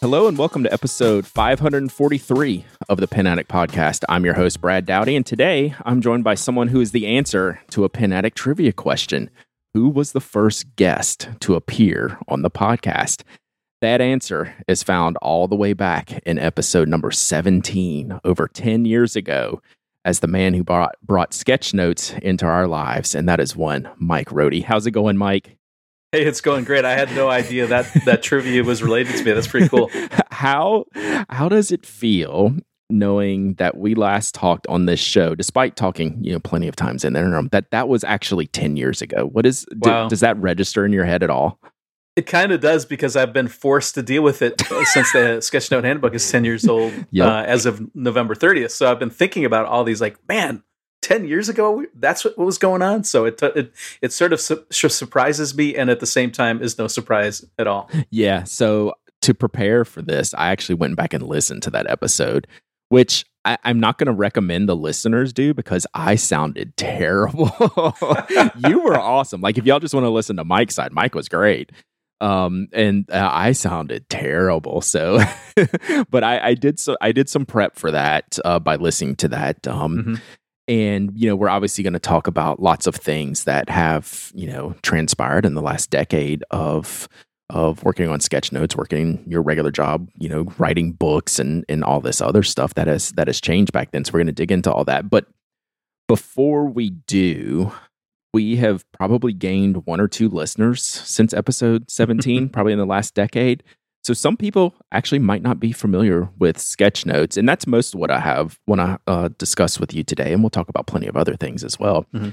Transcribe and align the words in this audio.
Hello 0.00 0.28
and 0.28 0.38
welcome 0.38 0.62
to 0.62 0.72
episode 0.72 1.26
543 1.26 2.64
of 2.88 3.00
the 3.00 3.08
Pen 3.08 3.26
Addict 3.26 3.50
Podcast. 3.50 4.04
I'm 4.08 4.24
your 4.24 4.34
host, 4.34 4.60
Brad 4.60 4.86
Dowdy, 4.86 5.16
and 5.16 5.26
today 5.26 5.74
I'm 5.84 6.00
joined 6.00 6.22
by 6.22 6.36
someone 6.36 6.68
who 6.68 6.80
is 6.80 6.92
the 6.92 7.08
answer 7.08 7.60
to 7.70 7.82
a 7.82 7.88
Pen 7.88 8.12
Addict 8.12 8.36
trivia 8.36 8.72
question 8.72 9.28
Who 9.74 9.88
was 9.88 10.12
the 10.12 10.20
first 10.20 10.76
guest 10.76 11.28
to 11.40 11.56
appear 11.56 12.16
on 12.28 12.42
the 12.42 12.50
podcast? 12.50 13.24
That 13.80 14.00
answer 14.00 14.54
is 14.68 14.84
found 14.84 15.16
all 15.16 15.48
the 15.48 15.56
way 15.56 15.72
back 15.72 16.18
in 16.18 16.38
episode 16.38 16.86
number 16.86 17.10
17, 17.10 18.20
over 18.22 18.46
10 18.46 18.84
years 18.84 19.16
ago, 19.16 19.60
as 20.04 20.20
the 20.20 20.28
man 20.28 20.54
who 20.54 20.62
brought, 20.62 20.94
brought 21.02 21.34
sketch 21.34 21.74
notes 21.74 22.12
into 22.22 22.46
our 22.46 22.68
lives, 22.68 23.16
and 23.16 23.28
that 23.28 23.40
is 23.40 23.56
one 23.56 23.90
Mike 23.96 24.28
Rohde. 24.28 24.62
How's 24.62 24.86
it 24.86 24.92
going, 24.92 25.16
Mike? 25.16 25.57
Hey, 26.10 26.24
it's 26.24 26.40
going 26.40 26.64
great. 26.64 26.86
I 26.86 26.94
had 26.94 27.14
no 27.14 27.28
idea 27.28 27.66
that 27.66 27.86
that 28.06 28.22
trivia 28.22 28.64
was 28.64 28.82
related 28.82 29.14
to 29.16 29.24
me. 29.24 29.32
That's 29.32 29.46
pretty 29.46 29.68
cool. 29.68 29.90
How 30.30 30.84
how 31.28 31.48
does 31.48 31.72
it 31.72 31.84
feel 31.84 32.54
knowing 32.88 33.54
that 33.54 33.76
we 33.76 33.96
last 33.96 34.34
talked 34.34 34.66
on 34.68 34.86
this 34.86 35.00
show, 35.00 35.34
despite 35.34 35.74
talking, 35.74 36.16
you 36.22 36.32
know, 36.32 36.38
plenty 36.38 36.68
of 36.68 36.76
times 36.76 37.04
in 37.04 37.12
there, 37.12 37.42
that 37.50 37.72
that 37.72 37.88
was 37.88 38.04
actually 38.04 38.46
ten 38.46 38.76
years 38.76 39.02
ago? 39.02 39.26
What 39.26 39.44
is 39.44 39.66
wow. 39.84 40.04
do, 40.04 40.10
does 40.10 40.20
that 40.20 40.36
register 40.38 40.86
in 40.86 40.92
your 40.92 41.04
head 41.04 41.24
at 41.24 41.28
all? 41.28 41.58
It 42.14 42.26
kind 42.26 42.52
of 42.52 42.60
does 42.60 42.86
because 42.86 43.16
I've 43.16 43.32
been 43.32 43.48
forced 43.48 43.96
to 43.96 44.02
deal 44.02 44.22
with 44.22 44.40
it 44.40 44.60
since 44.60 45.12
the 45.12 45.18
Sketchnote 45.40 45.84
Handbook 45.84 46.14
is 46.14 46.30
ten 46.30 46.44
years 46.44 46.66
old 46.68 46.92
yep. 47.10 47.26
uh, 47.26 47.42
as 47.42 47.66
of 47.66 47.94
November 47.94 48.34
thirtieth. 48.34 48.72
So 48.72 48.90
I've 48.90 49.00
been 49.00 49.10
thinking 49.10 49.44
about 49.44 49.66
all 49.66 49.82
these, 49.82 50.00
like, 50.00 50.16
man, 50.28 50.62
10 51.02 51.26
years 51.26 51.48
ago 51.48 51.84
that's 51.94 52.24
what, 52.24 52.36
was 52.38 52.58
going 52.58 52.82
on 52.82 53.04
so 53.04 53.24
it 53.24 53.40
it, 53.42 53.72
it 54.02 54.12
sort 54.12 54.32
of 54.32 54.40
su- 54.40 54.64
surprises 54.70 55.56
me 55.56 55.76
and 55.76 55.90
at 55.90 56.00
the 56.00 56.06
same 56.06 56.30
time 56.30 56.62
is 56.62 56.78
no 56.78 56.86
surprise 56.86 57.44
at 57.58 57.66
all 57.66 57.90
yeah 58.10 58.44
so 58.44 58.92
to 59.20 59.32
prepare 59.34 59.84
for 59.84 60.02
this 60.02 60.34
i 60.34 60.50
actually 60.50 60.74
went 60.74 60.96
back 60.96 61.14
and 61.14 61.22
listened 61.22 61.62
to 61.62 61.70
that 61.70 61.88
episode 61.88 62.46
which 62.90 63.24
I, 63.44 63.58
am 63.64 63.80
not 63.80 63.98
going 63.98 64.06
to 64.06 64.12
recommend 64.12 64.68
the 64.68 64.76
listeners 64.76 65.32
do 65.32 65.54
because 65.54 65.86
I 65.94 66.16
sounded 66.16 66.76
terrible. 66.76 67.50
you 68.68 68.80
were 68.80 68.98
awesome. 68.98 69.40
Like 69.40 69.58
if 69.58 69.64
y'all 69.64 69.80
just 69.80 69.94
want 69.94 70.04
to 70.04 70.10
listen 70.10 70.36
to 70.36 70.44
Mike's 70.44 70.74
side, 70.74 70.92
Mike 70.92 71.14
was 71.14 71.28
great. 71.28 71.72
Um, 72.20 72.68
and 72.72 73.08
uh, 73.10 73.30
I 73.32 73.52
sounded 73.52 74.08
terrible. 74.08 74.80
So, 74.80 75.20
but 76.10 76.24
I, 76.24 76.48
I, 76.48 76.54
did 76.54 76.80
so 76.80 76.96
I 77.00 77.12
did 77.12 77.28
some 77.28 77.46
prep 77.46 77.76
for 77.76 77.90
that 77.92 78.38
uh, 78.44 78.58
by 78.58 78.76
listening 78.76 79.16
to 79.16 79.28
that. 79.28 79.66
Um, 79.68 79.96
mm-hmm 79.96 80.14
and 80.68 81.10
you 81.18 81.26
know 81.28 81.34
we're 81.34 81.48
obviously 81.48 81.82
going 81.82 81.94
to 81.94 81.98
talk 81.98 82.26
about 82.26 82.60
lots 82.60 82.86
of 82.86 82.94
things 82.94 83.44
that 83.44 83.68
have 83.68 84.30
you 84.34 84.46
know 84.46 84.74
transpired 84.82 85.44
in 85.44 85.54
the 85.54 85.62
last 85.62 85.90
decade 85.90 86.44
of 86.50 87.08
of 87.50 87.82
working 87.82 88.08
on 88.08 88.20
sketch 88.20 88.52
notes 88.52 88.76
working 88.76 89.24
your 89.26 89.40
regular 89.40 89.70
job 89.70 90.08
you 90.18 90.28
know 90.28 90.44
writing 90.58 90.92
books 90.92 91.38
and 91.38 91.64
and 91.68 91.82
all 91.82 92.00
this 92.00 92.20
other 92.20 92.42
stuff 92.42 92.74
that 92.74 92.86
has 92.86 93.10
that 93.12 93.26
has 93.26 93.40
changed 93.40 93.72
back 93.72 93.90
then. 93.90 94.04
So 94.04 94.12
we're 94.12 94.20
going 94.20 94.26
to 94.26 94.32
dig 94.32 94.52
into 94.52 94.72
all 94.72 94.84
that. 94.84 95.08
But 95.08 95.26
before 96.06 96.66
we 96.66 96.90
do 96.90 97.72
we 98.34 98.56
have 98.56 98.84
probably 98.92 99.32
gained 99.32 99.86
one 99.86 100.00
or 100.00 100.08
two 100.08 100.28
listeners 100.28 100.84
since 100.84 101.32
episode 101.32 101.90
17 101.90 102.48
probably 102.50 102.72
in 102.72 102.78
the 102.78 102.86
last 102.86 103.14
decade 103.14 103.62
so 104.02 104.14
some 104.14 104.36
people 104.36 104.74
actually 104.92 105.18
might 105.18 105.42
not 105.42 105.60
be 105.60 105.72
familiar 105.72 106.28
with 106.38 106.58
sketch 106.58 107.04
notes, 107.04 107.36
and 107.36 107.48
that's 107.48 107.66
most 107.66 107.94
what 107.94 108.10
I 108.10 108.20
have 108.20 108.58
when 108.66 108.80
I 108.80 108.98
uh, 109.06 109.28
discuss 109.38 109.78
with 109.78 109.92
you 109.92 110.02
today. 110.02 110.32
And 110.32 110.42
we'll 110.42 110.50
talk 110.50 110.68
about 110.68 110.86
plenty 110.86 111.06
of 111.06 111.16
other 111.16 111.36
things 111.36 111.64
as 111.64 111.78
well. 111.78 112.06
Mm-hmm. 112.14 112.30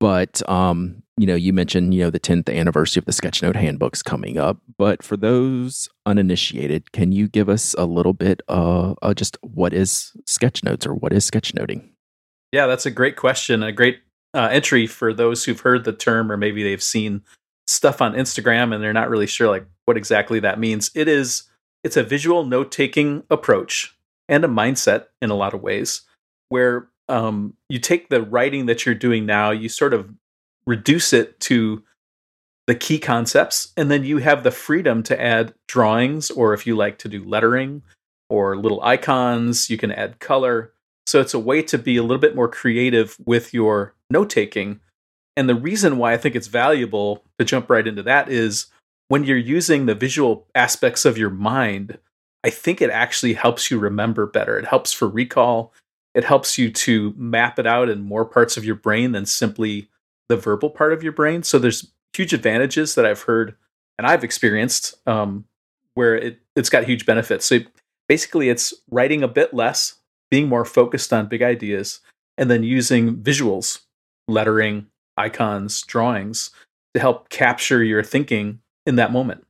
But 0.00 0.48
um, 0.48 1.02
you 1.16 1.26
know, 1.26 1.34
you 1.34 1.52
mentioned 1.52 1.92
you 1.92 2.04
know 2.04 2.10
the 2.10 2.20
10th 2.20 2.54
anniversary 2.54 3.00
of 3.00 3.04
the 3.04 3.12
Sketchnote 3.12 3.56
handbooks 3.56 4.02
coming 4.02 4.38
up. 4.38 4.58
But 4.76 5.02
for 5.02 5.16
those 5.16 5.88
uninitiated, 6.06 6.92
can 6.92 7.10
you 7.10 7.26
give 7.26 7.48
us 7.48 7.74
a 7.76 7.84
little 7.84 8.12
bit 8.14 8.40
uh, 8.48 8.94
uh 9.02 9.14
just 9.14 9.36
what 9.42 9.72
is 9.72 10.12
sketchnotes 10.26 10.86
or 10.86 10.94
what 10.94 11.12
is 11.12 11.28
sketchnoting? 11.28 11.88
Yeah, 12.52 12.66
that's 12.66 12.86
a 12.86 12.90
great 12.90 13.16
question. 13.16 13.62
A 13.62 13.72
great 13.72 13.98
uh, 14.34 14.48
entry 14.52 14.86
for 14.86 15.12
those 15.12 15.44
who've 15.44 15.60
heard 15.60 15.84
the 15.84 15.92
term 15.92 16.30
or 16.30 16.36
maybe 16.36 16.62
they've 16.62 16.82
seen 16.82 17.22
stuff 17.68 18.00
on 18.00 18.14
Instagram 18.14 18.74
and 18.74 18.82
they're 18.82 18.92
not 18.92 19.10
really 19.10 19.26
sure 19.26 19.48
like 19.48 19.66
what 19.84 19.96
exactly 19.96 20.40
that 20.40 20.58
means. 20.58 20.90
It 20.94 21.06
is 21.06 21.44
it's 21.84 21.96
a 21.96 22.02
visual 22.02 22.44
note-taking 22.44 23.22
approach 23.30 23.96
and 24.28 24.44
a 24.44 24.48
mindset 24.48 25.06
in 25.22 25.30
a 25.30 25.36
lot 25.36 25.54
of 25.54 25.62
ways 25.62 26.02
where 26.48 26.88
um, 27.08 27.54
you 27.68 27.78
take 27.78 28.08
the 28.08 28.22
writing 28.22 28.66
that 28.66 28.84
you're 28.84 28.94
doing 28.94 29.26
now, 29.26 29.50
you 29.50 29.68
sort 29.68 29.94
of 29.94 30.10
reduce 30.66 31.12
it 31.12 31.38
to 31.40 31.82
the 32.66 32.74
key 32.74 32.98
concepts, 32.98 33.72
and 33.76 33.90
then 33.90 34.04
you 34.04 34.18
have 34.18 34.42
the 34.42 34.50
freedom 34.50 35.02
to 35.04 35.18
add 35.18 35.54
drawings, 35.68 36.30
or 36.30 36.52
if 36.52 36.66
you 36.66 36.76
like 36.76 36.98
to 36.98 37.08
do 37.08 37.24
lettering 37.24 37.82
or 38.28 38.56
little 38.56 38.82
icons, 38.82 39.70
you 39.70 39.78
can 39.78 39.90
add 39.90 40.20
color. 40.20 40.72
So 41.06 41.20
it's 41.20 41.32
a 41.32 41.38
way 41.38 41.62
to 41.62 41.78
be 41.78 41.96
a 41.96 42.02
little 42.02 42.18
bit 42.18 42.36
more 42.36 42.48
creative 42.48 43.16
with 43.24 43.54
your 43.54 43.94
note 44.10 44.28
taking 44.28 44.80
and 45.38 45.48
the 45.48 45.54
reason 45.54 45.98
why 45.98 46.12
I 46.12 46.16
think 46.16 46.34
it's 46.34 46.48
valuable 46.48 47.22
to 47.38 47.44
jump 47.44 47.70
right 47.70 47.86
into 47.86 48.02
that 48.02 48.28
is 48.28 48.66
when 49.06 49.22
you're 49.22 49.36
using 49.36 49.86
the 49.86 49.94
visual 49.94 50.48
aspects 50.56 51.04
of 51.04 51.16
your 51.16 51.30
mind, 51.30 51.96
I 52.42 52.50
think 52.50 52.82
it 52.82 52.90
actually 52.90 53.34
helps 53.34 53.70
you 53.70 53.78
remember 53.78 54.26
better. 54.26 54.58
It 54.58 54.64
helps 54.64 54.92
for 54.92 55.06
recall. 55.06 55.72
It 56.12 56.24
helps 56.24 56.58
you 56.58 56.72
to 56.72 57.14
map 57.16 57.60
it 57.60 57.68
out 57.68 57.88
in 57.88 58.00
more 58.00 58.24
parts 58.24 58.56
of 58.56 58.64
your 58.64 58.74
brain 58.74 59.12
than 59.12 59.26
simply 59.26 59.88
the 60.28 60.36
verbal 60.36 60.70
part 60.70 60.92
of 60.92 61.04
your 61.04 61.12
brain. 61.12 61.44
So 61.44 61.60
there's 61.60 61.88
huge 62.12 62.34
advantages 62.34 62.96
that 62.96 63.06
I've 63.06 63.22
heard 63.22 63.54
and 63.96 64.08
I've 64.08 64.24
experienced 64.24 64.96
um, 65.06 65.44
where 65.94 66.16
it, 66.16 66.40
it's 66.56 66.68
got 66.68 66.82
huge 66.82 67.06
benefits. 67.06 67.46
So 67.46 67.60
basically, 68.08 68.48
it's 68.48 68.74
writing 68.90 69.22
a 69.22 69.28
bit 69.28 69.54
less, 69.54 70.00
being 70.32 70.48
more 70.48 70.64
focused 70.64 71.12
on 71.12 71.28
big 71.28 71.42
ideas, 71.42 72.00
and 72.36 72.50
then 72.50 72.64
using 72.64 73.18
visuals, 73.18 73.82
lettering, 74.26 74.88
icons, 75.18 75.82
drawings 75.82 76.50
to 76.94 77.00
help 77.00 77.28
capture 77.28 77.82
your 77.82 78.02
thinking 78.02 78.60
in 78.86 78.96
that 78.96 79.12
moment. 79.12 79.44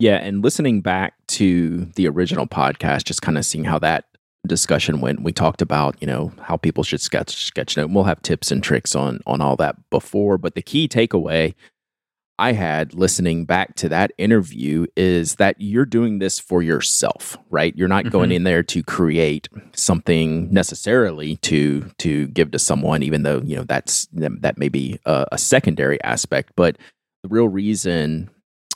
Yeah, 0.00 0.16
and 0.16 0.42
listening 0.42 0.80
back 0.80 1.14
to 1.28 1.86
the 1.96 2.08
original 2.08 2.46
podcast, 2.46 3.04
just 3.04 3.22
kind 3.22 3.36
of 3.36 3.44
seeing 3.44 3.64
how 3.64 3.78
that 3.80 4.04
discussion 4.46 5.00
went. 5.00 5.22
We 5.22 5.32
talked 5.32 5.60
about, 5.60 5.96
you 6.00 6.06
know, 6.06 6.32
how 6.40 6.56
people 6.56 6.84
should 6.84 7.00
sketch 7.00 7.44
sketch 7.44 7.76
note. 7.76 7.90
We'll 7.90 8.04
have 8.04 8.22
tips 8.22 8.50
and 8.50 8.62
tricks 8.62 8.94
on 8.94 9.20
on 9.26 9.40
all 9.40 9.56
that 9.56 9.76
before, 9.90 10.38
but 10.38 10.54
the 10.54 10.62
key 10.62 10.88
takeaway 10.88 11.54
I 12.38 12.52
had 12.52 12.94
listening 12.94 13.44
back 13.44 13.74
to 13.76 13.88
that 13.88 14.12
interview 14.16 14.86
is 14.96 15.36
that 15.36 15.56
you're 15.58 15.84
doing 15.84 16.20
this 16.20 16.38
for 16.38 16.62
yourself, 16.62 17.36
right? 17.50 17.76
You're 17.76 17.88
not 17.88 18.04
mm-hmm. 18.04 18.12
going 18.12 18.32
in 18.32 18.44
there 18.44 18.62
to 18.62 18.82
create 18.82 19.48
something 19.74 20.52
necessarily 20.52 21.36
to 21.36 21.90
to 21.98 22.28
give 22.28 22.52
to 22.52 22.58
someone, 22.58 23.02
even 23.02 23.24
though 23.24 23.42
you 23.44 23.56
know 23.56 23.64
that's 23.64 24.06
that 24.12 24.56
may 24.56 24.68
be 24.68 25.00
a, 25.04 25.26
a 25.32 25.38
secondary 25.38 26.02
aspect. 26.04 26.52
But 26.56 26.78
the 27.24 27.28
real 27.28 27.48
reason 27.48 28.30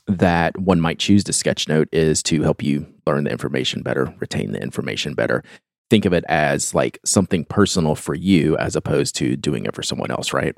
that 0.08 0.58
one 0.58 0.80
might 0.80 0.98
choose 0.98 1.22
to 1.24 1.32
sketch 1.32 1.68
note 1.68 1.88
is 1.92 2.22
to 2.24 2.42
help 2.42 2.62
you 2.62 2.86
learn 3.06 3.24
the 3.24 3.30
information 3.30 3.82
better, 3.82 4.12
retain 4.18 4.52
the 4.52 4.60
information 4.60 5.14
better. 5.14 5.44
Think 5.90 6.04
of 6.04 6.12
it 6.12 6.24
as 6.28 6.74
like 6.74 6.98
something 7.04 7.44
personal 7.44 7.94
for 7.94 8.14
you 8.14 8.56
as 8.56 8.74
opposed 8.74 9.14
to 9.16 9.36
doing 9.36 9.66
it 9.66 9.74
for 9.74 9.82
someone 9.82 10.10
else, 10.10 10.32
right? 10.32 10.56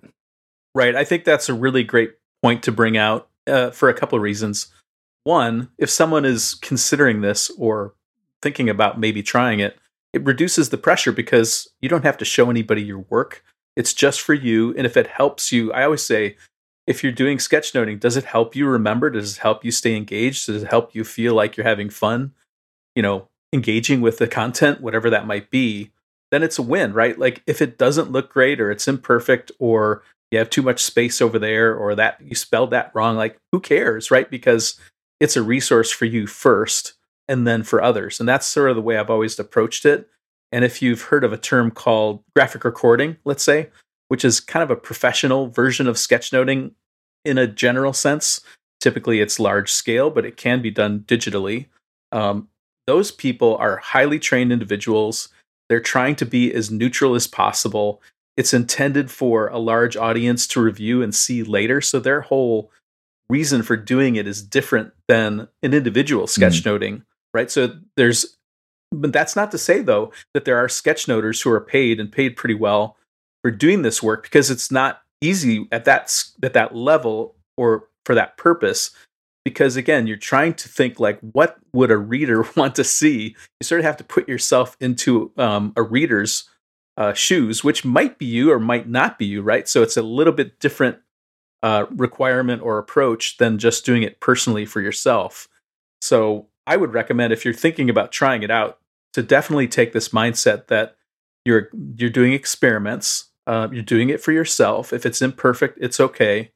Right. 0.75 0.95
I 0.95 1.05
think 1.05 1.25
that's 1.25 1.49
a 1.49 1.55
really 1.55 1.85
great 1.85 2.13
point 2.45 2.63
to 2.63 2.71
bring 2.71 2.99
out 2.99 3.31
uh, 3.47 3.71
for 3.71 3.89
a 3.89 3.95
couple 3.95 4.17
of 4.17 4.23
reasons. 4.23 4.67
One, 5.23 5.71
if 5.79 5.89
someone 5.89 6.27
is 6.27 6.57
considering 6.57 7.23
this 7.23 7.51
or 7.57 7.95
thinking 8.43 8.69
about 8.69 9.01
maybe 9.01 9.23
trying 9.23 9.61
it, 9.61 9.79
it 10.13 10.23
reduces 10.27 10.69
the 10.69 10.77
pressure 10.77 11.11
because 11.11 11.67
you 11.81 11.89
don't 11.89 12.05
have 12.05 12.19
to 12.19 12.25
show 12.27 12.51
anybody 12.51 12.83
your 12.83 13.07
work. 13.09 13.43
It's 13.77 13.95
just 13.95 14.21
for 14.21 14.35
you. 14.35 14.75
And 14.77 14.85
if 14.85 14.95
it 14.95 15.07
helps 15.07 15.53
you, 15.53 15.73
I 15.73 15.85
always 15.85 16.05
say, 16.05 16.37
if 16.87 17.03
you're 17.03 17.13
doing 17.13 17.39
sketchnoting, 17.39 17.99
does 17.99 18.15
it 18.15 18.25
help 18.25 18.55
you 18.55 18.67
remember? 18.67 19.09
Does 19.09 19.39
it 19.39 19.41
help 19.41 19.65
you 19.65 19.71
stay 19.71 19.97
engaged? 19.97 20.45
Does 20.45 20.65
it 20.65 20.69
help 20.69 20.95
you 20.95 21.03
feel 21.03 21.33
like 21.33 21.57
you're 21.57 21.67
having 21.67 21.89
fun? 21.89 22.35
You 22.95 23.03
know, 23.03 23.29
engaging 23.55 24.03
with 24.03 24.19
the 24.19 24.29
content, 24.29 24.83
whatever 24.83 25.09
that 25.09 25.27
might 25.27 25.49
be, 25.49 25.93
then 26.31 26.43
it's 26.43 26.59
a 26.59 26.63
win, 26.63 26.93
right? 26.93 27.19
Like 27.19 27.43
if 27.47 27.63
it 27.63 27.79
doesn't 27.79 28.13
look 28.13 28.31
great 28.31 28.61
or 28.61 28.71
it's 28.71 28.87
imperfect 28.87 29.51
or 29.59 30.03
you 30.35 30.39
have 30.39 30.51
too 30.51 30.63
much 30.63 30.83
space 30.83 31.21
over 31.21 31.39
there 31.39 31.75
or 31.75 31.95
that 31.95 32.19
you 32.21 32.35
spelled 32.35 32.71
that 32.71 32.91
wrong 32.95 33.17
like 33.17 33.39
who 33.53 33.61
cares 33.61 34.11
right? 34.11 34.31
Because 34.31 34.79
it's 35.21 35.37
a 35.37 35.43
resource 35.43 35.91
for 35.91 36.05
you 36.05 36.27
first 36.27 36.95
and 37.29 37.47
then 37.47 37.63
for 37.63 37.83
others. 37.83 38.21
And 38.21 38.29
that's 38.29 38.47
sort 38.47 38.71
of 38.71 38.77
the 38.77 38.83
way 38.83 38.99
i've 38.99 39.11
always 39.11 39.39
approached 39.39 39.87
it. 39.87 40.09
And 40.53 40.65
if 40.65 40.83
you've 40.83 41.03
heard 41.03 41.25
of 41.25 41.33
a 41.33 41.39
term 41.39 41.71
called 41.71 42.23
graphic 42.35 42.65
recording 42.65 43.17
let's 43.25 43.43
say 43.43 43.71
which 44.09 44.25
is 44.25 44.41
kind 44.41 44.63
of 44.63 44.71
a 44.71 44.81
professional 44.81 45.49
version 45.49 45.87
of 45.87 45.97
sketchnoting 45.97 46.73
in 47.25 47.39
a 47.39 47.47
general 47.47 47.93
sense 47.93 48.41
typically 48.81 49.21
it's 49.21 49.41
large 49.41 49.73
scale 49.73 50.11
but 50.11 50.27
it 50.27 50.37
can 50.37 50.61
be 50.61 50.71
done 50.71 51.01
digitally. 51.01 51.67
Um, 52.13 52.49
those 52.87 53.11
people 53.11 53.57
are 53.57 53.79
highly 53.79 54.19
trained 54.19 54.53
individuals. 54.53 55.29
They're 55.69 55.81
trying 55.81 56.17
to 56.17 56.27
be 56.27 56.53
as 56.53 56.71
neutral 56.71 57.15
as 57.15 57.27
possible 57.27 58.03
it's 58.37 58.55
intended 58.55 59.11
for 59.11 59.49
a 59.49 59.59
large 59.59 59.97
audience 59.97 60.47
to 60.49 60.61
review 60.61 61.03
and 61.03 61.15
see 61.15 61.43
later. 61.43 61.81
So 61.81 62.01
their 62.01 62.23
whole 62.23 62.71
reason 63.31 63.63
for 63.63 63.77
doing 63.77 64.17
it 64.17 64.27
is 64.27 64.43
different 64.43 64.93
than 65.09 65.49
an 65.63 65.75
individual 65.75 66.27
sketchnoting. 66.27 66.97
Mm. 66.97 67.03
right? 67.33 67.51
So 67.51 67.79
there's, 67.97 68.37
but 68.91 69.13
that's 69.13 69.37
not 69.37 69.51
to 69.53 69.59
say 69.59 69.81
though 69.81 70.13
that 70.35 70.45
there 70.45 70.57
are 70.59 70.69
sketchnoters 70.69 71.41
who 71.41 71.51
are 71.51 71.61
paid 71.61 72.01
and 72.01 72.11
paid 72.11 72.37
pretty 72.37 72.55
well 72.55 72.97
for 73.43 73.51
doing 73.51 73.83
this 73.83 74.03
work 74.03 74.23
because 74.25 74.51
it's 74.51 74.71
not 74.71 75.03
easy 75.21 75.67
at 75.73 75.85
that 75.85 76.25
at 76.43 76.53
that 76.53 76.75
level 76.75 77.35
or 77.57 77.89
for 78.05 78.15
that 78.15 78.37
purpose 78.37 78.91
because 79.45 79.77
again 79.77 80.07
you're 80.07 80.17
trying 80.17 80.55
to 80.55 80.69
think 80.69 81.01
like 81.01 81.19
what 81.21 81.59
would 81.73 81.91
a 81.91 81.97
reader 81.97 82.47
want 82.57 82.75
to 82.75 82.85
see 82.85 83.37
you 83.61 83.65
sort 83.65 83.81
of 83.81 83.85
have 83.85 83.97
to 83.97 84.05
put 84.05 84.29
yourself 84.29 84.77
into 84.81 85.33
um, 85.37 85.73
a 85.77 85.83
reader's 85.83 86.49
uh, 86.97 87.13
shoes 87.13 87.65
which 87.65 87.85
might 87.85 88.19
be 88.19 88.27
you 88.27 88.53
or 88.53 88.61
might 88.61 88.89
not 88.89 89.19
be 89.19 89.27
you 89.27 89.43
right? 89.43 89.69
So 89.69 89.83
it's 89.83 89.97
a 89.97 90.03
little 90.03 90.33
bit 90.33 90.61
different 90.61 90.99
uh, 91.63 91.87
requirement 91.91 92.63
or 92.63 92.79
approach 92.79 93.39
than 93.39 93.59
just 93.59 93.87
doing 93.87 94.03
it 94.03 94.21
personally 94.21 94.67
for 94.67 94.81
yourself. 94.81 95.49
So 96.01 96.49
i 96.67 96.77
would 96.77 96.95
recommend 96.95 97.33
if 97.33 97.45
you're 97.45 97.53
thinking 97.53 97.91
about 97.91 98.11
trying 98.11 98.43
it 98.43 98.51
out 98.51 98.79
to 99.13 99.23
definitely 99.23 99.69
take 99.69 99.93
this 99.93 100.11
mindset 100.11 100.69
that 100.69 100.97
you're 101.45 101.69
you're 101.97 102.11
doing 102.11 102.33
experiments 102.33 103.31
uh, 103.47 103.69
you're 103.71 103.83
doing 103.83 104.09
it 104.09 104.21
for 104.21 104.33
yourself. 104.33 104.93
If 104.93 105.05
it's 105.05 105.23
imperfect 105.23 105.79
it's 105.81 106.01
okay. 106.01 106.51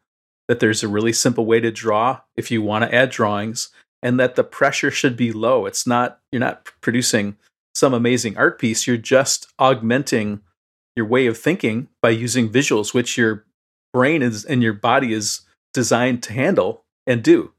That 0.48 0.60
there's 0.60 0.82
a 0.82 0.88
really 0.88 1.12
simple 1.12 1.44
way 1.44 1.60
to 1.60 1.70
draw 1.70 2.20
if 2.34 2.50
you 2.50 2.62
want 2.62 2.84
to 2.84 2.94
add 2.94 3.10
drawings 3.10 3.68
and 4.02 4.18
that 4.18 4.34
the 4.34 4.44
pressure 4.44 4.90
should 4.90 5.14
be 5.14 5.30
low. 5.30 5.66
It's 5.66 5.86
not 5.86 6.20
you're 6.32 6.40
not 6.40 6.70
producing 6.80 7.36
some 7.78 7.94
amazing 7.94 8.36
art 8.36 8.58
piece, 8.58 8.86
you're 8.86 8.96
just 8.96 9.46
augmenting 9.58 10.40
your 10.96 11.06
way 11.06 11.26
of 11.26 11.38
thinking 11.38 11.88
by 12.02 12.10
using 12.10 12.50
visuals 12.50 12.92
which 12.92 13.16
your 13.16 13.44
brain 13.92 14.20
is 14.22 14.44
and 14.44 14.62
your 14.62 14.72
body 14.72 15.12
is 15.12 15.42
designed 15.72 16.22
to 16.24 16.32
handle 16.32 16.84
and 17.06 17.22
do. 17.22 17.52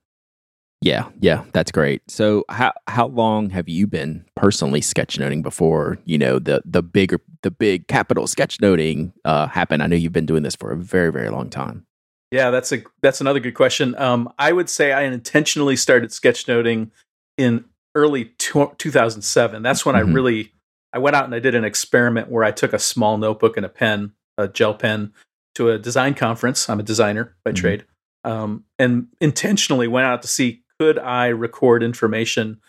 Yeah, 0.82 1.10
yeah, 1.20 1.44
that's 1.54 1.72
great. 1.72 2.02
So 2.10 2.46
how 2.50 2.72
how 2.88 3.08
long 3.08 3.50
have 3.50 3.68
you 3.68 3.86
been 3.86 4.26
personally 4.36 4.80
sketchnoting 4.80 5.44
before, 5.44 5.98
you 6.06 6.18
know, 6.18 6.40
the 6.40 6.62
the 6.64 6.82
bigger 6.82 7.20
the 7.42 7.52
big 7.52 7.88
capital 7.88 8.26
sketchnoting 8.26 9.12
uh 9.26 9.48
happened? 9.48 9.84
I 9.84 9.88
know 9.88 9.98
you've 9.98 10.14
been 10.14 10.26
doing 10.26 10.44
this 10.44 10.56
for 10.56 10.72
a 10.72 10.78
very 10.78 11.12
very 11.12 11.30
long 11.30 11.50
time. 11.50 11.86
Yeah, 12.32 12.50
that's 12.50 12.72
a 12.72 12.84
that's 13.02 13.20
another 13.20 13.42
good 13.42 13.56
question. 13.56 13.94
Um, 13.96 14.32
I 14.40 14.54
would 14.54 14.70
say 14.70 14.94
I 14.94 15.02
intentionally 15.02 15.76
started 15.76 16.12
sketchnoting 16.12 16.92
in 17.38 17.66
early 17.96 18.26
two, 18.38 18.72
2007. 18.78 19.62
That's 19.62 19.86
when 19.86 19.96
mm-hmm. 19.96 20.10
I 20.10 20.14
really 20.14 20.54
I 20.94 21.00
went 21.00 21.16
out 21.16 21.26
and 21.26 21.36
I 21.36 21.40
did 21.40 21.56
an 21.56 21.66
experiment 21.66 22.30
where 22.30 22.44
I 22.44 22.52
took 22.52 22.74
a 22.74 22.80
small 22.80 23.18
notebook 23.18 23.58
and 23.58 23.66
a 23.66 23.70
pen, 23.70 24.14
a 24.38 24.48
gel 24.48 24.74
pen, 24.74 25.14
to 25.56 25.70
a 25.70 25.78
design 25.78 26.14
conference. 26.14 26.70
I'm 26.70 26.80
a 26.80 26.84
designer 26.84 27.36
by 27.44 27.52
mm-hmm. 27.52 27.62
trade, 27.62 27.86
um, 28.24 28.64
and 28.78 29.08
intentionally 29.22 29.88
went 29.88 30.08
out 30.08 30.22
to 30.22 30.28
see 30.28 30.64
could 30.80 30.98
I 30.98 31.28
record 31.28 31.84
information 31.84 32.62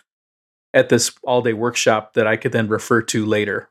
at 0.73 0.89
this 0.89 1.11
all 1.23 1.41
day 1.41 1.53
workshop 1.53 2.13
that 2.13 2.27
I 2.27 2.37
could 2.37 2.51
then 2.51 2.67
refer 2.67 3.01
to 3.03 3.25
later, 3.25 3.69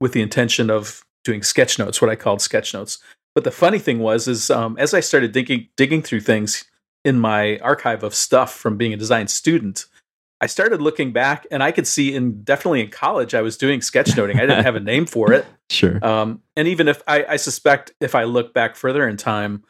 with 0.00 0.12
the 0.12 0.22
intention 0.22 0.70
of 0.70 1.02
doing 1.24 1.42
sketch 1.42 1.78
notes, 1.78 2.00
what 2.00 2.10
I 2.10 2.16
called 2.16 2.40
sketch 2.40 2.72
notes. 2.72 2.98
But 3.34 3.44
the 3.44 3.50
funny 3.50 3.78
thing 3.78 3.98
was, 3.98 4.26
is 4.28 4.50
um, 4.50 4.76
as 4.78 4.94
I 4.94 5.00
started 5.00 5.32
digging 5.32 5.68
digging 5.76 6.02
through 6.02 6.20
things 6.20 6.64
in 7.04 7.18
my 7.18 7.58
archive 7.58 8.02
of 8.02 8.14
stuff 8.14 8.54
from 8.54 8.76
being 8.76 8.92
a 8.92 8.96
design 8.96 9.28
student, 9.28 9.86
I 10.40 10.46
started 10.46 10.80
looking 10.80 11.12
back, 11.12 11.46
and 11.50 11.62
I 11.62 11.72
could 11.72 11.86
see 11.86 12.14
in 12.14 12.42
definitely 12.42 12.80
in 12.80 12.90
college 12.90 13.34
I 13.34 13.42
was 13.42 13.56
doing 13.56 13.80
sketchnoting. 13.80 14.36
I 14.36 14.40
didn't 14.40 14.64
have 14.64 14.76
a 14.76 14.80
name 14.94 15.06
for 15.06 15.32
it. 15.32 15.44
Sure. 15.70 16.04
Um, 16.04 16.42
and 16.56 16.68
even 16.68 16.88
if 16.88 17.02
I, 17.06 17.24
I 17.30 17.36
suspect 17.36 17.92
if 18.00 18.14
I 18.14 18.24
look 18.24 18.54
back 18.54 18.76
further 18.76 19.08
in 19.08 19.16
time, 19.16 19.64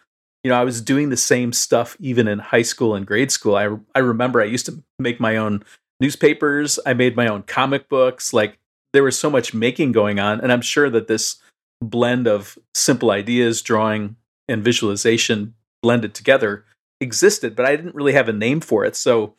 you 0.45 0.51
know, 0.51 0.61
I 0.61 0.65
was 0.65 0.81
doing 0.81 1.09
the 1.09 1.17
same 1.17 1.53
stuff 1.53 1.97
even 2.01 2.29
in 2.29 2.39
high 2.39 2.63
school 2.63 2.95
and 2.95 3.07
grade 3.07 3.31
school. 3.31 3.57
I 3.57 3.77
I 3.95 4.01
remember 4.01 4.41
I 4.41 4.47
used 4.47 4.67
to 4.67 4.83
make 4.99 5.21
my 5.21 5.37
own 5.37 5.65
newspapers. 6.01 6.79
I 6.87 6.95
made 6.95 7.17
my 7.17 7.27
own 7.27 7.43
comic 7.43 7.89
books. 7.89 8.33
Like 8.33 8.59
there 8.93 9.03
was 9.03 9.19
so 9.19 9.31
much 9.31 9.55
making 9.55 9.93
going 9.93 10.19
on, 10.19 10.41
and 10.41 10.53
I'm 10.53 10.63
sure 10.63 10.91
that 10.91 11.09
this 11.09 11.37
blend 11.81 12.27
of 12.27 12.59
simple 12.75 13.11
ideas, 13.11 13.63
drawing, 13.63 14.17
and 14.49 14.63
visualization 14.63 15.55
blended 15.83 16.15
together 16.15 16.65
existed, 17.01 17.55
but 17.55 17.67
I 17.67 17.77
didn't 17.77 17.95
really 17.95 18.13
have 18.13 18.29
a 18.29 18.33
name 18.33 18.61
for 18.61 18.85
it. 18.85 18.97
So, 18.97 19.35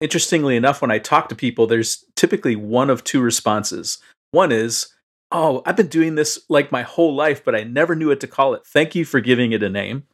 interestingly 0.00 0.56
enough, 0.56 0.80
when 0.80 0.90
I 0.90 0.98
talk 0.98 1.28
to 1.28 1.34
people, 1.34 1.66
there's 1.66 2.04
typically 2.16 2.56
one 2.56 2.90
of 2.90 3.04
two 3.04 3.20
responses. 3.20 3.98
One 4.30 4.52
is, 4.52 4.88
Oh, 5.30 5.62
I've 5.66 5.76
been 5.76 5.88
doing 5.88 6.14
this 6.14 6.38
like 6.48 6.72
my 6.72 6.82
whole 6.82 7.14
life, 7.14 7.44
but 7.44 7.54
I 7.54 7.62
never 7.62 7.94
knew 7.94 8.08
what 8.08 8.20
to 8.20 8.26
call 8.26 8.54
it. 8.54 8.64
Thank 8.64 8.94
you 8.94 9.04
for 9.04 9.20
giving 9.20 9.52
it 9.52 9.62
a 9.62 9.68
name. 9.68 10.04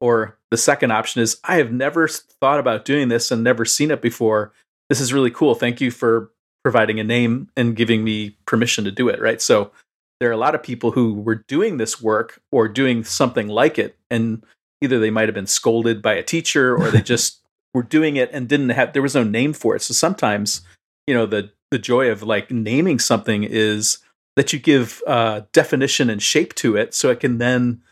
Or 0.00 0.38
the 0.50 0.56
second 0.56 0.92
option 0.92 1.22
is, 1.22 1.40
I 1.42 1.56
have 1.56 1.72
never 1.72 2.06
thought 2.06 2.60
about 2.60 2.84
doing 2.84 3.08
this 3.08 3.32
and 3.32 3.42
never 3.42 3.64
seen 3.64 3.90
it 3.90 4.00
before. 4.00 4.52
This 4.88 5.00
is 5.00 5.12
really 5.12 5.30
cool. 5.30 5.56
Thank 5.56 5.80
you 5.80 5.90
for 5.90 6.30
providing 6.62 7.00
a 7.00 7.04
name 7.04 7.48
and 7.56 7.74
giving 7.74 8.04
me 8.04 8.36
permission 8.46 8.84
to 8.84 8.92
do 8.92 9.08
it. 9.08 9.20
Right. 9.20 9.40
So, 9.40 9.72
there 10.20 10.28
are 10.28 10.32
a 10.32 10.38
lot 10.38 10.54
of 10.54 10.62
people 10.62 10.92
who 10.92 11.14
were 11.14 11.34
doing 11.34 11.76
this 11.76 12.00
work 12.00 12.40
or 12.52 12.68
doing 12.68 13.04
something 13.04 13.48
like 13.48 13.78
it 13.78 13.98
and 14.10 14.44
either 14.80 14.98
they 14.98 15.10
might 15.10 15.28
have 15.28 15.34
been 15.34 15.46
scolded 15.46 16.00
by 16.00 16.14
a 16.14 16.22
teacher 16.22 16.76
or 16.76 16.90
they 16.90 17.02
just 17.02 17.43
were 17.74 17.82
doing 17.82 18.16
it 18.16 18.30
and 18.32 18.48
didn't 18.48 18.70
have 18.70 18.92
there 18.92 19.02
was 19.02 19.14
no 19.14 19.24
name 19.24 19.52
for 19.52 19.76
it 19.76 19.82
so 19.82 19.92
sometimes 19.92 20.62
you 21.06 21.14
know 21.14 21.26
the 21.26 21.50
the 21.70 21.78
joy 21.78 22.08
of 22.10 22.22
like 22.22 22.50
naming 22.50 22.98
something 22.98 23.44
is 23.44 23.98
that 24.36 24.52
you 24.52 24.58
give 24.58 25.02
uh, 25.06 25.42
definition 25.52 26.10
and 26.10 26.22
shape 26.22 26.54
to 26.54 26.76
it 26.76 26.94
so 26.94 27.10
it 27.10 27.20
can 27.20 27.38
then 27.38 27.82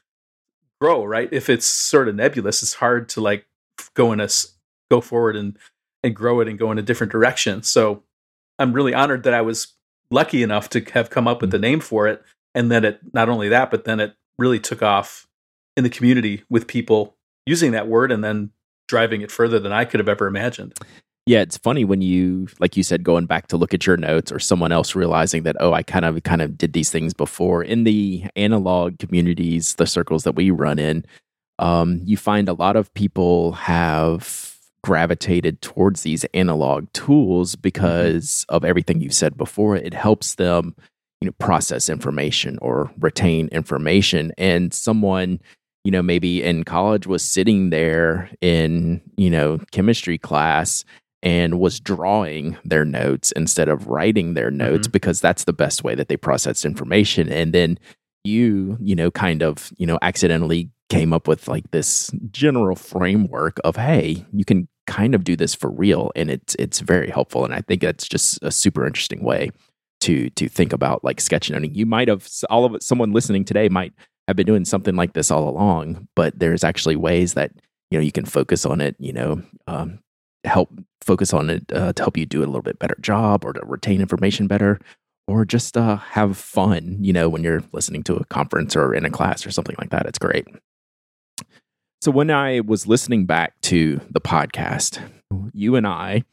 grow 0.80 1.04
right 1.04 1.28
if 1.32 1.48
it's 1.48 1.66
sort 1.66 2.08
of 2.08 2.14
nebulous 2.14 2.62
it's 2.62 2.74
hard 2.74 3.08
to 3.08 3.20
like 3.20 3.46
go 3.94 4.12
in 4.12 4.20
a 4.20 4.28
go 4.90 5.00
forward 5.00 5.36
and 5.36 5.58
and 6.02 6.16
grow 6.16 6.40
it 6.40 6.48
and 6.48 6.58
go 6.58 6.70
in 6.72 6.78
a 6.78 6.82
different 6.82 7.12
direction 7.12 7.62
so 7.62 8.02
i'm 8.58 8.72
really 8.72 8.94
honored 8.94 9.22
that 9.22 9.34
i 9.34 9.40
was 9.40 9.74
lucky 10.12 10.42
enough 10.42 10.68
to 10.68 10.80
have 10.92 11.10
come 11.10 11.26
up 11.26 11.40
with 11.40 11.50
the 11.50 11.58
name 11.58 11.80
for 11.80 12.06
it. 12.06 12.22
And 12.54 12.70
then 12.70 12.84
it, 12.84 13.00
not 13.12 13.28
only 13.28 13.48
that, 13.48 13.70
but 13.70 13.84
then 13.84 13.98
it 13.98 14.14
really 14.38 14.60
took 14.60 14.82
off 14.82 15.26
in 15.76 15.84
the 15.84 15.90
community 15.90 16.44
with 16.50 16.66
people 16.66 17.16
using 17.46 17.72
that 17.72 17.88
word 17.88 18.12
and 18.12 18.22
then 18.22 18.50
driving 18.92 19.22
it 19.22 19.30
further 19.30 19.58
than 19.58 19.72
I 19.72 19.86
could 19.86 20.00
have 20.00 20.08
ever 20.08 20.26
imagined. 20.26 20.74
Yeah, 21.24 21.40
it's 21.40 21.56
funny 21.56 21.82
when 21.86 22.02
you, 22.02 22.48
like 22.60 22.76
you 22.76 22.82
said, 22.82 23.04
going 23.04 23.24
back 23.24 23.46
to 23.46 23.56
look 23.56 23.72
at 23.72 23.86
your 23.86 23.96
notes 23.96 24.30
or 24.30 24.38
someone 24.38 24.70
else 24.70 24.94
realizing 24.94 25.44
that, 25.44 25.56
oh, 25.60 25.72
I 25.72 25.82
kind 25.82 26.04
of 26.04 26.22
kind 26.24 26.42
of 26.42 26.58
did 26.58 26.74
these 26.74 26.90
things 26.90 27.14
before. 27.14 27.62
In 27.62 27.84
the 27.84 28.24
analog 28.36 28.98
communities, 28.98 29.76
the 29.76 29.86
circles 29.86 30.24
that 30.24 30.34
we 30.34 30.50
run 30.50 30.78
in, 30.78 31.06
um, 31.58 32.02
you 32.04 32.18
find 32.18 32.50
a 32.50 32.52
lot 32.52 32.76
of 32.76 32.92
people 32.92 33.52
have 33.52 34.58
gravitated 34.84 35.62
towards 35.62 36.02
these 36.02 36.24
analog 36.34 36.92
tools 36.92 37.52
mm-hmm. 37.52 37.62
because 37.62 38.44
of 38.50 38.62
everything 38.62 39.00
you've 39.00 39.14
said 39.14 39.38
before. 39.38 39.74
It 39.74 39.94
helps 39.94 40.34
them, 40.34 40.76
you 41.22 41.26
know, 41.26 41.34
process 41.38 41.88
information 41.88 42.58
or 42.60 42.90
retain 42.98 43.48
information. 43.52 44.32
And 44.36 44.74
someone, 44.74 45.40
you 45.84 45.90
know, 45.90 46.02
maybe 46.02 46.42
in 46.42 46.64
college 46.64 47.06
was 47.06 47.22
sitting 47.22 47.70
there 47.70 48.30
in, 48.40 49.00
you 49.16 49.30
know, 49.30 49.58
chemistry 49.72 50.18
class 50.18 50.84
and 51.22 51.60
was 51.60 51.80
drawing 51.80 52.56
their 52.64 52.84
notes 52.84 53.32
instead 53.32 53.68
of 53.68 53.86
writing 53.86 54.34
their 54.34 54.50
notes 54.50 54.86
mm-hmm. 54.86 54.92
because 54.92 55.20
that's 55.20 55.44
the 55.44 55.52
best 55.52 55.84
way 55.84 55.94
that 55.94 56.08
they 56.08 56.16
process 56.16 56.64
information. 56.64 57.28
And 57.30 57.52
then 57.52 57.78
you, 58.24 58.76
you 58.80 58.94
know, 58.94 59.10
kind 59.10 59.42
of, 59.42 59.72
you 59.76 59.86
know, 59.86 59.98
accidentally 60.02 60.70
came 60.92 61.12
up 61.12 61.26
with 61.26 61.48
like 61.48 61.70
this 61.70 62.10
general 62.30 62.76
framework 62.76 63.58
of 63.64 63.76
hey 63.76 64.26
you 64.30 64.44
can 64.44 64.68
kind 64.86 65.14
of 65.14 65.24
do 65.24 65.34
this 65.34 65.54
for 65.54 65.70
real 65.70 66.12
and 66.14 66.30
it's 66.30 66.54
it's 66.58 66.80
very 66.80 67.08
helpful 67.08 67.46
and 67.46 67.54
i 67.54 67.62
think 67.62 67.80
that's 67.80 68.06
just 68.06 68.38
a 68.42 68.50
super 68.50 68.86
interesting 68.86 69.24
way 69.24 69.50
to 70.00 70.28
to 70.30 70.48
think 70.48 70.70
about 70.70 71.02
like 71.02 71.16
sketchnoting 71.16 71.74
you 71.74 71.86
might 71.86 72.08
have 72.08 72.28
all 72.50 72.66
of 72.66 72.74
it 72.74 72.82
someone 72.82 73.12
listening 73.12 73.42
today 73.42 73.70
might 73.70 73.94
have 74.28 74.36
been 74.36 74.46
doing 74.46 74.64
something 74.64 74.96
like 74.96 75.12
this 75.12 75.30
all 75.30 75.48
along 75.48 76.06
but 76.16 76.38
there's 76.38 76.64
actually 76.64 76.96
ways 76.96 77.34
that 77.34 77.52
you 77.90 77.98
know 77.98 78.02
you 78.02 78.12
can 78.12 78.24
focus 78.24 78.64
on 78.64 78.80
it 78.80 78.96
you 78.98 79.12
know 79.12 79.42
um, 79.66 79.98
help 80.44 80.70
focus 81.00 81.32
on 81.32 81.50
it 81.50 81.64
uh, 81.72 81.92
to 81.92 82.02
help 82.02 82.16
you 82.16 82.26
do 82.26 82.40
a 82.40 82.46
little 82.46 82.62
bit 82.62 82.78
better 82.78 82.96
job 83.00 83.44
or 83.44 83.52
to 83.52 83.60
retain 83.64 84.00
information 84.00 84.46
better 84.46 84.78
or 85.28 85.44
just 85.44 85.76
uh, 85.76 85.96
have 85.96 86.36
fun 86.36 86.98
you 87.00 87.12
know 87.12 87.28
when 87.28 87.42
you're 87.42 87.62
listening 87.72 88.02
to 88.02 88.14
a 88.14 88.24
conference 88.26 88.74
or 88.76 88.94
in 88.94 89.04
a 89.04 89.10
class 89.10 89.46
or 89.46 89.50
something 89.50 89.76
like 89.78 89.90
that. 89.90 90.06
It's 90.06 90.18
great. 90.18 90.46
So 92.00 92.10
when 92.10 92.30
I 92.30 92.60
was 92.60 92.88
listening 92.88 93.26
back 93.26 93.60
to 93.62 94.00
the 94.10 94.20
podcast, 94.20 95.00
you 95.52 95.76
and 95.76 95.86
I 95.86 96.24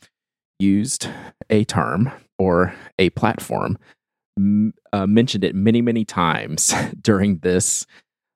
used 0.57 1.07
a 1.49 1.63
term 1.63 2.11
or 2.39 2.73
a 2.97 3.11
platform, 3.11 3.77
uh, 4.93 5.05
mentioned 5.07 5.43
it 5.43 5.55
many, 5.55 5.81
many 5.81 6.05
times 6.05 6.73
during 7.01 7.39
this 7.39 7.85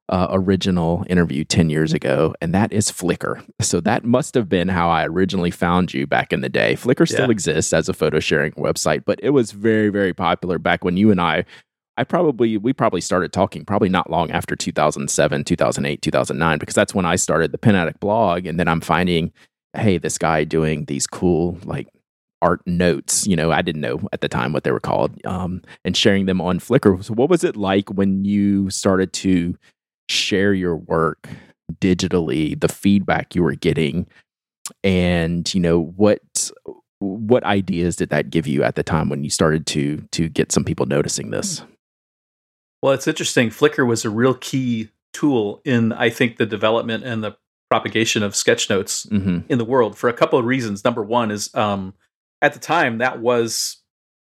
uh, 0.09 0.27
original 0.31 1.05
interview 1.09 1.43
10 1.43 1.69
years 1.69 1.93
ago, 1.93 2.35
and 2.41 2.53
that 2.53 2.73
is 2.73 2.91
Flickr. 2.91 3.43
So 3.61 3.79
that 3.81 4.03
must 4.03 4.35
have 4.35 4.49
been 4.49 4.67
how 4.67 4.89
I 4.89 5.05
originally 5.05 5.51
found 5.51 5.93
you 5.93 6.05
back 6.05 6.33
in 6.33 6.41
the 6.41 6.49
day. 6.49 6.75
Flickr 6.75 7.07
still 7.07 7.27
yeah. 7.27 7.31
exists 7.31 7.73
as 7.73 7.87
a 7.87 7.93
photo 7.93 8.19
sharing 8.19 8.51
website, 8.53 9.05
but 9.05 9.19
it 9.23 9.29
was 9.29 9.51
very, 9.51 9.89
very 9.89 10.13
popular 10.13 10.59
back 10.59 10.83
when 10.83 10.97
you 10.97 11.09
and 11.09 11.21
I 11.21 11.45
I 11.95 12.03
probably 12.03 12.57
we 12.57 12.73
probably 12.73 13.01
started 13.01 13.31
talking 13.31 13.65
probably 13.65 13.89
not 13.89 14.09
long 14.09 14.31
after 14.31 14.55
2007, 14.55 15.43
2008, 15.43 16.01
2009 16.01 16.57
because 16.57 16.75
that's 16.75 16.95
when 16.95 17.05
I 17.05 17.15
started 17.15 17.51
the 17.51 17.57
Pen 17.57 17.75
Addict 17.75 17.99
blog 17.99 18.45
and 18.45 18.59
then 18.59 18.67
I'm 18.67 18.81
finding 18.81 19.31
hey 19.75 19.97
this 19.97 20.17
guy 20.17 20.43
doing 20.43 20.85
these 20.85 21.07
cool 21.07 21.57
like 21.65 21.87
art 22.43 22.61
notes. 22.67 23.25
You 23.25 23.35
know, 23.35 23.51
I 23.51 23.63
didn't 23.63 23.81
know 23.81 24.01
at 24.11 24.21
the 24.21 24.29
time 24.29 24.53
what 24.53 24.63
they 24.65 24.71
were 24.71 24.79
called, 24.79 25.25
um, 25.25 25.61
and 25.83 25.97
sharing 25.97 26.27
them 26.27 26.41
on 26.41 26.59
Flickr. 26.59 27.03
So, 27.03 27.13
what 27.13 27.29
was 27.29 27.43
it 27.43 27.55
like 27.55 27.89
when 27.89 28.25
you 28.25 28.69
started 28.69 29.13
to 29.13 29.57
share 30.09 30.53
your 30.53 30.75
work 30.75 31.29
digitally? 31.79 32.59
The 32.59 32.67
feedback 32.67 33.33
you 33.33 33.41
were 33.41 33.55
getting, 33.55 34.05
and 34.83 35.51
you 35.53 35.61
know 35.61 35.81
what 35.95 36.51
what 36.99 37.43
ideas 37.43 37.95
did 37.95 38.09
that 38.09 38.29
give 38.29 38.47
you 38.47 38.63
at 38.63 38.75
the 38.75 38.83
time 38.83 39.09
when 39.09 39.23
you 39.23 39.29
started 39.29 39.65
to 39.67 40.05
to 40.11 40.29
get 40.29 40.51
some 40.51 40.65
people 40.65 40.85
noticing 40.85 41.31
this? 41.31 41.63
Well, 42.81 42.93
it's 42.93 43.07
interesting. 43.07 43.49
Flickr 43.49 43.87
was 43.87 44.03
a 44.03 44.09
real 44.09 44.33
key 44.33 44.89
tool 45.13 45.61
in 45.63 45.93
I 45.93 46.09
think 46.09 46.37
the 46.37 46.45
development 46.45 47.05
and 47.05 47.23
the 47.23 47.37
propagation 47.69 48.21
of 48.21 48.33
sketchnotes 48.33 49.07
mm-hmm. 49.07 49.39
in 49.49 49.57
the 49.57 49.65
world 49.65 49.97
for 49.97 50.09
a 50.09 50.13
couple 50.13 50.37
of 50.37 50.45
reasons. 50.45 50.83
Number 50.83 51.01
one 51.01 51.31
is 51.31 51.53
um, 51.55 51.93
at 52.43 52.53
the 52.53 52.59
time 52.59 52.99
that 52.99 53.19
was 53.19 53.77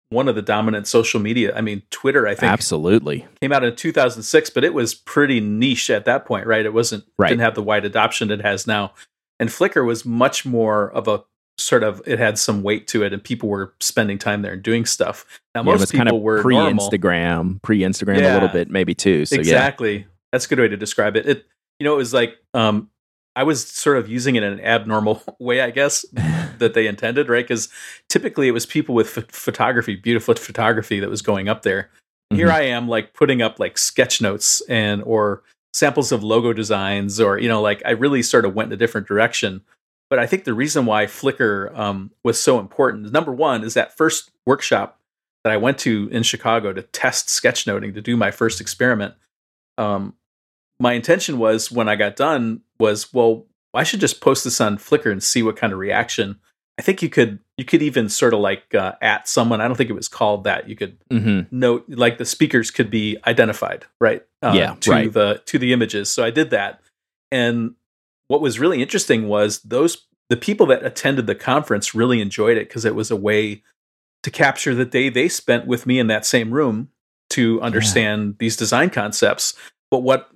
one 0.09 0.29
of 0.29 0.35
the 0.35 0.43
dominant 0.43 0.87
social 0.87 1.21
media. 1.21 1.55
I 1.55 1.61
mean, 1.61 1.83
Twitter, 1.91 2.27
I 2.27 2.35
think, 2.35 2.51
absolutely 2.51 3.27
came 3.41 3.53
out 3.53 3.63
in 3.63 3.77
2006, 3.77 4.51
but 4.51 4.65
it 4.65 4.75
was 4.75 4.95
pretty 4.95 5.41
niche 5.41 5.91
at 5.91 6.05
that 6.07 6.25
point, 6.25 6.47
right? 6.47 6.65
It 6.65 6.73
wasn't 6.73 7.05
right. 7.19 7.29
didn't 7.29 7.43
have 7.43 7.55
the 7.55 7.63
wide 7.63 7.85
adoption 7.85 8.31
it 8.31 8.41
has 8.41 8.67
now, 8.67 8.93
and 9.39 9.51
Flickr 9.51 9.85
was 9.85 10.05
much 10.05 10.45
more 10.45 10.91
of 10.93 11.07
a 11.07 11.23
sort 11.59 11.83
of 11.83 12.03
it 12.07 12.19
had 12.19 12.39
some 12.39 12.63
weight 12.63 12.89
to 12.89 13.05
it, 13.05 13.13
and 13.13 13.23
people 13.23 13.49
were 13.49 13.75
spending 13.81 14.19
time 14.19 14.43
there 14.43 14.55
and 14.55 14.63
doing 14.63 14.87
stuff. 14.87 15.27
Now, 15.55 15.61
yeah, 15.61 15.73
most 15.73 15.93
people 15.93 15.99
kind 16.07 16.17
of 16.17 16.23
were 16.23 16.41
pre 16.41 16.55
Instagram, 16.55 17.61
pre 17.63 17.81
Instagram 17.81 18.21
yeah, 18.21 18.33
a 18.33 18.35
little 18.35 18.49
bit, 18.49 18.71
maybe 18.71 18.95
too. 18.95 19.27
So 19.27 19.37
exactly, 19.37 19.99
yeah. 19.99 20.05
that's 20.33 20.47
a 20.47 20.49
good 20.49 20.59
way 20.59 20.69
to 20.69 20.77
describe 20.77 21.17
it. 21.17 21.27
It 21.27 21.47
you 21.79 21.85
know 21.85 21.95
it 21.95 21.99
was 21.99 22.15
like 22.15 22.37
um, 22.55 22.91
I 23.37 23.43
was 23.43 23.69
sort 23.69 23.99
of 23.99 24.09
using 24.09 24.35
it 24.35 24.43
in 24.43 24.55
an 24.55 24.61
abnormal 24.61 25.23
way, 25.39 25.61
I 25.61 25.71
guess, 25.71 26.05
that 26.59 26.73
they 26.75 26.87
intended, 26.87 27.29
right? 27.29 27.45
Because 27.45 27.69
typically 28.09 28.49
it 28.49 28.53
was 28.53 28.67
people 28.67 28.95
with 28.95 29.11
photography, 29.31 29.95
beautiful 29.95 30.35
photography 30.35 30.99
that 31.01 31.11
was 31.11 31.23
going 31.23 31.49
up 31.49 31.63
there. 31.63 31.91
Mm-hmm. 32.33 32.37
Here 32.37 32.51
I 32.51 32.63
am, 32.63 32.89
like 32.89 33.13
putting 33.13 33.43
up 33.43 33.61
like 33.61 33.79
sketch 33.79 34.21
notes 34.21 34.63
and 34.63 35.03
or 35.05 35.43
samples 35.75 36.11
of 36.11 36.25
logo 36.25 36.53
designs, 36.53 37.21
or 37.21 37.39
you 37.39 37.49
know, 37.49 37.61
like 37.61 37.83
I 37.85 37.91
really 37.91 38.23
sort 38.23 38.47
of 38.47 38.55
went 38.55 38.71
in 38.71 38.73
a 38.73 38.79
different 38.79 39.07
direction. 39.07 39.63
But 40.09 40.19
I 40.19 40.27
think 40.27 40.45
the 40.45 40.55
reason 40.55 40.87
why 40.87 41.07
Flickr 41.07 41.77
um, 41.77 42.13
was 42.25 42.41
so 42.41 42.59
important, 42.59 43.13
number 43.13 43.33
one, 43.33 43.65
is 43.65 43.75
that 43.75 43.97
first 43.97 44.31
workshop 44.47 45.01
that 45.45 45.53
I 45.53 45.57
went 45.57 45.79
to 45.79 46.09
in 46.11 46.23
Chicago 46.23 46.73
to 46.73 46.83
test 46.83 47.29
sketchnoting 47.29 47.95
to 47.95 48.01
do 48.01 48.17
my 48.17 48.31
first 48.31 48.61
experiment. 48.61 49.15
Um, 49.79 50.15
my 50.79 50.93
intention 50.93 51.39
was 51.39 51.71
when 51.71 51.89
I 51.89 51.97
got 51.97 52.17
done 52.17 52.61
was, 52.79 53.13
well, 53.13 53.47
I 53.75 53.83
should 53.83 54.01
just 54.01 54.21
post 54.21 54.45
this 54.45 54.61
on 54.61 54.79
Flickr 54.79 55.11
and 55.11 55.23
see 55.23 55.43
what 55.43 55.57
kind 55.57 55.73
of 55.73 55.79
reaction. 55.79 56.39
I 56.79 56.83
think 56.83 57.03
you 57.03 57.09
could 57.09 57.39
you 57.57 57.65
could 57.65 57.81
even 57.81 58.09
sort 58.09 58.35
of 58.35 58.41
like 58.41 58.75
uh, 58.75 58.93
at 59.01 59.29
someone. 59.29 59.61
I 59.61 59.67
don't 59.67 59.77
think 59.77 59.89
it 59.89 59.95
was 59.95 60.09
called 60.09 60.45
that. 60.45 60.69
You 60.69 60.77
could 60.77 60.99
mm-hmm. 61.11 61.57
note 61.57 61.85
like 61.89 62.19
the 62.19 62.27
speakers 62.27 62.71
could 62.71 62.91
be 62.91 63.17
identified, 63.27 63.87
right? 63.99 64.23
Uh, 64.43 64.53
yeah, 64.55 64.75
to 64.81 64.91
right. 64.91 65.13
the 65.13 65.43
to 65.47 65.59
the 65.59 65.73
images. 65.73 66.11
So 66.11 66.23
I 66.23 66.31
did 66.31 66.51
that, 66.51 66.83
and 67.33 67.75
what 68.29 68.43
was 68.43 68.59
really 68.59 68.83
interesting 68.83 69.27
was 69.29 69.61
those 69.61 70.07
the 70.29 70.37
people 70.37 70.67
that 70.67 70.85
attended 70.85 71.27
the 71.27 71.35
conference 71.35 71.95
really 71.95 72.21
enjoyed 72.21 72.59
it 72.59 72.69
because 72.69 72.85
it 72.85 72.95
was 72.95 73.11
a 73.11 73.17
way 73.17 73.63
to 74.23 74.31
capture 74.31 74.75
the 74.75 74.85
day 74.85 75.09
they 75.09 75.29
spent 75.29 75.67
with 75.67 75.87
me 75.87 75.99
in 75.99 76.09
that 76.09 76.27
same 76.27 76.51
room 76.51 76.91
to 77.31 77.61
understand 77.63 78.27
yeah. 78.27 78.35
these 78.39 78.57
design 78.57 78.91
concepts. 78.91 79.55
But 79.91 80.01
what 80.01 80.29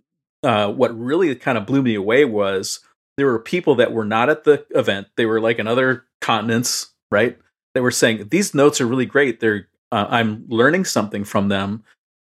uh, 0.42 0.72
what 0.72 0.98
really 0.98 1.34
kind 1.34 1.58
of 1.58 1.66
blew 1.66 1.82
me 1.82 1.94
away 1.94 2.24
was 2.24 2.80
there 3.16 3.26
were 3.26 3.38
people 3.38 3.74
that 3.76 3.92
were 3.92 4.04
not 4.04 4.30
at 4.30 4.44
the 4.44 4.64
event. 4.70 5.08
They 5.16 5.26
were 5.26 5.40
like 5.40 5.58
in 5.58 5.66
other 5.66 6.04
continents, 6.20 6.92
right? 7.10 7.38
They 7.74 7.80
were 7.80 7.90
saying 7.90 8.28
these 8.30 8.54
notes 8.54 8.80
are 8.80 8.86
really 8.86 9.06
great. 9.06 9.40
They're 9.40 9.68
uh, 9.92 10.06
I'm 10.08 10.44
learning 10.48 10.84
something 10.84 11.24
from 11.24 11.48
them, 11.48 11.84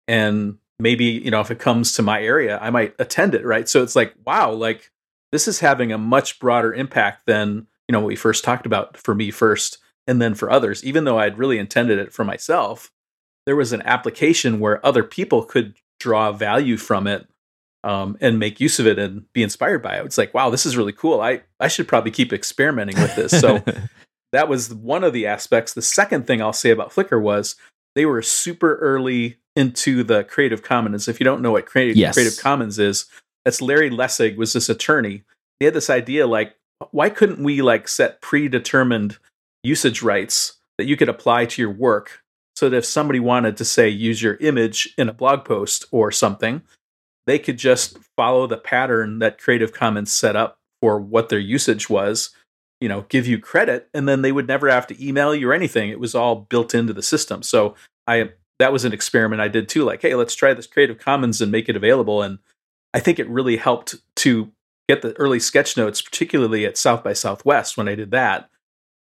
and 0.07 0.57
maybe 0.79 1.05
you 1.05 1.31
know 1.31 1.41
if 1.41 1.51
it 1.51 1.59
comes 1.59 1.93
to 1.93 2.01
my 2.01 2.21
area, 2.21 2.59
I 2.61 2.69
might 2.69 2.93
attend 2.99 3.35
it, 3.35 3.45
right? 3.45 3.67
So 3.67 3.81
it's 3.81 3.95
like 3.95 4.13
wow, 4.25 4.51
like 4.51 4.91
this 5.31 5.47
is 5.47 5.59
having 5.59 5.91
a 5.91 5.97
much 5.97 6.39
broader 6.39 6.73
impact 6.73 7.25
than 7.25 7.67
you 7.87 7.93
know 7.93 7.99
what 7.99 8.07
we 8.07 8.15
first 8.15 8.43
talked 8.43 8.65
about 8.65 8.97
for 8.97 9.15
me 9.15 9.31
first, 9.31 9.79
and 10.07 10.21
then 10.21 10.35
for 10.35 10.51
others. 10.51 10.83
Even 10.83 11.05
though 11.05 11.19
I'd 11.19 11.39
really 11.39 11.57
intended 11.57 11.99
it 11.99 12.13
for 12.13 12.23
myself, 12.23 12.91
there 13.45 13.55
was 13.55 13.73
an 13.73 13.81
application 13.83 14.59
where 14.59 14.85
other 14.85 15.03
people 15.03 15.43
could 15.43 15.75
draw 15.99 16.31
value 16.31 16.77
from 16.77 17.07
it 17.07 17.27
um, 17.83 18.17
and 18.21 18.39
make 18.39 18.59
use 18.59 18.79
of 18.79 18.87
it 18.87 18.97
and 18.97 19.31
be 19.33 19.43
inspired 19.43 19.81
by 19.81 19.97
it. 19.97 20.05
It's 20.05 20.17
like, 20.17 20.33
wow, 20.33 20.49
this 20.49 20.65
is 20.65 20.77
really 20.77 20.93
cool. 20.93 21.21
I, 21.21 21.41
I 21.59 21.67
should 21.67 21.87
probably 21.87 22.11
keep 22.11 22.31
experimenting 22.31 22.95
with 22.95 23.15
this. 23.15 23.31
So 23.39 23.63
that 24.31 24.47
was 24.47 24.73
one 24.73 25.03
of 25.03 25.13
the 25.13 25.27
aspects. 25.27 25.73
The 25.73 25.81
second 25.81 26.25
thing 26.25 26.41
I'll 26.41 26.53
say 26.53 26.69
about 26.69 26.91
Flickr 26.91 27.21
was 27.21 27.55
they 27.95 28.05
were 28.05 28.21
super 28.21 28.75
early 28.77 29.37
into 29.55 30.03
the 30.03 30.23
Creative 30.23 30.63
Commons. 30.63 31.07
If 31.07 31.19
you 31.19 31.23
don't 31.23 31.41
know 31.41 31.51
what 31.51 31.65
Creative, 31.65 31.95
yes. 31.95 32.15
Creative 32.15 32.39
Commons 32.39 32.79
is, 32.79 33.05
that's 33.45 33.61
Larry 33.61 33.89
Lessig 33.89 34.37
was 34.37 34.53
this 34.53 34.69
attorney. 34.69 35.23
He 35.59 35.65
had 35.65 35.73
this 35.73 35.89
idea 35.89 36.25
like, 36.25 36.55
why 36.91 37.09
couldn't 37.09 37.43
we 37.43 37.61
like 37.61 37.87
set 37.87 38.21
predetermined 38.21 39.17
usage 39.63 40.01
rights 40.01 40.57
that 40.77 40.85
you 40.85 40.97
could 40.97 41.09
apply 41.09 41.45
to 41.45 41.61
your 41.61 41.71
work 41.71 42.23
so 42.55 42.69
that 42.69 42.77
if 42.77 42.85
somebody 42.85 43.19
wanted 43.19 43.57
to 43.57 43.65
say 43.65 43.89
use 43.89 44.21
your 44.21 44.35
image 44.35 44.93
in 44.97 45.09
a 45.09 45.13
blog 45.13 45.45
post 45.45 45.85
or 45.91 46.11
something, 46.11 46.61
they 47.25 47.39
could 47.39 47.57
just 47.57 47.97
follow 48.17 48.47
the 48.47 48.57
pattern 48.57 49.19
that 49.19 49.39
Creative 49.39 49.73
Commons 49.73 50.11
set 50.11 50.35
up 50.35 50.57
for 50.81 50.99
what 50.99 51.29
their 51.29 51.39
usage 51.39 51.89
was, 51.89 52.31
you 52.81 52.89
know, 52.89 53.05
give 53.09 53.25
you 53.27 53.39
credit, 53.39 53.89
and 53.93 54.07
then 54.07 54.21
they 54.21 54.31
would 54.31 54.47
never 54.47 54.69
have 54.69 54.87
to 54.87 55.05
email 55.05 55.33
you 55.33 55.49
or 55.49 55.53
anything. 55.53 55.89
It 55.89 55.99
was 55.99 56.15
all 56.15 56.35
built 56.35 56.75
into 56.75 56.93
the 56.93 57.03
system. 57.03 57.41
So 57.41 57.75
I 58.07 58.31
that 58.59 58.73
was 58.73 58.85
an 58.85 58.93
experiment 58.93 59.41
I 59.41 59.47
did 59.47 59.67
too. 59.67 59.83
Like, 59.83 60.01
hey, 60.01 60.15
let's 60.15 60.35
try 60.35 60.53
this 60.53 60.67
Creative 60.67 60.97
Commons 60.97 61.41
and 61.41 61.51
make 61.51 61.69
it 61.69 61.75
available. 61.75 62.21
And 62.21 62.39
I 62.93 62.99
think 62.99 63.19
it 63.19 63.29
really 63.29 63.57
helped 63.57 63.95
to 64.17 64.51
get 64.87 65.01
the 65.01 65.17
early 65.17 65.39
sketch 65.39 65.75
notes, 65.75 66.01
particularly 66.01 66.65
at 66.65 66.77
South 66.77 67.03
by 67.03 67.13
Southwest 67.13 67.77
when 67.77 67.87
I 67.87 67.95
did 67.95 68.11
that, 68.11 68.49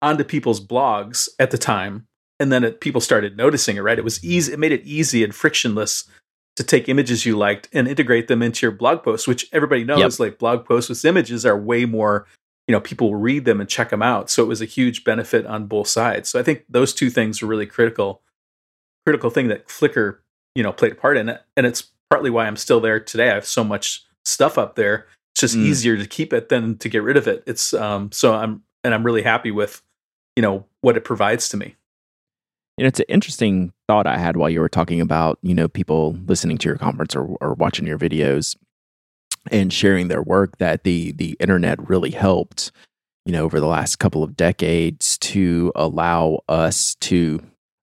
onto 0.01 0.23
people's 0.23 0.65
blogs 0.65 1.29
at 1.39 1.51
the 1.51 1.57
time. 1.57 2.07
And 2.39 2.51
then 2.51 2.63
it, 2.63 2.81
people 2.81 3.01
started 3.01 3.37
noticing 3.37 3.77
it, 3.77 3.81
right? 3.81 3.97
It 3.97 4.03
was 4.03 4.23
easy. 4.23 4.53
It 4.53 4.59
made 4.59 4.71
it 4.71 4.85
easy 4.85 5.23
and 5.23 5.33
frictionless 5.33 6.05
to 6.55 6.63
take 6.63 6.87
images 6.87 7.25
you 7.25 7.37
liked 7.37 7.67
and 7.73 7.87
integrate 7.87 8.27
them 8.27 8.43
into 8.43 8.65
your 8.65 8.71
blog 8.71 9.03
posts, 9.03 9.27
which 9.27 9.47
everybody 9.51 9.83
knows 9.83 9.99
yep. 9.99 10.19
like 10.19 10.39
blog 10.39 10.65
posts 10.65 10.89
with 10.89 11.03
images 11.05 11.45
are 11.45 11.57
way 11.57 11.85
more, 11.85 12.27
you 12.67 12.73
know, 12.73 12.79
people 12.79 13.15
read 13.15 13.45
them 13.45 13.59
and 13.59 13.69
check 13.69 13.89
them 13.89 14.03
out. 14.03 14.29
So 14.29 14.43
it 14.43 14.47
was 14.47 14.61
a 14.61 14.65
huge 14.65 15.03
benefit 15.03 15.45
on 15.45 15.65
both 15.65 15.87
sides. 15.87 16.29
So 16.29 16.39
I 16.39 16.43
think 16.43 16.65
those 16.69 16.93
two 16.93 17.09
things 17.09 17.41
were 17.41 17.47
really 17.47 17.65
critical, 17.65 18.21
critical 19.05 19.29
thing 19.29 19.47
that 19.47 19.67
Flickr, 19.67 20.17
you 20.53 20.63
know, 20.63 20.71
played 20.71 20.91
a 20.91 20.95
part 20.95 21.17
in 21.17 21.29
it. 21.29 21.41
And 21.57 21.65
it's 21.65 21.91
partly 22.09 22.29
why 22.29 22.45
I'm 22.45 22.57
still 22.57 22.79
there 22.79 22.99
today. 22.99 23.31
I 23.31 23.35
have 23.35 23.47
so 23.47 23.63
much 23.63 24.05
stuff 24.23 24.57
up 24.57 24.75
there. 24.75 25.07
It's 25.33 25.41
just 25.41 25.57
mm. 25.57 25.63
easier 25.63 25.97
to 25.97 26.05
keep 26.05 26.31
it 26.31 26.49
than 26.49 26.77
to 26.77 26.89
get 26.89 27.01
rid 27.01 27.17
of 27.17 27.27
it. 27.27 27.43
It's 27.47 27.73
um 27.73 28.11
so 28.11 28.35
I'm 28.35 28.61
and 28.83 28.93
I'm 28.93 29.03
really 29.03 29.23
happy 29.23 29.49
with, 29.49 29.81
you 30.35 30.43
know, 30.43 30.65
what 30.81 30.97
it 30.97 31.03
provides 31.03 31.49
to 31.49 31.57
me. 31.57 31.75
You 32.77 32.83
know, 32.83 32.87
it's 32.87 32.99
an 32.99 33.05
interesting 33.07 33.71
thought 33.87 34.07
I 34.07 34.17
had 34.17 34.35
while 34.35 34.49
you 34.49 34.59
were 34.59 34.69
talking 34.69 34.99
about, 34.99 35.37
you 35.41 35.53
know, 35.53 35.67
people 35.67 36.17
listening 36.25 36.57
to 36.59 36.69
your 36.69 36.77
conference 36.77 37.15
or, 37.15 37.25
or 37.39 37.53
watching 37.53 37.85
your 37.85 37.99
videos 37.99 38.55
and 39.51 39.71
sharing 39.71 40.07
their 40.07 40.23
work 40.23 40.57
that 40.57 40.83
the 40.83 41.11
the 41.11 41.37
internet 41.39 41.87
really 41.87 42.11
helped, 42.11 42.71
you 43.25 43.31
know, 43.31 43.43
over 43.43 43.59
the 43.59 43.67
last 43.67 43.97
couple 43.97 44.23
of 44.23 44.35
decades 44.35 45.17
to 45.19 45.71
allow 45.75 46.39
us 46.47 46.95
to 47.01 47.41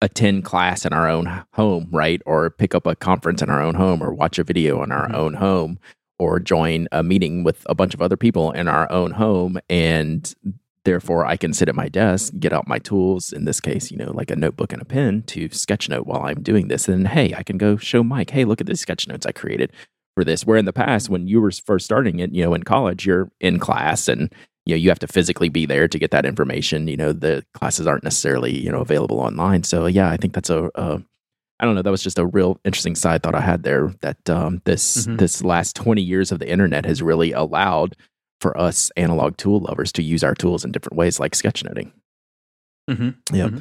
attend 0.01 0.45
class 0.45 0.86
in 0.86 0.93
our 0.93 1.09
own 1.09 1.43
home, 1.53 1.89
right? 1.91 2.21
Or 2.25 2.50
pick 2.50 2.74
up 2.74 2.86
a 2.86 2.95
conference 2.95 3.41
in 3.41 3.50
our 3.50 3.62
own 3.62 3.75
home 3.75 4.01
or 4.01 4.13
watch 4.13 4.39
a 4.39 4.43
video 4.43 4.81
in 4.83 4.91
our 4.91 5.07
mm-hmm. 5.07 5.15
own 5.15 5.33
home 5.36 5.79
or 6.17 6.39
join 6.39 6.88
a 6.91 7.03
meeting 7.03 7.43
with 7.43 7.65
a 7.67 7.75
bunch 7.75 7.93
of 7.93 8.01
other 8.01 8.17
people 8.17 8.51
in 8.51 8.67
our 8.67 8.91
own 8.91 9.12
home 9.12 9.57
and 9.69 10.36
Therefore, 10.89 11.24
I 11.24 11.38
can 11.38 11.53
sit 11.53 11.69
at 11.69 11.75
my 11.75 11.88
desk, 11.88 12.34
get 12.39 12.51
out 12.51 12.67
my 12.67 12.79
tools, 12.79 13.31
in 13.31 13.46
this 13.46 13.62
case, 13.62 13.91
you 13.91 13.98
know, 13.98 14.10
like 14.12 14.31
a 14.31 14.36
notebook 14.36 14.74
and 14.74 14.81
a 14.81 14.86
pen 14.86 15.22
to 15.27 15.48
sketch 15.50 15.88
note 15.88 16.08
while 16.08 16.24
I'm 16.24 16.41
doing 16.41 16.67
this. 16.67 16.88
And 16.88 17.08
hey, 17.08 17.31
I 17.38 17.43
can 17.43 17.60
go 17.60 17.77
show 17.77 18.01
Mike, 18.01 18.31
hey, 18.31 18.43
look 18.43 18.60
at 18.60 18.65
the 18.65 18.75
sketch 18.75 19.08
notes 19.08 19.27
I 19.27 19.31
created 19.31 19.72
for 20.15 20.24
this. 20.24 20.48
Where 20.48 20.58
in 20.58 20.65
the 20.65 20.74
past, 20.74 21.08
when 21.08 21.27
you 21.27 21.41
were 21.41 21.51
first 21.51 21.86
starting 21.86 22.17
it, 22.17 22.34
you 22.34 22.43
know, 22.43 22.55
in 22.55 22.63
college, 22.63 23.05
you're 23.05 23.29
in 23.39 23.60
class 23.60 24.08
and 24.08 24.34
you 24.65 24.74
know 24.74 24.77
you 24.77 24.89
have 24.89 24.98
to 24.98 25.08
physically 25.08 25.48
be 25.48 25.67
there 25.67 25.88
to 25.88 26.00
get 26.00 26.10
that 26.10 26.25
information. 26.25 26.88
You 26.88 26.98
know, 26.98 27.13
the 27.13 27.46
classes 27.53 27.86
aren't 27.86 28.03
necessarily 28.03 28.58
you 28.58 28.72
know 28.72 28.81
available 28.81 29.19
online. 29.19 29.62
So 29.62 29.86
yeah, 29.86 30.10
I 30.10 30.17
think 30.17 30.34
that's 30.34 30.50
a, 30.50 30.72
a 30.74 31.03
I 31.60 31.65
don't 31.65 31.75
know. 31.75 31.84
That 31.84 31.91
was 31.91 32.01
just 32.01 32.17
a 32.17 32.25
real 32.25 32.60
interesting 32.65 32.96
side 32.96 33.22
thought 33.22 33.36
I 33.36 33.41
had 33.41 33.62
there. 33.62 33.93
That 34.01 34.27
um, 34.27 34.63
this 34.65 35.05
mm-hmm. 35.05 35.17
this 35.17 35.43
last 35.43 35.75
twenty 35.75 36.01
years 36.01 36.31
of 36.31 36.39
the 36.39 36.50
internet 36.50 36.86
has 36.86 37.03
really 37.03 37.31
allowed 37.31 37.96
for 38.41 38.58
us 38.58 38.91
analog 38.98 39.38
tool 39.38 39.60
lovers 39.60 39.91
to 39.93 40.03
use 40.03 40.24
our 40.24 40.34
tools 40.34 40.63
in 40.63 40.72
different 40.72 40.98
ways, 40.98 41.19
like 41.19 41.34
sketchnoting. 41.34 41.91
Mm-hmm. 42.89 43.36
Yeah. 43.36 43.48
Mm-hmm. 43.48 43.58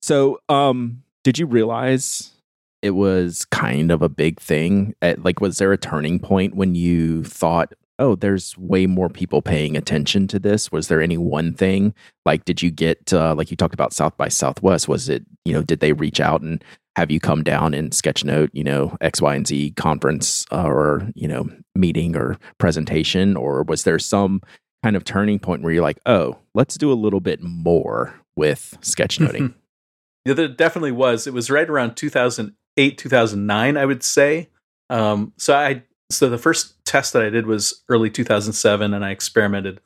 So, 0.00 0.40
um, 0.48 1.02
did 1.22 1.38
you 1.38 1.46
realize 1.46 2.32
it 2.80 2.90
was 2.90 3.44
kind 3.46 3.92
of 3.92 4.02
a 4.02 4.08
big 4.08 4.40
thing? 4.40 4.94
At, 5.00 5.22
like, 5.22 5.40
was 5.40 5.58
there 5.58 5.72
a 5.72 5.78
turning 5.78 6.18
point 6.18 6.54
when 6.54 6.74
you 6.74 7.22
thought, 7.24 7.72
oh, 7.98 8.16
there's 8.16 8.56
way 8.58 8.86
more 8.86 9.08
people 9.08 9.42
paying 9.42 9.76
attention 9.76 10.26
to 10.28 10.38
this? 10.38 10.72
Was 10.72 10.88
there 10.88 11.02
any 11.02 11.18
one 11.18 11.54
thing? 11.54 11.94
Like, 12.24 12.44
did 12.44 12.62
you 12.62 12.70
get, 12.70 13.12
uh, 13.12 13.34
like 13.34 13.50
you 13.50 13.56
talked 13.56 13.74
about 13.74 13.92
South 13.92 14.16
by 14.16 14.28
Southwest? 14.28 14.88
Was 14.88 15.08
it, 15.08 15.24
you 15.44 15.52
know, 15.52 15.62
did 15.62 15.80
they 15.80 15.92
reach 15.92 16.20
out 16.20 16.40
and 16.40 16.62
have 16.96 17.10
you 17.10 17.20
come 17.20 17.42
down 17.42 17.74
and 17.74 17.90
sketchnote, 17.92 18.50
you 18.52 18.64
know, 18.64 18.96
X, 19.00 19.20
Y, 19.20 19.34
and 19.34 19.46
Z 19.46 19.72
conference 19.76 20.46
uh, 20.52 20.64
or, 20.64 21.08
you 21.14 21.28
know, 21.28 21.48
meeting 21.74 22.16
or 22.16 22.38
presentation? 22.58 23.36
Or 23.36 23.62
was 23.62 23.84
there 23.84 23.98
some 23.98 24.42
kind 24.82 24.96
of 24.96 25.04
turning 25.04 25.38
point 25.38 25.62
where 25.62 25.72
you're 25.72 25.82
like, 25.82 26.00
oh, 26.06 26.38
let's 26.54 26.76
do 26.76 26.92
a 26.92 26.94
little 26.94 27.20
bit 27.20 27.42
more 27.42 28.14
with 28.36 28.76
sketchnoting? 28.80 29.54
yeah, 30.24 30.34
there 30.34 30.48
definitely 30.48 30.92
was. 30.92 31.26
It 31.26 31.32
was 31.32 31.50
right 31.50 31.68
around 31.68 31.96
2008, 31.96 32.98
2009, 32.98 33.76
I 33.76 33.86
would 33.86 34.02
say. 34.02 34.50
Um, 34.90 35.32
so 35.38 35.54
I 35.54 35.84
so 36.12 36.28
the 36.28 36.38
first 36.38 36.84
test 36.84 37.12
that 37.12 37.22
I 37.22 37.30
did 37.30 37.46
was 37.46 37.82
early 37.88 38.10
2007, 38.10 38.94
and 38.94 39.04
I 39.04 39.10
experimented 39.10 39.80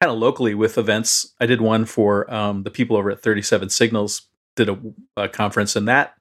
kind 0.00 0.12
of 0.12 0.18
locally 0.18 0.54
with 0.54 0.78
events. 0.78 1.34
I 1.40 1.46
did 1.46 1.60
one 1.60 1.84
for 1.84 2.32
um, 2.32 2.62
the 2.62 2.70
people 2.70 2.96
over 2.96 3.10
at 3.10 3.22
37 3.22 3.68
Signals, 3.70 4.22
did 4.56 4.68
a, 4.68 4.78
a, 5.16 5.28
conference, 5.28 5.76
and 5.76 5.88
that 5.88 6.14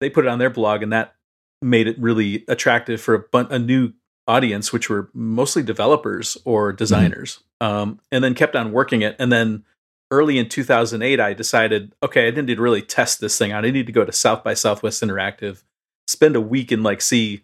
they 0.00 0.10
put 0.10 0.24
it 0.24 0.28
on 0.28 0.38
their 0.38 0.50
blog, 0.50 0.82
and 0.82 0.92
that 0.92 1.14
made 1.62 1.86
it 1.86 1.98
really 1.98 2.44
attractive 2.48 3.00
for 3.00 3.28
a, 3.32 3.38
a 3.50 3.58
new 3.58 3.92
audience, 4.26 4.72
which 4.72 4.88
were 4.88 5.10
mostly 5.14 5.62
developers 5.62 6.36
or 6.44 6.70
mm-hmm. 6.70 6.76
designers, 6.76 7.40
mm-hmm. 7.62 7.74
um, 7.74 8.00
and 8.10 8.24
then 8.24 8.34
kept 8.34 8.56
on 8.56 8.72
working 8.72 9.02
it. 9.02 9.16
And 9.18 9.32
then 9.32 9.64
early 10.10 10.38
in 10.38 10.48
2008, 10.48 11.20
I 11.20 11.32
decided, 11.32 11.92
okay, 12.02 12.26
I 12.26 12.30
didn't 12.30 12.46
need 12.46 12.56
to 12.56 12.62
really 12.62 12.82
test 12.82 13.20
this 13.20 13.38
thing 13.38 13.52
out. 13.52 13.64
I 13.64 13.70
need 13.70 13.86
to 13.86 13.92
go 13.92 14.04
to 14.04 14.12
South 14.12 14.44
by 14.44 14.54
Southwest 14.54 15.02
Interactive, 15.02 15.62
spend 16.06 16.36
a 16.36 16.40
week 16.40 16.70
and 16.70 16.82
like 16.82 17.00
see 17.00 17.42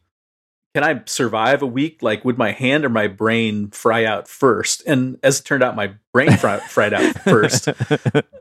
can 0.74 0.84
I 0.84 1.02
survive 1.06 1.62
a 1.62 1.66
week? 1.66 2.02
Like, 2.02 2.24
would 2.24 2.38
my 2.38 2.52
hand 2.52 2.84
or 2.84 2.88
my 2.88 3.08
brain 3.08 3.70
fry 3.70 4.04
out 4.04 4.28
first? 4.28 4.82
And 4.86 5.18
as 5.22 5.40
it 5.40 5.44
turned 5.44 5.62
out, 5.62 5.74
my 5.74 5.94
brain 6.12 6.36
fry, 6.36 6.58
fried 6.68 6.94
out 6.94 7.16
first 7.22 7.68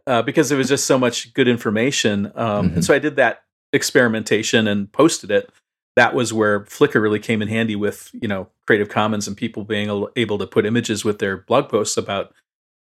uh, 0.06 0.22
because 0.22 0.50
there 0.50 0.58
was 0.58 0.70
just 0.70 0.86
so 0.86 1.00
much 1.00 1.34
good 1.34 1.48
information. 1.48 2.28
Um, 2.36 2.68
mm-hmm. 2.68 2.76
And 2.76 2.86
so 2.86 2.94
I 2.94 3.00
did 3.00 3.16
that 3.16 3.44
experimentation 3.74 4.68
and 4.68 4.92
posted 4.92 5.32
it. 5.32 5.52
That 5.96 6.14
was 6.14 6.32
where 6.32 6.62
Flickr 6.62 7.02
really 7.02 7.20
came 7.20 7.42
in 7.42 7.48
handy 7.48 7.76
with 7.76 8.12
you 8.14 8.28
know 8.28 8.48
Creative 8.66 8.88
Commons 8.88 9.28
and 9.28 9.36
people 9.36 9.64
being 9.64 9.90
able 10.16 10.38
to 10.38 10.48
put 10.48 10.66
images 10.66 11.04
with 11.04 11.20
their 11.20 11.38
blog 11.38 11.68
posts 11.68 11.98
about 11.98 12.34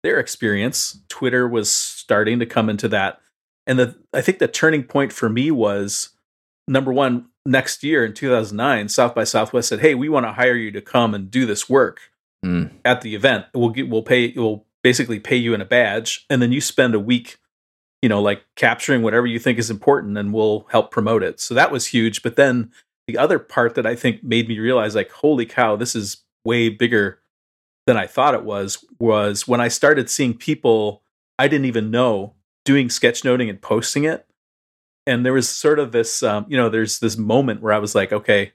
their 0.02 0.20
experience. 0.20 1.00
Twitter 1.08 1.48
was 1.48 1.72
starting 1.72 2.38
to 2.38 2.46
come 2.46 2.68
into 2.68 2.86
that, 2.88 3.20
and 3.66 3.78
the 3.78 3.96
I 4.12 4.20
think 4.20 4.38
the 4.38 4.46
turning 4.46 4.84
point 4.84 5.12
for 5.12 5.28
me 5.28 5.50
was 5.50 6.10
number 6.68 6.92
one 6.92 7.28
next 7.44 7.82
year 7.82 8.04
in 8.04 8.14
2009, 8.14 8.88
South 8.88 9.14
by 9.14 9.24
Southwest 9.24 9.68
said, 9.68 9.80
"Hey, 9.80 9.94
we 9.94 10.08
want 10.08 10.26
to 10.26 10.32
hire 10.32 10.56
you 10.56 10.70
to 10.72 10.80
come 10.80 11.14
and 11.14 11.30
do 11.30 11.46
this 11.46 11.68
work 11.68 12.00
mm. 12.44 12.70
at 12.84 13.00
the 13.00 13.14
event. 13.14 13.46
We'll 13.54 13.70
get, 13.70 13.88
we'll 13.88 14.02
pay, 14.02 14.32
we'll 14.36 14.66
basically 14.82 15.18
pay 15.18 15.36
you 15.36 15.54
in 15.54 15.60
a 15.60 15.66
badge, 15.66 16.26
and 16.30 16.40
then 16.40 16.52
you 16.52 16.60
spend 16.60 16.94
a 16.94 17.00
week, 17.00 17.38
you 18.02 18.08
know, 18.08 18.20
like 18.20 18.44
capturing 18.54 19.02
whatever 19.02 19.26
you 19.26 19.38
think 19.38 19.58
is 19.58 19.70
important, 19.70 20.16
and 20.18 20.32
we'll 20.32 20.66
help 20.70 20.90
promote 20.90 21.22
it." 21.22 21.40
So 21.40 21.54
that 21.54 21.72
was 21.72 21.86
huge. 21.86 22.22
But 22.22 22.36
then 22.36 22.70
the 23.06 23.18
other 23.18 23.38
part 23.38 23.74
that 23.74 23.86
I 23.86 23.96
think 23.96 24.22
made 24.22 24.48
me 24.48 24.58
realize, 24.58 24.94
like, 24.94 25.10
holy 25.10 25.46
cow, 25.46 25.76
this 25.76 25.96
is 25.96 26.18
way 26.44 26.68
bigger 26.68 27.20
than 27.86 27.96
I 27.96 28.06
thought 28.06 28.34
it 28.34 28.44
was. 28.44 28.84
Was 29.00 29.48
when 29.48 29.60
I 29.60 29.68
started 29.68 30.10
seeing 30.10 30.34
people 30.34 31.02
I 31.38 31.48
didn't 31.48 31.66
even 31.66 31.90
know 31.90 32.34
doing 32.64 32.88
sketchnoting 32.88 33.48
and 33.48 33.62
posting 33.62 34.04
it 34.04 34.26
and 35.08 35.26
there 35.26 35.32
was 35.32 35.48
sort 35.48 35.78
of 35.78 35.90
this 35.90 36.22
um, 36.22 36.46
you 36.48 36.56
know 36.56 36.68
there's 36.68 37.00
this 37.00 37.16
moment 37.16 37.62
where 37.62 37.72
i 37.72 37.78
was 37.78 37.94
like 37.94 38.12
okay 38.12 38.52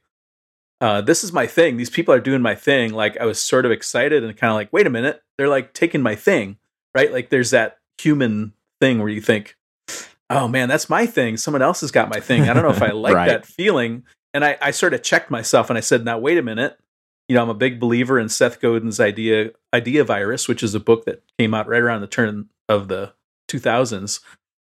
uh, 0.81 0.99
this 0.99 1.23
is 1.23 1.31
my 1.31 1.47
thing. 1.47 1.77
These 1.77 1.89
people 1.89 2.13
are 2.13 2.19
doing 2.19 2.41
my 2.41 2.55
thing. 2.55 2.91
Like 2.91 3.15
i 3.17 3.25
was 3.25 3.39
sort 3.41 3.65
of 3.65 3.71
excited 3.71 4.21
and 4.21 4.35
kind 4.35 4.51
of 4.51 4.55
like 4.55 4.73
wait 4.73 4.85
a 4.85 4.89
minute. 4.89 5.21
They're 5.37 5.47
like 5.47 5.73
taking 5.73 6.01
my 6.01 6.15
thing 6.15 6.57
right? 6.95 7.11
Like 7.11 7.29
there's 7.29 7.51
that 7.51 7.77
human 7.97 8.53
thing 8.81 8.99
where 8.99 9.09
you 9.09 9.21
think 9.21 9.55
oh 10.29 10.47
man 10.47 10.69
that's 10.69 10.89
my 10.89 11.05
thing. 11.05 11.37
Someone 11.37 11.61
else 11.61 11.81
has 11.81 11.91
got 11.91 12.09
my 12.09 12.19
thing. 12.19 12.43
I 12.43 12.53
don't 12.53 12.63
know 12.63 12.69
if 12.69 12.81
i 12.81 12.91
like 12.91 13.15
right. 13.15 13.27
that 13.27 13.45
feeling. 13.45 14.03
And 14.33 14.43
I, 14.43 14.57
I 14.61 14.71
sort 14.71 14.93
of 14.93 15.03
checked 15.03 15.29
myself 15.29 15.69
and 15.69 15.77
i 15.77 15.81
said 15.81 16.05
now 16.05 16.17
wait 16.17 16.37
a 16.37 16.43
minute. 16.43 16.77
You 17.29 17.35
know 17.35 17.43
i'm 17.43 17.49
a 17.49 17.55
big 17.55 17.79
believer 17.79 18.19
in 18.19 18.27
seth 18.27 18.59
godin's 18.59 18.99
idea 18.99 19.51
idea 19.73 20.03
virus 20.03 20.49
which 20.49 20.61
is 20.61 20.75
a 20.75 20.79
book 20.79 21.05
that 21.05 21.23
came 21.39 21.53
out 21.53 21.69
right 21.69 21.81
around 21.81 22.01
the 22.01 22.07
turn 22.07 22.49
of 22.67 22.89
the 22.89 23.13
2000s 23.49 24.19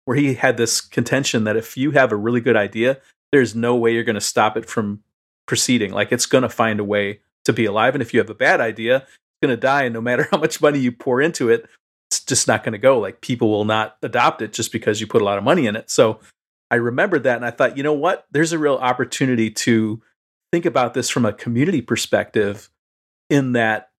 where 0.09 0.17
he 0.17 0.33
had 0.33 0.57
this 0.57 0.81
contention 0.81 1.45
that 1.45 1.55
if 1.55 1.77
you 1.77 1.91
have 1.91 2.13
a 2.13 2.17
really 2.17 2.41
good 2.41 2.57
idea, 2.57 2.99
there's 3.31 3.55
no 3.55 3.77
way 3.77 3.93
you're 3.93 4.03
going 4.03 4.15
to 4.15 4.23
stop 4.23 4.57
it 4.57 4.65
from 4.65 5.03
proceeding. 5.47 5.93
Like 5.93 6.13
it's 6.13 6.25
going 6.25 6.41
to 6.41 6.49
find 6.49 6.81
a 6.81 6.85
way 6.85 7.21
to 7.45 7.53
be 7.53 7.67
alive. 7.67 7.95
And 7.95 8.01
if 8.01 8.15
you 8.15 8.21
have 8.21 8.31
a 8.31 8.35
bad 8.35 8.59
idea, 8.59 8.97
it's 8.97 9.43
going 9.43 9.55
to 9.55 9.61
die. 9.61 9.83
And 9.83 9.93
no 9.93 10.01
matter 10.01 10.27
how 10.31 10.39
much 10.39 10.63
money 10.63 10.79
you 10.79 10.93
pour 10.93 11.21
into 11.21 11.51
it, 11.51 11.69
it's 12.11 12.21
just 12.21 12.49
not 12.49 12.65
going 12.65 12.73
to 12.73 12.79
go. 12.79 12.99
Like 12.99 13.21
people 13.21 13.51
will 13.51 13.67
not 13.67 13.99
adopt 14.03 14.41
it 14.41 14.55
just 14.55 14.73
because 14.73 14.99
you 14.99 15.07
put 15.07 15.21
a 15.21 15.27
lot 15.27 15.37
of 15.37 15.45
money 15.45 15.67
in 15.67 15.77
it. 15.77 15.91
So 15.91 16.21
I 16.71 16.77
remembered 16.77 17.25
that 17.25 17.37
and 17.37 17.45
I 17.45 17.51
thought, 17.51 17.77
you 17.77 17.83
know 17.83 17.93
what? 17.93 18.25
There's 18.31 18.55
a 18.55 18.59
real 18.59 18.77
opportunity 18.77 19.51
to 19.51 20.01
think 20.55 20.65
about 20.65 20.95
this 20.95 21.11
from 21.11 21.27
a 21.27 21.35
community 21.35 21.83
perspective 21.83 22.71
in 23.29 23.53
that 23.53 23.91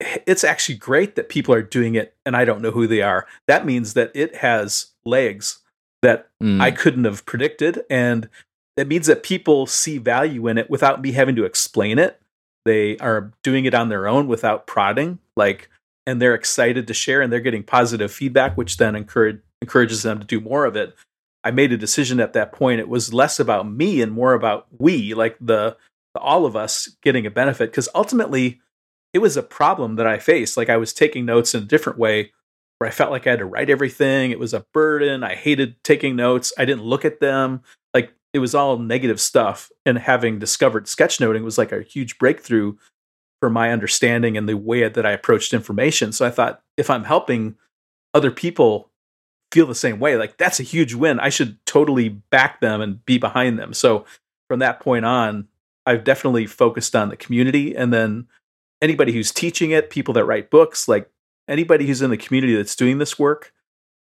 it's 0.00 0.44
actually 0.44 0.76
great 0.76 1.14
that 1.16 1.28
people 1.28 1.52
are 1.52 1.60
doing 1.60 1.94
it 1.94 2.16
and 2.24 2.34
I 2.34 2.46
don't 2.46 2.62
know 2.62 2.70
who 2.70 2.86
they 2.86 3.02
are. 3.02 3.26
That 3.48 3.66
means 3.66 3.92
that 3.92 4.12
it 4.14 4.36
has 4.36 4.92
legs 5.08 5.58
that 6.02 6.28
mm. 6.42 6.60
I 6.60 6.70
couldn't 6.70 7.04
have 7.04 7.26
predicted. 7.26 7.82
And 7.90 8.28
it 8.76 8.88
means 8.88 9.06
that 9.06 9.22
people 9.22 9.66
see 9.66 9.98
value 9.98 10.46
in 10.46 10.58
it 10.58 10.70
without 10.70 11.02
me 11.02 11.12
having 11.12 11.36
to 11.36 11.44
explain 11.44 11.98
it. 11.98 12.20
They 12.64 12.96
are 12.98 13.32
doing 13.42 13.64
it 13.64 13.74
on 13.74 13.88
their 13.88 14.06
own 14.06 14.28
without 14.28 14.66
prodding, 14.66 15.18
like, 15.36 15.70
and 16.06 16.20
they're 16.20 16.34
excited 16.34 16.86
to 16.86 16.94
share 16.94 17.20
and 17.20 17.32
they're 17.32 17.40
getting 17.40 17.62
positive 17.62 18.12
feedback, 18.12 18.56
which 18.56 18.76
then 18.76 18.94
encourage, 18.94 19.40
encourages 19.62 20.02
them 20.02 20.20
to 20.20 20.26
do 20.26 20.40
more 20.40 20.64
of 20.64 20.76
it. 20.76 20.94
I 21.44 21.50
made 21.50 21.72
a 21.72 21.78
decision 21.78 22.20
at 22.20 22.34
that 22.34 22.52
point. 22.52 22.80
It 22.80 22.88
was 22.88 23.14
less 23.14 23.40
about 23.40 23.70
me 23.70 24.02
and 24.02 24.12
more 24.12 24.34
about 24.34 24.66
we, 24.78 25.14
like 25.14 25.36
the, 25.40 25.76
the 26.14 26.20
all 26.20 26.46
of 26.46 26.56
us 26.56 26.88
getting 27.02 27.26
a 27.26 27.30
benefit. 27.30 27.70
Because 27.70 27.88
ultimately, 27.94 28.60
it 29.14 29.20
was 29.20 29.36
a 29.36 29.42
problem 29.42 29.96
that 29.96 30.06
I 30.06 30.18
faced. 30.18 30.56
Like 30.56 30.68
I 30.68 30.76
was 30.76 30.92
taking 30.92 31.24
notes 31.24 31.54
in 31.54 31.62
a 31.62 31.66
different 31.66 31.98
way 31.98 32.32
where 32.78 32.88
I 32.88 32.92
felt 32.92 33.10
like 33.10 33.26
I 33.26 33.30
had 33.30 33.40
to 33.40 33.44
write 33.44 33.70
everything. 33.70 34.30
It 34.30 34.38
was 34.38 34.54
a 34.54 34.64
burden. 34.72 35.24
I 35.24 35.34
hated 35.34 35.82
taking 35.84 36.16
notes. 36.16 36.52
I 36.56 36.64
didn't 36.64 36.84
look 36.84 37.04
at 37.04 37.20
them. 37.20 37.62
Like 37.92 38.14
it 38.32 38.38
was 38.38 38.54
all 38.54 38.78
negative 38.78 39.20
stuff. 39.20 39.70
And 39.84 39.98
having 39.98 40.38
discovered 40.38 40.86
sketchnoting 40.86 41.42
was 41.42 41.58
like 41.58 41.72
a 41.72 41.82
huge 41.82 42.18
breakthrough 42.18 42.76
for 43.40 43.50
my 43.50 43.70
understanding 43.70 44.36
and 44.36 44.48
the 44.48 44.56
way 44.56 44.88
that 44.88 45.06
I 45.06 45.12
approached 45.12 45.52
information. 45.52 46.12
So 46.12 46.26
I 46.26 46.30
thought 46.30 46.62
if 46.76 46.90
I'm 46.90 47.04
helping 47.04 47.56
other 48.14 48.30
people 48.30 48.90
feel 49.52 49.66
the 49.66 49.74
same 49.74 49.98
way, 49.98 50.16
like 50.16 50.36
that's 50.36 50.60
a 50.60 50.64
huge 50.64 50.94
win. 50.94 51.20
I 51.20 51.28
should 51.28 51.64
totally 51.66 52.08
back 52.08 52.60
them 52.60 52.80
and 52.80 53.04
be 53.04 53.18
behind 53.18 53.58
them. 53.58 53.72
So 53.72 54.04
from 54.48 54.60
that 54.60 54.80
point 54.80 55.04
on, 55.04 55.48
I've 55.86 56.04
definitely 56.04 56.46
focused 56.46 56.94
on 56.94 57.08
the 57.08 57.16
community 57.16 57.74
and 57.74 57.92
then 57.92 58.26
anybody 58.82 59.12
who's 59.12 59.32
teaching 59.32 59.70
it, 59.70 59.90
people 59.90 60.14
that 60.14 60.24
write 60.24 60.50
books, 60.50 60.86
like 60.86 61.10
anybody 61.48 61.86
who's 61.86 62.02
in 62.02 62.10
the 62.10 62.16
community 62.16 62.54
that's 62.54 62.76
doing 62.76 62.98
this 62.98 63.18
work, 63.18 63.52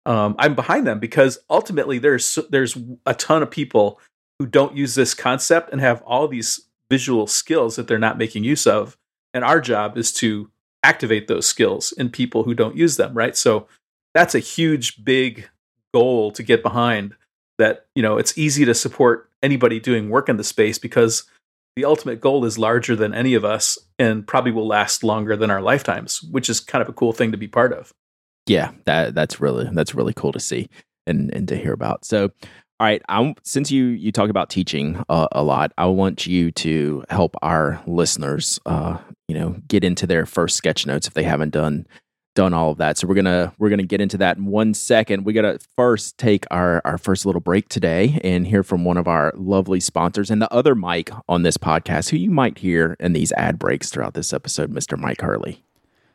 um, 0.07 0.35
I'm 0.39 0.55
behind 0.55 0.87
them 0.87 0.99
because 0.99 1.39
ultimately 1.49 1.99
there's 1.99 2.39
there's 2.51 2.77
a 3.07 3.15
ton 3.15 3.43
of 3.43 3.51
people 3.51 4.01
who 4.39 4.47
don't 4.47 4.77
use 4.77 4.95
this 4.95 5.15
concept 5.15 5.71
and 5.73 5.81
have 5.81 6.03
all 6.03 6.27
these 6.29 6.67
visual 6.91 7.27
skills 7.27 7.77
that 7.77 7.87
they're 7.87 7.99
not 7.99 8.19
making 8.19 8.45
use 8.45 8.67
of, 8.67 8.97
and 9.35 9.45
our 9.45 9.61
job 9.61 9.99
is 9.99 10.13
to 10.15 10.51
activate 10.83 11.29
those 11.29 11.47
skills 11.47 11.93
in 11.93 12.09
people 12.09 12.45
who 12.45 12.55
don't 12.55 12.77
use 12.77 12.97
them. 12.97 13.15
Right, 13.15 13.37
so 13.37 13.67
that's 14.15 14.35
a 14.35 14.41
huge, 14.41 15.05
big 15.05 15.49
goal 15.93 16.31
to 16.33 16.43
get 16.43 16.63
behind. 16.63 17.15
That 17.59 17.87
you 17.95 18.03
know, 18.03 18.17
it's 18.17 18.39
easy 18.39 18.65
to 18.65 18.75
support 18.75 19.29
anybody 19.43 19.81
doing 19.81 20.09
work 20.09 20.29
in 20.29 20.39
the 20.39 20.45
space 20.45 20.79
because 20.79 21.25
the 21.81 21.87
ultimate 21.87 22.21
goal 22.21 22.45
is 22.45 22.59
larger 22.59 22.95
than 22.95 23.15
any 23.15 23.33
of 23.33 23.43
us 23.43 23.79
and 23.99 24.27
probably 24.27 24.53
will 24.53 24.67
last 24.67 25.03
longer 25.03 25.35
than 25.35 25.51
our 25.51 25.63
lifetimes, 25.63 26.23
which 26.25 26.51
is 26.51 26.61
kind 26.61 26.83
of 26.83 26.91
a 26.91 26.93
cool 26.93 27.15
thing 27.15 27.33
to 27.33 27.39
be 27.39 27.49
part 27.49 27.73
of. 27.73 27.91
Yeah, 28.47 28.73
that 28.85 29.15
that's 29.15 29.41
really 29.41 29.67
that's 29.73 29.95
really 29.95 30.13
cool 30.13 30.33
to 30.33 30.41
see 30.41 30.69
and 31.07 31.35
and 31.35 31.49
to 31.49 31.57
hear 31.57 31.73
about. 31.73 32.05
So, 32.05 32.25
all 32.25 32.87
right, 32.87 33.01
I 33.09 33.35
since 33.45 33.71
you 33.71 33.87
you 33.87 34.13
talk 34.13 34.29
about 34.29 34.51
teaching 34.51 35.03
uh, 35.09 35.29
a 35.33 35.43
lot, 35.43 35.73
I 35.79 35.87
want 35.87 36.27
you 36.27 36.51
to 36.53 37.03
help 37.09 37.35
our 37.41 37.83
listeners, 37.87 38.61
uh, 38.67 38.99
you 39.27 39.35
know, 39.35 39.57
get 39.67 39.83
into 39.83 40.07
their 40.07 40.27
first 40.27 40.57
sketch 40.57 40.85
notes 40.85 41.07
if 41.07 41.15
they 41.15 41.23
haven't 41.23 41.51
done 41.51 41.87
done 42.35 42.55
all 42.55 42.71
of 42.71 42.79
that. 42.79 42.99
So 42.99 43.07
we're 43.07 43.15
gonna 43.15 43.53
we're 43.59 43.71
gonna 43.71 43.83
get 43.83 44.01
into 44.01 44.19
that 44.19 44.37
in 44.37 44.47
one 44.47 44.75
second. 44.75 45.25
We 45.25 45.33
gotta 45.33 45.59
first 45.77 46.19
take 46.19 46.45
our 46.51 46.81
our 46.85 46.99
first 46.99 47.27
little 47.27 47.41
break 47.41 47.69
today 47.69 48.21
and 48.23 48.47
hear 48.47 48.63
from 48.63 48.85
one 48.85 48.97
of 48.97 49.09
our 49.09 49.33
lovely 49.37 49.81
sponsors 49.81 50.31
and 50.31 50.41
the 50.41 50.53
other 50.53 50.75
Mike 50.75 51.11
on 51.29 51.43
this 51.43 51.57
podcast, 51.57 52.11
who 52.11 52.17
you 52.17 52.31
might 52.31 52.59
hear 52.59 52.97
in 53.01 53.13
these 53.13 53.33
ad 53.33 53.59
breaks 53.59 53.91
throughout 53.91 54.15
this 54.15 54.33
episode, 54.33 54.73
Mr. 54.73 54.99
Mike 54.99 55.21
Hurley. 55.21 55.65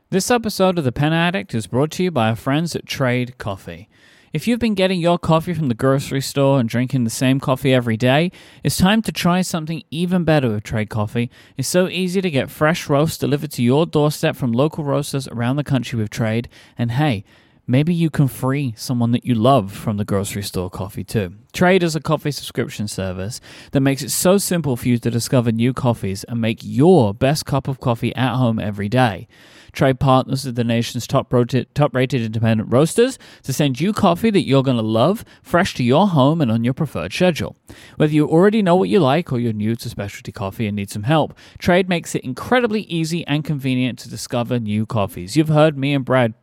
This 0.10 0.30
episode 0.30 0.78
of 0.78 0.84
The 0.84 0.91
Pen 0.91 1.13
Addict 1.13 1.54
is 1.54 1.67
brought 1.67 1.91
to 1.91 2.04
you 2.04 2.12
by 2.12 2.30
our 2.30 2.36
friends 2.36 2.75
at 2.75 2.86
Trade 2.86 3.38
Coffee. 3.38 3.89
If 4.36 4.50
you've 4.50 4.60
been 4.60 4.76
getting 4.76 5.00
your 5.00 5.17
coffee 5.17 5.54
from 5.54 5.69
the 5.69 5.74
grocery 5.74 6.19
store 6.19 6.60
and 6.60 6.67
drinking 6.67 7.06
the 7.06 7.10
same 7.10 7.39
coffee 7.39 7.74
every 7.74 7.95
day, 7.95 8.34
it's 8.65 8.76
time 8.76 9.02
to 9.04 9.13
try 9.13 9.39
something 9.39 9.82
even 9.91 10.26
better 10.26 10.50
with 10.50 10.63
Trade 10.63 10.89
Coffee. 10.89 11.32
It's 11.56 11.69
so 11.69 11.88
easy 11.88 12.19
to 12.19 12.30
get 12.30 12.50
fresh 12.50 12.89
roasts 12.89 13.17
delivered 13.17 13.52
to 13.52 13.63
your 13.63 13.86
doorstep 13.86 14.36
from 14.36 14.52
local 14.52 14.84
roasters 14.84 15.30
around 15.30 15.56
the 15.56 15.63
country 15.63 15.98
with 15.98 16.10
Trade. 16.10 16.50
And 16.78 16.91
hey, 16.91 17.24
maybe 17.65 17.93
you 17.93 18.10
can 18.10 18.28
free 18.28 18.74
someone 18.76 19.13
that 19.13 19.26
you 19.26 19.36
love 19.36 19.71
from 19.71 19.95
the 19.95 20.04
grocery 20.04 20.43
store 20.43 20.69
coffee 20.69 21.06
too. 21.06 21.36
Trade 21.54 21.82
is 21.82 21.95
a 21.95 22.02
coffee 22.02 22.32
subscription 22.32 22.89
service 22.89 23.39
that 23.71 23.80
makes 23.80 24.02
it 24.02 24.12
so 24.12 24.38
simple 24.38 24.76
for 24.76 24.89
you 24.89 24.98
to 24.98 25.10
discover 25.10 25.54
new 25.54 25.71
coffees 25.71 26.26
and 26.26 26.41
make 26.41 26.60
your 26.62 27.13
best 27.13 27.45
cup 27.45 27.69
of 27.69 27.80
coffee 27.80 28.13
at 28.17 28.36
home 28.36 28.60
every 28.60 28.89
day. 28.89 29.30
Trade 29.75 29.99
partners 29.99 30.45
with 30.45 30.55
the 30.55 30.63
nation's 30.63 31.05
top 31.05 31.31
rated, 31.31 31.73
top 31.75 31.93
rated 31.93 32.21
independent 32.21 32.71
roasters 32.71 33.19
to 33.43 33.53
send 33.53 33.79
you 33.79 33.93
coffee 33.93 34.29
that 34.29 34.47
you're 34.47 34.63
going 34.63 34.77
to 34.77 34.83
love, 34.83 35.25
fresh 35.43 35.73
to 35.75 35.83
your 35.83 36.07
home 36.07 36.41
and 36.41 36.49
on 36.51 36.63
your 36.63 36.73
preferred 36.73 37.13
schedule. 37.13 37.55
Whether 37.97 38.13
you 38.13 38.27
already 38.27 38.61
know 38.61 38.75
what 38.75 38.89
you 38.89 38.99
like 38.99 39.31
or 39.31 39.39
you're 39.39 39.53
new 39.53 39.75
to 39.75 39.89
specialty 39.89 40.31
coffee 40.31 40.65
and 40.67 40.75
need 40.75 40.89
some 40.89 41.03
help, 41.03 41.38
Trade 41.57 41.89
makes 41.89 42.15
it 42.15 42.23
incredibly 42.23 42.81
easy 42.83 43.27
and 43.27 43.43
convenient 43.43 43.99
to 43.99 44.09
discover 44.09 44.59
new 44.59 44.85
coffees. 44.85 45.35
You've 45.35 45.49
heard 45.49 45.77
me 45.77 45.93
and 45.93 46.05
Brad 46.05 46.33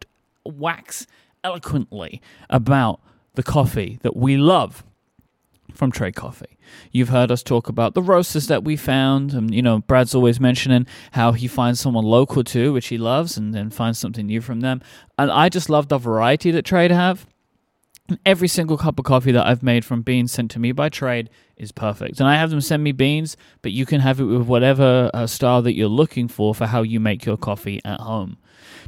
wax 0.44 1.06
eloquently 1.42 2.20
about 2.50 3.00
the 3.34 3.42
coffee 3.42 3.98
that 4.02 4.14
we 4.16 4.36
love 4.36 4.84
from 5.74 5.90
Trade 5.90 6.14
Coffee. 6.14 6.58
You've 6.90 7.08
heard 7.08 7.30
us 7.30 7.42
talk 7.42 7.68
about 7.68 7.94
the 7.94 8.02
roasters 8.02 8.46
that 8.48 8.64
we 8.64 8.76
found, 8.76 9.32
and 9.32 9.54
you 9.54 9.62
know, 9.62 9.80
Brad's 9.80 10.14
always 10.14 10.40
mentioning 10.40 10.86
how 11.12 11.32
he 11.32 11.48
finds 11.48 11.80
someone 11.80 12.04
local 12.04 12.44
too, 12.44 12.72
which 12.72 12.88
he 12.88 12.98
loves, 12.98 13.36
and 13.36 13.54
then 13.54 13.70
finds 13.70 13.98
something 13.98 14.26
new 14.26 14.40
from 14.40 14.60
them. 14.60 14.80
And 15.18 15.30
I 15.30 15.48
just 15.48 15.70
love 15.70 15.88
the 15.88 15.98
variety 15.98 16.50
that 16.50 16.64
Trade 16.64 16.90
have. 16.90 17.26
Every 18.26 18.48
single 18.48 18.76
cup 18.76 18.98
of 18.98 19.04
coffee 19.04 19.32
that 19.32 19.46
I've 19.46 19.62
made 19.62 19.84
from 19.84 20.02
beans 20.02 20.32
sent 20.32 20.50
to 20.52 20.58
me 20.58 20.72
by 20.72 20.88
Trade 20.88 21.30
is 21.56 21.72
perfect. 21.72 22.20
And 22.20 22.28
I 22.28 22.34
have 22.34 22.50
them 22.50 22.60
send 22.60 22.82
me 22.82 22.92
beans, 22.92 23.36
but 23.62 23.72
you 23.72 23.86
can 23.86 24.00
have 24.00 24.20
it 24.20 24.24
with 24.24 24.46
whatever 24.46 25.10
uh, 25.14 25.26
style 25.26 25.62
that 25.62 25.74
you're 25.74 25.88
looking 25.88 26.28
for 26.28 26.54
for 26.54 26.66
how 26.66 26.82
you 26.82 27.00
make 27.00 27.24
your 27.24 27.36
coffee 27.36 27.80
at 27.84 28.00
home. 28.00 28.38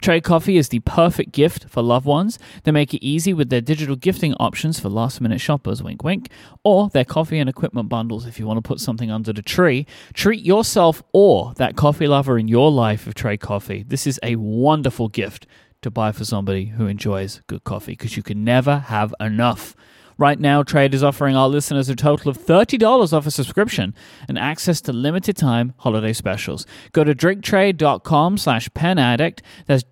Trade 0.05 0.23
Coffee 0.23 0.59
is 0.59 0.69
the 0.69 0.81
perfect 0.81 1.33
gift 1.33 1.71
for 1.71 1.81
loved 1.81 2.05
ones. 2.05 2.39
They 2.65 2.73
make 2.73 2.93
it 2.93 3.03
easy 3.03 3.33
with 3.33 3.49
their 3.49 3.63
digital 3.63 3.97
gifting 3.97 4.35
options 4.35 4.79
for 4.79 4.91
last 4.91 5.19
minute 5.19 5.41
shoppers, 5.41 5.83
wink 5.83 6.05
wink, 6.05 6.29
or 6.63 6.91
their 6.91 7.07
coffee 7.07 7.39
and 7.39 7.49
equipment 7.49 7.89
bundles 7.89 8.27
if 8.27 8.39
you 8.39 8.47
want 8.47 8.59
to 8.59 8.69
put 8.69 8.81
something 8.81 9.11
under 9.11 9.33
the 9.33 9.41
tree. 9.41 9.87
Treat 10.13 10.45
yourself 10.45 11.03
or 11.15 11.55
that 11.55 11.77
coffee 11.77 12.07
lover 12.07 12.37
in 12.37 12.49
your 12.49 12.71
life 12.71 13.07
with 13.07 13.15
Trade 13.15 13.41
Coffee. 13.41 13.83
This 13.83 14.07
is 14.07 14.21
a 14.23 14.37
wonderful 14.37 15.09
gift 15.09 15.47
to 15.81 15.91
buy 15.91 16.13
for 16.13 16.27
somebody 16.27 16.67
who 16.67 16.87
enjoys 16.87 17.41
good 17.47 17.65
coffee 17.65 17.93
because 17.93 18.15
you 18.15 18.23
can 18.23 18.45
never 18.45 18.81
have 18.81 19.15
enough. 19.21 19.75
Right 20.17 20.39
now, 20.39 20.63
Trade 20.63 20.95
is 20.95 21.03
offering 21.03 21.35
our 21.37 21.49
listeners 21.49 21.89
a 21.89 21.97
total 21.97 22.31
of 22.31 22.39
$30 22.39 23.13
off 23.13 23.27
a 23.27 23.31
subscription 23.31 23.95
and 24.29 24.39
access 24.39 24.81
to 24.83 24.93
limited 24.93 25.37
time 25.37 25.75
holiday 25.79 26.13
specials. 26.13 26.67
Go 26.93 27.03
to 27.05 27.15
drinktrade.com 27.15 28.39
slash 28.39 28.69
penaddict. 28.71 29.41
That's 29.67 29.83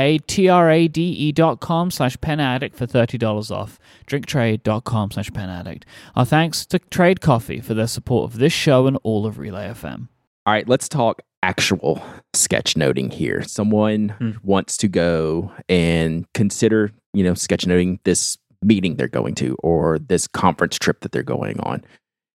D-R-I-N-K-T-R-A-D-E 0.00 1.32
dot 1.32 1.60
com 1.60 1.90
slash 1.90 2.16
penaddict 2.18 2.74
for 2.74 2.86
$30 2.86 3.50
off. 3.50 3.78
drinktrade.com 4.06 5.10
slash 5.10 5.30
penaddict. 5.30 5.82
Our 6.16 6.24
thanks 6.24 6.66
to 6.66 6.78
Trade 6.78 7.20
Coffee 7.20 7.60
for 7.60 7.74
their 7.74 7.86
support 7.86 8.32
of 8.32 8.38
this 8.38 8.52
show 8.52 8.86
and 8.86 8.98
all 9.02 9.26
of 9.26 9.38
Relay 9.38 9.68
FM. 9.68 10.08
All 10.46 10.54
right, 10.54 10.68
let's 10.68 10.88
talk 10.88 11.22
actual 11.42 12.02
sketchnoting 12.34 13.12
here. 13.12 13.42
Someone 13.42 14.10
Hmm. 14.18 14.30
wants 14.42 14.76
to 14.78 14.88
go 14.88 15.52
and 15.68 16.26
consider, 16.34 16.90
you 17.14 17.22
know, 17.24 17.32
sketchnoting 17.32 17.98
this 18.04 18.36
meeting 18.62 18.96
they're 18.96 19.08
going 19.08 19.34
to 19.36 19.54
or 19.62 19.98
this 19.98 20.26
conference 20.26 20.78
trip 20.78 21.00
that 21.00 21.12
they're 21.12 21.22
going 21.22 21.58
on. 21.60 21.84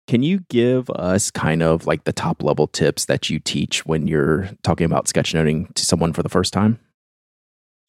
Can 0.06 0.22
you 0.22 0.40
give 0.50 0.90
us 0.90 1.30
kind 1.30 1.62
of 1.62 1.86
like 1.86 2.04
the 2.04 2.12
top 2.12 2.42
level 2.42 2.66
tips 2.66 3.06
that 3.06 3.30
you 3.30 3.38
teach 3.38 3.86
when 3.86 4.06
you're 4.06 4.50
talking 4.62 4.84
about 4.84 5.06
sketchnoting 5.06 5.72
to 5.74 5.84
someone 5.84 6.12
for 6.12 6.22
the 6.22 6.28
first 6.28 6.52
time? 6.52 6.78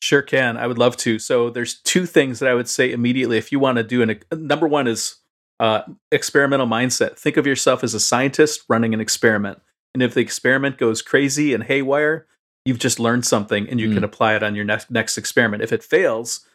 Sure 0.01 0.21
can. 0.21 0.55
I 0.55 0.67
would 0.67 0.77
love 0.77 0.95
to. 0.97 1.19
So 1.19 1.49
there's 1.49 1.81
two 1.81 2.05
things 2.05 2.39
that 2.39 2.49
I 2.49 2.53
would 2.53 2.69
say 2.69 2.91
immediately 2.91 3.37
if 3.37 3.51
you 3.51 3.59
want 3.59 3.77
to 3.77 3.83
do 3.83 4.01
an 4.01 4.19
number 4.31 4.67
one 4.67 4.87
is 4.87 5.15
uh, 5.59 5.81
experimental 6.11 6.67
mindset. 6.67 7.17
Think 7.17 7.37
of 7.37 7.47
yourself 7.47 7.83
as 7.83 7.93
a 7.93 7.99
scientist 7.99 8.63
running 8.69 8.93
an 8.93 9.01
experiment. 9.01 9.59
And 9.93 10.03
if 10.03 10.13
the 10.13 10.21
experiment 10.21 10.77
goes 10.77 11.01
crazy 11.01 11.53
and 11.53 11.63
haywire, 11.63 12.27
you've 12.65 12.79
just 12.79 12.99
learned 12.99 13.25
something 13.25 13.67
and 13.69 13.79
you 13.79 13.93
can 13.93 14.03
apply 14.03 14.35
it 14.35 14.43
on 14.43 14.55
your 14.55 14.65
next 14.65 14.91
next 14.91 15.17
experiment. 15.17 15.63
If 15.63 15.71
it 15.71 15.83
fails, 15.83 16.45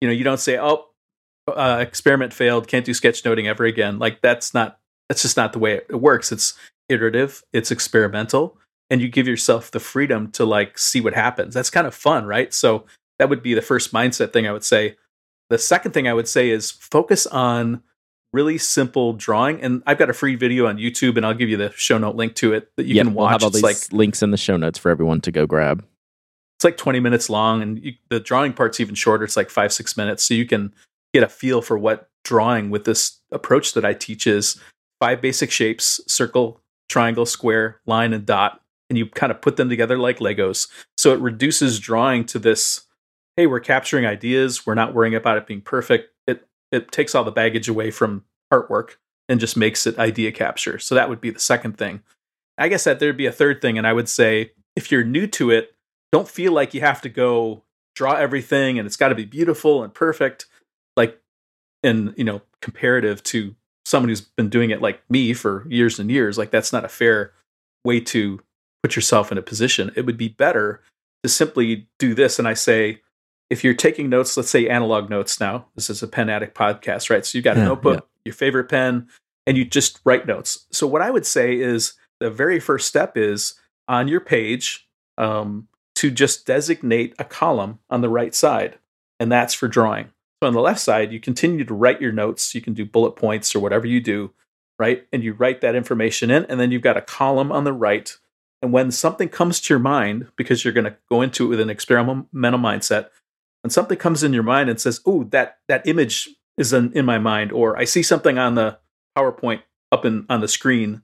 you 0.00 0.08
know, 0.08 0.14
you 0.14 0.24
don't 0.24 0.40
say, 0.40 0.58
"Oh, 0.58 0.86
uh, 1.48 1.78
experiment 1.80 2.32
failed, 2.32 2.68
can't 2.68 2.84
do 2.84 2.92
sketchnoting 2.92 3.46
ever 3.46 3.64
again." 3.64 3.98
Like 3.98 4.20
that's 4.20 4.52
not 4.54 4.78
that's 5.08 5.22
just 5.22 5.36
not 5.36 5.52
the 5.52 5.58
way 5.58 5.74
it 5.88 6.00
works. 6.00 6.32
It's 6.32 6.54
iterative, 6.88 7.42
it's 7.52 7.70
experimental, 7.70 8.56
and 8.90 9.00
you 9.00 9.08
give 9.08 9.26
yourself 9.28 9.70
the 9.70 9.80
freedom 9.80 10.30
to 10.32 10.44
like 10.44 10.78
see 10.78 11.00
what 11.00 11.14
happens. 11.14 11.54
That's 11.54 11.70
kind 11.70 11.86
of 11.86 11.94
fun, 11.94 12.26
right? 12.26 12.52
So 12.52 12.84
that 13.18 13.28
would 13.28 13.42
be 13.42 13.54
the 13.54 13.62
first 13.62 13.92
mindset 13.92 14.32
thing 14.32 14.46
I 14.46 14.52
would 14.52 14.64
say. 14.64 14.96
The 15.48 15.58
second 15.58 15.92
thing 15.92 16.08
I 16.08 16.12
would 16.14 16.26
say 16.28 16.50
is 16.50 16.70
focus 16.72 17.26
on 17.26 17.82
really 18.32 18.58
simple 18.58 19.12
drawing. 19.12 19.62
And 19.62 19.82
I've 19.86 19.96
got 19.96 20.10
a 20.10 20.12
free 20.12 20.34
video 20.34 20.66
on 20.66 20.76
YouTube, 20.76 21.16
and 21.16 21.24
I'll 21.24 21.32
give 21.34 21.48
you 21.48 21.56
the 21.56 21.70
show 21.76 21.96
note 21.98 22.16
link 22.16 22.34
to 22.36 22.52
it 22.52 22.70
that 22.76 22.84
you 22.86 22.96
Yep, 22.96 23.06
can 23.06 23.14
We'll 23.14 23.24
watch. 23.26 23.42
all 23.42 23.48
it's 23.48 23.62
like 23.62 23.76
links 23.92 24.22
in 24.22 24.32
the 24.32 24.36
show 24.36 24.56
notes 24.56 24.78
for 24.78 24.90
everyone 24.90 25.20
to 25.22 25.30
go 25.32 25.46
grab. 25.46 25.84
it's 26.58 26.64
like 26.64 26.76
20 26.76 26.98
minutes 27.00 27.30
long, 27.30 27.62
and 27.62 27.82
you, 27.82 27.92
the 28.10 28.18
drawing 28.20 28.52
part's 28.52 28.80
even 28.80 28.94
shorter. 28.96 29.24
It's 29.24 29.36
like 29.36 29.48
five 29.48 29.72
six 29.72 29.96
minutes, 29.96 30.24
so 30.24 30.34
you 30.34 30.44
can 30.46 30.74
get 31.16 31.22
a 31.22 31.28
feel 31.28 31.62
for 31.62 31.78
what 31.78 32.10
drawing 32.24 32.68
with 32.68 32.84
this 32.84 33.20
approach 33.32 33.72
that 33.72 33.84
I 33.84 33.94
teach 33.94 34.26
is. 34.26 34.60
Five 35.00 35.22
basic 35.22 35.50
shapes: 35.50 36.00
circle, 36.06 36.60
triangle, 36.88 37.26
square, 37.26 37.80
line, 37.86 38.12
and 38.12 38.26
dot. 38.26 38.60
And 38.88 38.96
you 38.96 39.06
kind 39.06 39.32
of 39.32 39.40
put 39.40 39.56
them 39.56 39.68
together 39.68 39.98
like 39.98 40.18
Legos. 40.18 40.68
So 40.96 41.12
it 41.12 41.20
reduces 41.20 41.80
drawing 41.80 42.24
to 42.26 42.38
this 42.38 42.82
hey, 43.36 43.46
we're 43.46 43.60
capturing 43.60 44.06
ideas. 44.06 44.66
We're 44.66 44.74
not 44.74 44.94
worrying 44.94 45.14
about 45.14 45.36
it 45.36 45.46
being 45.46 45.60
perfect. 45.60 46.10
It 46.26 46.46
it 46.70 46.92
takes 46.92 47.14
all 47.14 47.24
the 47.24 47.30
baggage 47.30 47.68
away 47.68 47.90
from 47.90 48.24
artwork 48.52 48.96
and 49.28 49.40
just 49.40 49.56
makes 49.56 49.86
it 49.86 49.98
idea 49.98 50.32
capture. 50.32 50.78
So 50.78 50.94
that 50.94 51.08
would 51.08 51.20
be 51.20 51.30
the 51.30 51.40
second 51.40 51.76
thing. 51.76 52.02
I 52.58 52.68
guess 52.68 52.84
that 52.84 53.00
there'd 53.00 53.16
be 53.16 53.26
a 53.26 53.32
third 53.32 53.60
thing, 53.60 53.76
and 53.76 53.86
I 53.86 53.92
would 53.92 54.08
say 54.08 54.52
if 54.76 54.90
you're 54.90 55.04
new 55.04 55.26
to 55.28 55.50
it, 55.50 55.74
don't 56.12 56.28
feel 56.28 56.52
like 56.52 56.74
you 56.74 56.80
have 56.80 57.02
to 57.02 57.08
go 57.08 57.64
draw 57.94 58.14
everything 58.14 58.78
and 58.78 58.86
it's 58.86 58.96
got 58.96 59.08
to 59.08 59.14
be 59.14 59.24
beautiful 59.24 59.82
and 59.82 59.92
perfect, 59.92 60.46
and 61.86 62.14
you 62.16 62.24
know 62.24 62.42
comparative 62.60 63.22
to 63.24 63.54
someone 63.84 64.08
who's 64.08 64.20
been 64.20 64.48
doing 64.48 64.70
it 64.70 64.82
like 64.82 65.00
me 65.08 65.32
for 65.32 65.64
years 65.68 65.98
and 65.98 66.10
years. 66.10 66.36
Like 66.36 66.50
that's 66.50 66.72
not 66.72 66.84
a 66.84 66.88
fair 66.88 67.32
way 67.84 68.00
to 68.00 68.40
put 68.82 68.96
yourself 68.96 69.30
in 69.30 69.38
a 69.38 69.42
position. 69.42 69.92
It 69.96 70.04
would 70.06 70.16
be 70.16 70.28
better 70.28 70.82
to 71.22 71.28
simply 71.28 71.88
do 71.98 72.14
this. 72.14 72.38
And 72.38 72.48
I 72.48 72.54
say, 72.54 73.00
if 73.48 73.62
you're 73.62 73.74
taking 73.74 74.08
notes, 74.08 74.36
let's 74.36 74.50
say 74.50 74.68
analog 74.68 75.08
notes 75.08 75.38
now, 75.38 75.66
this 75.76 75.88
is 75.88 76.02
a 76.02 76.08
pen 76.08 76.28
addict 76.28 76.56
podcast, 76.56 77.10
right? 77.10 77.24
So 77.24 77.38
you've 77.38 77.44
got 77.44 77.56
a 77.56 77.60
Yeah, 77.60 77.66
notebook, 77.66 78.08
your 78.24 78.34
favorite 78.34 78.68
pen, 78.68 79.08
and 79.46 79.56
you 79.56 79.64
just 79.64 80.00
write 80.04 80.26
notes. 80.26 80.66
So 80.72 80.86
what 80.86 81.02
I 81.02 81.10
would 81.10 81.26
say 81.26 81.56
is 81.56 81.94
the 82.18 82.30
very 82.30 82.58
first 82.58 82.88
step 82.88 83.16
is 83.16 83.54
on 83.86 84.08
your 84.08 84.20
page 84.20 84.88
um, 85.16 85.68
to 85.94 86.10
just 86.10 86.44
designate 86.44 87.14
a 87.20 87.24
column 87.24 87.78
on 87.88 88.00
the 88.00 88.08
right 88.08 88.34
side, 88.34 88.78
and 89.20 89.30
that's 89.30 89.54
for 89.54 89.68
drawing. 89.68 90.10
So 90.42 90.46
on 90.46 90.52
the 90.52 90.60
left 90.60 90.80
side, 90.80 91.12
you 91.12 91.20
continue 91.20 91.64
to 91.64 91.74
write 91.74 92.00
your 92.00 92.12
notes. 92.12 92.54
You 92.54 92.60
can 92.60 92.74
do 92.74 92.84
bullet 92.84 93.12
points 93.12 93.54
or 93.54 93.60
whatever 93.60 93.86
you 93.86 94.00
do, 94.00 94.32
right? 94.78 95.06
And 95.12 95.24
you 95.24 95.32
write 95.32 95.62
that 95.62 95.74
information 95.74 96.30
in, 96.30 96.44
and 96.46 96.60
then 96.60 96.70
you've 96.70 96.82
got 96.82 96.98
a 96.98 97.02
column 97.02 97.50
on 97.50 97.64
the 97.64 97.72
right. 97.72 98.14
And 98.60 98.72
when 98.72 98.90
something 98.90 99.28
comes 99.28 99.60
to 99.60 99.72
your 99.72 99.78
mind, 99.78 100.28
because 100.36 100.64
you're 100.64 100.74
going 100.74 100.84
to 100.84 100.96
go 101.10 101.22
into 101.22 101.46
it 101.46 101.48
with 101.48 101.60
an 101.60 101.70
experimental 101.70 102.26
mindset, 102.32 103.08
when 103.62 103.70
something 103.70 103.98
comes 103.98 104.22
in 104.22 104.32
your 104.32 104.42
mind 104.42 104.68
and 104.68 104.80
says, 104.80 105.00
"Oh, 105.06 105.24
that 105.24 105.58
that 105.68 105.86
image 105.86 106.28
is 106.56 106.72
in, 106.72 106.92
in 106.92 107.04
my 107.04 107.18
mind," 107.18 107.52
or 107.52 107.78
I 107.78 107.84
see 107.84 108.02
something 108.02 108.38
on 108.38 108.54
the 108.54 108.78
PowerPoint 109.16 109.62
up 109.90 110.04
in 110.04 110.26
on 110.28 110.40
the 110.40 110.48
screen, 110.48 111.02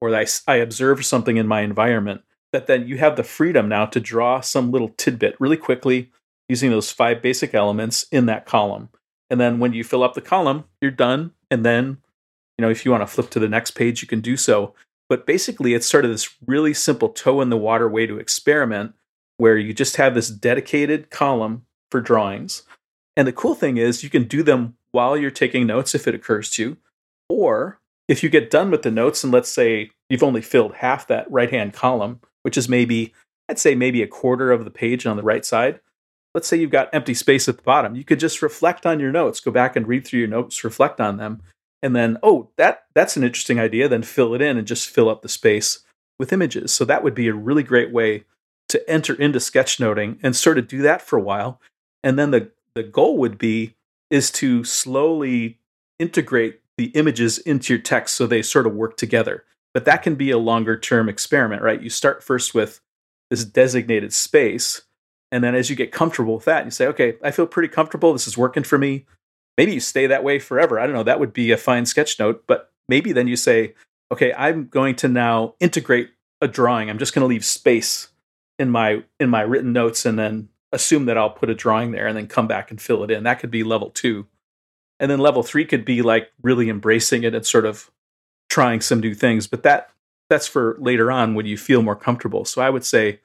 or 0.00 0.14
I 0.14 0.56
observe 0.56 1.04
something 1.04 1.36
in 1.36 1.46
my 1.46 1.60
environment, 1.60 2.22
that 2.52 2.66
then 2.66 2.88
you 2.88 2.98
have 2.98 3.16
the 3.16 3.24
freedom 3.24 3.68
now 3.68 3.86
to 3.86 4.00
draw 4.00 4.40
some 4.40 4.70
little 4.70 4.88
tidbit 4.96 5.36
really 5.38 5.56
quickly 5.56 6.10
using 6.50 6.70
those 6.70 6.90
five 6.90 7.22
basic 7.22 7.54
elements 7.54 8.06
in 8.10 8.26
that 8.26 8.44
column. 8.44 8.88
And 9.30 9.40
then 9.40 9.60
when 9.60 9.72
you 9.72 9.84
fill 9.84 10.02
up 10.02 10.14
the 10.14 10.20
column, 10.20 10.64
you're 10.80 10.90
done. 10.90 11.30
And 11.50 11.64
then, 11.64 11.98
you 12.58 12.62
know, 12.62 12.70
if 12.70 12.84
you 12.84 12.90
want 12.90 13.02
to 13.02 13.06
flip 13.06 13.30
to 13.30 13.38
the 13.38 13.48
next 13.48 13.70
page, 13.70 14.02
you 14.02 14.08
can 14.08 14.20
do 14.20 14.36
so. 14.36 14.74
But 15.08 15.26
basically, 15.26 15.74
it's 15.74 15.86
sort 15.86 16.04
of 16.04 16.10
this 16.10 16.36
really 16.46 16.74
simple 16.74 17.08
toe 17.08 17.40
in 17.40 17.50
the 17.50 17.56
water 17.56 17.88
way 17.88 18.06
to 18.06 18.18
experiment 18.18 18.94
where 19.36 19.56
you 19.56 19.72
just 19.72 19.96
have 19.96 20.14
this 20.14 20.28
dedicated 20.28 21.10
column 21.10 21.64
for 21.90 22.00
drawings. 22.00 22.62
And 23.16 23.26
the 23.26 23.32
cool 23.32 23.54
thing 23.54 23.76
is, 23.76 24.02
you 24.02 24.10
can 24.10 24.24
do 24.24 24.42
them 24.42 24.76
while 24.90 25.16
you're 25.16 25.30
taking 25.30 25.66
notes 25.66 25.94
if 25.94 26.06
it 26.06 26.14
occurs 26.14 26.50
to 26.50 26.62
you. 26.62 26.76
Or 27.28 27.78
if 28.08 28.22
you 28.24 28.28
get 28.28 28.50
done 28.50 28.70
with 28.70 28.82
the 28.82 28.90
notes, 28.90 29.22
and 29.22 29.32
let's 29.32 29.48
say 29.48 29.90
you've 30.08 30.24
only 30.24 30.42
filled 30.42 30.74
half 30.74 31.06
that 31.06 31.30
right 31.30 31.50
hand 31.50 31.72
column, 31.72 32.20
which 32.42 32.58
is 32.58 32.68
maybe, 32.68 33.14
I'd 33.48 33.58
say 33.58 33.76
maybe 33.76 34.02
a 34.02 34.08
quarter 34.08 34.50
of 34.50 34.64
the 34.64 34.70
page 34.70 35.06
on 35.06 35.16
the 35.16 35.22
right 35.22 35.44
side, 35.44 35.80
let's 36.34 36.46
say 36.48 36.56
you've 36.56 36.70
got 36.70 36.88
empty 36.92 37.14
space 37.14 37.48
at 37.48 37.56
the 37.56 37.62
bottom, 37.62 37.94
you 37.94 38.04
could 38.04 38.20
just 38.20 38.42
reflect 38.42 38.86
on 38.86 39.00
your 39.00 39.12
notes, 39.12 39.40
go 39.40 39.50
back 39.50 39.76
and 39.76 39.88
read 39.88 40.06
through 40.06 40.20
your 40.20 40.28
notes, 40.28 40.64
reflect 40.64 41.00
on 41.00 41.16
them, 41.16 41.42
and 41.82 41.96
then 41.96 42.18
oh, 42.22 42.50
that 42.56 42.84
that's 42.94 43.16
an 43.16 43.24
interesting 43.24 43.58
idea, 43.58 43.88
then 43.88 44.02
fill 44.02 44.34
it 44.34 44.42
in 44.42 44.58
and 44.58 44.66
just 44.66 44.88
fill 44.88 45.08
up 45.08 45.22
the 45.22 45.28
space 45.28 45.80
with 46.18 46.32
images. 46.32 46.72
So 46.72 46.84
that 46.84 47.02
would 47.02 47.14
be 47.14 47.28
a 47.28 47.34
really 47.34 47.62
great 47.62 47.92
way 47.92 48.24
to 48.68 48.88
enter 48.88 49.14
into 49.14 49.38
sketchnoting 49.38 50.18
and 50.22 50.36
sort 50.36 50.58
of 50.58 50.68
do 50.68 50.82
that 50.82 51.02
for 51.02 51.18
a 51.18 51.22
while. 51.22 51.60
And 52.04 52.18
then 52.18 52.30
the 52.30 52.50
the 52.74 52.82
goal 52.82 53.18
would 53.18 53.38
be 53.38 53.74
is 54.10 54.30
to 54.30 54.64
slowly 54.64 55.58
integrate 55.98 56.60
the 56.76 56.86
images 56.86 57.38
into 57.38 57.74
your 57.74 57.82
text 57.82 58.14
so 58.14 58.26
they 58.26 58.42
sort 58.42 58.66
of 58.66 58.74
work 58.74 58.96
together. 58.96 59.44
But 59.74 59.84
that 59.84 60.02
can 60.02 60.14
be 60.14 60.30
a 60.30 60.38
longer 60.38 60.78
term 60.78 61.08
experiment, 61.08 61.62
right? 61.62 61.80
You 61.80 61.90
start 61.90 62.22
first 62.22 62.54
with 62.54 62.80
this 63.28 63.44
designated 63.44 64.12
space. 64.12 64.82
And 65.32 65.44
then 65.44 65.54
as 65.54 65.70
you 65.70 65.76
get 65.76 65.92
comfortable 65.92 66.34
with 66.34 66.44
that, 66.46 66.64
you 66.64 66.70
say, 66.70 66.86
okay, 66.88 67.16
I 67.22 67.30
feel 67.30 67.46
pretty 67.46 67.68
comfortable. 67.68 68.12
This 68.12 68.26
is 68.26 68.36
working 68.36 68.64
for 68.64 68.78
me. 68.78 69.06
Maybe 69.56 69.74
you 69.74 69.80
stay 69.80 70.06
that 70.06 70.24
way 70.24 70.38
forever. 70.38 70.80
I 70.80 70.86
don't 70.86 70.94
know. 70.94 71.02
That 71.02 71.20
would 71.20 71.32
be 71.32 71.52
a 71.52 71.56
fine 71.56 71.86
sketch 71.86 72.18
note. 72.18 72.44
But 72.46 72.72
maybe 72.88 73.12
then 73.12 73.28
you 73.28 73.36
say, 73.36 73.74
okay, 74.12 74.32
I'm 74.34 74.66
going 74.66 74.96
to 74.96 75.08
now 75.08 75.54
integrate 75.60 76.10
a 76.40 76.48
drawing. 76.48 76.90
I'm 76.90 76.98
just 76.98 77.14
going 77.14 77.22
to 77.22 77.28
leave 77.28 77.44
space 77.44 78.08
in 78.58 78.70
my 78.70 79.04
in 79.18 79.30
my 79.30 79.42
written 79.42 79.72
notes 79.72 80.04
and 80.04 80.18
then 80.18 80.48
assume 80.72 81.06
that 81.06 81.18
I'll 81.18 81.30
put 81.30 81.50
a 81.50 81.54
drawing 81.54 81.90
there 81.90 82.06
and 82.06 82.16
then 82.16 82.26
come 82.26 82.46
back 82.46 82.70
and 82.70 82.80
fill 82.80 83.02
it 83.04 83.10
in. 83.10 83.24
That 83.24 83.40
could 83.40 83.50
be 83.50 83.62
level 83.64 83.90
2. 83.90 84.26
And 84.98 85.10
then 85.10 85.18
level 85.18 85.42
3 85.42 85.64
could 85.64 85.84
be 85.84 86.02
like 86.02 86.30
really 86.42 86.68
embracing 86.68 87.22
it 87.24 87.34
and 87.34 87.44
sort 87.44 87.64
of 87.64 87.90
trying 88.48 88.80
some 88.80 89.00
new 89.00 89.14
things, 89.14 89.46
but 89.46 89.62
that 89.62 89.90
that's 90.28 90.46
for 90.46 90.76
later 90.78 91.10
on 91.10 91.34
when 91.34 91.46
you 91.46 91.56
feel 91.56 91.82
more 91.82 91.96
comfortable. 91.96 92.44
So 92.44 92.60
I 92.60 92.70
would 92.70 92.84
say, 92.84 93.20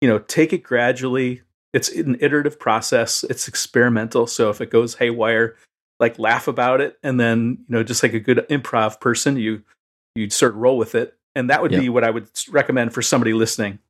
you 0.00 0.08
know, 0.08 0.18
take 0.18 0.52
it 0.52 0.62
gradually. 0.62 1.42
It's 1.74 1.90
an 1.90 2.16
iterative 2.20 2.58
process. 2.58 3.24
It's 3.24 3.48
experimental. 3.48 4.26
So 4.26 4.48
if 4.48 4.60
it 4.60 4.70
goes 4.70 4.94
haywire, 4.94 5.56
like 6.00 6.18
laugh 6.18 6.48
about 6.48 6.80
it 6.80 6.98
and 7.02 7.18
then, 7.18 7.58
you 7.68 7.74
know, 7.74 7.82
just 7.82 8.02
like 8.02 8.14
a 8.14 8.20
good 8.20 8.46
improv 8.48 9.00
person, 9.00 9.36
you 9.36 9.62
you'd 10.14 10.32
sort 10.32 10.52
of 10.52 10.58
roll 10.58 10.78
with 10.78 10.94
it. 10.94 11.16
And 11.34 11.50
that 11.50 11.62
would 11.62 11.72
yep. 11.72 11.80
be 11.80 11.88
what 11.88 12.04
I 12.04 12.10
would 12.10 12.30
recommend 12.48 12.94
for 12.94 13.02
somebody 13.02 13.32
listening. 13.32 13.80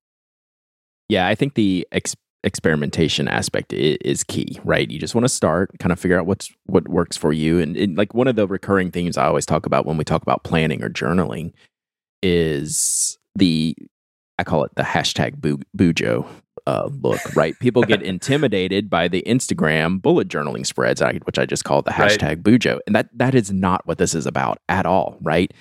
Yeah, 1.11 1.29
I 1.29 1.35
think 1.35 1.55
the 1.55 1.87
ex- 1.92 2.16
experimentation 2.42 3.29
aspect 3.29 3.75
is, 3.75 4.25
key, 4.25 4.59
right? 4.64 4.90
You 4.90 4.99
just 4.99 5.14
want 5.14 5.27
to 5.27 5.29
start, 5.29 5.70
kind 5.79 5.92
of 5.92 6.01
figure 6.01 6.18
out 6.18 6.25
what's 6.25 6.51
what 6.64 6.88
works 6.88 7.18
for 7.18 7.35
you, 7.35 7.59
and, 7.59 7.77
and, 7.77 7.99
like 7.99 8.14
one 8.14 8.27
of 8.27 8.37
the 8.37 8.47
recurring 8.47 8.90
themes 8.90 9.18
I 9.18 9.27
always 9.27 9.44
talk 9.44 9.66
about 9.66 9.85
when 9.85 9.99
we 9.99 10.05
talk 10.05 10.23
about 10.23 10.44
planning 10.44 10.83
or 10.83 10.88
journaling 10.88 11.53
is 12.23 13.18
the 13.35 13.77
I 14.38 14.44
call 14.44 14.64
it 14.64 14.75
the 14.77 14.83
hashtag 14.83 15.37
Bujo 15.77 16.27
uh, 16.66 16.88
look, 17.03 17.20
right? 17.35 17.59
People 17.59 17.83
get 17.83 18.03
intimidated 18.14 18.88
by 18.88 19.09
the 19.09 19.22
Instagram 19.27 20.00
bullet 20.00 20.29
journaling 20.29 20.66
spreads, 20.66 21.03
which 21.24 21.38
I 21.38 21.46
just 21.46 21.64
call 21.64 21.83
the 21.83 21.90
hashtag 21.90 22.22
right. 22.22 22.42
Bujo, 22.42 22.79
and 22.87 22.94
that 22.96 23.09
that 23.14 23.35
is 23.35 23.53
not 23.53 23.87
what 23.87 23.98
this 23.98 24.14
is 24.14 24.27
about 24.27 24.59
at 24.68 24.87
all, 24.87 25.18
right? 25.20 25.53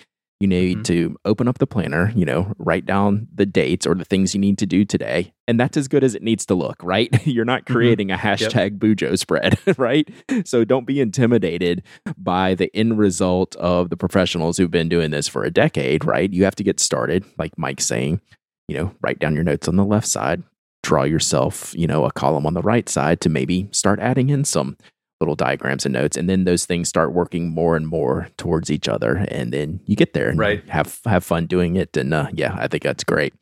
You 0.43 0.47
need 0.47 0.79
mm-hmm. 0.79 0.83
to 0.83 1.15
open 1.23 1.47
up 1.47 1.59
the 1.59 1.67
planner, 1.67 2.11
you 2.17 2.25
know, 2.25 2.53
write 2.57 2.85
down 2.85 3.29
the 3.33 3.45
dates 3.45 3.87
or 3.87 3.95
the 3.95 4.03
things 4.03 4.33
you 4.33 4.41
need 4.41 4.57
to 4.57 4.65
do 4.65 4.83
today. 4.83 5.31
And 5.47 5.57
that's 5.57 5.77
as 5.77 5.87
good 5.87 6.03
as 6.03 6.15
it 6.15 6.21
needs 6.21 6.45
to 6.47 6.53
look, 6.53 6.83
right? 6.83 7.09
You're 7.25 7.45
not 7.45 7.63
mm-hmm. 7.63 7.73
creating 7.73 8.07
mm-hmm. 8.09 8.27
a 8.27 8.29
hashtag 8.29 8.71
yep. 8.71 8.73
Bujo 8.73 9.17
spread, 9.17 9.57
right? 9.77 10.09
So 10.43 10.65
don't 10.65 10.85
be 10.85 10.99
intimidated 10.99 11.83
by 12.17 12.55
the 12.55 12.69
end 12.75 12.97
result 12.97 13.55
of 13.55 13.89
the 13.89 13.95
professionals 13.95 14.57
who've 14.57 14.69
been 14.69 14.89
doing 14.89 15.11
this 15.11 15.29
for 15.29 15.45
a 15.45 15.49
decade, 15.49 16.03
right? 16.03 16.29
You 16.29 16.43
have 16.43 16.55
to 16.55 16.63
get 16.63 16.81
started, 16.81 17.23
like 17.37 17.57
Mike's 17.57 17.85
saying, 17.85 18.19
you 18.67 18.75
know, 18.77 18.93
write 19.01 19.19
down 19.19 19.35
your 19.35 19.45
notes 19.45 19.69
on 19.69 19.77
the 19.77 19.85
left 19.85 20.09
side, 20.09 20.43
draw 20.83 21.03
yourself, 21.03 21.73
you 21.75 21.87
know, 21.87 22.05
a 22.05 22.11
column 22.11 22.45
on 22.45 22.53
the 22.53 22.61
right 22.61 22.87
side 22.87 23.21
to 23.21 23.29
maybe 23.29 23.67
start 23.71 23.99
adding 23.99 24.29
in 24.29 24.43
some 24.45 24.77
little 25.19 25.35
diagrams 25.35 25.85
and 25.85 25.93
notes. 25.93 26.17
And 26.17 26.29
then 26.29 26.43
those 26.43 26.65
things 26.65 26.89
start 26.89 27.13
working 27.13 27.49
more 27.49 27.75
and 27.75 27.87
more 27.87 28.27
towards 28.37 28.69
each 28.69 28.89
other. 28.89 29.25
And 29.29 29.53
then 29.53 29.79
you 29.85 29.95
get 29.95 30.13
there 30.13 30.29
and 30.29 30.37
right. 30.37 30.67
have 30.69 30.99
have 31.05 31.23
fun 31.23 31.47
doing 31.47 31.77
it. 31.77 31.95
And 31.95 32.13
uh, 32.13 32.27
yeah 32.33 32.55
i 32.59 32.67
think 32.67 32.83
that's 32.83 33.03
great. 33.03 33.33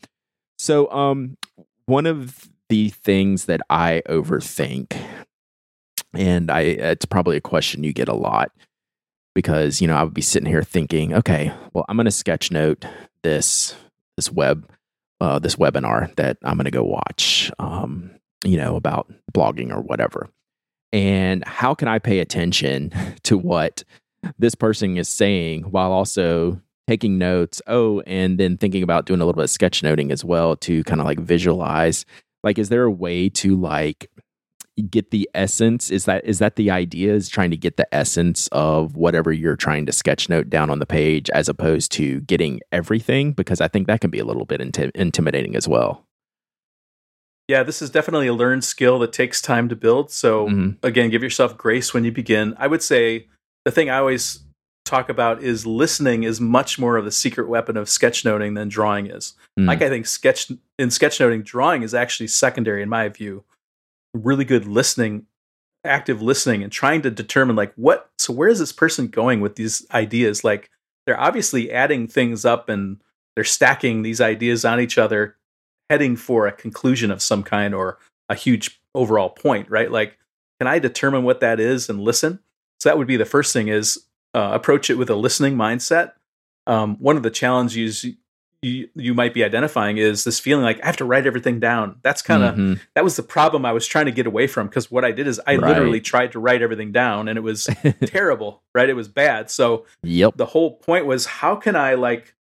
So 0.58 0.90
um 0.92 1.38
one 1.86 2.06
of 2.06 2.50
the 2.70 2.90
things 2.90 3.46
that 3.46 3.60
i 3.70 4.02
overthink 4.08 4.98
and 6.14 6.50
i 6.50 6.62
it's 6.62 7.04
probably 7.04 7.36
a 7.36 7.42
question 7.42 7.84
you 7.84 7.92
get 7.92 8.08
a 8.08 8.14
lot 8.14 8.50
because 9.36 9.82
you 9.82 9.88
know 9.88 9.96
i 9.96 10.04
would 10.04 10.14
be 10.14 10.22
sitting 10.22 10.48
here 10.48 10.64
thinking 10.64 11.14
okay 11.14 11.52
well 11.74 11.84
i'm 11.90 11.98
going 11.98 12.06
to 12.06 12.12
sketch 12.12 12.50
note 12.50 12.86
this 13.24 13.76
this 14.16 14.32
web 14.32 14.70
uh, 15.22 15.40
this 15.40 15.56
webinar 15.56 16.14
that 16.16 16.38
i'm 16.44 16.56
going 16.56 16.66
to 16.66 16.72
go 16.72 16.84
watch 16.84 17.52
um, 17.60 18.12
you 18.44 18.58
know 18.58 18.76
about 18.76 19.10
blogging 19.34 19.72
or 19.72 19.82
whatever 19.82 20.30
and 20.94 21.46
how 21.46 21.74
can 21.74 21.88
I 21.88 22.00
pay 22.00 22.20
attention 22.20 22.92
to 23.24 23.38
what 23.38 23.84
this 24.38 24.56
person 24.56 24.98
is 24.98 25.10
saying 25.10 25.64
while 25.64 25.92
also 25.92 26.62
taking 26.88 27.18
notes? 27.18 27.62
Oh, 27.68 28.02
and 28.02 28.38
then 28.38 28.58
thinking 28.58 28.84
about 28.84 29.06
doing 29.06 29.22
a 29.22 29.26
little 29.26 29.40
bit 29.42 29.50
of 29.50 29.50
sketchnoting 29.50 30.12
as 30.12 30.26
well 30.26 30.56
to 30.58 30.84
kind 30.84 31.00
of 31.00 31.06
like 31.06 31.20
visualize. 31.20 32.06
Like, 32.44 32.58
is 32.58 32.70
there 32.70 32.84
a 32.84 32.92
way 32.92 33.30
to 33.30 33.56
like 33.56 34.10
get 34.82 35.12
the 35.12 35.30
essence? 35.34 35.90
Is 35.90 36.06
that 36.06 36.26
is 36.26 36.40
that 36.40 36.56
the 36.56 36.72
idea? 36.72 37.14
Is 37.14 37.30
trying 37.30 37.52
to 37.52 37.58
get 37.58 37.78
the 37.78 37.94
essence 37.94 38.48
of 38.52 38.96
whatever 38.96 39.32
you're 39.32 39.56
trying 39.56 39.86
to 39.86 39.92
sketchnote 39.92 40.50
down 40.50 40.70
on 40.70 40.80
the 40.80 40.86
page, 40.86 41.30
as 41.32 41.48
opposed 41.50 41.92
to 41.94 42.22
getting 42.22 42.62
everything? 42.72 43.34
Because 43.34 43.62
I 43.62 43.68
think 43.68 43.88
that 43.88 44.02
can 44.02 44.10
be 44.10 44.20
a 44.20 44.26
little 44.26 44.46
bit 44.46 44.62
inti- 44.62 44.92
intimidating 44.96 45.56
as 45.56 45.68
well 45.68 46.06
yeah, 47.52 47.64
this 47.64 47.82
is 47.82 47.90
definitely 47.90 48.28
a 48.28 48.34
learned 48.34 48.64
skill 48.64 48.98
that 49.00 49.12
takes 49.12 49.42
time 49.42 49.68
to 49.68 49.76
build. 49.76 50.10
So 50.10 50.48
mm-hmm. 50.48 50.86
again, 50.88 51.10
give 51.10 51.22
yourself 51.22 51.58
grace 51.58 51.94
when 51.94 52.06
you 52.06 52.12
begin. 52.12 52.56
I 52.58 52.68
would 52.68 52.82
say 52.82 53.28
the 53.66 53.72
thing 53.72 53.90
I 53.90 53.98
always 53.98 54.40
talk 54.86 55.10
about 55.10 55.44
is 55.44 55.66
listening 55.66 56.24
is 56.24 56.40
much 56.40 56.80
more 56.80 56.96
of 56.96 57.04
the 57.04 57.12
secret 57.12 57.50
weapon 57.50 57.76
of 57.76 57.88
sketchnoting 57.88 58.56
than 58.56 58.70
drawing 58.70 59.08
is. 59.08 59.34
Mm. 59.60 59.68
Like 59.68 59.82
I 59.82 59.90
think 59.90 60.06
sketch 60.06 60.50
in 60.80 60.90
sketchnoting, 60.90 61.44
drawing 61.44 61.84
is 61.84 61.94
actually 61.94 62.28
secondary 62.28 62.82
in 62.82 62.88
my 62.88 63.10
view. 63.10 63.44
Really 64.14 64.46
good 64.46 64.66
listening, 64.66 65.26
active 65.84 66.22
listening, 66.22 66.64
and 66.64 66.72
trying 66.72 67.02
to 67.04 67.12
determine 67.12 67.56
like 67.56 67.74
what. 67.76 68.10
So 68.18 68.34
where 68.34 68.50
is 68.50 68.60
this 68.60 68.74
person 68.74 69.08
going 69.08 69.42
with 69.42 69.56
these 69.56 69.86
ideas? 69.92 70.44
Like 70.44 70.70
they're 71.06 71.20
obviously 71.20 71.72
adding 71.72 72.08
things 72.08 72.46
up 72.46 72.70
and 72.70 73.02
they're 73.36 73.44
stacking 73.44 74.02
these 74.02 74.22
ideas 74.22 74.66
on 74.66 74.80
each 74.80 74.98
other 74.98 75.38
heading 75.90 76.16
for 76.16 76.48
a 76.48 76.54
conclusion 76.54 77.12
of 77.12 77.22
some 77.22 77.44
kind 77.44 77.76
or 77.76 77.98
a 78.30 78.36
huge 78.36 78.82
overall 78.96 79.30
point, 79.30 79.70
right? 79.70 79.92
Like, 79.92 80.18
can 80.60 80.68
I 80.68 80.80
determine 80.80 81.24
what 81.24 81.42
that 81.42 81.60
is 81.60 81.90
and 81.90 82.00
listen? 82.00 82.40
So 82.80 82.90
that 82.90 82.98
would 82.98 83.08
be 83.08 83.18
the 83.18 83.26
first 83.26 83.52
thing 83.52 83.68
is 83.68 84.06
uh, 84.34 84.52
approach 84.54 84.90
it 84.90 84.98
with 84.98 85.10
a 85.10 85.16
listening 85.16 85.56
mindset. 85.56 86.14
Um, 86.66 86.96
one 87.00 87.18
of 87.18 87.24
the 87.24 87.30
challenges 87.30 88.06
you, 88.62 88.90
you 88.96 89.14
might 89.14 89.34
be 89.34 89.44
identifying 89.44 89.98
is 89.98 90.24
this 90.24 90.40
feeling 90.40 90.64
like 90.64 90.82
I 90.84 90.86
have 90.86 90.98
to 90.98 91.06
write 91.06 91.26
everything 91.26 91.60
down. 91.60 91.98
That's 92.04 92.22
kind 92.22 92.44
of 92.44 92.54
mm-hmm. 92.54 92.74
that 92.94 93.04
was 93.04 93.16
the 93.16 93.24
problem 93.24 93.66
I 93.66 93.72
was 93.72 93.88
trying 93.88 94.06
to 94.06 94.12
get 94.12 94.28
away 94.28 94.48
from 94.48 94.68
because 94.68 94.92
what 94.92 95.04
I 95.04 95.12
did 95.12 95.28
is 95.28 95.42
I 95.48 95.56
right. 95.56 95.70
literally 95.70 96.00
tried 96.00 96.32
to 96.34 96.40
write 96.40 96.62
everything 96.62 96.92
down 96.92 97.28
and 97.28 97.38
it 97.38 97.42
was 97.42 97.68
terrible, 98.06 98.62
right? 98.76 98.90
It 98.90 98.94
was 98.94 99.08
bad. 99.08 99.50
So 99.50 99.86
yep. 100.04 100.38
the 100.38 100.46
whole 100.46 100.76
point 100.76 101.08
was 101.08 101.26
how 101.26 101.56
can 101.56 101.76
I 101.76 101.96
like 101.96 102.36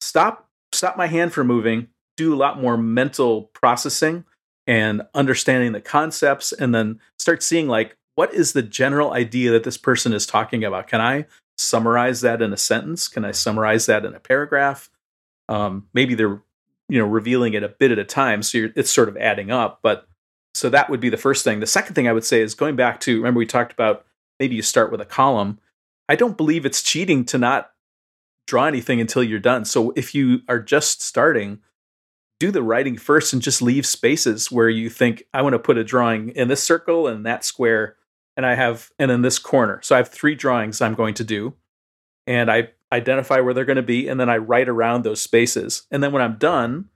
stop 0.00 0.48
stop 0.72 0.96
my 0.96 1.06
hand 1.06 1.32
from 1.32 1.46
moving 1.46 1.88
do 2.16 2.34
a 2.34 2.36
lot 2.36 2.60
more 2.60 2.76
mental 2.76 3.44
processing 3.54 4.24
and 4.66 5.02
understanding 5.14 5.72
the 5.72 5.80
concepts 5.80 6.52
and 6.52 6.74
then 6.74 7.00
start 7.16 7.42
seeing 7.42 7.68
like 7.68 7.96
what 8.16 8.34
is 8.34 8.52
the 8.52 8.62
general 8.62 9.12
idea 9.12 9.52
that 9.52 9.62
this 9.64 9.78
person 9.78 10.12
is 10.12 10.26
talking 10.26 10.62
about 10.62 10.88
can 10.88 11.00
i 11.00 11.24
summarize 11.56 12.20
that 12.20 12.42
in 12.42 12.52
a 12.52 12.56
sentence 12.56 13.08
can 13.08 13.24
i 13.24 13.30
summarize 13.30 13.86
that 13.86 14.04
in 14.04 14.14
a 14.14 14.20
paragraph 14.20 14.90
um, 15.48 15.86
maybe 15.94 16.14
they're 16.14 16.42
you 16.88 16.98
know 16.98 17.06
revealing 17.06 17.54
it 17.54 17.62
a 17.62 17.68
bit 17.68 17.90
at 17.90 17.98
a 17.98 18.04
time 18.04 18.42
so 18.42 18.68
it's 18.74 18.90
sort 18.90 19.08
of 19.08 19.16
adding 19.18 19.50
up 19.50 19.80
but 19.82 20.08
so 20.58 20.68
that 20.68 20.90
would 20.90 21.00
be 21.00 21.08
the 21.08 21.16
first 21.16 21.44
thing. 21.44 21.60
The 21.60 21.66
second 21.66 21.94
thing 21.94 22.08
i 22.08 22.12
would 22.12 22.24
say 22.24 22.40
is 22.40 22.54
going 22.54 22.76
back 22.76 23.00
to 23.00 23.16
remember 23.16 23.38
we 23.38 23.46
talked 23.46 23.72
about 23.72 24.04
maybe 24.40 24.56
you 24.56 24.62
start 24.62 24.90
with 24.90 25.00
a 25.00 25.06
column. 25.06 25.58
I 26.08 26.16
don't 26.16 26.36
believe 26.36 26.66
it's 26.66 26.82
cheating 26.82 27.24
to 27.26 27.38
not 27.38 27.70
draw 28.46 28.64
anything 28.64 29.00
until 29.00 29.22
you're 29.22 29.38
done. 29.38 29.64
So 29.64 29.92
if 29.94 30.14
you 30.14 30.40
are 30.48 30.58
just 30.58 31.02
starting 31.02 31.60
do 32.40 32.52
the 32.52 32.62
writing 32.62 32.96
first 32.96 33.32
and 33.32 33.42
just 33.42 33.60
leave 33.60 33.84
spaces 33.84 34.50
where 34.50 34.68
you 34.68 34.88
think 34.88 35.24
I 35.34 35.42
want 35.42 35.54
to 35.54 35.58
put 35.58 35.76
a 35.76 35.82
drawing 35.82 36.28
in 36.30 36.46
this 36.46 36.62
circle 36.62 37.08
and 37.08 37.26
that 37.26 37.44
square 37.44 37.96
and 38.36 38.46
I 38.46 38.54
have 38.54 38.90
and 38.98 39.10
in 39.10 39.22
this 39.22 39.40
corner. 39.40 39.80
So 39.82 39.96
I 39.96 39.98
have 39.98 40.08
three 40.08 40.36
drawings 40.36 40.80
I'm 40.80 40.94
going 40.94 41.14
to 41.14 41.24
do 41.24 41.54
and 42.26 42.50
I 42.50 42.70
identify 42.92 43.40
where 43.40 43.54
they're 43.54 43.64
going 43.64 43.76
to 43.76 43.82
be 43.82 44.08
and 44.08 44.18
then 44.18 44.30
I 44.30 44.38
write 44.38 44.68
around 44.68 45.02
those 45.02 45.20
spaces. 45.22 45.86
And 45.90 46.02
then 46.02 46.12
when 46.12 46.22
I'm 46.22 46.36
done, 46.36 46.88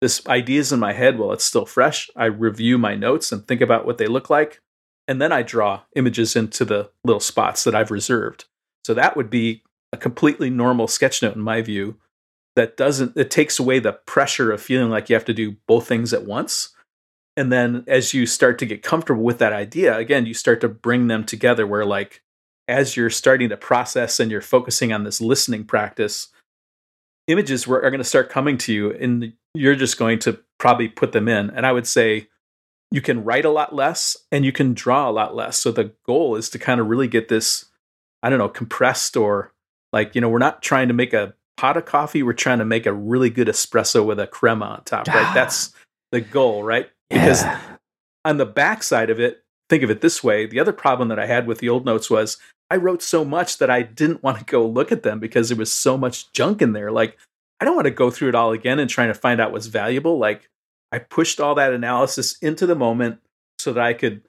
this 0.00 0.26
ideas 0.26 0.72
in 0.72 0.80
my 0.80 0.92
head 0.92 1.18
while 1.18 1.32
it's 1.32 1.44
still 1.44 1.66
fresh, 1.66 2.10
I 2.16 2.26
review 2.26 2.78
my 2.78 2.94
notes 2.94 3.32
and 3.32 3.46
think 3.46 3.60
about 3.60 3.86
what 3.86 3.98
they 3.98 4.06
look 4.06 4.30
like 4.30 4.60
and 5.06 5.20
then 5.20 5.32
I 5.32 5.42
draw 5.42 5.82
images 5.96 6.36
into 6.36 6.64
the 6.64 6.90
little 7.04 7.20
spots 7.20 7.64
that 7.64 7.74
I've 7.74 7.90
reserved. 7.90 8.46
So 8.86 8.94
that 8.94 9.16
would 9.16 9.30
be 9.30 9.62
a 9.92 9.96
completely 9.96 10.50
normal 10.50 10.88
sketch 10.88 11.22
note 11.22 11.36
in 11.36 11.42
my 11.42 11.62
view 11.62 11.96
that 12.56 12.76
doesn't 12.76 13.16
it 13.16 13.30
takes 13.30 13.58
away 13.58 13.78
the 13.80 13.92
pressure 13.92 14.52
of 14.52 14.62
feeling 14.62 14.90
like 14.90 15.08
you 15.08 15.14
have 15.14 15.24
to 15.26 15.34
do 15.34 15.56
both 15.66 15.86
things 15.86 16.12
at 16.12 16.24
once 16.24 16.74
And 17.36 17.52
then 17.52 17.84
as 17.88 18.14
you 18.14 18.26
start 18.26 18.58
to 18.60 18.66
get 18.66 18.82
comfortable 18.82 19.22
with 19.22 19.38
that 19.38 19.52
idea, 19.52 19.96
again, 19.96 20.26
you 20.26 20.34
start 20.34 20.60
to 20.60 20.68
bring 20.68 21.08
them 21.08 21.24
together 21.24 21.66
where, 21.66 21.84
like, 21.84 22.22
as 22.68 22.96
you're 22.96 23.10
starting 23.10 23.48
to 23.50 23.56
process 23.56 24.20
and 24.20 24.30
you're 24.30 24.40
focusing 24.40 24.92
on 24.92 25.04
this 25.04 25.20
listening 25.20 25.64
practice, 25.64 26.28
images 27.26 27.66
are 27.66 27.80
going 27.80 27.98
to 27.98 28.04
start 28.04 28.30
coming 28.30 28.58
to 28.58 28.72
you 28.72 28.92
and 28.92 29.32
you're 29.54 29.74
just 29.74 29.98
going 29.98 30.18
to 30.20 30.38
probably 30.58 30.88
put 30.88 31.12
them 31.12 31.28
in. 31.28 31.50
And 31.50 31.66
I 31.66 31.72
would 31.72 31.86
say 31.86 32.28
you 32.90 33.00
can 33.00 33.24
write 33.24 33.44
a 33.44 33.50
lot 33.50 33.74
less 33.74 34.16
and 34.30 34.44
you 34.44 34.52
can 34.52 34.74
draw 34.74 35.08
a 35.08 35.12
lot 35.12 35.34
less. 35.34 35.58
So 35.58 35.72
the 35.72 35.92
goal 36.06 36.36
is 36.36 36.48
to 36.50 36.58
kind 36.58 36.80
of 36.80 36.86
really 36.86 37.08
get 37.08 37.28
this, 37.28 37.66
I 38.22 38.30
don't 38.30 38.38
know, 38.38 38.48
compressed 38.48 39.16
or 39.16 39.52
like, 39.92 40.14
you 40.14 40.20
know, 40.20 40.28
we're 40.28 40.38
not 40.38 40.62
trying 40.62 40.88
to 40.88 40.94
make 40.94 41.12
a 41.12 41.34
pot 41.56 41.76
of 41.76 41.84
coffee. 41.84 42.22
We're 42.22 42.32
trying 42.32 42.58
to 42.58 42.64
make 42.64 42.86
a 42.86 42.92
really 42.92 43.30
good 43.30 43.48
espresso 43.48 44.04
with 44.04 44.18
a 44.18 44.26
crema 44.26 44.66
on 44.66 44.84
top, 44.84 45.06
right? 45.08 45.26
Ah. 45.26 45.32
That's 45.34 45.72
the 46.12 46.20
goal, 46.20 46.62
right? 46.62 46.88
Because 47.10 47.42
Yeah. 47.42 47.60
on 48.24 48.38
the 48.38 48.46
backside 48.46 49.10
of 49.10 49.20
it, 49.20 49.44
think 49.68 49.82
of 49.82 49.90
it 49.90 50.00
this 50.00 50.22
way. 50.22 50.46
The 50.46 50.60
other 50.60 50.72
problem 50.72 51.08
that 51.08 51.18
I 51.18 51.26
had 51.26 51.46
with 51.46 51.58
the 51.58 51.68
old 51.68 51.84
notes 51.84 52.10
was 52.10 52.38
I 52.70 52.76
wrote 52.76 53.02
so 53.02 53.24
much 53.24 53.58
that 53.58 53.70
I 53.70 53.82
didn't 53.82 54.22
want 54.22 54.38
to 54.38 54.44
go 54.44 54.66
look 54.66 54.90
at 54.90 55.02
them 55.02 55.20
because 55.20 55.48
there 55.48 55.58
was 55.58 55.72
so 55.72 55.96
much 55.96 56.32
junk 56.32 56.62
in 56.62 56.72
there. 56.72 56.90
Like, 56.90 57.18
I 57.60 57.64
don't 57.64 57.76
want 57.76 57.86
to 57.86 57.90
go 57.90 58.10
through 58.10 58.30
it 58.30 58.34
all 58.34 58.52
again 58.52 58.78
and 58.78 58.90
trying 58.90 59.08
to 59.08 59.14
find 59.14 59.40
out 59.40 59.52
what's 59.52 59.66
valuable. 59.66 60.18
Like, 60.18 60.48
I 60.90 60.98
pushed 60.98 61.40
all 61.40 61.54
that 61.56 61.72
analysis 61.72 62.38
into 62.38 62.66
the 62.66 62.74
moment 62.74 63.18
so 63.58 63.72
that 63.72 63.84
I 63.84 63.94
could 63.94 64.22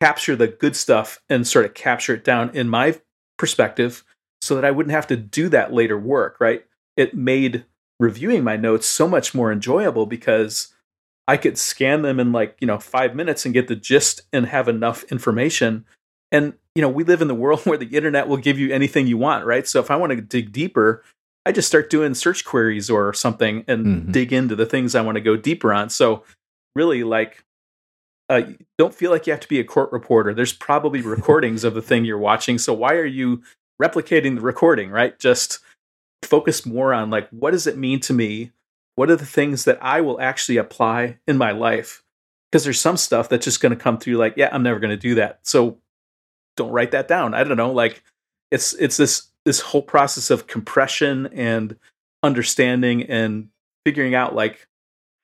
capture 0.00 0.36
the 0.36 0.48
good 0.48 0.74
stuff 0.74 1.22
and 1.28 1.46
sort 1.46 1.64
of 1.64 1.74
capture 1.74 2.14
it 2.14 2.24
down 2.24 2.50
in 2.54 2.68
my 2.68 2.98
perspective 3.38 4.04
so 4.40 4.54
that 4.56 4.64
I 4.64 4.70
wouldn't 4.70 4.94
have 4.94 5.06
to 5.08 5.16
do 5.16 5.48
that 5.50 5.72
later 5.72 5.98
work, 5.98 6.38
right? 6.40 6.64
It 6.96 7.14
made 7.14 7.64
reviewing 8.00 8.42
my 8.42 8.56
notes 8.56 8.86
so 8.86 9.06
much 9.06 9.34
more 9.34 9.52
enjoyable 9.52 10.06
because 10.06 10.74
I 11.28 11.36
could 11.36 11.56
scan 11.56 12.02
them 12.02 12.18
in 12.18 12.32
like, 12.32 12.56
you 12.60 12.66
know, 12.66 12.78
five 12.78 13.14
minutes 13.14 13.44
and 13.44 13.54
get 13.54 13.68
the 13.68 13.76
gist 13.76 14.22
and 14.32 14.46
have 14.46 14.68
enough 14.68 15.04
information. 15.04 15.84
And, 16.32 16.54
you 16.74 16.82
know, 16.82 16.88
we 16.88 17.04
live 17.04 17.22
in 17.22 17.28
the 17.28 17.34
world 17.34 17.60
where 17.64 17.78
the 17.78 17.94
internet 17.96 18.26
will 18.26 18.38
give 18.38 18.58
you 18.58 18.72
anything 18.72 19.06
you 19.06 19.18
want, 19.18 19.44
right? 19.46 19.68
So 19.68 19.78
if 19.78 19.90
I 19.90 19.96
want 19.96 20.10
to 20.10 20.20
dig 20.20 20.50
deeper, 20.50 21.04
I 21.46 21.52
just 21.52 21.68
start 21.68 21.90
doing 21.90 22.14
search 22.14 22.44
queries 22.44 22.88
or 22.90 23.12
something 23.12 23.64
and 23.68 23.86
Mhm. 23.86 24.12
dig 24.12 24.32
into 24.32 24.56
the 24.56 24.66
things 24.66 24.94
I 24.94 25.02
want 25.02 25.16
to 25.16 25.20
go 25.20 25.36
deeper 25.36 25.72
on. 25.72 25.88
So 25.90 26.24
really 26.74 27.04
like 27.04 27.44
uh, 28.28 28.42
don't 28.78 28.94
feel 28.94 29.10
like 29.10 29.26
you 29.26 29.32
have 29.32 29.40
to 29.40 29.48
be 29.48 29.60
a 29.60 29.64
court 29.64 29.92
reporter. 29.92 30.32
There's 30.32 30.54
probably 30.54 31.00
recordings 31.02 31.64
of 31.64 31.74
the 31.74 31.82
thing 31.82 32.04
you're 32.06 32.16
watching. 32.16 32.56
So 32.56 32.72
why 32.72 32.94
are 32.94 33.04
you 33.04 33.42
replicating 33.82 34.36
the 34.36 34.40
recording, 34.40 34.90
right? 34.90 35.18
Just 35.18 35.58
focus 36.24 36.64
more 36.64 36.94
on 36.94 37.10
like 37.10 37.28
what 37.30 37.50
does 37.50 37.66
it 37.66 37.76
mean 37.76 38.00
to 38.00 38.14
me? 38.14 38.52
What 38.94 39.10
are 39.10 39.16
the 39.16 39.26
things 39.26 39.64
that 39.64 39.78
I 39.82 40.00
will 40.00 40.18
actually 40.20 40.56
apply 40.56 41.18
in 41.26 41.36
my 41.36 41.50
life? 41.50 42.02
Because 42.50 42.64
there's 42.64 42.80
some 42.80 42.96
stuff 42.96 43.28
that's 43.28 43.44
just 43.44 43.60
going 43.60 43.70
to 43.70 43.76
come 43.76 43.98
through 43.98 44.16
like, 44.16 44.34
yeah, 44.36 44.48
I'm 44.52 44.62
never 44.62 44.78
going 44.78 44.90
to 44.90 44.96
do 44.96 45.16
that. 45.16 45.40
So 45.42 45.78
don't 46.56 46.70
write 46.70 46.90
that 46.92 47.08
down. 47.08 47.34
I 47.34 47.44
don't 47.44 47.56
know. 47.56 47.72
Like 47.72 48.02
it's 48.50 48.74
it's 48.74 48.96
this 48.96 49.28
this 49.44 49.60
whole 49.60 49.82
process 49.82 50.30
of 50.30 50.46
compression 50.46 51.26
and 51.32 51.76
understanding 52.22 53.02
and 53.04 53.48
figuring 53.84 54.14
out 54.14 54.34
like 54.34 54.66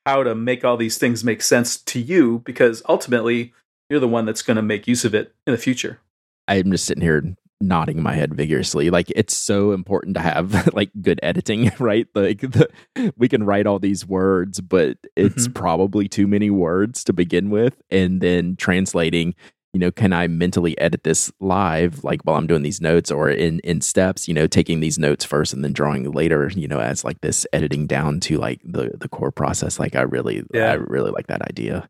how 0.04 0.22
to 0.22 0.34
make 0.34 0.64
all 0.64 0.76
these 0.76 0.98
things 0.98 1.22
make 1.22 1.42
sense 1.42 1.76
to 1.76 2.00
you 2.00 2.40
because 2.44 2.82
ultimately 2.88 3.52
you're 3.90 4.00
the 4.00 4.08
one 4.08 4.24
that's 4.26 4.42
going 4.42 4.56
to 4.56 4.62
make 4.62 4.86
use 4.88 5.04
of 5.04 5.14
it 5.14 5.34
in 5.46 5.52
the 5.52 5.58
future. 5.58 6.00
I'm 6.48 6.70
just 6.72 6.86
sitting 6.86 7.02
here 7.02 7.22
nodding 7.60 8.02
my 8.02 8.14
head 8.14 8.34
vigorously. 8.34 8.90
Like 8.90 9.10
it's 9.14 9.34
so 9.36 9.72
important 9.72 10.14
to 10.16 10.20
have 10.20 10.72
like 10.74 10.90
good 11.00 11.20
editing, 11.22 11.70
right? 11.78 12.06
Like 12.14 12.40
the, 12.40 12.68
we 13.16 13.28
can 13.28 13.44
write 13.44 13.66
all 13.66 13.78
these 13.78 14.06
words, 14.06 14.60
but 14.60 14.96
it's 15.16 15.46
Mhm. 15.48 15.54
probably 15.54 16.08
too 16.08 16.26
many 16.26 16.50
words 16.50 17.04
to 17.04 17.12
begin 17.12 17.50
with, 17.50 17.80
and 17.90 18.20
then 18.20 18.56
translating. 18.56 19.34
You 19.78 19.84
know, 19.86 19.92
can 19.92 20.12
I 20.12 20.26
mentally 20.26 20.76
edit 20.80 21.04
this 21.04 21.30
live, 21.38 22.02
like 22.02 22.22
while 22.22 22.34
I'm 22.34 22.48
doing 22.48 22.62
these 22.62 22.80
notes, 22.80 23.12
or 23.12 23.30
in 23.30 23.60
in 23.60 23.80
steps? 23.80 24.26
You 24.26 24.34
know, 24.34 24.48
taking 24.48 24.80
these 24.80 24.98
notes 24.98 25.24
first 25.24 25.52
and 25.52 25.62
then 25.62 25.72
drawing 25.72 26.10
later. 26.10 26.50
You 26.52 26.66
know, 26.66 26.80
as 26.80 27.04
like 27.04 27.20
this 27.20 27.46
editing 27.52 27.86
down 27.86 28.18
to 28.22 28.38
like 28.38 28.60
the 28.64 28.90
the 28.98 29.08
core 29.08 29.30
process. 29.30 29.78
Like 29.78 29.94
I 29.94 30.00
really, 30.00 30.42
Yeah. 30.52 30.72
I 30.72 30.74
really 30.74 31.12
like 31.12 31.28
that 31.28 31.42
idea 31.42 31.88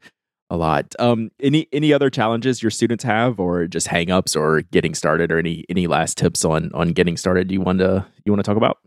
a 0.50 0.58
lot. 0.58 0.94
Um, 0.98 1.30
any 1.40 1.66
any 1.72 1.94
other 1.94 2.10
challenges 2.10 2.62
your 2.62 2.70
students 2.70 3.04
have, 3.04 3.40
or 3.40 3.66
just 3.66 3.86
hangups, 3.86 4.36
or 4.36 4.60
getting 4.60 4.94
started, 4.94 5.32
or 5.32 5.38
any 5.38 5.64
any 5.70 5.86
last 5.86 6.18
tips 6.18 6.44
on 6.44 6.70
on 6.74 6.92
getting 6.92 7.16
started? 7.16 7.48
Do 7.48 7.54
you 7.54 7.62
want 7.62 7.78
to 7.78 8.04
you 8.26 8.32
want 8.32 8.44
to 8.44 8.46
talk 8.46 8.58
about? 8.58 8.80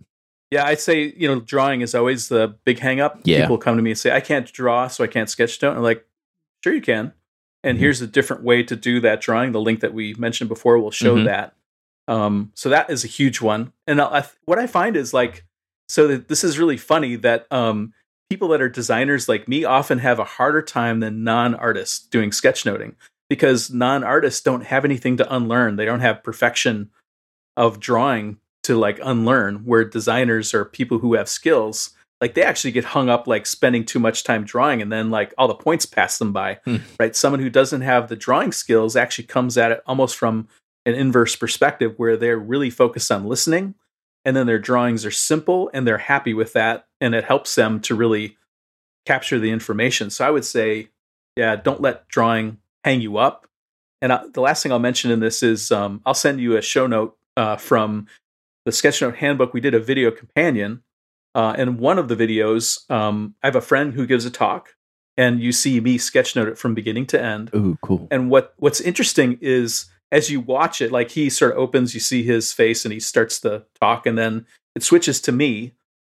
Yeah, 0.52 0.66
I'd 0.66 0.80
say, 0.80 1.12
you 1.18 1.28
know, 1.28 1.40
drawing 1.40 1.82
is 1.82 1.96
always 1.96 2.28
the 2.28 2.56
big 2.66 2.78
hang 2.78 3.00
up. 3.00 3.22
Yeah. 3.24 3.42
People 3.42 3.58
come 3.58 3.78
to 3.78 3.82
me 3.82 3.90
and 3.90 3.98
say, 3.98 4.12
I 4.12 4.20
can't 4.20 4.46
draw, 4.54 4.90
so 4.90 5.04
I 5.04 5.08
can't 5.08 5.28
sketch. 5.28 5.64
I'm 5.64 5.82
like, 5.82 6.06
sure 6.64 6.72
you 6.72 6.82
can. 6.82 7.14
And 7.64 7.78
Mhm. 7.78 7.82
here's 7.82 8.02
a 8.02 8.08
different 8.08 8.44
way 8.44 8.64
to 8.64 8.76
do 8.76 9.00
that 9.02 9.22
drawing. 9.22 9.52
The 9.52 9.62
link 9.62 9.82
that 9.82 9.94
we 9.94 10.14
mentioned 10.16 10.50
before 10.50 10.80
will 10.80 10.92
show 10.92 11.18
Mhm. 11.18 11.26
that. 11.26 11.56
Um, 12.08 12.52
so 12.56 12.70
that 12.70 12.90
is 12.90 13.04
a 13.04 13.08
huge 13.08 13.42
one. 13.42 13.72
And 13.88 14.02
I, 14.02 14.26
what 14.46 14.60
I 14.60 14.68
find 14.68 14.96
is 14.98 15.14
like, 15.14 15.46
so 15.88 16.08
that 16.08 16.28
this 16.28 16.44
is 16.44 16.58
really 16.58 16.78
funny 16.78 17.16
that 17.18 17.46
um, 17.52 17.94
people 18.30 18.48
that 18.50 18.62
are 18.62 18.70
designers 18.70 19.28
like 19.30 19.48
me 19.48 19.64
often 19.64 20.00
have 20.00 20.20
a 20.20 20.24
harder 20.24 20.62
time 20.62 21.00
than 21.02 21.24
non-artists 21.24 22.00
doing 22.08 22.32
sketchnoting 22.32 22.96
because 23.30 23.70
non-artists 23.72 24.42
don't 24.42 24.66
have 24.66 24.84
anything 24.86 25.18
to 25.18 25.34
unlearn. 25.36 25.76
They 25.76 25.86
don't 25.86 26.00
have 26.00 26.24
perfection 26.24 26.90
of 27.58 27.80
drawing 27.80 28.38
to 28.64 28.78
like 28.78 29.00
unlearn 29.04 29.66
where 29.66 29.84
designers 29.84 30.54
or 30.54 30.64
people 30.66 31.00
who 31.00 31.14
have 31.16 31.28
skills 31.30 31.92
like 32.22 32.36
they 32.36 32.44
actually 32.44 32.72
get 32.72 32.86
hung 32.86 33.10
up 33.10 33.26
like 33.28 33.46
spending 33.48 33.84
too 33.84 34.00
much 34.00 34.24
time 34.24 34.46
drawing 34.46 34.82
and 34.82 34.92
then 34.92 35.10
like 35.10 35.34
all 35.38 35.48
the 35.48 35.56
points 35.56 35.86
pass 35.88 36.18
them 36.20 36.32
by 36.32 36.60
Hmm. 36.66 36.78
right? 37.00 37.16
Someone 37.16 37.40
who 37.42 37.50
doesn't 37.50 37.82
have 37.82 38.08
the 38.08 38.16
drawing 38.16 38.52
skills 38.52 38.96
actually 38.96 39.26
comes 39.26 39.58
at 39.58 39.72
it 39.72 39.82
almost 39.88 40.16
from 40.16 40.48
an 40.86 40.94
inverse 40.94 41.36
perspective 41.36 41.96
where 41.98 42.16
they're 42.16 42.38
really 42.38 42.70
focused 42.70 43.12
on 43.12 43.26
listening 43.26 43.74
and 44.24 44.36
then 44.36 44.46
their 44.46 44.60
drawings 44.60 45.04
are 45.06 45.12
simple 45.12 45.70
and 45.74 45.88
they're 45.88 45.98
happy 45.98 46.34
with 46.34 46.54
that 46.54 46.86
and 47.00 47.16
it 47.16 47.24
helps 47.24 47.56
them 47.56 47.80
to 47.82 47.96
really 47.96 48.38
capture 49.06 49.40
the 49.40 49.50
information. 49.52 50.10
So 50.12 50.26
i 50.26 50.30
would 50.30 50.46
say 50.46 50.90
yeah 51.36 51.56
don't 51.56 51.82
let 51.82 52.08
drawing 52.08 52.60
hang 52.84 53.02
you 53.02 53.18
up. 53.18 53.48
And 54.02 54.12
I, 54.14 54.24
the 54.32 54.42
last 54.42 54.62
thing 54.64 54.72
i'll 54.72 54.80
mention 54.80 55.10
in 55.12 55.20
this 55.22 55.42
is 55.42 55.72
um, 55.72 56.02
i'll 56.06 56.14
send 56.14 56.40
you 56.40 56.56
a 56.56 56.62
show 56.62 56.86
note 56.88 57.18
uh, 57.36 57.56
from 57.56 58.06
the 58.66 58.72
sketchnote 58.72 59.16
handbook. 59.16 59.54
We 59.56 59.62
did 59.62 59.74
a 59.74 59.80
video 59.80 60.12
companion 60.12 60.84
uh, 61.36 61.54
and 61.58 61.80
one 61.80 61.98
of 61.98 62.08
the 62.08 62.16
videos 62.16 62.90
um, 62.90 63.36
i 63.44 63.48
have 63.48 63.56
a 63.56 63.62
friend 63.62 63.94
who 63.94 64.06
gives 64.06 64.26
a 64.26 64.32
talk 64.32 64.76
and 65.18 65.42
you 65.42 65.52
see 65.52 65.80
me 65.80 65.98
sketchnote 65.98 66.48
it 66.48 66.58
from 66.58 66.74
beginning 66.74 67.06
to 67.06 67.22
end 67.22 67.50
Ooh, 67.56 67.78
cool. 67.82 68.08
and 68.12 68.30
what 68.30 68.54
what's 68.58 68.82
interesting 68.82 69.38
is 69.42 69.90
as 70.12 70.30
you 70.30 70.42
watch 70.42 70.82
it, 70.82 70.92
like 70.92 71.12
he 71.12 71.30
sort 71.30 71.54
of 71.54 71.58
opens, 71.58 71.94
you 71.94 72.00
see 72.00 72.24
his 72.24 72.52
face, 72.52 72.84
and 72.84 72.94
he 72.94 73.00
starts 73.00 73.40
to 73.42 73.64
talk, 73.80 74.06
and 74.06 74.18
then 74.18 74.46
it 74.76 74.84
switches 74.84 75.22
to 75.22 75.32
me, 75.32 75.74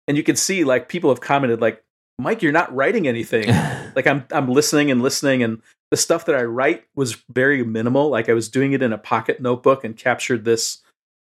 and 0.09 0.17
you 0.17 0.23
can 0.23 0.37
see 0.37 0.65
like 0.65 0.89
people 0.89 1.11
have 1.11 1.21
commented 1.21 1.61
like, 1.61 1.83
"Mike, 2.19 2.43
you're 2.43 2.53
not 2.53 2.75
writing 2.75 3.07
anything." 3.07 3.49
like 3.97 4.07
I'm 4.07 4.25
I'm 4.33 4.49
listening 4.49 4.91
and 4.91 5.01
listening, 5.01 5.43
and 5.43 5.63
the 5.91 5.97
stuff 5.97 6.27
that 6.27 6.35
I 6.35 6.43
write 6.43 6.85
was 6.97 7.17
very 7.33 7.63
minimal. 7.63 8.09
Like 8.09 8.29
I 8.29 8.35
was 8.35 8.49
doing 8.49 8.73
it 8.73 8.83
in 8.83 8.93
a 8.93 8.99
pocket 8.99 9.41
notebook 9.41 9.85
and 9.85 9.97
captured 9.97 10.45
this, 10.45 10.83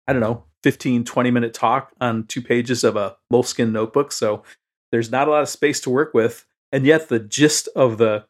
I 0.08 0.14
don't 0.14 0.22
know, 0.22 0.44
15, 0.64 1.04
20 1.06 1.32
minute 1.32 1.54
talk 1.54 1.94
on 2.02 2.26
two 2.26 2.42
pages 2.42 2.84
of 2.84 2.96
a 2.96 3.16
Moleskine 3.32 3.72
notebook. 3.72 4.12
So 4.12 4.44
there's 4.92 5.12
not 5.12 5.28
a 5.28 5.32
lot 5.32 5.42
of 5.42 5.50
space 5.50 5.80
to 5.82 5.90
work 5.90 6.14
with, 6.14 6.46
and 6.72 6.86
yet 6.86 7.10
the 7.10 7.20
gist 7.20 7.70
of 7.76 7.98
the 7.98 8.26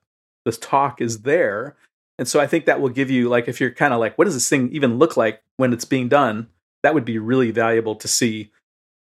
the 0.46 0.52
talk 0.52 1.02
is 1.02 1.22
there. 1.22 1.76
And 2.18 2.28
so 2.28 2.40
I 2.40 2.48
think 2.48 2.66
that 2.66 2.82
will 2.82 2.90
give 2.90 3.10
you 3.10 3.30
like 3.30 3.48
if 3.48 3.60
you're 3.60 3.72
kind 3.72 3.94
of 3.94 4.00
like, 4.00 4.18
what 4.18 4.26
does 4.26 4.34
this 4.34 4.50
thing 4.50 4.70
even 4.72 4.98
look 4.98 5.18
like 5.18 5.42
when 5.58 5.74
it's 5.74 5.86
being 5.86 6.10
done? 6.10 6.48
That 6.84 6.94
would 6.94 7.06
be 7.06 7.18
really 7.18 7.52
valuable 7.52 7.96
to 7.96 8.08
see. 8.08 8.52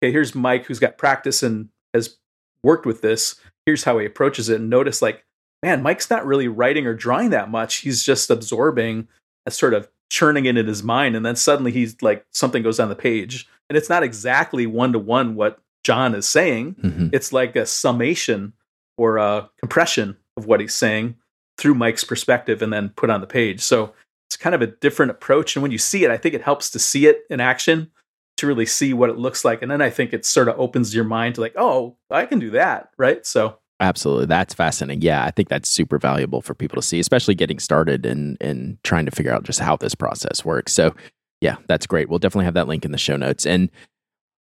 Okay, 0.01 0.11
here's 0.11 0.35
Mike 0.35 0.65
who's 0.65 0.79
got 0.79 0.97
practice 0.97 1.43
and 1.43 1.69
has 1.93 2.17
worked 2.63 2.85
with 2.85 3.01
this. 3.01 3.35
Here's 3.65 3.83
how 3.83 3.97
he 3.99 4.05
approaches 4.05 4.49
it. 4.49 4.59
And 4.59 4.69
notice 4.69 5.01
like, 5.01 5.25
man, 5.61 5.81
Mike's 5.81 6.09
not 6.09 6.25
really 6.25 6.47
writing 6.47 6.85
or 6.85 6.93
drawing 6.93 7.29
that 7.31 7.49
much. 7.49 7.77
He's 7.77 8.03
just 8.03 8.29
absorbing 8.29 9.07
a 9.45 9.51
sort 9.51 9.73
of 9.73 9.87
churning 10.13 10.45
it 10.45 10.55
in 10.57 10.67
his 10.67 10.83
mind. 10.83 11.15
And 11.15 11.25
then 11.25 11.35
suddenly 11.35 11.71
he's 11.71 11.99
like 12.03 12.23
something 12.29 12.61
goes 12.61 12.79
on 12.79 12.89
the 12.89 12.95
page. 12.95 13.47
And 13.67 13.75
it's 13.75 13.89
not 13.89 14.03
exactly 14.03 14.67
one 14.67 14.93
to 14.93 14.99
one 14.99 15.33
what 15.33 15.57
John 15.83 16.13
is 16.13 16.29
saying 16.29 16.75
Mhm. 16.75 17.09
it's 17.11 17.33
like 17.33 17.55
a 17.55 17.65
summation 17.65 18.53
or 18.95 19.17
a 19.17 19.49
compression 19.59 20.15
of 20.37 20.45
what 20.45 20.59
he's 20.59 20.75
saying 20.75 21.15
through 21.57 21.73
Mike's 21.73 22.03
perspective 22.03 22.61
and 22.61 22.71
then 22.71 22.89
put 22.89 23.09
on 23.09 23.21
the 23.21 23.27
page. 23.27 23.59
So 23.61 23.91
it's 24.29 24.37
kind 24.37 24.53
of 24.53 24.61
a 24.61 24.67
different 24.67 25.09
approach. 25.09 25.55
And 25.55 25.63
when 25.63 25.71
you 25.71 25.79
see 25.79 26.03
it, 26.05 26.11
I 26.11 26.17
think 26.17 26.35
it 26.35 26.43
helps 26.43 26.69
to 26.71 26.79
see 26.79 27.07
it 27.07 27.23
in 27.31 27.39
action 27.39 27.89
to 28.37 28.45
really 28.45 28.67
see 28.67 28.93
what 28.93 29.09
it 29.09 29.17
looks 29.17 29.43
like. 29.43 29.63
And 29.63 29.71
then 29.71 29.81
I 29.81 29.89
think 29.89 30.13
it 30.13 30.25
sort 30.27 30.47
of 30.47 30.59
opens 30.59 30.93
your 30.93 31.05
mind 31.05 31.35
to 31.35 31.41
like, 31.41 31.53
oh, 31.57 31.97
I 32.11 32.27
can 32.27 32.37
do 32.37 32.51
that. 32.51 32.89
Right. 32.99 33.25
So 33.25 33.57
Absolutely. 33.83 34.27
That's 34.27 34.53
fascinating. 34.53 35.01
Yeah, 35.01 35.25
I 35.25 35.31
think 35.31 35.49
that's 35.49 35.69
super 35.69 35.99
valuable 35.99 36.41
for 36.41 36.53
people 36.53 36.77
to 36.77 36.81
see, 36.81 37.01
especially 37.01 37.35
getting 37.35 37.59
started 37.59 38.05
and 38.05 38.37
and 38.39 38.77
trying 38.83 39.03
to 39.05 39.11
figure 39.11 39.33
out 39.33 39.43
just 39.43 39.59
how 39.59 39.75
this 39.75 39.93
process 39.93 40.45
works. 40.45 40.71
So, 40.71 40.95
yeah, 41.41 41.57
that's 41.67 41.85
great. 41.85 42.07
We'll 42.07 42.17
definitely 42.17 42.45
have 42.45 42.53
that 42.53 42.69
link 42.69 42.85
in 42.85 42.93
the 42.93 42.97
show 42.97 43.17
notes. 43.17 43.45
And 43.45 43.69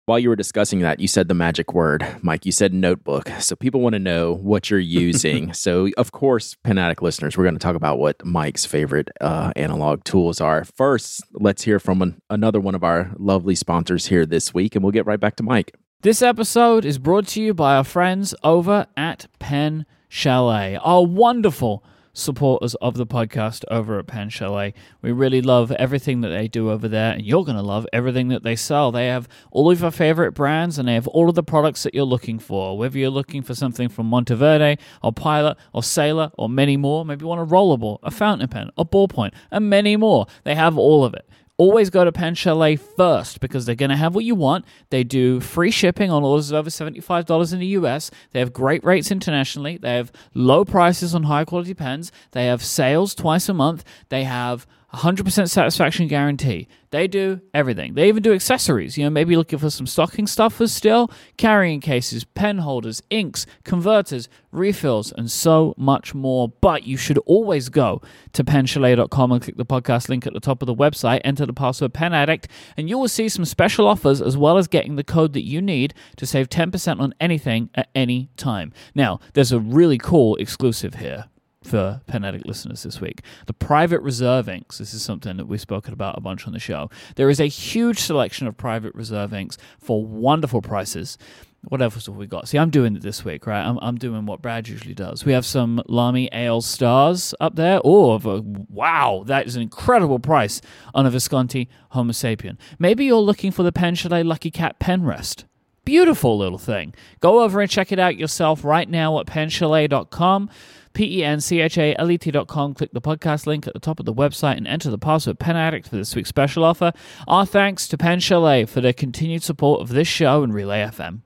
while 0.05 0.19
you 0.19 0.29
were 0.29 0.35
discussing 0.35 0.81
that, 0.81 0.99
you 0.99 1.07
said 1.07 1.27
the 1.27 1.33
magic 1.33 1.73
word, 1.73 2.05
Mike. 2.21 2.45
You 2.45 2.51
said 2.51 2.71
notebook. 2.71 3.29
So 3.39 3.55
people 3.55 3.81
want 3.81 3.93
to 3.93 3.99
know 3.99 4.35
what 4.35 4.69
you're 4.69 4.79
using. 4.79 5.53
so, 5.55 5.89
of 5.97 6.11
course, 6.11 6.55
Pen 6.63 6.77
Addict 6.77 7.01
listeners, 7.01 7.35
we're 7.35 7.45
going 7.45 7.55
to 7.55 7.59
talk 7.59 7.75
about 7.75 7.97
what 7.97 8.23
Mike's 8.23 8.65
favorite 8.65 9.09
uh, 9.21 9.53
analog 9.55 10.03
tools 10.03 10.39
are. 10.39 10.65
First, 10.75 11.23
let's 11.33 11.63
hear 11.63 11.79
from 11.79 12.03
an, 12.03 12.21
another 12.29 12.59
one 12.59 12.75
of 12.75 12.83
our 12.83 13.11
lovely 13.17 13.55
sponsors 13.55 14.05
here 14.05 14.27
this 14.27 14.53
week, 14.53 14.75
and 14.75 14.83
we'll 14.83 14.91
get 14.91 15.07
right 15.07 15.19
back 15.19 15.35
to 15.37 15.43
Mike. 15.43 15.71
This 16.03 16.23
episode 16.23 16.83
is 16.83 16.97
brought 16.97 17.27
to 17.27 17.41
you 17.43 17.53
by 17.53 17.75
our 17.75 17.83
friends 17.83 18.33
over 18.43 18.87
at 18.97 19.27
Pen 19.37 19.85
Chalet, 20.09 20.75
our 20.77 21.05
wonderful 21.05 21.83
supporters 22.11 22.73
of 22.81 22.95
the 22.95 23.05
podcast 23.05 23.63
over 23.69 23.99
at 23.99 24.07
Pen 24.07 24.29
Chalet. 24.29 24.73
We 25.03 25.11
really 25.11 25.43
love 25.43 25.71
everything 25.73 26.21
that 26.21 26.29
they 26.29 26.47
do 26.47 26.71
over 26.71 26.87
there, 26.87 27.13
and 27.13 27.21
you're 27.21 27.45
going 27.45 27.55
to 27.55 27.61
love 27.61 27.85
everything 27.93 28.29
that 28.29 28.41
they 28.41 28.55
sell. 28.55 28.91
They 28.91 29.09
have 29.09 29.29
all 29.51 29.69
of 29.69 29.79
your 29.79 29.91
favorite 29.91 30.31
brands, 30.31 30.79
and 30.79 30.87
they 30.87 30.95
have 30.95 31.07
all 31.09 31.29
of 31.29 31.35
the 31.35 31.43
products 31.43 31.83
that 31.83 31.93
you're 31.93 32.03
looking 32.03 32.39
for. 32.39 32.75
Whether 32.79 32.97
you're 32.97 33.11
looking 33.11 33.43
for 33.43 33.53
something 33.53 33.87
from 33.87 34.07
Monteverde, 34.07 34.79
or 35.03 35.13
Pilot, 35.13 35.55
or 35.71 35.83
Sailor, 35.83 36.31
or 36.35 36.49
many 36.49 36.77
more, 36.77 37.05
maybe 37.05 37.21
you 37.21 37.27
want 37.27 37.41
a 37.41 37.45
rollerball, 37.45 37.99
a 38.01 38.09
fountain 38.09 38.47
pen, 38.47 38.71
a 38.75 38.83
ballpoint, 38.83 39.33
and 39.51 39.69
many 39.69 39.97
more. 39.97 40.25
They 40.45 40.55
have 40.55 40.79
all 40.79 41.05
of 41.05 41.13
it. 41.13 41.27
Always 41.61 41.91
go 41.91 42.03
to 42.03 42.11
Pen 42.11 42.33
Chalet 42.33 42.75
first 42.75 43.39
because 43.39 43.67
they're 43.67 43.75
going 43.75 43.91
to 43.91 43.95
have 43.95 44.15
what 44.15 44.25
you 44.25 44.33
want. 44.33 44.65
They 44.89 45.03
do 45.03 45.39
free 45.39 45.69
shipping 45.69 46.09
on 46.09 46.23
orders 46.23 46.51
over 46.51 46.71
$75 46.71 47.53
in 47.53 47.59
the 47.59 47.67
US. 47.67 48.09
They 48.31 48.39
have 48.39 48.51
great 48.51 48.83
rates 48.83 49.11
internationally. 49.11 49.77
They 49.77 49.93
have 49.93 50.11
low 50.33 50.65
prices 50.65 51.13
on 51.13 51.21
high 51.21 51.45
quality 51.45 51.75
pens. 51.75 52.11
They 52.31 52.47
have 52.47 52.63
sales 52.63 53.13
twice 53.13 53.47
a 53.47 53.53
month. 53.53 53.83
They 54.09 54.23
have 54.23 54.65
100% 54.93 55.49
satisfaction 55.49 56.07
guarantee. 56.07 56.67
They 56.89 57.07
do 57.07 57.39
everything. 57.53 57.93
They 57.93 58.09
even 58.09 58.21
do 58.21 58.33
accessories. 58.33 58.97
You 58.97 59.05
know, 59.05 59.09
maybe 59.09 59.37
looking 59.37 59.59
for 59.59 59.69
some 59.69 59.87
stocking 59.87 60.27
stuffers 60.27 60.73
still, 60.73 61.09
carrying 61.37 61.79
cases, 61.79 62.25
pen 62.25 62.57
holders, 62.57 63.01
inks, 63.09 63.45
converters, 63.63 64.27
refills, 64.51 65.13
and 65.13 65.31
so 65.31 65.73
much 65.77 66.13
more. 66.13 66.49
But 66.49 66.83
you 66.83 66.97
should 66.97 67.17
always 67.19 67.69
go 67.69 68.01
to 68.33 68.43
penchalet.com 68.43 69.31
and 69.31 69.41
click 69.41 69.55
the 69.55 69.65
podcast 69.65 70.09
link 70.09 70.27
at 70.27 70.33
the 70.33 70.41
top 70.41 70.61
of 70.61 70.65
the 70.65 70.75
website, 70.75 71.21
enter 71.23 71.45
the 71.45 71.53
password 71.53 71.93
Pen 71.93 72.13
Addict, 72.13 72.49
and 72.75 72.89
you 72.89 72.97
will 72.97 73.07
see 73.07 73.29
some 73.29 73.45
special 73.45 73.87
offers 73.87 74.21
as 74.21 74.35
well 74.35 74.57
as 74.57 74.67
getting 74.67 74.97
the 74.97 75.03
code 75.05 75.31
that 75.33 75.45
you 75.45 75.61
need 75.61 75.93
to 76.17 76.25
save 76.25 76.49
10% 76.49 76.99
on 76.99 77.13
anything 77.21 77.69
at 77.75 77.89
any 77.95 78.29
time. 78.35 78.73
Now, 78.93 79.21
there's 79.33 79.53
a 79.53 79.59
really 79.59 79.97
cool 79.97 80.35
exclusive 80.35 80.95
here 80.95 81.25
for 81.63 82.01
Pen 82.07 82.41
listeners 82.45 82.83
this 82.83 82.99
week. 82.99 83.21
The 83.45 83.53
private 83.53 84.01
reserve 84.01 84.49
inks. 84.49 84.77
This 84.77 84.93
is 84.93 85.03
something 85.03 85.37
that 85.37 85.47
we've 85.47 85.61
spoken 85.61 85.93
about 85.93 86.17
a 86.17 86.21
bunch 86.21 86.47
on 86.47 86.53
the 86.53 86.59
show. 86.59 86.89
There 87.15 87.29
is 87.29 87.39
a 87.39 87.45
huge 87.45 87.99
selection 87.99 88.47
of 88.47 88.57
private 88.57 88.95
reserve 88.95 89.33
inks 89.33 89.57
for 89.79 90.03
wonderful 90.03 90.61
prices. 90.61 91.17
What 91.63 91.81
else 91.81 92.07
have 92.07 92.15
we 92.15 92.25
got? 92.25 92.47
See, 92.47 92.57
I'm 92.57 92.71
doing 92.71 92.95
it 92.95 93.03
this 93.03 93.23
week, 93.23 93.45
right? 93.45 93.63
I'm, 93.63 93.77
I'm 93.83 93.97
doing 93.97 94.25
what 94.25 94.41
Brad 94.41 94.67
usually 94.67 94.95
does. 94.95 95.25
We 95.25 95.33
have 95.33 95.45
some 95.45 95.83
Lamy 95.87 96.31
AL-Stars 96.31 97.35
up 97.39 97.55
there. 97.55 97.79
Oh, 97.85 98.19
wow, 98.67 99.23
that 99.27 99.45
is 99.45 99.55
an 99.55 99.61
incredible 99.61 100.17
price 100.17 100.59
on 100.95 101.05
a 101.05 101.11
Visconti 101.11 101.69
Homo 101.91 102.13
sapien. 102.13 102.57
Maybe 102.79 103.05
you're 103.05 103.19
looking 103.19 103.51
for 103.51 103.61
the 103.61 103.71
Pen 103.71 103.93
Chalet 103.93 104.23
Lucky 104.23 104.49
Cat 104.49 104.79
Pen 104.79 105.03
Rest. 105.03 105.45
Beautiful 105.85 106.37
little 106.37 106.57
thing. 106.57 106.95
Go 107.19 107.41
over 107.43 107.61
and 107.61 107.69
check 107.69 107.91
it 107.91 107.99
out 107.99 108.15
yourself 108.17 108.63
right 108.63 108.89
now 108.89 109.19
at 109.19 109.27
penchalet.com. 109.27 110.49
P-E-N-C-H-A-L-E-T 110.93 112.31
dot 112.31 112.47
com. 112.47 112.73
Click 112.73 112.91
the 112.93 113.01
podcast 113.01 113.45
link 113.45 113.67
at 113.67 113.73
the 113.73 113.79
top 113.79 113.99
of 113.99 114.05
the 114.05 114.13
website 114.13 114.57
and 114.57 114.67
enter 114.67 114.89
the 114.89 114.97
password 114.97 115.39
Pen 115.39 115.55
Addict 115.55 115.87
for 115.87 115.95
this 115.95 116.15
week's 116.15 116.29
special 116.29 116.63
offer. 116.63 116.93
Our 117.27 117.45
thanks 117.45 117.87
to 117.89 117.97
Pen 117.97 118.19
Chalet 118.19 118.65
for 118.65 118.81
their 118.81 118.93
continued 118.93 119.43
support 119.43 119.81
of 119.81 119.89
this 119.89 120.07
show 120.07 120.43
and 120.43 120.53
Relay 120.53 120.81
FM. 120.81 121.21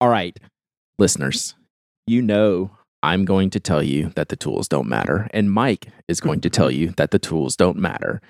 All 0.00 0.08
right, 0.08 0.38
listeners, 0.98 1.54
you 2.06 2.22
know 2.22 2.70
I'm 3.02 3.24
going 3.24 3.50
to 3.50 3.60
tell 3.60 3.82
you 3.82 4.10
that 4.16 4.28
the 4.28 4.36
tools 4.36 4.68
don't 4.68 4.88
matter, 4.88 5.28
and 5.32 5.50
Mike 5.50 5.88
is 6.08 6.20
going 6.20 6.40
to 6.42 6.50
tell 6.50 6.70
you 6.70 6.92
that 6.96 7.10
the 7.10 7.18
tools 7.18 7.56
don't 7.56 7.78
matter. 7.78 8.20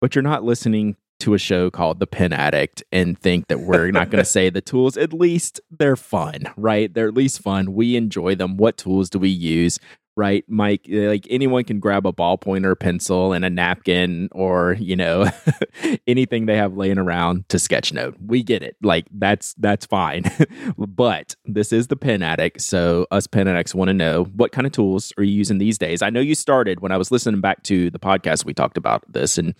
But 0.00 0.14
you're 0.14 0.22
not 0.22 0.44
listening 0.44 0.96
to 1.20 1.34
a 1.34 1.38
show 1.38 1.70
called 1.70 1.98
The 1.98 2.06
Pen 2.06 2.32
Addict 2.32 2.82
and 2.92 3.18
think 3.18 3.48
that 3.48 3.60
we're 3.60 3.90
not 3.90 4.10
going 4.10 4.22
to 4.22 4.28
say 4.28 4.50
the 4.50 4.60
tools. 4.60 4.96
At 4.96 5.12
least 5.12 5.60
they're 5.70 5.96
fun, 5.96 6.52
right? 6.56 6.92
They're 6.92 7.08
at 7.08 7.14
least 7.14 7.40
fun. 7.40 7.72
We 7.72 7.96
enjoy 7.96 8.34
them. 8.34 8.56
What 8.56 8.76
tools 8.76 9.08
do 9.08 9.18
we 9.18 9.28
use? 9.30 9.78
Right, 10.16 10.44
Mike? 10.48 10.86
Like 10.88 11.26
anyone 11.30 11.64
can 11.64 11.78
grab 11.78 12.06
a 12.06 12.12
ballpoint 12.12 12.64
or 12.64 12.72
a 12.72 12.76
pencil 12.76 13.32
and 13.32 13.44
a 13.44 13.50
napkin 13.50 14.28
or, 14.32 14.76
you 14.80 14.96
know, 14.96 15.30
anything 16.06 16.46
they 16.46 16.56
have 16.56 16.76
laying 16.76 16.98
around 16.98 17.48
to 17.50 17.58
sketch 17.58 17.92
note. 17.92 18.16
We 18.24 18.42
get 18.42 18.62
it. 18.62 18.76
Like 18.82 19.06
that's 19.12 19.54
that's 19.54 19.86
fine. 19.86 20.24
but 20.78 21.36
this 21.44 21.72
is 21.72 21.88
the 21.88 21.96
pen 21.96 22.22
addict. 22.22 22.62
So 22.62 23.06
us 23.10 23.26
pen 23.26 23.46
addicts 23.46 23.74
want 23.74 23.88
to 23.88 23.94
know 23.94 24.24
what 24.24 24.52
kind 24.52 24.66
of 24.66 24.72
tools 24.72 25.12
are 25.18 25.22
you 25.22 25.32
using 25.32 25.58
these 25.58 25.78
days? 25.78 26.02
I 26.02 26.10
know 26.10 26.20
you 26.20 26.34
started 26.34 26.80
when 26.80 26.92
I 26.92 26.96
was 26.96 27.10
listening 27.10 27.40
back 27.40 27.62
to 27.64 27.90
the 27.90 27.98
podcast, 27.98 28.44
we 28.44 28.54
talked 28.54 28.78
about 28.78 29.04
this 29.12 29.38
and 29.38 29.54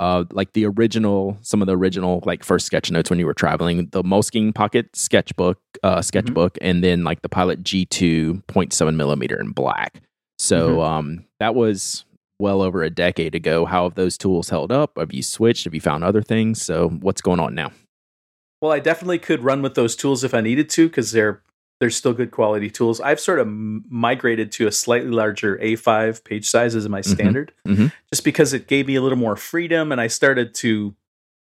uh, 0.00 0.24
like 0.32 0.54
the 0.54 0.64
original, 0.64 1.36
some 1.42 1.60
of 1.60 1.66
the 1.66 1.76
original 1.76 2.22
like 2.24 2.42
first 2.42 2.64
sketch 2.64 2.90
notes 2.90 3.10
when 3.10 3.18
you 3.18 3.26
were 3.26 3.34
traveling, 3.34 3.86
the 3.90 4.02
Moleskine 4.02 4.54
Pocket 4.54 4.88
sketchbook, 4.96 5.60
uh, 5.82 6.00
sketchbook, 6.00 6.54
mm-hmm. 6.54 6.66
and 6.66 6.82
then 6.82 7.04
like 7.04 7.20
the 7.20 7.28
Pilot 7.28 7.62
G2 7.62 8.44
0.7 8.46 8.96
millimeter 8.96 9.38
in 9.38 9.50
black. 9.50 10.00
So 10.38 10.70
mm-hmm. 10.70 10.80
um, 10.80 11.24
that 11.38 11.54
was 11.54 12.06
well 12.38 12.62
over 12.62 12.82
a 12.82 12.88
decade 12.88 13.34
ago. 13.34 13.66
How 13.66 13.84
have 13.84 13.94
those 13.94 14.16
tools 14.16 14.48
held 14.48 14.72
up? 14.72 14.92
Have 14.96 15.12
you 15.12 15.22
switched? 15.22 15.64
Have 15.64 15.74
you 15.74 15.82
found 15.82 16.02
other 16.02 16.22
things? 16.22 16.62
So 16.62 16.88
what's 16.88 17.20
going 17.20 17.38
on 17.38 17.54
now? 17.54 17.70
Well, 18.62 18.72
I 18.72 18.80
definitely 18.80 19.18
could 19.18 19.44
run 19.44 19.60
with 19.60 19.74
those 19.74 19.94
tools 19.94 20.24
if 20.24 20.32
I 20.32 20.40
needed 20.40 20.70
to 20.70 20.88
because 20.88 21.12
they're 21.12 21.42
they're 21.80 21.90
still 21.90 22.12
good 22.12 22.30
quality 22.30 22.70
tools. 22.70 23.00
I've 23.00 23.18
sort 23.18 23.40
of 23.40 23.48
migrated 23.48 24.52
to 24.52 24.66
a 24.66 24.72
slightly 24.72 25.10
larger 25.10 25.56
A5 25.58 26.22
page 26.24 26.48
size 26.48 26.74
as 26.74 26.88
my 26.88 27.00
mm-hmm. 27.00 27.12
standard, 27.12 27.52
mm-hmm. 27.66 27.86
just 28.12 28.22
because 28.22 28.52
it 28.52 28.68
gave 28.68 28.86
me 28.86 28.96
a 28.96 29.02
little 29.02 29.18
more 29.18 29.34
freedom, 29.34 29.90
and 29.90 30.00
I 30.00 30.06
started 30.06 30.54
to 30.56 30.94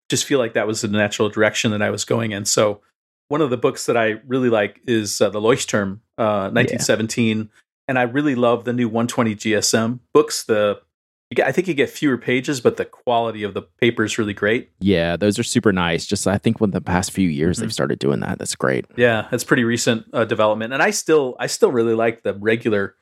just 0.08 0.24
feel 0.24 0.38
like 0.38 0.54
that 0.54 0.66
was 0.66 0.82
the 0.82 0.88
natural 0.88 1.28
direction 1.28 1.72
that 1.72 1.82
I 1.82 1.90
was 1.90 2.04
going 2.04 2.30
in. 2.30 2.44
So, 2.44 2.80
one 3.28 3.40
of 3.40 3.50
the 3.50 3.56
books 3.56 3.86
that 3.86 3.96
I 3.96 4.20
really 4.26 4.50
like 4.50 4.80
is 4.86 5.20
uh, 5.20 5.30
the 5.30 5.40
Leuchtturm, 5.40 6.00
uh, 6.18 6.50
1917, 6.52 7.38
yeah. 7.38 7.44
and 7.88 7.98
I 7.98 8.02
really 8.02 8.34
love 8.34 8.64
the 8.64 8.72
new 8.72 8.88
120 8.88 9.34
GSM 9.34 10.00
books. 10.14 10.44
The 10.44 10.80
Get, 11.34 11.46
I 11.46 11.52
think 11.52 11.68
you 11.68 11.74
get 11.74 11.90
fewer 11.90 12.18
pages, 12.18 12.60
but 12.60 12.76
the 12.76 12.84
quality 12.84 13.42
of 13.42 13.54
the 13.54 13.62
paper 13.62 14.04
is 14.04 14.18
really 14.18 14.34
great. 14.34 14.70
Yeah, 14.80 15.16
those 15.16 15.38
are 15.38 15.42
super 15.42 15.72
nice. 15.72 16.06
Just 16.06 16.26
I 16.26 16.38
think 16.38 16.60
within 16.60 16.72
the 16.72 16.80
past 16.80 17.12
few 17.12 17.28
years 17.28 17.56
mm-hmm. 17.56 17.64
they've 17.64 17.72
started 17.72 17.98
doing 17.98 18.20
that. 18.20 18.38
That's 18.38 18.54
great. 18.54 18.86
Yeah, 18.96 19.26
that's 19.30 19.44
pretty 19.44 19.64
recent 19.64 20.06
uh, 20.12 20.24
development, 20.24 20.72
and 20.72 20.82
I 20.82 20.90
still 20.90 21.36
I 21.38 21.46
still 21.46 21.72
really 21.72 21.94
like 21.94 22.22
the 22.22 22.34
regular 22.34 22.94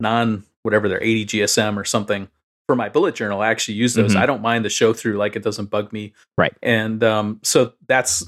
non 0.00 0.44
whatever 0.62 0.88
they're 0.88 1.02
80 1.02 1.26
GSM 1.26 1.76
or 1.76 1.84
something 1.84 2.28
for 2.66 2.74
my 2.74 2.88
bullet 2.88 3.14
journal. 3.14 3.40
I 3.40 3.50
actually 3.50 3.74
use 3.74 3.94
those. 3.94 4.12
Mm-hmm. 4.12 4.22
I 4.22 4.26
don't 4.26 4.42
mind 4.42 4.64
the 4.64 4.70
show 4.70 4.92
through; 4.92 5.16
like 5.16 5.36
it 5.36 5.42
doesn't 5.42 5.70
bug 5.70 5.92
me. 5.92 6.14
Right. 6.36 6.54
And 6.62 7.02
um, 7.02 7.40
so 7.42 7.72
that's. 7.86 8.24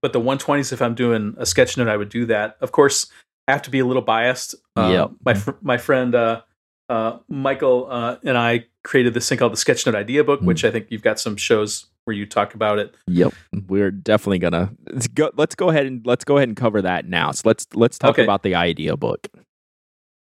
But 0.00 0.12
the 0.12 0.20
120s, 0.20 0.72
if 0.72 0.82
I'm 0.82 0.96
doing 0.96 1.36
a 1.38 1.46
sketch 1.46 1.76
note, 1.76 1.86
I 1.86 1.96
would 1.96 2.08
do 2.08 2.26
that. 2.26 2.56
Of 2.60 2.72
course, 2.72 3.06
I 3.46 3.52
have 3.52 3.62
to 3.62 3.70
be 3.70 3.78
a 3.78 3.86
little 3.86 4.02
biased. 4.02 4.56
Uh, 4.76 4.90
yeah. 4.92 5.06
My 5.24 5.34
fr- 5.34 5.52
my 5.62 5.78
friend. 5.78 6.14
Uh, 6.14 6.42
uh, 6.88 7.18
Michael 7.28 7.88
uh, 7.90 8.16
and 8.24 8.36
I 8.36 8.66
created 8.84 9.14
this 9.14 9.28
thing 9.28 9.38
called 9.38 9.52
the 9.52 9.56
Sketchnote 9.56 9.94
Idea 9.94 10.24
Book, 10.24 10.40
mm. 10.40 10.46
which 10.46 10.64
I 10.64 10.70
think 10.70 10.88
you've 10.90 11.02
got 11.02 11.20
some 11.20 11.36
shows 11.36 11.86
where 12.04 12.14
you 12.14 12.26
talk 12.26 12.54
about 12.54 12.78
it. 12.78 12.94
Yep, 13.06 13.34
we're 13.68 13.90
definitely 13.90 14.38
gonna 14.38 14.72
let's 14.90 15.08
go. 15.08 15.30
Let's 15.36 15.54
go 15.54 15.70
ahead 15.70 15.86
and 15.86 16.04
let's 16.06 16.24
go 16.24 16.36
ahead 16.36 16.48
and 16.48 16.56
cover 16.56 16.82
that 16.82 17.06
now. 17.06 17.30
So 17.32 17.42
let's 17.44 17.66
let's 17.74 17.98
talk 17.98 18.10
okay. 18.10 18.24
about 18.24 18.42
the 18.42 18.54
Idea 18.54 18.96
Book. 18.96 19.28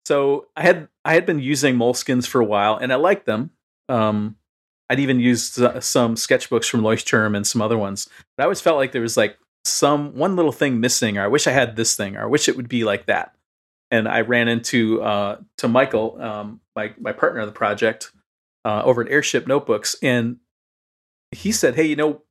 So 0.06 0.46
I 0.56 0.62
had 0.62 0.88
I 1.04 1.14
had 1.14 1.26
been 1.26 1.38
using 1.38 1.76
Moleskines 1.76 2.26
for 2.26 2.40
a 2.40 2.44
while, 2.44 2.76
and 2.76 2.92
I 2.92 2.96
liked 2.96 3.26
them. 3.26 3.50
Um, 3.88 4.36
I'd 4.90 5.00
even 5.00 5.20
used 5.20 5.54
some 5.54 6.14
sketchbooks 6.14 6.68
from 6.68 6.80
Leuchtturm 6.80 7.36
and 7.36 7.46
some 7.46 7.60
other 7.60 7.76
ones, 7.76 8.08
but 8.36 8.42
I 8.42 8.46
always 8.46 8.60
felt 8.60 8.78
like 8.78 8.92
there 8.92 9.02
was 9.02 9.18
like 9.18 9.36
some 9.64 10.14
one 10.16 10.34
little 10.34 10.52
thing 10.52 10.80
missing, 10.80 11.18
or 11.18 11.24
I 11.24 11.28
wish 11.28 11.46
I 11.46 11.52
had 11.52 11.76
this 11.76 11.94
thing, 11.94 12.16
or 12.16 12.22
I 12.22 12.26
wish 12.26 12.48
it 12.48 12.56
would 12.56 12.70
be 12.70 12.84
like 12.84 13.04
that 13.06 13.34
and 13.90 14.08
I 14.08 14.20
ran 14.20 14.48
into 14.48 15.02
uh, 15.02 15.38
to 15.58 15.68
Michael, 15.68 16.20
um, 16.20 16.60
my 16.76 16.92
my 16.98 17.12
partner 17.12 17.40
on 17.40 17.46
the 17.46 17.52
project, 17.52 18.12
uh, 18.64 18.82
over 18.84 19.02
at 19.02 19.10
Airship 19.10 19.46
Notebooks, 19.46 19.96
and 20.02 20.36
he 21.32 21.52
said, 21.52 21.74
"Hey, 21.74 21.86
you 21.86 21.96
know, 21.96 22.22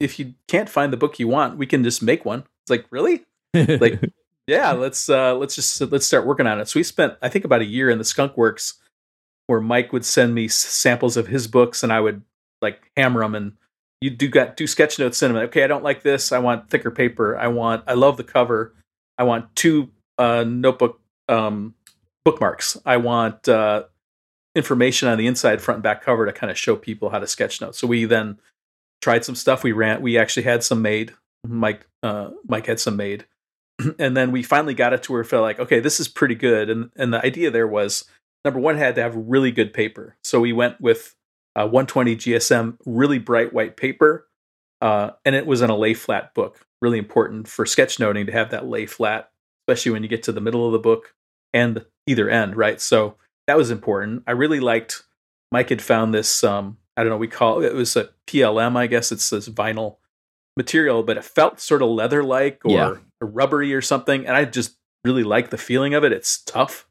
if 0.00 0.18
you 0.18 0.34
can't 0.48 0.68
find 0.68 0.92
the 0.92 0.96
book 0.96 1.18
you 1.18 1.28
want, 1.28 1.58
we 1.58 1.66
can 1.66 1.82
just 1.84 2.02
make 2.02 2.24
one." 2.24 2.40
It's 2.40 2.70
like, 2.70 2.86
really? 2.90 3.24
like, 3.54 4.00
yeah, 4.46 4.72
let's 4.72 5.08
uh, 5.08 5.34
let's 5.36 5.54
just 5.54 5.80
let's 5.80 6.06
start 6.06 6.26
working 6.26 6.46
on 6.46 6.60
it. 6.60 6.68
So 6.68 6.78
we 6.78 6.82
spent, 6.82 7.14
I 7.22 7.28
think, 7.28 7.44
about 7.44 7.62
a 7.62 7.66
year 7.66 7.90
in 7.90 7.98
the 7.98 8.04
Skunk 8.04 8.36
Works, 8.36 8.74
where 9.46 9.60
Mike 9.60 9.92
would 9.92 10.04
send 10.04 10.34
me 10.34 10.48
samples 10.48 11.16
of 11.16 11.28
his 11.28 11.46
books, 11.46 11.82
and 11.82 11.92
I 11.92 12.00
would 12.00 12.22
like 12.62 12.90
hammer 12.96 13.20
them 13.20 13.34
and 13.34 13.52
you 14.00 14.10
do 14.10 14.28
got 14.28 14.56
do 14.56 14.66
sketch 14.66 14.98
notes 14.98 15.22
in 15.22 15.32
them. 15.32 15.42
Okay, 15.44 15.64
I 15.64 15.66
don't 15.66 15.84
like 15.84 16.02
this. 16.02 16.32
I 16.32 16.38
want 16.38 16.70
thicker 16.70 16.90
paper. 16.90 17.36
I 17.38 17.48
want. 17.48 17.84
I 17.86 17.94
love 17.94 18.16
the 18.16 18.24
cover. 18.24 18.74
I 19.18 19.24
want 19.24 19.54
two 19.56 19.90
uh, 20.18 20.44
notebook 20.46 21.00
um, 21.28 21.74
bookmarks. 22.24 22.76
I 22.84 22.98
want 22.98 23.48
uh, 23.48 23.84
information 24.54 25.08
on 25.08 25.18
the 25.18 25.26
inside, 25.26 25.60
front 25.60 25.76
and 25.76 25.82
back 25.82 26.02
cover 26.02 26.26
to 26.26 26.32
kind 26.32 26.50
of 26.50 26.58
show 26.58 26.76
people 26.76 27.10
how 27.10 27.18
to 27.18 27.26
sketch 27.26 27.60
notes. 27.60 27.78
So 27.78 27.86
we 27.86 28.04
then 28.04 28.38
tried 29.00 29.24
some 29.24 29.34
stuff. 29.34 29.62
We 29.62 29.72
ran. 29.72 30.02
We 30.02 30.18
actually 30.18 30.44
had 30.44 30.62
some 30.62 30.82
made 30.82 31.12
Mike 31.48 31.86
uh, 32.02 32.30
Mike 32.46 32.66
had 32.66 32.80
some 32.80 32.96
made, 32.96 33.26
and 33.98 34.16
then 34.16 34.32
we 34.32 34.42
finally 34.42 34.74
got 34.74 34.92
it 34.92 35.02
to 35.04 35.12
where 35.12 35.20
it 35.20 35.26
felt 35.26 35.42
like 35.42 35.60
okay, 35.60 35.80
this 35.80 36.00
is 36.00 36.08
pretty 36.08 36.34
good. 36.34 36.70
And 36.70 36.90
and 36.96 37.12
the 37.12 37.24
idea 37.24 37.50
there 37.50 37.66
was 37.66 38.04
number 38.44 38.60
one 38.60 38.76
had 38.76 38.94
to 38.96 39.02
have 39.02 39.14
really 39.16 39.50
good 39.50 39.72
paper, 39.72 40.16
so 40.22 40.40
we 40.40 40.52
went 40.52 40.80
with 40.80 41.14
uh, 41.54 41.66
120 41.66 42.16
GSM, 42.16 42.76
really 42.84 43.18
bright 43.18 43.52
white 43.52 43.76
paper, 43.76 44.28
uh, 44.80 45.10
and 45.24 45.34
it 45.34 45.46
was 45.46 45.62
in 45.62 45.70
a 45.70 45.76
lay 45.76 45.94
flat 45.94 46.34
book. 46.34 46.60
Really 46.82 46.98
important 46.98 47.48
for 47.48 47.64
sketchnoting 47.64 48.26
to 48.26 48.32
have 48.32 48.50
that 48.50 48.66
lay 48.66 48.86
flat, 48.86 49.30
especially 49.62 49.92
when 49.92 50.02
you 50.02 50.08
get 50.08 50.24
to 50.24 50.32
the 50.32 50.40
middle 50.40 50.66
of 50.66 50.72
the 50.72 50.78
book 50.78 51.14
and 51.56 51.84
either 52.06 52.28
end, 52.28 52.54
right? 52.56 52.80
So 52.80 53.16
that 53.46 53.56
was 53.56 53.70
important. 53.70 54.22
I 54.26 54.32
really 54.32 54.60
liked. 54.60 55.04
Mike 55.50 55.70
had 55.70 55.80
found 55.82 56.12
this. 56.12 56.44
Um, 56.44 56.76
I 56.96 57.02
don't 57.02 57.10
know. 57.10 57.16
We 57.16 57.28
call 57.28 57.62
it, 57.62 57.66
it 57.66 57.74
was 57.74 57.96
a 57.96 58.10
PLM. 58.26 58.76
I 58.76 58.86
guess 58.86 59.10
it's 59.12 59.30
this 59.30 59.48
vinyl 59.48 59.96
material, 60.56 61.02
but 61.02 61.16
it 61.16 61.24
felt 61.24 61.60
sort 61.60 61.82
of 61.82 61.88
leather 61.88 62.22
like 62.22 62.60
or 62.64 62.70
Yeah. 62.72 62.94
rubbery 63.20 63.74
or 63.74 63.80
something. 63.82 64.26
And 64.26 64.36
I 64.36 64.44
just 64.44 64.76
really 65.04 65.22
like 65.24 65.50
the 65.50 65.58
feeling 65.58 65.94
of 65.94 66.04
it. 66.04 66.12
It's 66.12 66.42
tough, 66.42 66.86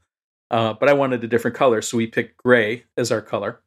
uh, 0.52 0.74
but 0.74 0.90
I 0.90 0.94
wanted 0.94 1.24
a 1.24 1.28
different 1.28 1.58
color. 1.58 1.82
So 1.82 1.98
we 1.98 2.08
picked 2.08 2.38
gray 2.38 2.86
as 2.98 3.12
our 3.12 3.22
color. 3.22 3.62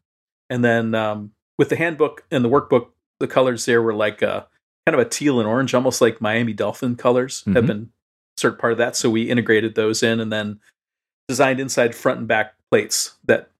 And 0.50 0.64
then 0.64 0.94
um, 0.94 1.32
with 1.58 1.68
the 1.68 1.76
handbook 1.76 2.24
and 2.30 2.44
the 2.44 2.48
workbook, 2.48 2.88
the 3.20 3.26
colors 3.26 3.64
there 3.66 3.82
were 3.82 3.94
like 3.94 4.22
a, 4.22 4.46
kind 4.86 4.94
of 4.98 5.00
a 5.06 5.08
teal 5.08 5.38
and 5.40 5.48
orange, 5.48 5.74
almost 5.74 6.00
like 6.00 6.20
Miami 6.20 6.52
Dolphin 6.54 6.96
colors 6.96 7.42
have 7.46 7.64
Mhm. 7.64 7.66
been 7.66 7.92
sort 8.38 8.54
of 8.54 8.60
part 8.60 8.72
of 8.72 8.78
that. 8.78 8.96
So 8.96 9.10
we 9.10 9.28
integrated 9.28 9.74
those 9.74 10.02
in 10.02 10.20
and 10.20 10.32
then 10.32 10.60
designed 11.28 11.60
inside 11.60 11.94
front 11.94 12.18
and 12.18 12.28
back 12.28 12.54
plates 12.70 13.16
that 13.24 13.50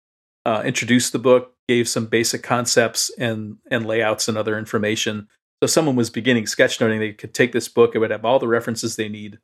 uh, 0.45 0.63
introduced 0.65 1.13
the 1.13 1.19
book, 1.19 1.55
gave 1.69 1.89
some 1.89 2.07
basic 2.07 2.43
concepts 2.43 3.11
and 3.19 3.59
and 3.71 3.87
layouts 3.87 4.29
and 4.29 4.39
other 4.39 4.59
information. 4.59 5.29
So 5.63 5.67
someone 5.67 5.97
was 5.97 6.09
beginning 6.11 6.45
sketchnoting, 6.45 6.99
they 6.99 7.13
could 7.13 7.35
take 7.35 7.53
this 7.53 7.69
book. 7.69 7.95
It 7.95 7.99
would 7.99 8.11
have 8.11 8.25
all 8.25 8.39
the 8.39 8.49
references 8.49 8.97
they 8.97 9.09
need. 9.09 9.39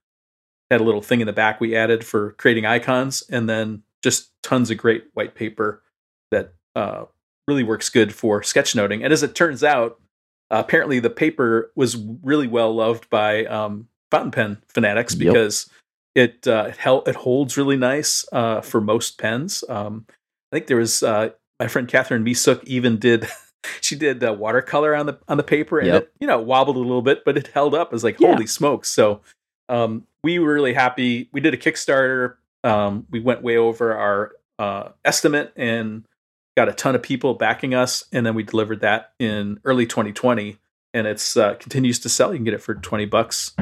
Had 0.70 0.81
a 0.81 0.85
little 0.85 1.03
thing 1.03 1.20
in 1.20 1.27
the 1.27 1.33
back 1.33 1.61
we 1.61 1.77
added 1.77 2.05
for 2.05 2.33
creating 2.33 2.64
icons, 2.64 3.22
and 3.29 3.49
then 3.49 3.83
just 4.03 4.31
tons 4.43 4.70
of 4.70 4.79
great 4.79 5.05
white 5.14 5.35
paper 5.35 5.83
that 6.31 6.55
uh, 6.75 7.05
really 7.47 7.64
works 7.64 7.91
good 7.91 8.14
for 8.14 8.41
sketchnoting. 8.41 9.05
And 9.05 9.12
as 9.12 9.22
it 9.22 9.35
turns 9.35 9.62
out, 9.62 10.01
uh, 10.51 10.62
apparently 10.64 11.01
the 11.01 11.11
paper 11.11 11.72
was 11.75 11.97
really 12.22 12.47
well 12.47 12.75
loved 12.75 13.11
by 13.11 13.45
um, 13.47 13.89
fountain 14.11 14.31
pen 14.31 14.59
fanatics 14.68 15.14
Yep. 15.68 15.75
It 16.15 16.47
uh, 16.47 16.71
it, 16.71 17.09
it 17.09 17.15
holds 17.17 17.57
really 17.57 17.77
nice 17.77 18.25
uh, 18.33 18.61
for 18.61 18.81
most 18.81 19.19
pens. 19.19 19.65
Um, 19.69 20.07
I 20.09 20.57
think 20.57 20.67
there 20.69 20.77
was 20.77 21.03
uh, 21.03 21.31
my 21.61 21.69
friend 21.69 21.89
Catherine 21.89 22.25
Misuk 22.25 22.62
even 22.65 22.99
did 22.99 23.27
she 23.81 23.97
did 23.97 24.23
uh, 24.23 24.33
watercolor 24.33 24.95
on 24.95 25.07
the 25.07 25.19
on 25.29 25.37
the 25.37 25.43
paper 25.43 25.79
and 25.79 25.89
Yep. 25.89 26.03
it 26.03 26.12
you 26.21 26.27
know 26.27 26.39
wobbled 26.41 26.77
a 26.77 26.81
little 26.81 27.03
bit, 27.03 27.25
but 27.25 27.37
it 27.37 27.49
held 27.49 27.75
up. 27.75 27.89
It 27.89 27.93
was 27.93 28.05
like 28.05 28.21
Yeah. 28.21 28.33
holy 28.33 28.47
smokes! 28.47 28.91
So 28.91 29.21
um, 29.69 30.07
we 30.23 30.39
were 30.39 30.53
really 30.55 30.75
happy. 30.75 31.29
We 31.33 31.41
did 31.41 31.55
a 31.55 31.57
Kickstarter. 31.59 32.35
Um, 32.62 33.07
we 33.11 33.21
went 33.21 33.43
way 33.43 33.57
over 33.57 33.95
our 33.95 34.33
uh, 34.59 34.91
estimate 35.05 35.53
and 35.57 36.05
got 36.57 36.69
a 36.69 36.73
ton 36.73 36.95
of 36.95 37.03
people 37.03 37.35
backing 37.35 37.75
us, 37.75 38.05
and 38.12 38.25
then 38.25 38.35
we 38.35 38.43
delivered 38.43 38.81
that 38.81 39.12
in 39.19 39.59
early 39.65 39.85
2020, 39.87 40.57
and 40.95 41.07
it's 41.07 41.37
uh, 41.37 41.55
continues 41.55 41.99
to 41.99 42.09
sell. 42.09 42.31
You 42.33 42.39
can 42.39 42.45
get 42.45 42.55
it 42.55 42.62
for 42.62 42.75
20 42.75 43.05
bucks 43.07 43.55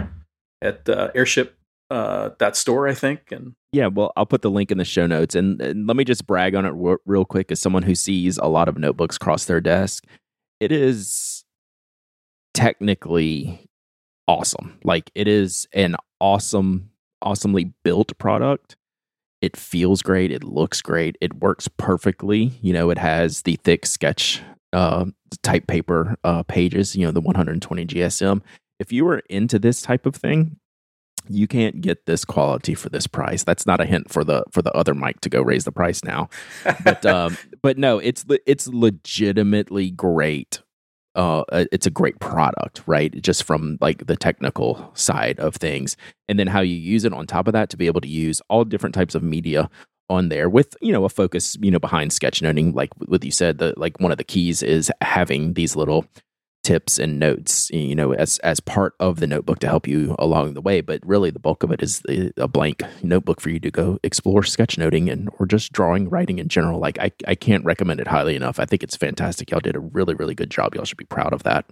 at 0.60 0.88
uh, 0.88 1.10
Airship 1.14 1.56
uh, 1.92 2.30
dot 2.38 2.56
store, 2.56 2.88
I 2.88 2.94
think, 2.94 3.30
and 3.30 3.54
Yeah, 3.72 3.88
well, 3.88 4.12
I'll 4.16 4.26
put 4.26 4.40
the 4.40 4.50
link 4.50 4.70
in 4.70 4.78
the 4.78 4.84
show 4.84 5.06
notes. 5.06 5.34
And, 5.34 5.60
and 5.60 5.86
let 5.86 5.96
me 5.96 6.04
just 6.04 6.26
brag 6.26 6.54
on 6.54 6.64
it 6.64 6.70
re- 6.70 6.96
real 7.04 7.26
quick 7.26 7.52
as 7.52 7.60
someone 7.60 7.82
who 7.82 7.94
sees 7.94 8.38
a 8.38 8.46
lot 8.46 8.68
of 8.68 8.78
notebooks 8.78 9.18
cross 9.18 9.44
their 9.44 9.60
desk. 9.60 10.04
It 10.58 10.72
is 10.72 11.44
technically 12.54 13.68
awesome. 14.26 14.78
Like, 14.84 15.10
it 15.14 15.28
is 15.28 15.68
an 15.74 15.96
awesome, 16.18 16.90
awesomely 17.20 17.72
built 17.84 18.16
product. 18.16 18.76
It 19.42 19.54
feels 19.54 20.00
great. 20.00 20.30
It 20.30 20.44
looks 20.44 20.80
great. 20.80 21.18
It 21.20 21.34
works 21.34 21.68
perfectly. 21.68 22.52
You 22.62 22.72
know, 22.72 22.88
it 22.88 22.98
has 22.98 23.42
the 23.42 23.56
thick 23.56 23.84
sketch 23.84 24.40
uh, 24.72 25.06
type 25.42 25.66
paper 25.66 26.16
uh, 26.24 26.44
pages, 26.44 26.96
you 26.96 27.04
know, 27.04 27.12
the 27.12 27.20
120 27.20 27.84
GSM. 27.84 28.40
If 28.78 28.92
you 28.92 29.06
are 29.08 29.18
into 29.28 29.58
this 29.58 29.82
type 29.82 30.06
of 30.06 30.16
thing, 30.16 30.56
you 31.32 31.46
can't 31.46 31.80
get 31.80 32.06
this 32.06 32.24
quality 32.24 32.74
for 32.74 32.88
this 32.88 33.06
price. 33.06 33.44
That's 33.44 33.66
not 33.66 33.80
a 33.80 33.84
hint 33.84 34.10
for 34.10 34.24
the 34.24 34.44
for 34.50 34.62
the 34.62 34.72
other 34.72 34.94
mic 34.94 35.20
to 35.20 35.28
go 35.28 35.42
raise 35.42 35.64
the 35.64 35.72
price 35.72 36.04
now. 36.04 36.28
But 36.84 37.04
um, 37.06 37.36
but 37.62 37.78
no, 37.78 37.98
it's 37.98 38.24
it's 38.46 38.68
legitimately 38.68 39.90
great. 39.90 40.60
Uh, 41.14 41.40
uh, 41.52 41.66
it's 41.70 41.86
a 41.86 41.90
great 41.90 42.18
product, 42.20 42.82
right? 42.86 43.20
Just 43.20 43.44
from 43.44 43.76
like 43.82 44.06
the 44.06 44.16
technical 44.16 44.90
side 44.94 45.38
of 45.38 45.56
things, 45.56 45.96
and 46.28 46.38
then 46.38 46.46
how 46.46 46.60
you 46.60 46.74
use 46.74 47.04
it 47.04 47.12
on 47.12 47.26
top 47.26 47.46
of 47.46 47.52
that 47.52 47.68
to 47.70 47.76
be 47.76 47.86
able 47.86 48.00
to 48.00 48.08
use 48.08 48.40
all 48.48 48.64
different 48.64 48.94
types 48.94 49.14
of 49.14 49.22
media 49.22 49.68
on 50.08 50.28
there 50.28 50.48
with 50.48 50.76
you 50.80 50.92
know 50.92 51.04
a 51.04 51.08
focus 51.08 51.56
you 51.60 51.70
know 51.70 51.78
behind 51.78 52.10
sketchnoting 52.10 52.74
like 52.74 52.90
what 53.06 53.24
you 53.24 53.30
said 53.30 53.58
the 53.58 53.72
like 53.76 53.98
one 54.00 54.10
of 54.10 54.18
the 54.18 54.24
keys 54.24 54.62
is 54.62 54.90
having 55.00 55.54
these 55.54 55.76
little 55.76 56.04
tips 56.62 56.98
and 56.98 57.18
notes 57.18 57.70
you 57.70 57.94
know 57.94 58.12
as 58.12 58.38
as 58.38 58.60
part 58.60 58.94
of 59.00 59.18
the 59.18 59.26
notebook 59.26 59.58
to 59.58 59.66
help 59.66 59.88
you 59.88 60.14
along 60.18 60.54
the 60.54 60.60
way 60.60 60.80
but 60.80 61.00
really 61.04 61.30
the 61.30 61.40
bulk 61.40 61.62
of 61.64 61.72
it 61.72 61.82
is 61.82 62.02
eh, 62.08 62.28
a 62.36 62.46
blank 62.46 62.82
notebook 63.02 63.40
for 63.40 63.50
you 63.50 63.58
to 63.58 63.70
go 63.70 63.98
explore 64.04 64.42
sketchnoting 64.42 65.10
and 65.10 65.28
or 65.38 65.46
just 65.46 65.72
drawing 65.72 66.08
writing 66.08 66.38
in 66.38 66.46
general 66.48 66.78
like 66.78 66.98
I, 67.00 67.10
I 67.26 67.34
can't 67.34 67.64
recommend 67.64 67.98
it 67.98 68.06
highly 68.06 68.36
enough 68.36 68.60
i 68.60 68.64
think 68.64 68.84
it's 68.84 68.96
fantastic 68.96 69.50
y'all 69.50 69.60
did 69.60 69.74
a 69.74 69.80
really 69.80 70.14
really 70.14 70.34
good 70.34 70.50
job 70.50 70.74
y'all 70.74 70.84
should 70.84 70.98
be 70.98 71.04
proud 71.04 71.32
of 71.32 71.42
that 71.42 71.64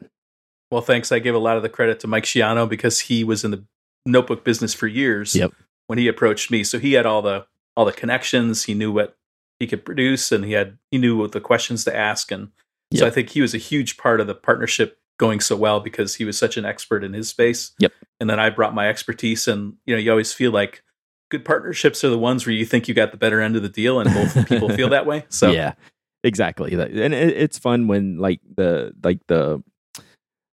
Well, 0.70 0.80
thanks. 0.82 1.10
I 1.10 1.18
give 1.18 1.34
a 1.34 1.38
lot 1.38 1.56
of 1.56 1.62
the 1.62 1.68
credit 1.68 1.98
to 2.00 2.06
Mike 2.06 2.24
Shiano 2.24 2.68
because 2.68 3.00
he 3.00 3.24
was 3.24 3.44
in 3.44 3.50
the 3.50 3.64
notebook 4.06 4.44
business 4.44 4.72
for 4.72 4.86
years. 4.86 5.34
Yep. 5.34 5.52
When 5.88 5.98
he 5.98 6.06
approached 6.06 6.50
me, 6.50 6.62
so 6.62 6.78
he 6.78 6.92
had 6.92 7.06
all 7.06 7.22
the 7.22 7.46
all 7.76 7.84
the 7.84 7.92
connections. 7.92 8.64
He 8.64 8.74
knew 8.74 8.92
what 8.92 9.16
he 9.58 9.66
could 9.66 9.84
produce, 9.84 10.30
and 10.30 10.44
he 10.44 10.52
had 10.52 10.78
he 10.92 10.98
knew 10.98 11.16
what 11.16 11.32
the 11.32 11.40
questions 11.40 11.84
to 11.84 11.96
ask, 11.96 12.30
and 12.30 12.50
so 12.98 13.06
I 13.06 13.10
think 13.10 13.30
he 13.30 13.40
was 13.40 13.54
a 13.54 13.58
huge 13.58 13.96
part 13.96 14.20
of 14.20 14.26
the 14.26 14.34
partnership 14.34 14.98
going 15.18 15.40
so 15.40 15.54
well 15.54 15.80
because 15.80 16.14
he 16.14 16.24
was 16.24 16.36
such 16.36 16.56
an 16.56 16.64
expert 16.64 17.04
in 17.04 17.12
his 17.12 17.28
space. 17.28 17.72
Yep. 17.78 17.92
And 18.18 18.28
then 18.28 18.40
I 18.40 18.50
brought 18.50 18.74
my 18.74 18.88
expertise, 18.88 19.46
and 19.46 19.74
you 19.86 19.94
know, 19.94 20.00
you 20.00 20.10
always 20.10 20.32
feel 20.32 20.50
like 20.50 20.82
good 21.30 21.44
partnerships 21.44 22.02
are 22.02 22.10
the 22.10 22.18
ones 22.18 22.46
where 22.46 22.54
you 22.54 22.64
think 22.64 22.88
you 22.88 22.94
got 22.94 23.12
the 23.12 23.16
better 23.16 23.40
end 23.40 23.56
of 23.56 23.62
the 23.62 23.68
deal, 23.68 24.00
and 24.00 24.12
both 24.12 24.46
people 24.48 24.68
feel 24.70 24.88
that 24.88 25.06
way. 25.06 25.24
So 25.28 25.50
yeah 25.50 25.74
exactly 26.22 26.74
and 26.74 27.14
it's 27.14 27.58
fun 27.58 27.88
when 27.88 28.18
like 28.18 28.40
the 28.56 28.92
like 29.02 29.18
the 29.28 29.62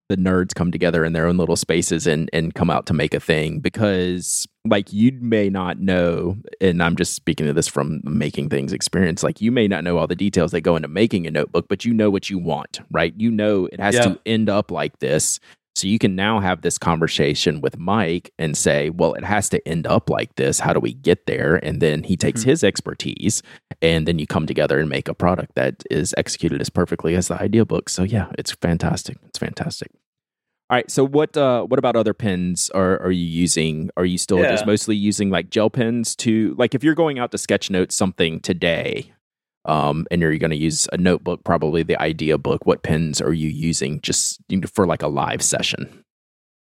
the 0.09 0.17
nerds 0.17 0.53
come 0.53 0.71
together 0.71 1.05
in 1.05 1.13
their 1.13 1.27
own 1.27 1.37
little 1.37 1.55
spaces 1.55 2.07
and 2.07 2.29
and 2.33 2.53
come 2.55 2.69
out 2.69 2.85
to 2.87 2.93
make 2.93 3.13
a 3.13 3.19
thing 3.19 3.59
because 3.59 4.47
like 4.65 4.93
you 4.93 5.11
may 5.21 5.49
not 5.49 5.79
know 5.79 6.37
and 6.59 6.83
i'm 6.83 6.95
just 6.95 7.13
speaking 7.15 7.45
to 7.47 7.53
this 7.53 7.67
from 7.67 7.99
making 8.03 8.47
things 8.49 8.71
experience 8.73 9.23
like 9.23 9.41
you 9.41 9.51
may 9.51 9.67
not 9.67 9.83
know 9.83 9.97
all 9.97 10.07
the 10.07 10.15
details 10.15 10.51
that 10.51 10.61
go 10.61 10.75
into 10.75 10.87
making 10.87 11.25
a 11.25 11.31
notebook 11.31 11.65
but 11.67 11.83
you 11.83 11.93
know 11.93 12.09
what 12.11 12.29
you 12.29 12.37
want 12.37 12.79
right 12.91 13.13
you 13.17 13.31
know 13.31 13.67
it 13.71 13.79
has 13.79 13.95
Yeah. 13.95 14.03
to 14.03 14.19
end 14.25 14.49
up 14.49 14.69
like 14.71 14.99
this 14.99 15.39
so 15.73 15.87
you 15.87 15.97
can 15.97 16.15
now 16.15 16.39
have 16.41 16.61
this 16.61 16.77
conversation 16.77 17.61
with 17.61 17.77
Mike 17.79 18.29
and 18.37 18.57
say, 18.57 18.89
well, 18.89 19.13
it 19.13 19.23
has 19.23 19.47
to 19.49 19.65
end 19.65 19.87
up 19.87 20.09
like 20.09 20.35
this. 20.35 20.59
How 20.59 20.73
do 20.73 20.81
we 20.81 20.93
get 20.93 21.27
there? 21.27 21.55
And 21.65 21.81
then 21.81 22.03
he 22.03 22.17
takes 22.17 22.41
Mhm. 22.41 22.47
his 22.47 22.63
expertise 22.65 23.41
and 23.81 24.05
then 24.05 24.19
you 24.19 24.27
come 24.27 24.45
together 24.45 24.79
and 24.81 24.89
make 24.89 25.07
a 25.07 25.13
product 25.13 25.55
that 25.55 25.81
is 25.89 26.13
executed 26.17 26.59
as 26.59 26.69
perfectly 26.69 27.15
as 27.15 27.29
the 27.29 27.41
idea 27.41 27.63
book. 27.65 27.87
So 27.87 28.03
yeah, 28.03 28.27
it's 28.37 28.51
fantastic. 28.51 29.17
It's 29.27 29.39
fantastic. 29.39 29.91
All 30.71 30.77
right. 30.77 30.89
So 30.89 31.05
what 31.05 31.35
uh 31.35 31.63
what 31.63 31.79
about 31.79 31.97
other 31.97 32.13
pens 32.13 32.69
are 32.73 32.97
are 33.01 33.11
you 33.11 33.25
using? 33.25 33.89
Are 33.97 34.05
you 34.05 34.17
still 34.17 34.41
just 34.41 34.65
mostly 34.65 34.95
using 34.95 35.29
like 35.29 35.49
gel 35.49 35.69
pens 35.69 36.15
to 36.17 36.55
like 36.57 36.73
if 36.73 36.81
you're 36.81 36.95
going 36.95 37.19
out 37.19 37.31
to 37.31 37.37
sketch 37.37 37.69
note 37.69 37.91
something 37.91 38.39
today, 38.39 39.11
um, 39.65 40.07
and 40.09 40.21
you're 40.21 40.37
gonna 40.37 40.55
use 40.55 40.87
a 40.93 40.97
notebook, 40.97 41.43
probably 41.43 41.83
the 41.83 42.01
idea 42.01 42.37
book, 42.37 42.65
what 42.65 42.83
pens 42.83 43.19
are 43.19 43.33
you 43.33 43.49
using 43.49 43.99
just 43.99 44.39
for 44.73 44.87
like 44.87 45.03
a 45.03 45.09
live 45.09 45.41
session? 45.41 46.05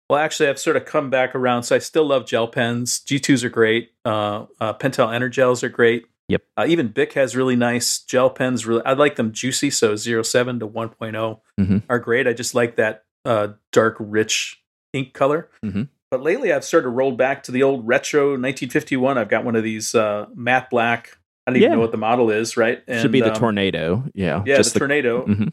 Well, 0.08 0.18
actually, 0.18 0.48
I've 0.48 0.58
sort 0.58 0.76
of 0.76 0.86
come 0.86 1.10
back 1.10 1.34
around. 1.34 1.64
So 1.64 1.76
I 1.76 1.80
still 1.80 2.06
love 2.06 2.24
gel 2.24 2.48
pens. 2.48 3.00
G2s 3.00 3.44
are 3.44 3.50
great. 3.50 3.90
Uh, 4.06 4.46
uh, 4.58 4.72
Pentel 4.72 5.08
Energels 5.08 5.62
are 5.62 5.68
great. 5.68 6.06
Yep. 6.28 6.42
Uh, 6.56 6.64
even 6.66 6.88
Bic 6.88 7.12
has 7.12 7.36
really 7.36 7.56
nice 7.56 7.98
gel 7.98 8.30
pens. 8.30 8.64
Really, 8.64 8.82
I 8.86 8.94
like 8.94 9.16
them 9.16 9.32
juicy. 9.32 9.68
So 9.68 9.96
07 9.96 10.60
to 10.60 10.66
1.0 10.66 11.40
Mhm. 11.60 11.82
are 11.90 11.98
great. 11.98 12.26
I 12.26 12.32
just 12.32 12.54
like 12.54 12.76
that 12.76 13.04
uh, 13.28 13.48
dark, 13.72 13.96
rich 14.00 14.62
ink 14.92 15.12
color. 15.12 15.48
Mhm. 15.64 15.88
But 16.10 16.22
lately, 16.22 16.52
I've 16.52 16.64
sort 16.64 16.86
of 16.86 16.94
rolled 16.94 17.18
back 17.18 17.42
to 17.44 17.52
the 17.52 17.62
old 17.62 17.86
retro 17.86 18.30
1951. 18.36 19.18
I've 19.18 19.28
got 19.28 19.44
one 19.44 19.54
of 19.56 19.62
these 19.62 19.94
uh, 19.94 20.26
matte 20.34 20.70
black. 20.70 21.18
I 21.46 21.50
don't 21.50 21.56
even 21.58 21.68
Yeah. 21.70 21.74
know 21.76 21.80
what 21.82 21.92
the 21.92 21.98
model 21.98 22.30
is, 22.30 22.56
right? 22.56 22.82
Should 22.88 23.12
be 23.12 23.20
the 23.20 23.32
um, 23.34 23.38
tornado. 23.38 24.04
Yeah. 24.14 24.42
Yeah, 24.46 24.56
just 24.56 24.72
the, 24.72 24.78
tornado. 24.80 25.26
Mhm. 25.26 25.52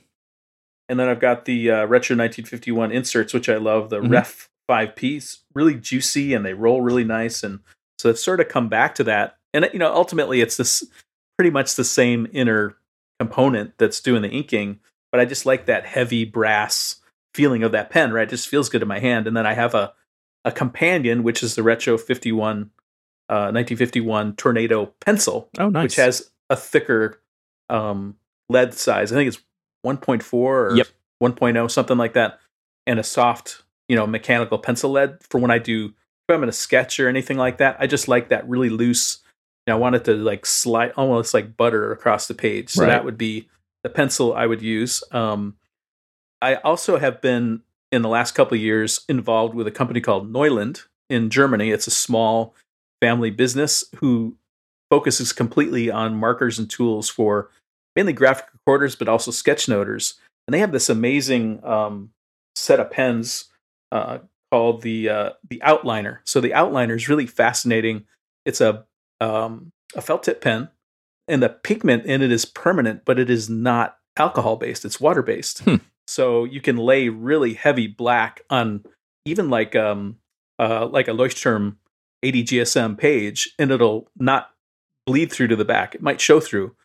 And 0.88 1.00
then 1.00 1.10
I've 1.10 1.20
got 1.20 1.46
the 1.46 1.72
uh, 1.72 1.86
retro 1.86 2.16
1951 2.16 2.92
inserts, 2.92 3.34
which 3.34 3.50
I 3.50 3.58
love. 3.58 3.90
The 3.90 4.00
Mhm. 4.00 4.12
Ref 4.12 4.50
5 4.68 4.96
piece, 4.96 5.40
really 5.54 5.76
juicy, 5.76 6.34
and 6.34 6.46
they 6.46 6.54
roll 6.54 6.82
really 6.82 7.04
nice. 7.04 7.44
And 7.44 7.60
so 8.00 8.10
it's 8.10 8.24
sort 8.24 8.40
of 8.40 8.48
come 8.48 8.70
back 8.70 8.96
to 8.96 9.04
that. 9.06 9.38
And 9.54 9.70
you 9.74 9.80
know, 9.80 9.94
ultimately, 9.94 10.42
it's 10.42 10.58
this 10.58 10.84
pretty 11.38 11.50
much 11.52 11.76
the 11.76 11.84
same 11.84 12.28
inner 12.32 12.78
component 13.20 13.78
that's 13.78 14.00
doing 14.00 14.22
the 14.22 14.30
inking. 14.30 14.80
But 15.12 15.20
I 15.22 15.26
just 15.26 15.46
like 15.46 15.66
that 15.66 15.86
heavy 15.86 16.24
brass 16.26 17.02
feeling 17.36 17.64
of 17.64 17.72
that 17.74 17.90
pen, 17.90 18.14
right? 18.14 18.28
It 18.28 18.30
just 18.32 18.48
feels 18.48 18.70
good 18.70 18.82
in 18.82 18.88
my 18.88 19.00
hand. 19.00 19.28
And 19.28 19.36
then 19.36 19.46
I 19.46 19.54
have 19.54 19.74
a 19.76 19.94
a 20.46 20.52
companion, 20.52 21.24
which 21.24 21.42
is 21.42 21.56
the 21.56 21.64
Retro 21.64 21.98
51 21.98 22.70
uh, 23.30 23.50
1951 23.52 24.36
Tornado 24.36 24.94
pencil, 25.02 25.50
Oh, 25.58 25.70
nice. 25.70 25.84
which 25.84 25.96
has 25.96 26.30
a 26.52 26.56
thicker 26.56 27.20
um, 27.70 28.16
lead 28.50 28.74
size. 28.76 29.12
I 29.12 29.16
think 29.16 29.28
it's 29.28 29.42
1.4 29.84 30.34
or 30.34 30.76
Yep. 30.78 30.88
1.0, 31.24 31.72
something 31.72 31.98
like 31.98 32.14
that, 32.14 32.40
and 32.86 33.00
a 33.00 33.04
soft, 33.04 33.64
you 33.88 33.96
know, 33.96 34.06
mechanical 34.06 34.60
pencil 34.60 34.92
lead 34.92 35.18
for 35.24 35.40
when 35.40 35.50
I 35.52 35.58
do 35.58 35.94
if 36.30 36.36
I'm 36.36 36.44
in 36.44 36.50
a 36.50 36.52
sketch 36.54 37.00
or 37.00 37.08
anything 37.10 37.38
like 37.38 37.58
that. 37.58 37.78
I 37.80 37.88
just 37.88 38.08
like 38.08 38.30
that 38.30 38.48
really 38.48 38.70
loose. 38.70 39.20
You 39.66 39.72
know, 39.72 39.78
I 39.78 39.80
want 39.80 39.96
it 39.96 40.04
to 40.06 40.14
like 40.14 40.46
slide 40.46 40.92
almost 40.96 41.34
like 41.34 41.58
butter 41.58 41.92
across 41.92 42.28
the 42.28 42.34
page. 42.36 42.70
So 42.70 42.82
Right. 42.84 42.90
that 42.90 43.06
would 43.06 43.18
be 43.18 43.48
the 43.84 43.90
pencil 43.90 44.34
I 44.36 44.46
would 44.46 44.62
use. 44.62 45.04
Um, 45.12 45.56
I 46.46 46.56
also 46.58 47.00
have 47.00 47.22
been 47.22 47.64
in 47.92 48.04
the 48.04 48.08
last 48.08 48.34
couple 48.34 48.56
of 48.56 48.62
years 48.62 49.04
involved 49.10 49.56
with 49.56 49.66
a 49.66 49.72
company 49.72 50.00
called 50.00 50.32
Neuland 50.32 50.84
in 51.10 51.32
Germany. 51.32 51.72
It's 51.72 51.88
a 51.88 51.92
small 51.92 52.54
family 53.02 53.32
business 53.32 53.84
who 53.96 54.38
focuses 54.92 55.34
completely 55.34 55.90
on 55.90 56.16
markers 56.16 56.60
and 56.60 56.70
tools 56.70 57.10
for 57.10 57.50
mainly 57.96 58.14
graphic 58.14 58.46
recorders, 58.54 58.96
but 58.96 59.10
also 59.10 59.32
sketchnoters. 59.32 60.20
And 60.46 60.54
they 60.54 60.60
have 60.60 60.72
this 60.72 60.88
amazing 60.88 61.66
um, 61.66 62.12
set 62.56 62.80
of 62.80 62.92
pens 62.92 63.46
uh, 63.92 64.20
called 64.52 64.84
the 64.84 65.10
uh, 65.10 65.30
the 65.50 65.64
Outliner. 65.66 66.20
So 66.26 66.42
the 66.42 66.52
Outliner 66.52 66.96
is 66.96 67.10
really 67.10 67.26
fascinating. 67.26 68.06
It's 68.46 68.62
a 68.62 68.86
um, 69.20 69.72
a 69.96 70.02
felt 70.02 70.22
tip 70.22 70.42
pen, 70.42 70.70
and 71.28 71.42
the 71.42 71.50
pigment 71.50 72.06
in 72.06 72.22
it 72.22 72.32
is 72.32 72.46
permanent, 72.46 73.02
but 73.04 73.18
it 73.18 73.32
is 73.32 73.50
not 73.50 73.98
alcohol 74.16 74.58
based. 74.58 74.86
It's 74.86 75.02
water 75.02 75.24
based. 75.24 75.62
Hmm. 75.64 75.78
So 76.08 76.44
you 76.44 76.62
can 76.62 76.78
lay 76.78 77.10
really 77.10 77.54
heavy 77.54 77.88
black 77.88 78.42
on 78.50 78.86
even 79.26 79.50
like 79.50 79.76
um 79.76 80.18
uh 80.60 80.88
like 80.88 81.08
a 81.08 81.12
Leuchtturm 81.12 81.78
80 82.24 82.44
GSM 82.44 82.98
page, 82.98 83.54
and 83.60 83.72
it'll 83.72 84.10
not 84.18 84.52
bleed 85.06 85.32
through 85.32 85.48
to 85.48 85.56
the 85.56 85.66
back. 85.66 85.96
It 85.96 86.02
might 86.02 86.20
show 86.20 86.40
through, 86.40 86.76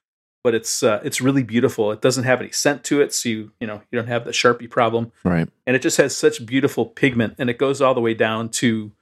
but 0.44 0.54
it's 0.54 0.82
uh, 0.82 1.00
it's 1.02 1.20
really 1.20 1.42
beautiful. 1.42 1.90
It 1.92 2.02
doesn't 2.02 2.24
have 2.24 2.40
any 2.40 2.50
scent 2.50 2.84
to 2.84 3.00
it, 3.00 3.14
so 3.14 3.28
you 3.28 3.52
you 3.60 3.66
know 3.66 3.82
you 3.90 3.98
don't 3.98 4.08
have 4.08 4.24
the 4.24 4.32
sharpie 4.32 4.70
problem, 4.70 5.12
right. 5.24 5.48
and 5.66 5.74
it 5.74 5.82
just 5.82 5.96
has 5.96 6.16
such 6.16 6.44
beautiful 6.44 6.86
pigment, 6.86 7.34
and 7.38 7.48
it 7.48 7.58
goes 7.58 7.80
all 7.80 7.94
the 7.94 8.00
way 8.00 8.14
down 8.14 8.50
to 8.50 8.92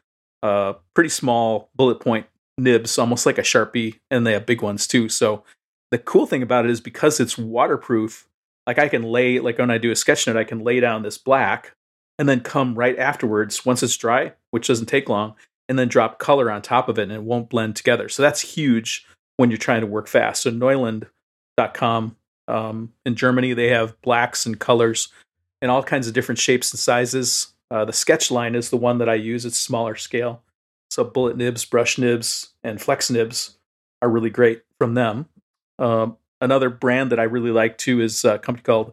uh, 0.42 0.74
pretty 0.94 1.10
small 1.10 1.70
bullet 1.74 2.00
point 2.00 2.26
nibs, 2.56 2.98
almost 2.98 3.26
like 3.26 3.38
a 3.38 3.42
sharpie, 3.42 3.98
and 4.10 4.26
they 4.26 4.32
have 4.32 4.46
big 4.46 4.62
ones 4.62 4.86
too. 4.86 5.08
So 5.08 5.44
the 5.90 5.98
cool 5.98 6.26
thing 6.26 6.42
about 6.42 6.64
it 6.64 6.70
is 6.70 6.80
because 6.80 7.18
it's 7.20 7.36
waterproof. 7.36 8.27
Like 8.68 8.78
I 8.78 8.88
can 8.88 9.02
lay 9.02 9.40
like 9.40 9.58
when 9.58 9.70
I 9.70 9.78
do 9.78 9.90
a 9.90 9.96
sketch 9.96 10.26
note, 10.26 10.36
I 10.36 10.44
can 10.44 10.60
lay 10.60 10.78
down 10.78 11.02
this 11.02 11.16
black 11.16 11.74
and 12.18 12.28
then 12.28 12.40
come 12.40 12.74
right 12.74 12.98
afterwards 12.98 13.64
once 13.64 13.82
it's 13.82 13.96
dry, 13.96 14.34
which 14.50 14.66
doesn't 14.66 14.86
take 14.86 15.08
long, 15.08 15.34
and 15.70 15.78
then 15.78 15.88
drop 15.88 16.18
color 16.18 16.50
on 16.50 16.60
top 16.60 16.90
of 16.90 16.98
it 16.98 17.04
and 17.04 17.12
it 17.12 17.22
won't 17.22 17.48
blend 17.48 17.76
together. 17.76 18.10
So 18.10 18.22
that's 18.22 18.42
huge 18.42 19.06
when 19.38 19.50
you're 19.50 19.56
trying 19.56 19.80
to 19.80 19.86
work 19.86 20.06
fast. 20.06 20.42
So 20.42 20.50
Neuland.com 20.50 22.16
um, 22.46 22.92
in 23.06 23.14
Germany, 23.14 23.54
they 23.54 23.68
have 23.68 23.98
blacks 24.02 24.44
and 24.44 24.60
colors 24.60 25.08
in 25.62 25.70
all 25.70 25.82
kinds 25.82 26.06
of 26.06 26.12
different 26.12 26.38
shapes 26.38 26.70
and 26.70 26.78
sizes. 26.78 27.54
Uh, 27.70 27.86
the 27.86 27.92
sketch 27.94 28.30
line 28.30 28.54
is 28.54 28.68
the 28.68 28.76
one 28.76 28.98
that 28.98 29.08
I 29.08 29.14
use. 29.14 29.46
It's 29.46 29.56
smaller 29.56 29.96
scale. 29.96 30.42
So 30.90 31.04
bullet 31.04 31.38
nibs, 31.38 31.64
brush 31.64 31.96
nibs, 31.96 32.50
and 32.62 32.82
flex 32.82 33.10
nibs 33.10 33.56
are 34.02 34.10
really 34.10 34.30
great 34.30 34.60
from 34.78 34.92
them. 34.92 35.24
Um, 35.78 36.18
another 36.40 36.70
brand 36.70 37.10
that 37.12 37.20
I 37.20 37.24
really 37.24 37.50
like 37.50 37.78
too 37.78 38.00
is 38.00 38.24
a 38.24 38.38
company 38.38 38.62
called 38.62 38.92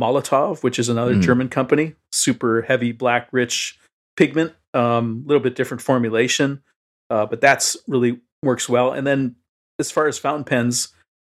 Molotow, 0.00 0.62
which 0.62 0.78
is 0.78 0.88
another 0.88 1.14
Mm. 1.14 1.22
German 1.22 1.48
company. 1.48 1.94
Super 2.10 2.62
heavy, 2.62 2.92
black, 2.92 3.28
rich 3.32 3.78
pigment. 4.16 4.52
A 4.74 4.80
um, 4.80 5.22
little 5.26 5.42
bit 5.42 5.54
different 5.54 5.82
formulation, 5.82 6.62
uh, 7.10 7.26
but 7.26 7.42
that's 7.42 7.76
really 7.86 8.20
works 8.42 8.68
well. 8.70 8.90
And 8.92 9.06
then 9.06 9.36
as 9.78 9.90
far 9.90 10.08
as 10.08 10.18
fountain 10.18 10.44
pens, 10.44 10.88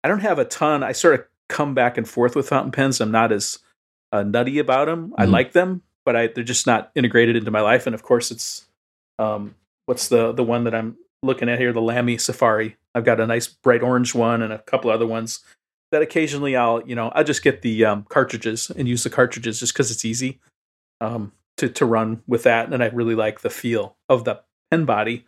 I 0.03 0.07
don't 0.07 0.21
have 0.21 0.39
a 0.39 0.45
ton. 0.45 0.81
I 0.83 0.91
sort 0.91 1.13
of 1.19 1.25
come 1.49 1.75
back 1.75 1.97
and 1.99 2.09
forth 2.09 2.35
with 2.35 2.49
fountain 2.49 2.71
pens. 2.71 2.99
I'm 2.99 3.11
not 3.11 3.31
as 3.31 3.59
uh, 4.11 4.23
nutty 4.23 4.57
about 4.57 4.85
them. 4.85 5.13
I 5.19 5.25
Mhm. 5.27 5.31
like 5.31 5.51
them, 5.51 5.83
but 6.03 6.15
I, 6.15 6.27
they're 6.27 6.43
just 6.43 6.65
not 6.65 6.91
integrated 6.95 7.35
into 7.35 7.51
my 7.51 7.61
life. 7.61 7.85
And 7.85 7.93
of 7.93 8.01
course, 8.01 8.31
it's 8.31 8.65
um, 9.19 9.53
what's 9.85 10.07
the 10.07 10.31
the 10.31 10.43
one 10.43 10.63
that 10.63 10.73
I'm 10.73 10.97
looking 11.21 11.47
at 11.49 11.59
here, 11.59 11.71
the 11.73 11.81
Lamy 11.81 12.17
Safari. 12.17 12.75
I've 12.97 13.05
got 13.05 13.19
a 13.19 13.27
nice 13.27 13.47
bright 13.47 13.83
orange 13.83 14.15
one 14.15 14.41
and 14.41 14.51
a 14.51 14.59
couple 14.59 14.89
other 14.89 15.07
ones 15.07 15.41
that 15.91 16.01
occasionally 16.01 16.55
I'll 16.55 16.81
you 16.85 16.95
know 16.95 17.09
I'll 17.09 17.23
just 17.23 17.43
get 17.43 17.61
the 17.61 17.85
um, 17.85 18.05
cartridges 18.09 18.69
and 18.69 18.87
use 18.87 19.03
the 19.03 19.09
cartridges 19.09 19.59
just 19.59 19.73
because 19.73 19.91
it's 19.91 20.05
easy 20.05 20.39
um, 20.99 21.31
to 21.57 21.69
to 21.69 21.85
run 21.85 22.21
with 22.27 22.43
that, 22.43 22.73
and 22.73 22.83
I 22.83 22.87
really 22.87 23.15
like 23.15 23.41
the 23.41 23.49
feel 23.49 23.95
of 24.09 24.23
the 24.23 24.41
pen 24.71 24.85
body. 24.85 25.25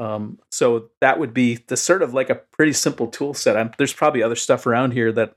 Um, 0.00 0.38
so 0.52 0.90
that 1.00 1.18
would 1.18 1.34
be 1.34 1.56
the 1.66 1.76
sort 1.76 2.02
of 2.02 2.14
like 2.14 2.30
a 2.30 2.36
pretty 2.36 2.72
simple 2.72 3.08
tool 3.08 3.34
set. 3.34 3.56
I'm, 3.56 3.72
there's 3.78 3.92
probably 3.92 4.22
other 4.22 4.36
stuff 4.36 4.64
around 4.66 4.92
here 4.92 5.10
that 5.12 5.34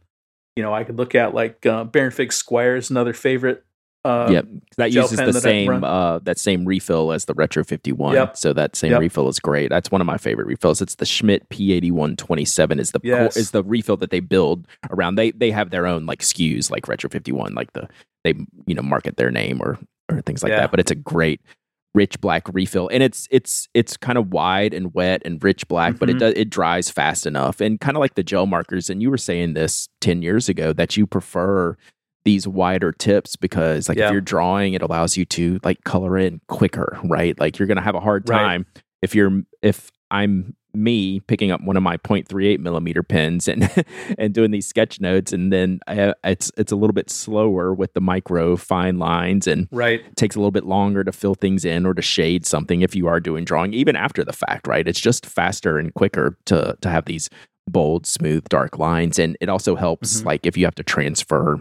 you 0.55 0.61
know 0.61 0.73
I 0.73 0.83
could 0.83 0.97
look 0.97 1.15
at, 1.15 1.33
like 1.33 1.65
uh, 1.65 1.85
Baronfig 1.85 2.31
Squire 2.31 2.75
is 2.75 2.89
another 2.89 3.13
favorite. 3.13 3.65
Uh, 4.03 4.29
yep. 4.31 4.47
That 4.77 4.91
uses 4.91 5.17
the 5.19 5.25
that 5.31 5.41
same 5.41 5.83
uh, 5.83 6.19
that 6.19 6.39
same 6.39 6.65
refill 6.65 7.11
as 7.11 7.25
the 7.25 7.33
Retro 7.35 7.63
51. 7.63 8.15
Yep. 8.15 8.35
So 8.37 8.51
that 8.53 8.75
same 8.75 8.91
Yep. 8.91 8.99
refill 8.99 9.27
is 9.29 9.39
great. 9.39 9.69
That's 9.69 9.91
one 9.91 10.01
of 10.01 10.07
my 10.07 10.17
favorite 10.17 10.47
refills. 10.47 10.81
It's 10.81 10.95
the 10.95 11.05
Schmidt 11.05 11.47
P8127 11.49 12.79
is 12.79 12.91
the 12.91 12.99
Yes. 13.03 13.37
is 13.37 13.51
the 13.51 13.63
refill 13.63 13.97
that 13.97 14.09
they 14.09 14.19
build 14.19 14.67
around. 14.89 15.15
They 15.15 15.31
they 15.31 15.51
have 15.51 15.69
their 15.69 15.85
own 15.85 16.05
like 16.05 16.21
SKUs 16.21 16.71
like 16.71 16.87
Retro 16.87 17.09
51 17.09 17.53
like 17.53 17.73
the 17.73 17.87
they 18.23 18.33
you 18.65 18.73
know 18.75 18.81
market 18.81 19.17
their 19.17 19.29
name 19.31 19.61
or 19.61 19.77
or 20.09 20.21
things 20.21 20.41
like 20.43 20.49
Yeah. 20.51 20.61
that, 20.61 20.71
but 20.71 20.79
it's 20.79 20.91
a 20.91 20.95
great 20.95 21.39
rich 21.93 22.19
black 22.21 22.43
refill 22.53 22.87
and 22.91 23.03
it's 23.03 23.27
it's 23.31 23.67
it's 23.73 23.97
kind 23.97 24.17
of 24.17 24.31
wide 24.31 24.73
and 24.73 24.93
wet 24.93 25.21
and 25.25 25.43
rich 25.43 25.67
black 25.67 25.99
but 25.99 26.09
it 26.09 26.15
Mhm. 26.15 26.19
does 26.19 26.33
it 26.37 26.49
dries 26.49 26.89
fast 26.89 27.25
enough 27.27 27.59
and 27.59 27.81
kind 27.81 27.97
of 27.97 27.99
like 27.99 28.15
the 28.15 28.23
gel 28.23 28.45
markers 28.45 28.89
and 28.89 29.01
you 29.01 29.09
were 29.11 29.17
saying 29.17 29.53
this 29.55 29.89
10 29.99 30.21
years 30.21 30.47
ago 30.47 30.71
that 30.71 30.95
you 30.95 31.05
prefer 31.05 31.75
these 32.23 32.47
wider 32.47 32.91
tips 32.91 33.35
because 33.35 33.89
like 33.89 33.97
Yeah. 33.97 34.07
if 34.07 34.11
you're 34.11 34.21
drawing 34.21 34.73
it 34.73 34.81
allows 34.81 35.17
you 35.17 35.25
to 35.25 35.59
like 35.63 35.83
color 35.83 36.17
in 36.17 36.39
quicker 36.47 36.99
right 37.03 37.39
like 37.39 37.57
you're 37.59 37.67
gonna 37.67 37.81
have 37.81 37.95
a 37.95 37.99
hard 37.99 38.27
Right. 38.29 38.37
time 38.37 38.65
if 39.01 39.15
you're 39.15 39.41
if 39.61 39.91
i'm 40.11 40.55
me 40.73 41.19
picking 41.19 41.51
up 41.51 41.61
one 41.61 41.75
of 41.75 41.83
my 41.83 41.97
0.38 41.97 42.59
millimeter 42.59 43.03
pens 43.03 43.49
and 43.49 43.69
and 44.17 44.33
doing 44.33 44.51
these 44.51 44.65
sketch 44.65 45.01
notes 45.01 45.33
and 45.33 45.51
then 45.51 45.81
I, 45.85 46.13
it's 46.23 46.49
it's 46.57 46.71
a 46.71 46.77
little 46.77 46.93
bit 46.93 47.09
slower 47.09 47.73
with 47.73 47.93
the 47.93 47.99
micro 47.99 48.55
fine 48.55 48.97
lines 48.97 49.47
and 49.47 49.67
Right. 49.71 50.01
takes 50.15 50.37
a 50.37 50.39
little 50.39 50.51
bit 50.51 50.63
longer 50.65 51.03
to 51.03 51.11
fill 51.11 51.35
things 51.35 51.65
in 51.65 51.85
or 51.85 51.93
to 51.93 52.01
shade 52.01 52.45
something 52.45 52.81
if 52.81 52.95
you 52.95 53.07
are 53.07 53.19
doing 53.19 53.43
drawing 53.43 53.73
even 53.73 53.97
after 53.97 54.23
the 54.23 54.31
fact 54.31 54.65
right 54.67 54.87
it's 54.87 55.01
just 55.01 55.25
faster 55.25 55.77
and 55.77 55.93
quicker 55.93 56.37
to 56.45 56.77
to 56.79 56.89
have 56.89 57.03
these 57.03 57.29
bold 57.69 58.05
smooth 58.05 58.47
dark 58.47 58.77
lines 58.79 59.19
and 59.19 59.35
it 59.41 59.49
also 59.49 59.75
helps 59.75 60.21
Mhm. 60.21 60.25
like 60.25 60.45
if 60.45 60.55
you 60.55 60.63
have 60.65 60.75
to 60.75 60.83
transfer 60.83 61.59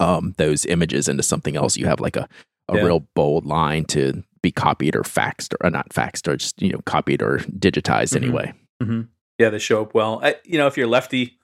um 0.00 0.34
those 0.38 0.64
images 0.66 1.08
into 1.08 1.22
something 1.22 1.56
else 1.56 1.76
you 1.76 1.86
have 1.86 2.00
like 2.00 2.16
a 2.16 2.28
a 2.68 2.76
Yeah. 2.76 2.84
real 2.84 3.00
bold 3.14 3.44
line 3.44 3.84
to 3.86 4.22
be 4.40 4.50
copied 4.52 4.94
or 4.96 5.02
faxed 5.02 5.54
or, 5.60 5.66
uh, 5.66 5.70
not 5.70 5.88
faxed 5.90 6.28
or 6.28 6.36
just 6.36 6.60
you 6.62 6.70
know 6.72 6.80
copied 6.86 7.20
or 7.22 7.38
digitized 7.38 8.12
Mhm. 8.12 8.16
anyway 8.16 8.52
hmm 8.82 9.00
Yeah, 9.38 9.50
they 9.50 9.58
show 9.58 9.82
up 9.82 9.94
well. 9.94 10.20
I, 10.22 10.36
you 10.44 10.58
know, 10.58 10.66
if 10.68 10.76
you're 10.76 10.86
lefty, 10.86 11.38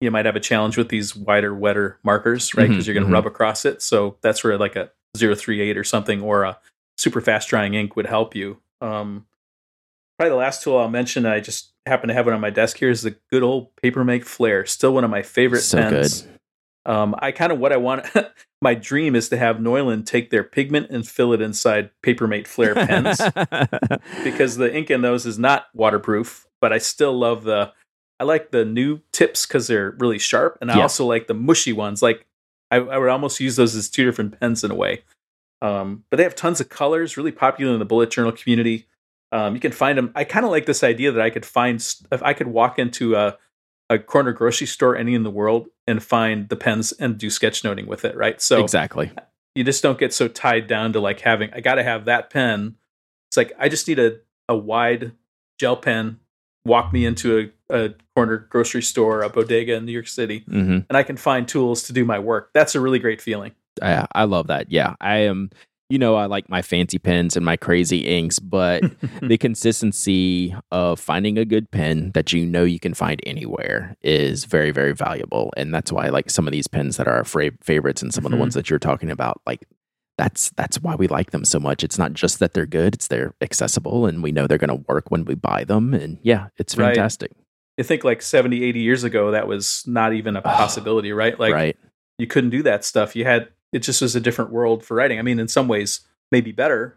you 0.00 0.10
might 0.10 0.26
have 0.26 0.34
a 0.34 0.40
challenge 0.40 0.76
with 0.76 0.88
these 0.88 1.14
wider, 1.14 1.54
wetter 1.54 1.98
markers, 2.02 2.52
right? 2.54 2.68
Because 2.68 2.84
Mhm, 2.84 2.86
you're 2.88 2.94
going 2.94 3.04
to 3.04 3.10
mhm. 3.10 3.14
rub 3.14 3.26
across 3.26 3.64
it. 3.64 3.80
So 3.82 4.16
that's 4.22 4.42
where 4.42 4.58
like 4.58 4.74
a 4.76 4.90
038 5.16 5.76
or 5.76 5.84
something 5.84 6.20
or 6.20 6.42
a 6.44 6.58
super 6.96 7.20
fast 7.20 7.48
drying 7.48 7.74
ink 7.74 7.94
would 7.96 8.06
help 8.06 8.34
you. 8.34 8.60
Um, 8.80 9.26
probably 10.18 10.30
the 10.30 10.36
last 10.36 10.62
tool 10.62 10.78
I'll 10.78 10.88
mention, 10.88 11.26
I 11.26 11.38
just 11.40 11.72
happen 11.86 12.08
to 12.08 12.14
have 12.14 12.26
it 12.26 12.32
on 12.34 12.40
my 12.40 12.50
desk 12.50 12.78
here, 12.78 12.90
is 12.90 13.02
the 13.02 13.16
good 13.30 13.42
old 13.44 13.74
Papermate 13.76 14.24
Flare. 14.24 14.66
Still 14.66 14.92
one 14.94 15.04
of 15.04 15.10
my 15.10 15.22
favorite 15.22 15.60
so 15.62 15.78
pens. 15.78 16.22
good 16.22 16.30
Um, 16.86 17.14
I 17.18 17.32
kind 17.32 17.52
of 17.52 17.58
what 17.58 17.72
I 17.72 17.76
want. 17.76 18.06
my 18.62 18.74
dream 18.74 19.14
is 19.14 19.28
to 19.30 19.36
have 19.36 19.56
Neuland 19.56 20.06
take 20.06 20.30
their 20.30 20.44
pigment 20.44 20.88
and 20.90 21.06
fill 21.06 21.32
it 21.32 21.40
inside 21.40 21.90
Papermate 22.02 22.46
Flare 22.46 22.74
pens 22.74 23.20
because 24.24 24.56
the 24.56 24.74
ink 24.74 24.90
in 24.90 25.02
those 25.02 25.26
is 25.26 25.38
not 25.38 25.66
waterproof, 25.74 26.46
but 26.60 26.72
I 26.72 26.78
still 26.78 27.12
love 27.18 27.44
the 27.44 27.72
I 28.20 28.24
like 28.24 28.52
the 28.52 28.64
new 28.64 29.00
tips 29.12 29.44
because 29.44 29.66
they're 29.66 29.96
really 29.98 30.18
sharp, 30.18 30.58
and 30.60 30.70
I 30.70 30.76
Yeah. 30.76 30.82
also 30.82 31.04
like 31.04 31.26
the 31.26 31.34
mushy 31.34 31.72
ones. 31.72 32.00
Like 32.00 32.26
I, 32.70 32.76
I 32.76 32.98
would 32.98 33.08
almost 33.08 33.40
use 33.40 33.56
those 33.56 33.74
as 33.74 33.90
two 33.90 34.04
different 34.04 34.38
pens 34.40 34.62
in 34.64 34.70
a 34.70 34.74
way. 34.74 35.02
Um, 35.62 36.04
but 36.10 36.18
they 36.18 36.22
have 36.22 36.34
tons 36.34 36.60
of 36.60 36.68
colors, 36.68 37.16
really 37.16 37.32
popular 37.32 37.72
in 37.72 37.78
the 37.78 37.84
bullet 37.84 38.10
journal 38.10 38.32
community. 38.32 38.86
Um, 39.32 39.54
you 39.54 39.60
can 39.60 39.72
find 39.72 39.96
them. 39.98 40.12
I 40.14 40.24
kind 40.24 40.44
of 40.44 40.50
like 40.50 40.66
this 40.66 40.84
idea 40.84 41.10
that 41.10 41.22
I 41.22 41.30
could 41.30 41.44
find 41.46 41.76
if 42.12 42.22
I 42.22 42.34
could 42.34 42.48
walk 42.48 42.78
into 42.78 43.16
a 43.16 43.36
a 43.90 43.98
corner 43.98 44.32
grocery 44.32 44.66
store 44.66 44.96
any 44.96 45.14
in 45.14 45.22
the 45.22 45.30
world 45.30 45.68
and 45.86 46.02
find 46.02 46.48
the 46.48 46.56
pens 46.56 46.92
and 46.92 47.18
do 47.18 47.28
sketchnoting 47.28 47.86
with 47.86 48.04
it, 48.04 48.16
right? 48.16 48.40
So 48.40 48.62
exactly 48.62 49.12
you 49.54 49.64
just 49.64 49.82
don't 49.82 49.98
get 49.98 50.12
so 50.12 50.28
tied 50.28 50.66
down 50.66 50.92
to 50.92 51.00
like 51.00 51.20
having 51.20 51.50
I 51.52 51.60
got 51.60 51.76
to 51.76 51.82
have 51.82 52.06
that 52.06 52.30
pen. 52.30 52.76
It's 53.30 53.36
like 53.36 53.52
I 53.58 53.68
just 53.68 53.86
need 53.88 53.98
a 53.98 54.18
a 54.48 54.56
wide 54.56 55.12
gel 55.58 55.76
pen. 55.76 56.20
Walk 56.66 56.94
me 56.94 57.04
into 57.04 57.52
a, 57.70 57.84
a 57.84 57.94
corner 58.16 58.38
grocery 58.38 58.82
store, 58.82 59.22
a 59.22 59.28
bodega 59.28 59.74
in 59.74 59.84
New 59.84 59.92
York 59.92 60.08
City, 60.08 60.44
hmm 60.48 60.78
and 60.88 60.96
I 60.96 61.02
can 61.02 61.16
find 61.16 61.46
tools 61.46 61.82
to 61.84 61.92
do 61.92 62.04
my 62.04 62.18
work. 62.18 62.50
That's 62.54 62.74
a 62.74 62.80
really 62.80 62.98
great 62.98 63.20
feeling. 63.20 63.52
I, 63.82 64.06
I 64.14 64.24
love 64.24 64.46
that. 64.46 64.70
Yeah, 64.70 64.94
I 65.00 65.16
am. 65.18 65.50
You 65.94 66.00
know, 66.00 66.16
I 66.16 66.26
like 66.26 66.48
my 66.48 66.60
fancy 66.60 66.98
pens 66.98 67.36
and 67.36 67.46
my 67.46 67.56
crazy 67.56 67.98
inks, 67.98 68.40
but 68.40 68.82
the 69.22 69.38
consistency 69.38 70.52
of 70.72 70.98
finding 70.98 71.38
a 71.38 71.44
good 71.44 71.70
pen 71.70 72.10
that 72.14 72.32
you 72.32 72.44
know 72.44 72.64
you 72.64 72.80
can 72.80 72.94
find 72.94 73.20
anywhere 73.24 73.96
is 74.02 74.44
very, 74.44 74.72
very 74.72 74.92
valuable. 74.92 75.52
And 75.56 75.72
that's 75.72 75.92
why, 75.92 76.08
like 76.08 76.30
some 76.30 76.48
of 76.48 76.52
these 76.52 76.66
pens 76.66 76.96
that 76.96 77.06
are 77.06 77.18
our 77.18 77.22
fra- 77.22 77.52
favorites 77.62 78.02
and 78.02 78.12
some 78.12 78.26
of 78.26 78.32
the 78.32 78.36
ones 78.36 78.54
mm-hmm. 78.54 78.58
that 78.58 78.70
you're 78.70 78.80
talking 78.80 79.08
about, 79.08 79.40
like 79.46 79.68
that's 80.18 80.50
that's 80.56 80.80
why 80.80 80.96
we 80.96 81.06
like 81.06 81.30
them 81.30 81.44
so 81.44 81.60
much. 81.60 81.84
It's 81.84 81.96
not 81.96 82.12
just 82.12 82.40
that 82.40 82.54
they're 82.54 82.66
good; 82.66 82.94
it's 82.94 83.06
they're 83.06 83.32
accessible, 83.40 84.06
and 84.06 84.20
we 84.20 84.32
know 84.32 84.48
they're 84.48 84.58
going 84.58 84.76
to 84.76 84.84
work 84.88 85.12
when 85.12 85.24
we 85.24 85.36
buy 85.36 85.62
them. 85.62 85.94
And 85.94 86.18
yeah, 86.24 86.48
it's 86.56 86.76
Right. 86.76 86.88
fantastic. 86.88 87.30
You 87.78 87.84
think 87.84 88.02
like 88.02 88.20
70, 88.20 88.64
80 88.64 88.80
years 88.80 89.04
ago, 89.04 89.30
that 89.30 89.46
was 89.46 89.84
not 89.86 90.12
even 90.12 90.34
a 90.34 90.42
possibility, 90.42 91.12
right? 91.12 91.38
Like 91.38 91.54
right? 91.54 91.76
you 92.18 92.26
couldn't 92.26 92.50
do 92.50 92.64
that 92.64 92.84
stuff. 92.84 93.14
You 93.14 93.24
had 93.26 93.50
it 93.74 93.80
just 93.82 94.00
was 94.00 94.16
a 94.16 94.20
different 94.20 94.50
world 94.52 94.82
for 94.84 94.94
writing. 94.94 95.18
I 95.18 95.22
mean, 95.22 95.38
in 95.38 95.48
some 95.48 95.68
ways, 95.68 96.00
maybe 96.32 96.52
better, 96.52 96.96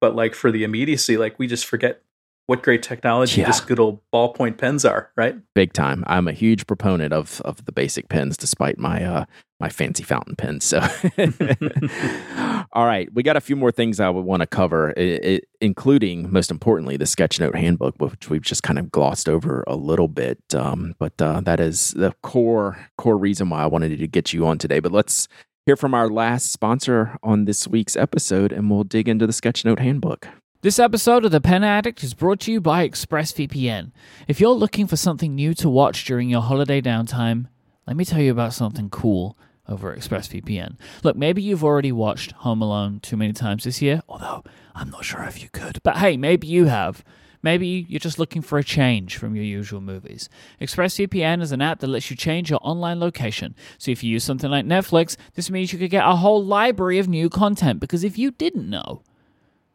but 0.00 0.14
like 0.14 0.34
for 0.34 0.52
the 0.52 0.62
immediacy, 0.62 1.16
like 1.16 1.38
we 1.38 1.46
just 1.48 1.66
forget 1.66 2.02
what 2.46 2.62
great 2.62 2.82
technology 2.82 3.40
Yeah. 3.42 3.46
just 3.48 3.66
good 3.66 3.78
old 3.80 4.00
ballpoint 4.14 4.56
pens 4.58 4.84
are, 4.84 5.10
right? 5.16 5.36
big 5.54 5.72
time. 5.72 6.04
I'm 6.06 6.28
a 6.28 6.32
huge 6.32 6.66
proponent 6.66 7.12
of 7.12 7.40
of 7.44 7.64
the 7.64 7.72
basic 7.72 8.08
pens, 8.08 8.36
despite 8.36 8.78
my 8.78 9.04
uh 9.04 9.24
my 9.60 9.68
fancy 9.68 10.04
fountain 10.04 10.36
pens. 10.36 10.64
So, 10.64 10.78
all 12.72 12.86
right, 12.86 13.12
we 13.12 13.22
got 13.22 13.36
a 13.36 13.40
few 13.40 13.56
more 13.56 13.72
things 13.72 14.00
I 14.00 14.08
would 14.08 14.24
want 14.24 14.40
to 14.42 14.46
cover, 14.46 14.94
i 14.96 15.20
i 15.24 15.40
including 15.60 16.30
most 16.32 16.50
importantly 16.52 16.96
the 16.96 17.04
Sketchnote 17.04 17.56
Handbook, 17.56 17.96
which 17.98 18.30
we've 18.30 18.42
just 18.42 18.62
kind 18.62 18.78
of 18.78 18.92
glossed 18.92 19.28
over 19.28 19.64
a 19.66 19.74
little 19.74 20.06
bit. 20.08 20.38
Um, 20.54 20.94
but 20.98 21.20
uh, 21.20 21.40
that 21.40 21.58
is 21.60 21.90
the 21.92 22.14
core 22.22 22.78
core 22.96 23.18
reason 23.18 23.50
why 23.50 23.62
I 23.62 23.66
wanted 23.66 23.98
to 23.98 24.06
get 24.06 24.32
you 24.32 24.46
on 24.46 24.58
today. 24.58 24.78
But 24.80 24.92
let's 24.92 25.26
hear 25.68 25.76
from 25.76 25.92
our 25.92 26.08
last 26.08 26.50
sponsor 26.50 27.18
on 27.22 27.44
this 27.44 27.68
week's 27.68 27.94
episode, 27.94 28.52
and 28.52 28.70
we'll 28.70 28.84
dig 28.84 29.06
into 29.06 29.26
the 29.26 29.34
Sketchnote 29.34 29.80
Handbook. 29.80 30.26
This 30.62 30.78
episode 30.78 31.26
of 31.26 31.30
The 31.30 31.42
Pen 31.42 31.62
Addict 31.62 32.02
is 32.02 32.14
brought 32.14 32.40
to 32.40 32.52
you 32.52 32.58
by 32.58 32.88
ExpressVPN. 32.88 33.92
If 34.26 34.40
you're 34.40 34.52
looking 34.52 34.86
for 34.86 34.96
something 34.96 35.34
new 35.34 35.52
to 35.52 35.68
watch 35.68 36.06
during 36.06 36.30
your 36.30 36.40
holiday 36.40 36.80
downtime, 36.80 37.48
let 37.86 37.98
me 37.98 38.06
tell 38.06 38.22
you 38.22 38.32
about 38.32 38.54
something 38.54 38.88
cool 38.88 39.36
over 39.68 39.94
ExpressVPN. 39.94 40.78
Look, 41.02 41.16
maybe 41.16 41.42
you've 41.42 41.62
already 41.62 41.92
watched 41.92 42.32
Home 42.32 42.62
Alone 42.62 43.00
too 43.00 43.18
many 43.18 43.34
times 43.34 43.64
this 43.64 43.82
year, 43.82 44.00
although 44.08 44.44
I'm 44.74 44.88
not 44.88 45.04
sure 45.04 45.24
if 45.24 45.42
you 45.42 45.50
could. 45.52 45.82
But 45.82 45.98
hey, 45.98 46.16
maybe 46.16 46.46
you 46.46 46.64
have. 46.64 47.04
Maybe 47.42 47.86
you're 47.88 48.00
just 48.00 48.18
looking 48.18 48.42
for 48.42 48.58
a 48.58 48.64
change 48.64 49.16
from 49.16 49.36
your 49.36 49.44
usual 49.44 49.80
movies. 49.80 50.28
ExpressVPN 50.60 51.40
is 51.40 51.52
an 51.52 51.62
app 51.62 51.80
that 51.80 51.86
lets 51.86 52.10
you 52.10 52.16
change 52.16 52.50
your 52.50 52.58
online 52.62 52.98
location. 52.98 53.54
So 53.78 53.90
if 53.90 54.02
you 54.02 54.10
use 54.10 54.24
something 54.24 54.50
like 54.50 54.64
Netflix, 54.64 55.16
this 55.34 55.50
means 55.50 55.72
you 55.72 55.78
could 55.78 55.90
get 55.90 56.06
a 56.06 56.16
whole 56.16 56.44
library 56.44 56.98
of 56.98 57.08
new 57.08 57.28
content. 57.28 57.80
Because 57.80 58.04
if 58.04 58.18
you 58.18 58.32
didn't 58.32 58.68
know, 58.68 59.02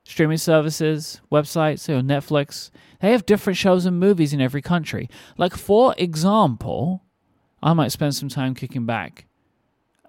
streaming 0.03 0.38
services, 0.38 1.22
websites, 1.32 1.80
so 1.80 2.01
Netflix, 2.01 2.70
they 2.99 3.11
have 3.11 3.26
different 3.26 3.57
shows 3.57 3.86
and 3.86 3.99
movies 3.99 4.34
in 4.34 4.41
every 4.41 4.61
country. 4.61 5.09
Like, 5.38 5.55
for 5.55 5.95
example, 5.97 7.03
I 7.61 7.74
might 7.74 7.91
spend 7.91 8.16
some 8.16 8.30
time 8.30 8.55
kicking 8.55 8.86
back 8.86 9.26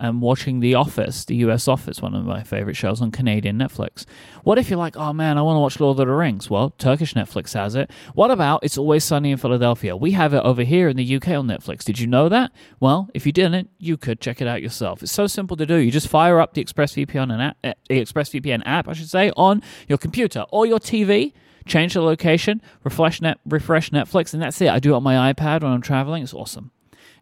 and 0.01 0.21
watching 0.21 0.61
The 0.61 0.75
Office, 0.75 1.25
the 1.25 1.37
US 1.37 1.69
Office, 1.69 2.03
one 2.03 2.15
of 2.15 2.25
my 2.25 2.43
favorite 2.43 2.75
shows 2.75 3.01
on 3.01 3.11
Canadian 3.11 3.59
Netflix. 3.59 4.05
What 4.43 4.59
if 4.59 4.69
you're 4.69 4.79
like, 4.79 4.97
oh 4.97 5.13
man, 5.13 5.39
I 5.39 5.43
want 5.43 5.57
to 5.57 5.61
watch 5.61 5.79
Lord 5.79 5.99
of 6.01 6.07
the 6.07 6.13
Rings? 6.13 6.51
Well, 6.51 6.71
Turkish 6.71 7.15
Netflix 7.15 7.55
has 7.55 7.75
it. 7.75 7.91
What 8.15 8.31
about 8.31 8.65
It's 8.65 8.77
Always 8.77 9.05
Sunny 9.05 9.31
in 9.31 9.39
Philadelphia? 9.39 9.97
We 9.97 10.11
have 10.13 10.35
it 10.35 10.43
over 10.43 10.63
here 10.63 10.89
in 10.89 10.97
the 10.97 11.17
UK 11.17 11.29
on 11.29 11.47
Netflix. 11.47 11.85
Did 11.85 11.99
you 11.99 12.07
know 12.07 12.29
that? 12.29 12.53
Well, 12.81 13.09
if 13.15 13.25
you 13.25 13.33
didn't, 13.33 13.71
you 13.79 13.97
could 13.97 14.21
check 14.21 14.41
it 14.41 14.49
out 14.49 14.63
yourself. 14.63 15.03
It's 15.03 15.13
so 15.13 15.27
simple 15.27 15.57
to 15.57 15.67
do. 15.67 15.77
You 15.77 15.91
just 15.91 16.09
fire 16.09 16.41
up 16.41 16.55
the 16.55 16.65
ExpressVPN, 16.65 17.41
app, 17.41 17.57
eh, 17.63 17.75
the 17.89 18.01
ExpressVPN 18.01 18.63
app, 18.67 18.89
I 18.89 18.95
should 18.95 19.11
say, 19.11 19.31
on 19.37 19.63
your 19.89 19.99
computer 19.99 20.45
or 20.51 20.67
your 20.67 20.81
TV. 20.81 21.33
Change 21.67 21.95
the 21.95 22.03
location, 22.03 22.61
refresh, 22.83 23.23
net, 23.23 23.39
refresh 23.47 23.89
Netflix, 23.89 24.35
and 24.35 24.43
that's 24.43 24.61
it. 24.61 24.69
I 24.69 24.81
do 24.81 24.93
it 24.93 24.97
on 24.97 25.03
my 25.03 25.33
iPad 25.33 25.63
when 25.63 25.73
I'm 25.73 25.81
traveling. 25.81 26.23
It's 26.23 26.35
awesome. 26.35 26.73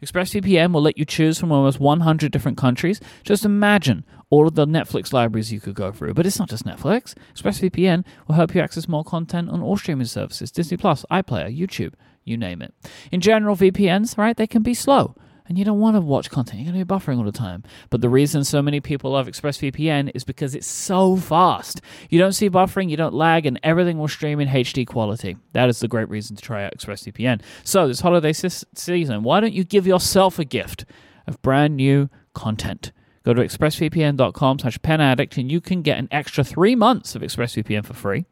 ExpressVPN 0.03 0.72
will 0.72 0.82
let 0.82 0.98
you 0.98 1.05
choose 1.05 1.38
from 1.38 1.53
almost 1.53 1.78
100 1.78 2.32
different 2.32 2.59
countries. 2.59 3.00
Just 3.22 3.44
imagine 3.44 4.05
all 4.30 4.48
of 4.48 4.57
the 4.57 4.66
Netflix 4.66 5.12
libraries 5.12 5.53
you 5.53 5.61
could 5.61 5.74
go 5.74 5.92
through. 5.92 6.14
But 6.14 6.26
it's 6.26 6.38
not 6.38 6.48
just 6.48 6.64
Netflix. 6.64 7.14
ExpressVPN 7.36 8.05
will 8.26 8.34
help 8.34 8.55
you 8.55 8.61
access 8.61 8.88
more 8.88 9.05
content 9.05 9.48
on 9.48 9.62
all 9.62 9.76
streaming 9.76 10.07
services 10.07 10.50
Disney 10.50 10.76
Plus, 10.76 11.05
iPlayer, 11.11 11.57
YouTube, 11.57 11.92
you 12.24 12.36
name 12.36 12.62
it. 12.62 12.74
In 13.12 13.20
general, 13.20 13.55
VPNs, 13.55 14.18
right, 14.18 14.36
they 14.36 14.46
can 14.46 14.62
be 14.62 14.74
slow. 14.74 15.14
And 15.53 15.59
you 15.59 15.66
don't 15.66 15.80
want 15.80 15.96
to 15.96 16.00
watch 16.00 16.30
content. 16.30 16.62
You're 16.62 16.72
going 16.72 16.82
to 16.82 16.86
be 16.86 16.94
buffering 16.94 17.18
all 17.18 17.24
the 17.24 17.30
time. 17.30 17.62
But 17.90 18.00
the 18.00 18.09
reason 18.09 18.42
so 18.42 18.62
many 18.62 18.80
people 18.80 19.11
love 19.11 19.26
ExpressVPN 19.26 20.12
is 20.14 20.24
because 20.24 20.55
it's 20.55 20.66
so 20.66 21.14
fast. 21.14 21.82
You 22.09 22.18
don't 22.18 22.32
see 22.32 22.48
buffering, 22.48 22.88
you 22.88 22.96
don't 22.96 23.12
lag, 23.12 23.44
and 23.44 23.61
everything 23.62 23.98
will 23.98 24.09
stream 24.09 24.40
in 24.40 24.48
HD 24.48 24.86
quality. 24.86 25.36
That 25.53 25.68
is 25.68 25.80
the 25.80 25.88
great 25.88 26.09
reason 26.09 26.36
to 26.36 26.42
try 26.42 26.64
out 26.64 26.74
ExpressVPN. 26.78 27.42
So, 27.64 27.86
this 27.86 28.00
holiday 28.00 28.32
season, 28.32 29.24
why 29.24 29.40
don't 29.40 29.53
you 29.53 29.62
give 29.62 29.86
yourself 29.86 30.38
a 30.38 30.46
gift 30.46 30.86
of 31.26 31.42
brand 31.42 31.76
new 31.76 32.09
content? 32.32 32.90
Go 33.22 33.34
to 33.34 33.42
expressvpn.com 33.42 34.59
slash 34.59 34.78
penaddict 34.78 35.36
and 35.36 35.53
you 35.53 35.61
can 35.61 35.82
get 35.82 35.98
an 35.98 36.09
extra 36.11 36.44
three 36.44 36.74
months 36.74 37.14
of 37.14 37.20
ExpressVPN 37.20 37.84
for 37.84 37.92
free. 37.92 38.24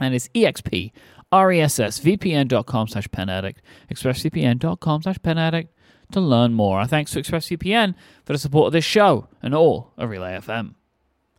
And 0.00 0.12
it's 0.12 0.26
exp 0.30 0.90
ressvpn.com 1.32 2.88
slash 2.88 3.08
penaddict, 3.08 3.58
expressvpn.com 3.88 5.02
slash 5.02 5.18
penaddict 5.18 5.68
to 6.12 6.20
learn 6.20 6.54
more. 6.54 6.78
Our 6.78 6.86
thanks 6.86 7.12
to 7.12 7.22
ExpressVPN 7.22 7.94
for 8.24 8.32
the 8.32 8.38
support 8.38 8.68
of 8.68 8.72
this 8.72 8.84
show 8.84 9.28
and 9.42 9.54
all 9.54 9.92
of 9.96 10.08
Relay 10.08 10.38
FM. 10.38 10.74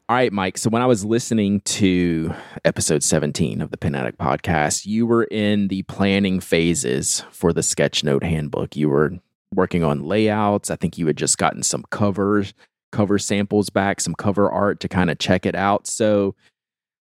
All 0.10 0.18
right, 0.18 0.34
Mike. 0.34 0.58
So 0.58 0.70
when 0.70 0.82
I 0.82 0.86
was 0.86 1.06
listening 1.06 1.62
to 1.62 2.34
episode 2.66 3.04
17 3.04 3.62
of 3.62 3.72
the 3.72 3.78
Pen 3.78 3.94
podcast, 3.94 4.86
you 4.86 5.06
were 5.08 5.24
in 5.24 5.70
the 5.70 5.84
planning 5.84 6.40
phases 6.40 7.24
for 7.32 7.54
the 7.54 7.62
Sketchnote 7.62 8.24
handbook. 8.24 8.76
You 8.76 8.90
were 8.90 9.14
working 9.56 9.84
on 9.84 10.04
layouts. 10.04 10.70
I 10.70 10.76
think 10.76 10.98
you 10.98 11.08
had 11.08 11.16
just 11.16 11.38
gotten 11.38 11.64
some 11.64 11.86
covers, 11.90 12.54
cover 12.92 13.18
samples 13.18 13.70
back, 13.70 14.02
some 14.02 14.14
cover 14.14 14.52
art 14.52 14.82
to 14.82 14.90
kind 14.90 15.10
of 15.10 15.20
check 15.20 15.46
it 15.46 15.56
out. 15.56 15.88
So 15.88 16.36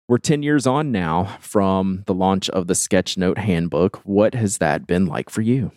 we're 0.07 0.17
10 0.19 0.43
years 0.43 0.67
on 0.67 0.91
now 0.91 1.37
from 1.39 2.03
the 2.05 2.13
launch 2.13 2.49
of 2.51 2.67
the 2.67 2.75
Sketchnote 2.75 3.39
handbook. 3.39 3.97
What 4.03 4.35
has 4.35 4.59
that 4.59 4.85
been 4.85 5.05
like 5.07 5.29
for 5.29 5.41
you? 5.41 5.71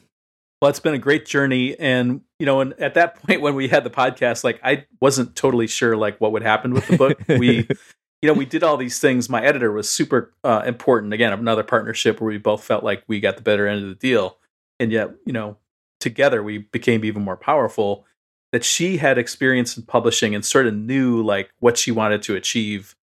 Well, 0.64 0.70
it's 0.70 0.80
been 0.80 0.94
a 0.94 0.98
great 0.98 1.26
journey, 1.26 1.78
and 1.78 2.22
you 2.38 2.46
know, 2.46 2.62
and 2.62 2.72
at 2.80 2.94
that 2.94 3.22
point 3.22 3.42
when 3.42 3.54
we 3.54 3.68
had 3.68 3.84
the 3.84 3.90
podcast, 3.90 4.44
like 4.44 4.60
I 4.64 4.86
wasn't 4.98 5.36
totally 5.36 5.66
sure 5.66 5.94
like 5.94 6.18
what 6.22 6.32
would 6.32 6.40
happen 6.40 6.72
with 6.72 6.86
the 6.88 6.96
book. 6.96 7.20
we, 7.28 7.68
you 8.22 8.28
know, 8.28 8.32
we 8.32 8.46
did 8.46 8.62
all 8.62 8.78
these 8.78 8.98
things. 8.98 9.28
My 9.28 9.44
editor 9.44 9.70
was 9.70 9.90
super 9.90 10.32
uh, 10.42 10.62
important. 10.64 11.12
Again, 11.12 11.34
another 11.34 11.64
partnership 11.64 12.18
where 12.18 12.30
we 12.30 12.38
both 12.38 12.64
felt 12.64 12.82
like 12.82 13.04
we 13.06 13.20
got 13.20 13.36
the 13.36 13.42
better 13.42 13.68
end 13.68 13.82
of 13.82 13.90
the 13.90 13.94
deal, 13.94 14.38
and 14.80 14.90
yet, 14.90 15.10
you 15.26 15.34
know, 15.34 15.58
together 16.00 16.42
we 16.42 16.56
became 16.56 17.04
even 17.04 17.20
more 17.22 17.36
powerful. 17.36 18.06
That 18.50 18.64
she 18.64 18.96
had 18.96 19.18
experience 19.18 19.76
in 19.76 19.82
publishing 19.82 20.34
and 20.34 20.46
sort 20.46 20.66
of 20.66 20.72
knew 20.74 21.22
like 21.22 21.50
what 21.58 21.76
she 21.76 21.90
wanted 21.90 22.22
to 22.22 22.36
achieve 22.36 22.96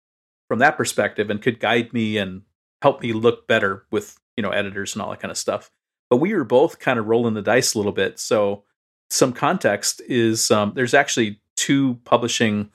from 0.47 0.59
that 0.59 0.77
perspective, 0.77 1.29
and 1.29 1.41
could 1.41 1.59
guide 1.59 1.91
me 1.91 2.17
and 2.17 2.43
help 2.81 3.01
me 3.01 3.11
look 3.11 3.49
better 3.49 3.83
with 3.91 4.17
you 4.37 4.43
know 4.43 4.51
editors 4.51 4.95
and 4.95 5.01
all 5.01 5.09
that 5.09 5.19
kind 5.19 5.29
of 5.29 5.37
stuff 5.37 5.71
but 6.09 6.17
we 6.17 6.33
were 6.33 6.43
both 6.43 6.79
kind 6.79 6.99
of 6.99 7.05
rolling 7.07 7.33
the 7.33 7.41
dice 7.41 7.73
a 7.73 7.77
little 7.77 7.91
bit. 7.91 8.19
So 8.19 8.63
some 9.09 9.33
context 9.33 10.01
is 10.07 10.51
um, 10.51 10.73
there's 10.75 10.93
actually 10.93 11.39
two 11.55 11.99
publishing 12.05 12.69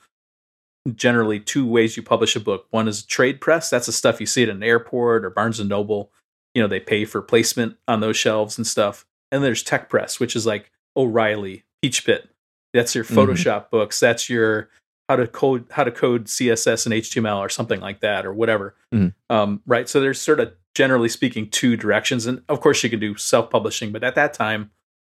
generally 0.93 1.39
two 1.39 1.65
ways 1.65 1.97
you 1.97 2.03
publish 2.03 2.35
a 2.35 2.39
book. 2.39 2.67
One 2.69 2.87
is 2.87 3.03
trade 3.03 3.41
press. 3.41 3.69
That's 3.69 3.87
the 3.87 3.91
stuff 3.91 4.19
you 4.19 4.27
see 4.27 4.43
at 4.43 4.49
an 4.49 4.61
airport 4.63 5.25
or 5.25 5.29
Barnes 5.31 5.59
and 5.59 5.69
Noble. 5.69 6.11
You 6.53 6.61
know, 6.61 6.67
they 6.67 6.79
pay 6.79 7.05
for 7.05 7.21
placement 7.21 7.77
on 7.87 8.01
those 8.01 8.17
shelves 8.17 8.57
and 8.57 8.67
stuff. 8.67 9.05
And 9.31 9.43
there's 9.43 9.63
tech 9.63 9.89
press, 9.89 10.19
which 10.19 10.35
is 10.35 10.45
like 10.45 10.71
O'Reilly, 10.95 11.63
Peachpit. 11.83 12.27
That's 12.73 12.93
your 12.93 13.03
Mhm. 13.03 13.15
Photoshop 13.15 13.69
books. 13.71 13.99
That's 13.99 14.29
your 14.29 14.69
how 15.09 15.15
to 15.15 15.27
code 15.27 15.65
how 15.71 15.83
to 15.83 15.91
code 15.91 16.25
CSS 16.29 16.85
and 16.85 16.93
HTML 16.93 17.37
or 17.39 17.49
something 17.49 17.79
like 17.79 18.01
that 18.01 18.25
or 18.25 18.33
whatever. 18.33 18.75
Mhm. 18.93 19.13
Um, 19.29 19.61
right. 19.65 19.87
So 19.89 19.99
there's 19.99 20.21
sort 20.21 20.39
of 20.39 20.53
generally 20.75 21.09
speaking 21.09 21.49
two 21.49 21.75
directions, 21.75 22.25
and 22.25 22.43
of 22.47 22.61
course 22.61 22.83
you 22.83 22.89
can 22.89 22.99
do 22.99 23.15
self 23.15 23.49
publishing, 23.49 23.91
but 23.91 24.03
at 24.03 24.15
that 24.15 24.33
time 24.33 24.71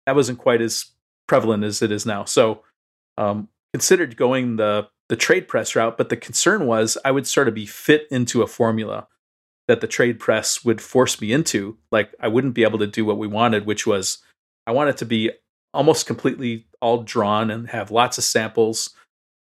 that 0.06 0.16
wasn't 0.16 0.40
quite 0.40 0.62
as 0.62 0.86
prevalent 1.28 1.64
as 1.64 1.84
it 1.84 1.92
is 1.92 2.06
now. 2.06 2.26
So 2.26 2.64
um, 3.18 3.50
considered 3.74 4.18
going 4.18 4.56
the 4.56 4.88
the 5.10 5.16
trade 5.16 5.48
press 5.48 5.76
route, 5.76 5.98
but 5.98 6.10
the 6.10 6.18
concern 6.18 6.66
was 6.66 6.98
I 7.04 7.12
would 7.12 7.28
sort 7.28 7.48
of 7.48 7.54
be 7.54 7.66
fit 7.66 8.08
into 8.12 8.42
a 8.42 8.48
formula 8.48 9.08
that 9.68 9.82
the 9.82 9.88
trade 9.88 10.20
press 10.20 10.64
would 10.64 10.82
force 10.82 11.20
me 11.22 11.32
into. 11.32 11.78
Like 11.92 12.14
I 12.20 12.28
wouldn't 12.28 12.54
be 12.54 12.64
able 12.64 12.80
to 12.80 12.88
do 12.88 13.06
what 13.06 13.18
we 13.18 13.28
wanted, 13.28 13.66
which 13.66 13.86
was 13.86 14.20
I 14.66 14.72
wanted 14.72 14.98
to 14.98 15.06
be 15.06 15.32
almost 15.74 16.08
completely 16.08 16.68
all 16.82 17.04
drawn 17.04 17.52
and 17.52 17.70
have 17.70 17.92
lots 17.92 18.18
of 18.18 18.24
samples. 18.24 18.92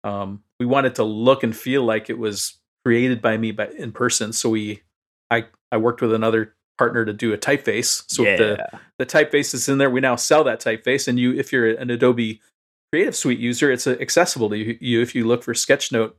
Um, 0.04 0.42
we 0.58 0.66
wanted 0.66 0.94
to 0.96 1.04
look 1.04 1.42
and 1.42 1.56
feel 1.56 1.82
like 1.82 2.10
it 2.10 2.18
was 2.18 2.58
created 2.84 3.20
by 3.20 3.36
me 3.36 3.52
by, 3.52 3.68
in 3.68 3.92
person. 3.92 4.32
So 4.32 4.50
we, 4.50 4.82
I, 5.30 5.46
I 5.72 5.76
worked 5.76 6.00
with 6.00 6.12
another 6.12 6.54
partner 6.78 7.04
to 7.04 7.12
do 7.12 7.32
a 7.32 7.38
typeface. 7.38 8.04
So 8.08 8.24
if 8.24 8.38
the 8.38 8.80
the 8.98 9.06
typeface 9.06 9.54
is 9.54 9.68
in 9.68 9.78
there. 9.78 9.90
We 9.90 10.00
now 10.00 10.16
sell 10.16 10.44
that 10.44 10.60
typeface, 10.60 11.08
and 11.08 11.18
you, 11.18 11.32
if 11.34 11.52
you're 11.52 11.68
an 11.68 11.90
Adobe 11.90 12.40
Creative 12.92 13.14
Suite 13.14 13.38
user, 13.38 13.70
it's 13.70 13.86
accessible 13.86 14.48
to 14.50 14.56
you. 14.56 15.02
If 15.02 15.14
you 15.14 15.26
look 15.26 15.42
for 15.42 15.52
Sketchnote 15.52 16.12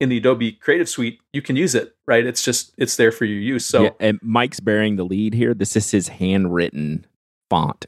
in 0.00 0.08
the 0.08 0.18
Adobe 0.18 0.52
Creative 0.52 0.88
Suite, 0.88 1.20
you 1.32 1.42
can 1.42 1.56
use 1.56 1.74
it, 1.74 1.96
right? 2.06 2.24
It's 2.24 2.42
just 2.42 2.72
it's 2.78 2.96
there 2.96 3.12
for 3.12 3.24
your 3.24 3.38
use. 3.38 3.66
So, 3.66 3.84
yeah, 3.84 3.90
and 4.00 4.20
Mike's 4.22 4.60
bearing 4.60 4.96
the 4.96 5.04
lead 5.04 5.34
here. 5.34 5.54
This 5.54 5.76
is 5.76 5.90
his 5.90 6.08
handwritten 6.08 7.06
font. 7.50 7.86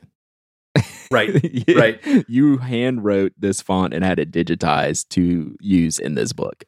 Right, 1.11 1.31
right. 1.77 2.01
You 2.29 2.59
hand 2.59 3.05
wrote 3.05 3.33
this 3.39 3.63
font 3.63 3.95
and 3.95 4.05
had 4.05 4.19
it 4.19 4.33
digitized 4.33 5.09
to 5.11 5.57
use 5.61 5.99
in 5.99 6.15
this 6.15 6.33
book. 6.33 6.65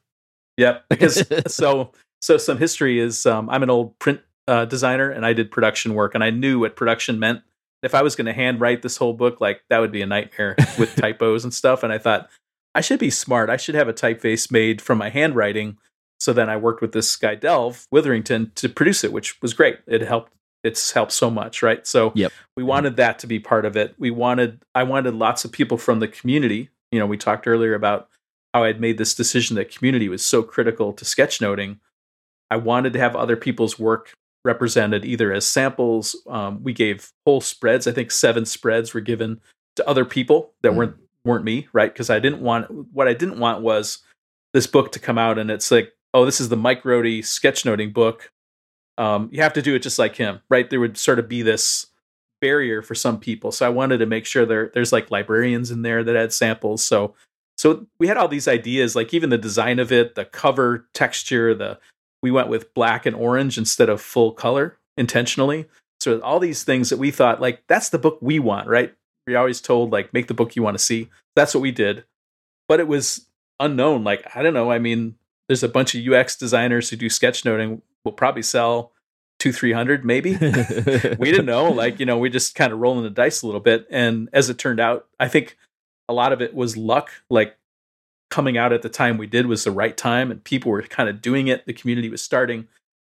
Yep. 0.57 0.85
Because 0.89 1.23
so 1.53 1.91
so 2.21 2.37
some 2.37 2.57
history 2.57 2.99
is 2.99 3.25
um, 3.25 3.49
I'm 3.49 3.63
an 3.63 3.69
old 3.69 3.97
print 3.99 4.21
uh, 4.47 4.65
designer 4.65 5.09
and 5.09 5.25
I 5.25 5.33
did 5.33 5.51
production 5.51 5.93
work 5.93 6.15
and 6.15 6.23
I 6.23 6.29
knew 6.29 6.59
what 6.59 6.75
production 6.75 7.19
meant. 7.19 7.41
If 7.83 7.93
I 7.93 8.01
was 8.01 8.15
going 8.15 8.25
to 8.25 8.33
handwrite 8.33 8.81
this 8.81 8.97
whole 8.97 9.13
book, 9.13 9.39
like 9.39 9.61
that 9.69 9.79
would 9.79 9.91
be 9.91 10.01
a 10.01 10.07
nightmare 10.07 10.55
with 10.79 10.95
typos 10.97 11.43
and 11.43 11.53
stuff. 11.53 11.83
And 11.83 11.93
I 11.93 11.97
thought 11.97 12.29
I 12.73 12.81
should 12.81 12.99
be 12.99 13.09
smart. 13.09 13.49
I 13.49 13.57
should 13.57 13.75
have 13.75 13.87
a 13.87 13.93
typeface 13.93 14.51
made 14.51 14.81
from 14.81 14.97
my 14.97 15.09
handwriting. 15.09 15.77
So 16.19 16.33
then 16.33 16.49
I 16.49 16.57
worked 16.57 16.81
with 16.81 16.91
this 16.91 17.15
guy 17.15 17.35
Delve 17.35 17.85
Withrington 17.93 18.53
to 18.55 18.69
produce 18.69 19.03
it, 19.03 19.11
which 19.11 19.39
was 19.41 19.53
great. 19.53 19.79
It 19.87 20.01
helped. 20.01 20.33
It's 20.63 20.91
helped 20.91 21.11
so 21.11 21.29
much, 21.29 21.61
right? 21.61 21.85
So 21.85 22.11
yep. 22.15 22.31
we 22.55 22.63
wanted 22.63 22.97
that 22.97 23.19
to 23.19 23.27
be 23.27 23.39
part 23.39 23.63
of 23.63 23.77
it. 23.77 23.95
We 23.99 24.09
wanted 24.09 24.63
I 24.73 24.83
wanted 24.83 25.13
lots 25.13 25.45
of 25.45 25.51
people 25.51 25.77
from 25.77 25.99
the 25.99 26.07
community. 26.07 26.69
You 26.91 26.99
know, 26.99 27.05
we 27.05 27.17
talked 27.17 27.47
earlier 27.47 27.75
about 27.75 28.09
how 28.53 28.63
I'd 28.63 28.81
made 28.81 28.97
this 28.97 29.13
decision 29.13 29.55
that 29.55 29.73
community 29.73 30.09
was 30.09 30.25
so 30.25 30.41
critical 30.41 30.93
to 30.93 31.05
sketchnoting. 31.05 31.77
I 32.49 32.55
wanted 32.57 32.93
to 32.93 32.99
have 32.99 33.15
other 33.15 33.35
people's 33.35 33.77
work 33.77 34.13
represented 34.47 35.05
either 35.05 35.31
as 35.31 35.45
samples. 35.45 36.15
Um, 36.27 36.63
we 36.63 36.73
gave 36.73 37.11
whole 37.25 37.41
spreads. 37.41 37.85
I 37.85 37.91
think 37.91 38.09
seven 38.09 38.45
spreads 38.45 38.93
were 38.93 39.01
given 39.01 39.41
to 39.75 39.87
other 39.87 40.05
people 40.05 40.53
that 40.63 40.71
mm. 40.71 40.77
weren't 40.77 40.95
weren't 41.23 41.43
me, 41.43 41.67
right? 41.73 41.93
Because 41.93 42.09
I 42.09 42.19
didn't 42.19 42.41
want 42.41 42.71
what 42.93 43.07
I 43.07 43.13
didn't 43.13 43.39
want 43.39 43.61
was 43.61 43.99
this 44.53 44.65
book 44.65 44.91
to 44.93 44.99
come 44.99 45.17
out 45.17 45.37
and 45.37 45.51
it's 45.51 45.69
like, 45.69 45.91
oh, 46.13 46.25
this 46.25 46.39
is 46.39 46.49
the 46.49 46.55
Mike 46.55 46.83
Rohde 46.83 47.19
sketchnoting 47.19 47.93
book. 47.93 48.31
Um, 48.97 49.29
you 49.31 49.43
have 49.43 49.53
to 49.53 49.61
do 49.61 49.75
it 49.75 49.83
just 49.83 49.99
like 49.99 50.15
him, 50.15 50.39
right? 50.49 50.67
There 50.67 50.79
would 50.79 50.97
sort 50.97 51.19
of 51.19 51.27
be 51.27 51.43
this 51.43 51.87
barrier 52.41 52.81
for 52.81 52.95
some 52.95 53.19
people. 53.19 53.51
So 53.51 53.65
I 53.65 53.69
wanted 53.69 53.97
to 53.97 54.05
make 54.05 54.25
sure 54.25 54.45
there 54.45 54.71
there's 54.73 54.93
like 54.93 55.11
librarians 55.11 55.69
in 55.69 55.81
there 55.81 56.03
that 56.03 56.15
had 56.15 56.33
samples. 56.33 56.83
So 56.83 57.13
so 57.57 57.85
we 57.99 58.07
had 58.07 58.17
all 58.17 58.27
these 58.27 58.47
ideas, 58.47 58.95
like 58.95 59.13
even 59.13 59.29
the 59.29 59.37
design 59.37 59.79
of 59.79 59.91
it, 59.91 60.15
the 60.15 60.25
cover 60.25 60.87
texture, 60.93 61.53
the 61.53 61.77
we 62.21 62.31
went 62.31 62.49
with 62.49 62.73
black 62.73 63.05
and 63.05 63.15
orange 63.15 63.57
instead 63.57 63.89
of 63.89 64.01
full 64.01 64.31
color 64.31 64.77
intentionally. 64.97 65.65
So 65.99 66.19
all 66.21 66.39
these 66.39 66.63
things 66.63 66.89
that 66.89 66.97
we 66.97 67.11
thought 67.11 67.41
like 67.41 67.63
that's 67.67 67.89
the 67.89 67.99
book 67.99 68.19
we 68.21 68.39
want, 68.39 68.67
right? 68.67 68.93
We 69.25 69.35
always 69.35 69.61
told 69.61 69.91
like 69.91 70.13
make 70.13 70.27
the 70.27 70.33
book 70.33 70.55
you 70.55 70.63
want 70.63 70.77
to 70.77 70.83
see. 70.83 71.09
That's 71.35 71.53
what 71.53 71.61
we 71.61 71.71
did. 71.71 72.05
But 72.67 72.79
it 72.79 72.87
was 72.87 73.27
unknown. 73.59 74.03
Like 74.03 74.25
I 74.35 74.43
don't 74.43 74.53
know. 74.53 74.71
I 74.71 74.79
mean, 74.79 75.15
there's 75.47 75.63
a 75.63 75.69
bunch 75.69 75.95
of 75.95 76.07
UX 76.07 76.35
designers 76.35 76.89
who 76.89 76.95
do 76.95 77.07
sketchnoting. 77.07 77.81
Will 78.05 78.11
probably 78.13 78.43
sell 78.43 78.93
two 79.39 79.51
three 79.51 79.73
hundred 79.73 80.05
maybe. 80.05 80.31
we 80.37 81.31
didn't 81.31 81.45
know. 81.45 81.71
Like 81.71 81.99
you 81.99 82.05
know, 82.05 82.17
we 82.17 82.29
just 82.29 82.55
kind 82.55 82.71
of 82.71 82.79
rolling 82.79 83.03
the 83.03 83.09
dice 83.09 83.41
a 83.41 83.45
little 83.45 83.61
bit. 83.61 83.87
And 83.89 84.29
as 84.33 84.49
it 84.49 84.57
turned 84.57 84.79
out, 84.79 85.07
I 85.19 85.27
think 85.27 85.57
a 86.07 86.13
lot 86.13 86.31
of 86.31 86.41
it 86.41 86.53
was 86.53 86.77
luck. 86.77 87.11
Like 87.29 87.56
coming 88.29 88.57
out 88.57 88.73
at 88.73 88.81
the 88.81 88.89
time 88.89 89.17
we 89.17 89.27
did 89.27 89.45
was 89.45 89.63
the 89.63 89.71
right 89.71 89.95
time, 89.95 90.31
and 90.31 90.43
people 90.43 90.71
were 90.71 90.81
kind 90.81 91.09
of 91.09 91.21
doing 91.21 91.47
it. 91.47 91.65
The 91.65 91.73
community 91.73 92.09
was 92.09 92.21
starting, 92.21 92.67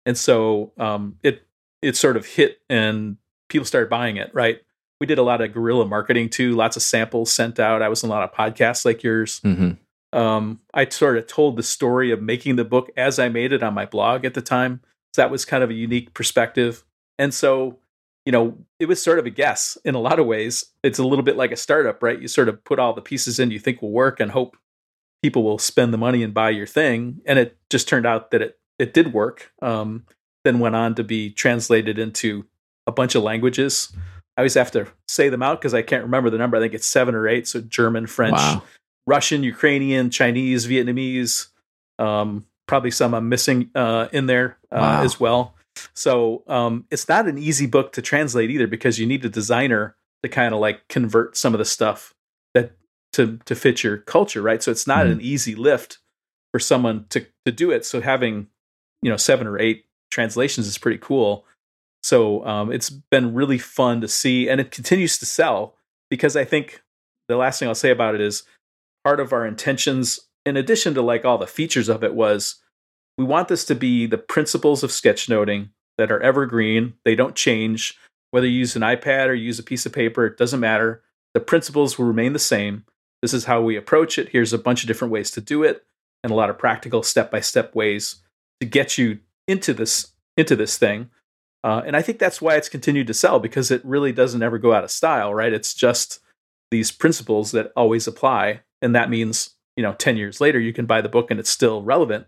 and 0.07 0.17
so 0.17 0.73
um, 0.79 1.17
it 1.23 1.47
it 1.83 1.97
sort 1.97 2.17
of 2.17 2.27
hit, 2.27 2.61
and 2.69 3.17
people 3.49 3.65
started 3.65 3.91
buying 3.91 4.17
it. 4.17 4.31
Right. 4.35 4.61
We 5.01 5.07
did 5.07 5.19
a 5.19 5.23
lot 5.23 5.41
of 5.41 5.53
guerrilla 5.53 5.87
marketing 5.87 6.29
too. 6.31 6.57
Lots 6.57 6.77
of 6.77 6.83
samples 6.83 7.33
sent 7.33 7.61
out. 7.61 7.83
I 7.83 7.89
was 7.89 8.03
in 8.03 8.11
a 8.11 8.13
lot 8.13 8.25
of 8.25 8.33
podcasts 8.33 8.85
like 8.85 9.03
yours. 9.05 9.41
Mm-hmm. 9.45 10.19
Um, 10.19 10.59
I 10.75 10.89
sort 10.89 11.19
of 11.19 11.29
told 11.29 11.57
the 11.57 11.63
story 11.63 12.11
of 12.11 12.21
making 12.21 12.57
the 12.57 12.65
book 12.65 12.91
as 12.97 13.19
I 13.19 13.29
made 13.29 13.53
it 13.53 13.63
on 13.63 13.75
my 13.75 13.87
blog 13.87 14.25
at 14.25 14.35
the 14.35 14.43
time. 14.43 14.81
So 15.15 15.23
that 15.23 15.31
was 15.31 15.45
kind 15.45 15.63
of 15.63 15.71
a 15.71 15.75
unique 15.75 16.15
perspective. 16.15 16.85
And 17.17 17.33
so 17.33 17.79
you 18.29 18.33
know, 18.33 18.59
it 18.79 18.85
was 18.85 19.01
sort 19.01 19.19
of 19.19 19.25
a 19.25 19.31
guess 19.31 19.79
in 19.87 19.95
a 19.95 20.01
lot 20.01 20.19
of 20.19 20.27
ways. 20.27 20.67
It's 20.83 20.99
a 20.99 21.03
little 21.03 21.25
bit 21.25 21.39
like 21.39 21.51
a 21.51 21.57
startup, 21.57 22.03
right? 22.03 22.21
You 22.21 22.29
sort 22.29 22.51
of 22.51 22.63
put 22.63 22.79
all 22.79 22.93
the 22.93 23.01
pieces 23.01 23.39
in 23.39 23.51
you 23.51 23.59
think 23.59 23.81
will 23.81 23.91
work 23.91 24.21
and 24.21 24.31
hope 24.31 24.59
people 25.23 25.43
will 25.43 25.59
spend 25.59 25.93
the 25.93 25.99
money 25.99 26.23
and 26.23 26.35
buy 26.35 26.51
your 26.51 26.67
thing. 26.67 27.21
And 27.27 27.39
it 27.39 27.57
just 27.71 27.89
turned 27.89 28.07
out 28.07 28.31
that 28.31 28.43
it 28.43 28.59
it 28.79 28.95
did 28.95 29.13
work. 29.13 29.53
Um, 29.61 30.05
then 30.45 30.61
went 30.61 30.77
on 30.77 30.95
to 30.95 31.05
be 31.05 31.31
translated 31.31 31.99
into 31.99 32.47
a 32.87 32.93
bunch 32.93 33.15
of 33.15 33.23
languages. 33.23 33.93
I 34.37 34.43
always 34.43 34.55
have 34.55 34.71
to 34.73 34.87
say 35.09 35.29
them 35.29 35.43
out 35.43 35.61
because 35.61 35.75
I 35.75 35.83
can't 35.83 36.05
remember 36.05 36.31
the 36.31 36.39
number. 36.39 36.57
I 36.57 36.61
think 36.61 36.75
it's 36.75 36.87
seven 36.87 37.15
or 37.15 37.27
eight. 37.27 37.49
So 37.49 37.61
German, 37.61 38.07
French, 38.07 38.37
wow. 38.37 38.63
Russian, 39.07 39.43
Ukrainian, 39.43 40.11
Chinese, 40.11 40.67
Vietnamese. 40.67 41.49
Um, 41.99 42.47
probably 42.67 42.93
some 42.93 43.15
I'm 43.15 43.29
missing 43.29 43.71
uh, 43.75 44.07
in 44.13 44.27
there 44.27 44.59
uh, 44.71 44.79
wow. 44.79 45.03
as 45.03 45.19
well. 45.19 45.55
So 45.95 46.45
um, 46.47 46.87
it's 46.91 47.09
not 47.09 47.27
an 47.27 47.37
easy 47.37 47.67
book 47.67 47.93
to 47.95 48.03
translate 48.03 48.51
either 48.51 48.69
because 48.69 48.99
you 48.99 49.07
need 49.07 49.25
a 49.25 49.29
designer 49.29 49.97
to 50.23 50.29
kind 50.29 50.55
of 50.55 50.61
like 50.61 50.87
convert 50.89 51.37
some 51.37 51.55
of 51.55 51.59
the 51.59 51.65
stuff 51.65 52.15
to 53.13 53.39
to 53.45 53.55
fit 53.55 53.83
your 53.83 53.99
culture, 53.99 54.43
right? 54.43 54.63
So 54.63 54.71
it's 54.71 54.87
not 54.87 55.05
mm-hmm. 55.05 55.13
an 55.13 55.21
easy 55.21 55.55
lift 55.55 55.99
for 56.53 56.59
someone 56.59 57.07
to 57.11 57.27
to 57.45 57.53
do 57.53 57.71
it. 57.71 57.85
So 57.85 58.01
having 58.01 58.49
you 59.03 59.11
know 59.11 59.17
seven 59.17 59.47
or 59.47 59.59
eight 59.59 59.87
translations 60.11 60.67
is 60.67 60.79
pretty 60.79 60.99
cool. 60.99 61.45
So 62.03 62.45
um, 62.47 62.73
it's 62.73 62.91
been 62.91 63.35
really 63.35 63.59
fun 63.59 64.01
to 64.01 64.09
see, 64.09 64.49
and 64.49 64.61
it 64.61 64.71
continues 64.71 65.19
to 65.19 65.27
sell 65.27 65.75
because 66.11 66.37
I 66.37 66.45
think 66.45 66.83
the 67.29 67.37
last 67.37 67.59
thing 67.59 67.69
I'll 67.69 67.75
say 67.75 67.91
about 67.91 68.15
it 68.15 68.21
is 68.21 68.45
part 69.05 69.21
of 69.21 69.33
our 69.33 69.47
intentions, 69.47 70.21
in 70.47 70.57
addition 70.57 70.95
to 70.95 71.03
like 71.03 71.25
all 71.25 71.39
the 71.39 71.47
features 71.47 71.89
of 71.89 72.03
it, 72.03 72.15
was 72.15 72.57
we 73.17 73.25
want 73.25 73.49
this 73.49 73.65
to 73.67 73.75
be 73.75 74.07
the 74.07 74.19
principles 74.19 74.83
of 74.83 74.91
sketchnoting 74.91 75.71
that 75.99 76.13
are 76.13 76.23
evergreen. 76.23 76.95
They 77.05 77.15
don't 77.15 77.35
change. 77.35 77.99
Whether 78.31 78.47
you 78.47 78.61
use 78.61 78.77
an 78.77 78.83
iPad 78.83 79.27
or 79.27 79.35
use 79.35 79.59
a 79.59 79.65
piece 79.65 79.87
of 79.87 79.93
paper, 79.93 80.27
it 80.27 80.39
doesn't 80.39 80.61
matter. 80.61 81.03
The 81.35 81.41
principles 81.41 81.99
will 81.99 82.07
remain 82.07 82.33
the 82.33 82.39
same. 82.39 82.85
This 83.23 83.35
is 83.35 83.47
how 83.47 83.61
we 83.61 83.77
approach 83.77 84.19
it. 84.19 84.31
Here's 84.31 84.53
a 84.53 84.59
bunch 84.59 84.83
of 84.83 84.89
different 84.89 85.13
ways 85.13 85.31
to 85.33 85.41
do 85.41 85.63
it 85.63 85.85
and 86.23 86.33
a 86.33 86.37
lot 86.37 86.51
of 86.51 86.59
practical 86.59 87.03
step-by-step 87.03 87.75
ways 87.75 88.17
to 88.61 88.67
get 88.67 88.99
you 88.99 89.19
into 89.47 89.73
this 89.73 90.13
into 90.37 90.55
this 90.55 90.79
thing. 90.79 91.11
Uh, 91.65 91.83
and 91.85 91.97
I 91.97 92.03
think 92.03 92.19
that's 92.19 92.41
why 92.41 92.55
it's 92.55 92.69
continued 92.69 93.09
to 93.09 93.15
sell 93.15 93.41
because 93.41 93.71
it 93.71 93.85
really 93.85 94.13
doesn't 94.13 94.43
ever 94.43 94.59
go 94.59 94.73
out 94.73 94.85
of 94.85 94.91
style, 94.91 95.35
right? 95.35 95.53
It's 95.53 95.75
just 95.75 96.21
these 96.71 96.93
principles 96.93 97.51
that 97.51 97.73
always 97.75 98.07
apply, 98.07 98.61
and 98.81 98.95
that 98.95 99.11
means 99.11 99.57
you 99.77 99.83
know 99.83 99.95
10 99.95 100.17
years 100.17 100.41
later 100.41 100.59
you 100.59 100.73
can 100.73 100.87
buy 100.87 101.01
the 101.01 101.09
book 101.09 101.31
and 101.31 101.39
it's 101.39 101.51
still 101.51 101.83
relevant 101.83 102.27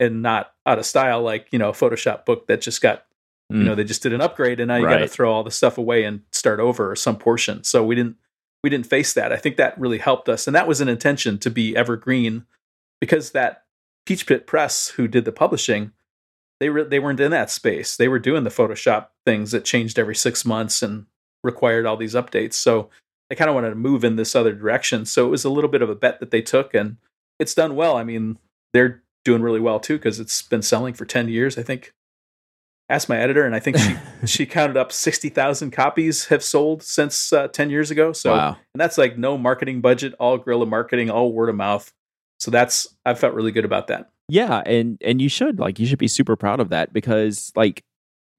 and 0.00 0.22
not 0.22 0.54
out 0.64 0.78
of 0.78 0.86
style 0.86 1.22
like 1.22 1.46
you 1.52 1.58
know 1.58 1.68
a 1.68 1.74
Photoshop 1.74 2.24
book 2.24 2.46
that 2.46 2.62
just 2.62 2.80
got 2.80 3.04
mm. 3.52 3.58
you 3.58 3.64
know 3.64 3.74
they 3.74 3.84
just 3.84 4.02
did 4.02 4.14
an 4.14 4.22
upgrade 4.22 4.60
and 4.60 4.68
now 4.68 4.76
you 4.76 4.86
right. 4.86 4.94
got 4.94 4.98
to 4.98 5.08
throw 5.08 5.30
all 5.30 5.44
the 5.44 5.50
stuff 5.50 5.76
away 5.76 6.04
and 6.04 6.22
start 6.32 6.58
over 6.58 6.90
or 6.90 6.96
some 6.96 7.16
portion. 7.16 7.62
So 7.64 7.84
we 7.84 7.94
didn't 7.94 8.16
we 8.66 8.70
didn't 8.70 8.86
face 8.86 9.12
that. 9.12 9.32
I 9.32 9.36
think 9.36 9.56
that 9.56 9.78
really 9.78 9.98
helped 9.98 10.28
us, 10.28 10.48
and 10.48 10.56
that 10.56 10.66
was 10.66 10.80
an 10.80 10.88
intention 10.88 11.38
to 11.38 11.50
be 11.50 11.76
evergreen 11.76 12.44
because 13.00 13.30
that 13.30 13.62
Peachpit 14.08 14.44
Press 14.44 14.88
who 14.88 15.06
did 15.06 15.24
the 15.24 15.30
publishing 15.32 15.92
they 16.58 16.70
re- 16.70 16.84
they 16.84 16.98
weren't 16.98 17.20
in 17.20 17.30
that 17.30 17.50
space. 17.50 17.96
They 17.96 18.08
were 18.08 18.18
doing 18.18 18.42
the 18.42 18.50
Photoshop 18.50 19.08
things 19.24 19.50
that 19.52 19.64
changed 19.64 19.98
every 19.98 20.14
six 20.14 20.44
months 20.44 20.82
and 20.82 21.06
required 21.44 21.86
all 21.86 21.96
these 21.96 22.14
updates. 22.14 22.54
So 22.54 22.88
they 23.28 23.36
kind 23.36 23.50
of 23.50 23.54
wanted 23.54 23.70
to 23.70 23.76
move 23.76 24.04
in 24.04 24.16
this 24.16 24.34
other 24.34 24.54
direction. 24.54 25.04
So 25.04 25.26
it 25.26 25.30
was 25.30 25.44
a 25.44 25.50
little 25.50 25.70
bit 25.70 25.82
of 25.82 25.90
a 25.90 25.94
bet 25.94 26.18
that 26.20 26.30
they 26.30 26.40
took, 26.40 26.72
and 26.72 26.96
it's 27.38 27.54
done 27.54 27.76
well. 27.76 27.96
I 27.96 28.04
mean, 28.04 28.38
they're 28.72 29.02
doing 29.24 29.42
really 29.42 29.60
well 29.60 29.80
too 29.80 29.98
because 29.98 30.18
it's 30.18 30.40
been 30.42 30.62
selling 30.62 30.94
for 30.94 31.04
10 31.04 31.28
years 31.28 31.58
i 31.58 31.62
think 31.62 31.92
asked 32.88 33.08
my 33.08 33.18
editor 33.18 33.44
and 33.44 33.54
i 33.54 33.58
think 33.58 33.76
she 33.76 33.96
she 34.26 34.46
counted 34.46 34.76
up 34.76 34.92
60,000 34.92 35.70
copies 35.70 36.26
have 36.26 36.42
sold 36.42 36.82
since 36.82 37.32
uh, 37.32 37.48
10 37.48 37.70
years 37.70 37.90
ago. 37.90 38.12
So 38.12 38.32
wow. 38.32 38.56
and 38.74 38.80
that's 38.80 38.98
like 38.98 39.18
no 39.18 39.36
marketing 39.36 39.80
budget 39.80 40.14
all 40.18 40.38
guerrilla 40.38 40.66
marketing 40.66 41.10
all 41.10 41.32
word 41.32 41.48
of 41.48 41.56
mouth. 41.56 41.92
So 42.38 42.50
that's 42.50 42.86
i 43.04 43.14
felt 43.14 43.34
really 43.34 43.52
good 43.52 43.64
about 43.64 43.88
that. 43.88 44.10
Yeah 44.28 44.62
and 44.66 44.98
and 45.04 45.20
you 45.20 45.28
should 45.28 45.58
like 45.58 45.78
you 45.78 45.86
should 45.86 45.98
be 45.98 46.08
super 46.08 46.36
proud 46.36 46.60
of 46.60 46.68
that 46.70 46.92
because 46.92 47.52
like 47.56 47.84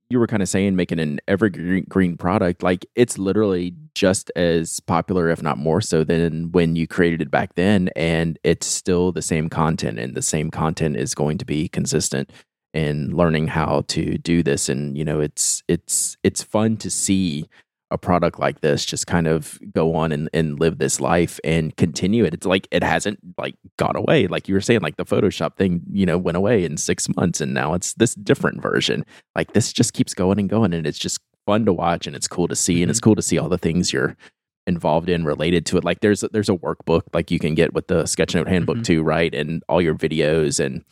you 0.10 0.20
were 0.20 0.28
kind 0.28 0.42
of 0.42 0.48
saying 0.48 0.76
making 0.76 1.00
an 1.00 1.20
evergreen 1.28 1.86
green 1.90 2.18
product 2.18 2.64
like 2.64 2.86
it's 2.96 3.18
literally 3.18 3.76
just 3.94 4.32
as 4.36 4.80
popular 4.82 5.30
if 5.30 5.42
not 5.42 5.58
more 5.58 5.82
so 5.82 6.04
than 6.04 6.52
when 6.52 6.76
you 6.76 6.88
created 6.88 7.22
it 7.22 7.32
back 7.32 7.56
then 7.56 7.90
and 7.96 8.40
it's 8.44 8.66
still 8.66 9.12
the 9.12 9.22
same 9.22 9.50
content 9.50 10.00
and 10.00 10.16
the 10.16 10.22
same 10.22 10.50
content 10.50 10.96
is 10.96 11.14
going 11.14 11.38
to 11.38 11.46
be 11.46 11.68
consistent 11.68 12.32
in 12.78 13.10
learning 13.16 13.48
how 13.48 13.84
to 13.88 14.20
do 14.20 14.44
this 14.44 14.70
and 14.70 14.96
you 14.96 15.04
know 15.04 15.20
it's 15.20 15.64
it's 15.68 16.16
it's 16.24 16.44
fun 16.44 16.78
to 16.78 16.92
see 16.92 17.50
a 17.90 17.98
product 17.98 18.40
like 18.40 18.62
this 18.62 18.86
just 18.86 19.08
kind 19.08 19.28
of 19.28 19.60
go 19.74 19.96
on 19.96 20.12
and, 20.12 20.30
and 20.34 20.60
live 20.60 20.78
this 20.78 21.00
life 21.00 21.40
and 21.44 21.76
continue 21.78 22.26
it. 22.26 22.34
It's 22.34 22.46
like 22.46 22.68
it 22.70 22.84
hasn't 22.84 23.20
like 23.38 23.56
gone 23.78 23.96
away. 23.96 24.28
Like 24.28 24.50
you 24.50 24.56
were 24.56 24.62
saying, 24.62 24.82
like 24.82 24.98
the 24.98 25.06
Photoshop 25.06 25.56
thing, 25.56 25.82
you 25.90 26.06
know, 26.06 26.18
went 26.18 26.36
away 26.36 26.66
in 26.66 26.76
six 26.76 27.08
months 27.16 27.40
and 27.40 27.54
now 27.54 27.74
it's 27.74 27.94
this 27.94 28.14
different 28.16 28.62
version. 28.62 29.06
Like 29.36 29.54
this 29.54 29.72
just 29.72 29.94
keeps 29.94 30.14
going 30.14 30.38
and 30.38 30.50
going 30.50 30.74
and 30.74 30.86
it's 30.86 31.00
just 31.00 31.20
fun 31.46 31.66
to 31.66 31.72
watch 31.72 32.08
and 32.08 32.16
it's 32.16 32.28
cool 32.28 32.50
to 32.50 32.58
see. 32.58 32.76
Mm-hmm. 32.76 32.82
And 32.84 32.90
it's 32.92 33.00
mm-hmm. 33.00 33.06
cool 33.06 33.16
to 33.16 33.22
see 33.22 33.38
all 33.38 33.48
the 33.48 33.58
things 33.58 33.94
you're 33.94 34.18
involved 34.66 35.08
in 35.08 35.24
related 35.24 35.66
to 35.68 35.78
it. 35.78 35.86
Like 35.86 36.02
there's 36.02 36.26
there's 36.34 36.50
a 36.50 36.58
workbook 36.58 37.04
like 37.14 37.32
you 37.32 37.40
can 37.40 37.56
get 37.56 37.74
with 37.74 37.88
the 37.88 38.04
Sketchnote 38.04 38.50
handbook 38.50 38.80
Mhm. 38.80 38.86
too, 38.86 39.02
right? 39.02 39.34
And 39.34 39.64
all 39.70 39.82
your 39.82 39.96
videos 39.96 40.60
and 40.60 40.84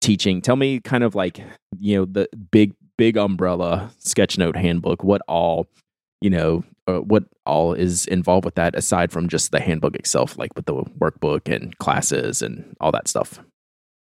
teaching. 0.00 0.40
Tell 0.40 0.56
me 0.56 0.80
kind 0.80 1.04
of 1.04 1.14
like, 1.14 1.40
you 1.78 1.96
know, 1.96 2.04
the 2.04 2.28
big 2.50 2.74
big 2.98 3.16
umbrella 3.16 3.90
Sketchnote 4.00 4.56
handbook, 4.56 5.02
what 5.02 5.22
all, 5.26 5.66
you 6.20 6.28
know, 6.28 6.62
uh, 6.86 6.98
what 7.00 7.24
all 7.46 7.72
is 7.72 8.04
involved 8.06 8.44
with 8.44 8.54
that 8.56 8.74
aside 8.74 9.10
from 9.10 9.26
just 9.28 9.52
the 9.52 9.60
handbook 9.60 9.94
itself, 9.96 10.36
like 10.36 10.50
with 10.54 10.66
the 10.66 10.74
workbook 10.74 11.50
and 11.50 11.76
classes 11.78 12.42
and 12.42 12.76
all 12.80 12.92
that 12.92 13.08
stuff. 13.08 13.38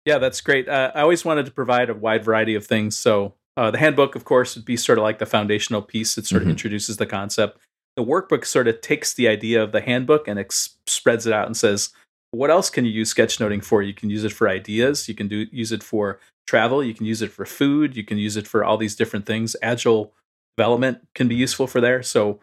Yeah, 0.06 0.18
that's 0.20 0.40
great. 0.40 0.70
Uh, 0.70 0.92
I 0.96 1.02
always 1.02 1.26
wanted 1.26 1.46
to 1.48 1.52
provide 1.52 1.90
a 1.90 1.94
wide 1.94 2.24
variety 2.24 2.56
of 2.56 2.66
things. 2.66 2.96
So 2.98 3.34
uh, 3.58 3.72
the 3.72 3.80
handbook, 3.80 4.16
of 4.16 4.24
course, 4.24 4.56
would 4.56 4.64
be 4.66 4.78
sort 4.78 4.98
of 4.98 5.04
like 5.04 5.20
the 5.20 5.26
foundational 5.26 5.82
piece 5.82 6.16
that 6.16 6.26
sort 6.26 6.42
of 6.44 6.48
Mhm. 6.48 6.52
introduces 6.52 6.96
the 6.98 7.06
concept. 7.06 7.58
The 7.98 8.04
workbook 8.04 8.46
sort 8.46 8.68
of 8.68 8.80
takes 8.82 9.14
the 9.14 9.28
idea 9.28 9.64
of 9.64 9.72
the 9.72 9.82
handbook 9.82 10.28
and 10.28 10.38
ex- 10.40 10.76
spreads 10.88 11.26
it 11.26 11.34
out 11.34 11.48
and 11.48 11.58
says, 11.58 11.90
what 12.36 12.50
else 12.50 12.70
can 12.70 12.86
you 12.86 12.92
use 12.92 13.14
sketchnoting 13.14 13.64
for? 13.64 13.82
You 13.82 13.94
can 13.94 14.10
use 14.10 14.24
it 14.24 14.34
for 14.34 14.50
ideas. 14.50 15.08
You 15.08 15.16
can 15.16 15.28
do 15.28 15.46
use 15.52 15.72
it 15.72 15.84
for 15.84 16.20
travel. 16.48 16.84
You 16.84 16.94
can 16.94 17.06
use 17.06 17.22
it 17.22 17.32
for 17.32 17.46
food. 17.46 17.96
You 17.96 18.04
can 18.04 18.18
use 18.18 18.38
it 18.38 18.48
for 18.48 18.64
all 18.64 18.78
these 18.78 18.96
different 18.96 19.26
things. 19.26 19.56
Agile 19.62 20.14
development 20.58 21.00
can 21.16 21.28
be 21.28 21.36
useful 21.36 21.68
for 21.68 21.82
there. 21.82 22.04
So 22.04 22.40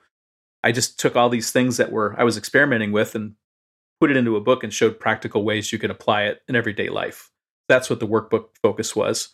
I 0.62 0.72
just 0.72 0.99
took 0.99 1.16
all 1.16 1.28
these 1.28 1.51
things 1.51 1.76
that 1.76 1.93
were 1.93 2.14
I 2.18 2.24
was 2.24 2.36
experimenting 2.36 2.93
with 2.93 3.14
and 3.14 3.34
put 4.01 4.11
it 4.11 4.16
into 4.16 4.36
a 4.36 4.40
book 4.40 4.64
and 4.64 4.72
showed 4.72 4.99
practical 4.99 5.45
ways 5.45 5.72
you 5.72 5.78
could 5.78 5.90
apply 5.90 6.24
it 6.24 6.43
in 6.49 6.57
everyday 6.57 6.88
life. 6.88 7.30
That's 7.68 7.88
what 7.88 8.01
the 8.01 8.09
workbook 8.09 8.47
focus 8.62 8.97
was. 8.97 9.28